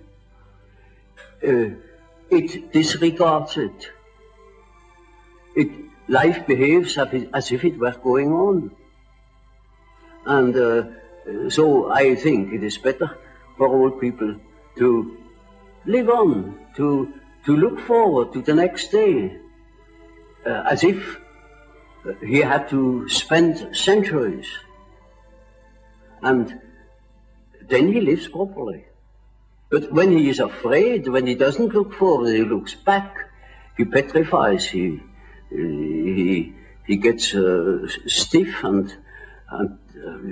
Uh, 1.45 1.71
it 2.29 2.71
disregards 2.71 3.57
it. 3.57 3.89
It 5.53 5.69
life 6.07 6.47
behaves 6.47 6.97
as 6.97 7.13
if- 7.13 7.29
as 7.33 7.51
if 7.51 7.65
it 7.65 7.77
were 7.77 7.97
going 8.09 8.31
on. 8.31 8.71
And 10.25 10.55
uh, 10.55 10.83
so 11.49 11.91
I 11.91 12.15
think 12.15 12.53
it 12.53 12.63
is 12.63 12.77
better 12.77 13.17
for 13.57 13.67
old 13.67 13.99
people 13.99 14.35
to 14.77 15.17
live 15.85 16.09
on, 16.09 16.59
to, 16.75 17.13
to 17.45 17.55
look 17.55 17.79
forward 17.79 18.33
to 18.33 18.41
the 18.41 18.53
next 18.53 18.91
day, 18.91 19.37
uh, 20.45 20.63
as 20.69 20.83
if 20.83 21.19
uh, 22.05 22.13
he 22.25 22.39
had 22.39 22.69
to 22.69 23.07
spend 23.09 23.75
centuries. 23.75 24.47
And 26.21 26.59
then 27.67 27.91
he 27.91 28.01
lives 28.01 28.27
properly. 28.27 28.85
But 29.69 29.91
when 29.91 30.11
he 30.11 30.29
is 30.29 30.39
afraid, 30.39 31.07
when 31.07 31.27
he 31.27 31.35
doesn't 31.35 31.73
look 31.73 31.93
forward, 31.93 32.33
he 32.33 32.43
looks 32.43 32.75
back, 32.75 33.15
he 33.77 33.85
petrifies, 33.85 34.67
he, 34.67 35.01
he, 35.49 36.53
he 36.85 36.97
gets 36.97 37.33
uh, 37.33 37.87
stiff 38.05 38.63
and, 38.63 38.93
and 39.49 39.69
uh, 39.71 39.84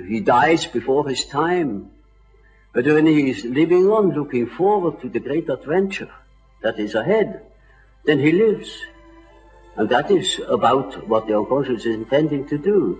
he 0.08 0.20
dies 0.20 0.66
before 0.66 1.08
his 1.08 1.24
time. 1.24 1.90
But 2.72 2.86
when 2.86 3.06
he 3.06 3.30
is 3.30 3.44
living 3.44 3.88
on, 3.88 4.10
looking 4.10 4.46
forward 4.46 5.00
to 5.00 5.08
the 5.08 5.20
great 5.20 5.48
adventure 5.48 6.10
that 6.62 6.78
is 6.78 6.94
ahead, 6.94 7.42
then 8.04 8.18
he 8.18 8.32
lives. 8.32 8.76
And 9.76 9.88
that 9.88 10.10
is 10.10 10.40
about 10.48 11.08
what 11.08 11.26
the 11.26 11.36
unconscious 11.36 11.84
is 11.84 11.94
intending 11.94 12.48
to 12.48 12.58
do. 12.58 12.98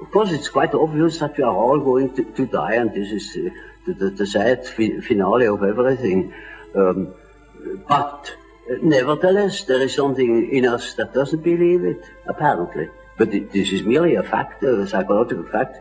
Of 0.00 0.10
course, 0.10 0.30
it's 0.32 0.48
quite 0.48 0.74
obvious 0.74 1.18
that 1.18 1.36
we 1.38 1.44
are 1.44 1.54
all 1.54 1.80
going 1.80 2.14
to, 2.16 2.24
to 2.24 2.46
die, 2.46 2.74
and 2.74 2.92
this 2.92 3.10
is 3.10 3.36
uh, 3.36 3.50
the, 3.86 3.94
the, 3.94 4.10
the 4.10 4.26
sad 4.26 4.66
fi- 4.66 5.00
finale 5.00 5.46
of 5.46 5.62
everything. 5.62 6.34
Um, 6.74 7.14
but 7.88 8.32
uh, 8.70 8.74
nevertheless, 8.82 9.64
there 9.64 9.80
is 9.80 9.94
something 9.94 10.50
in 10.50 10.66
us 10.66 10.94
that 10.94 11.14
doesn't 11.14 11.42
believe 11.42 11.84
it, 11.84 12.02
apparently. 12.26 12.88
But 13.18 13.32
it, 13.34 13.52
this 13.52 13.72
is 13.72 13.82
merely 13.82 14.14
a 14.14 14.22
fact, 14.22 14.62
a 14.62 14.86
psychological 14.86 15.44
fact. 15.44 15.76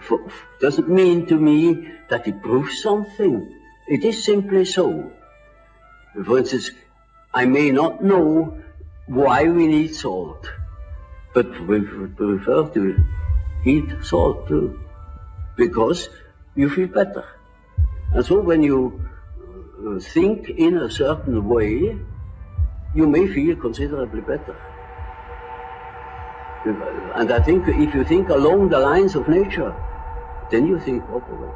For, 0.00 0.20
doesn't 0.60 0.88
mean 0.88 1.26
to 1.26 1.38
me 1.38 1.92
that 2.08 2.26
it 2.26 2.42
proves 2.42 2.82
something. 2.82 3.54
It 3.88 4.04
is 4.04 4.24
simply 4.24 4.64
so. 4.64 5.12
For 6.24 6.38
instance, 6.38 6.70
I 7.34 7.44
may 7.44 7.70
not 7.70 8.02
know 8.02 8.58
why 9.06 9.48
we 9.48 9.66
need 9.66 9.94
salt, 9.94 10.48
but 11.34 11.48
we 11.66 11.80
prefer 11.80 12.68
to 12.68 13.04
eat 13.64 13.84
salt 14.02 14.48
too, 14.48 14.80
because 15.56 16.08
you 16.54 16.68
feel 16.68 16.88
better. 16.88 17.24
And 18.14 18.24
so 18.24 18.40
when 18.40 18.62
you 18.62 19.00
uh, 19.86 19.98
think 20.00 20.50
in 20.50 20.76
a 20.76 20.90
certain 20.90 21.48
way, 21.48 21.96
you 22.94 23.06
may 23.06 23.26
feel 23.26 23.56
considerably 23.56 24.20
better. 24.20 24.56
And 26.64 27.32
I 27.32 27.40
think 27.40 27.66
if 27.68 27.94
you 27.94 28.04
think 28.04 28.28
along 28.28 28.68
the 28.68 28.78
lines 28.78 29.16
of 29.16 29.28
nature, 29.28 29.74
then 30.50 30.66
you 30.66 30.78
think 30.78 31.04
properly. 31.06 31.50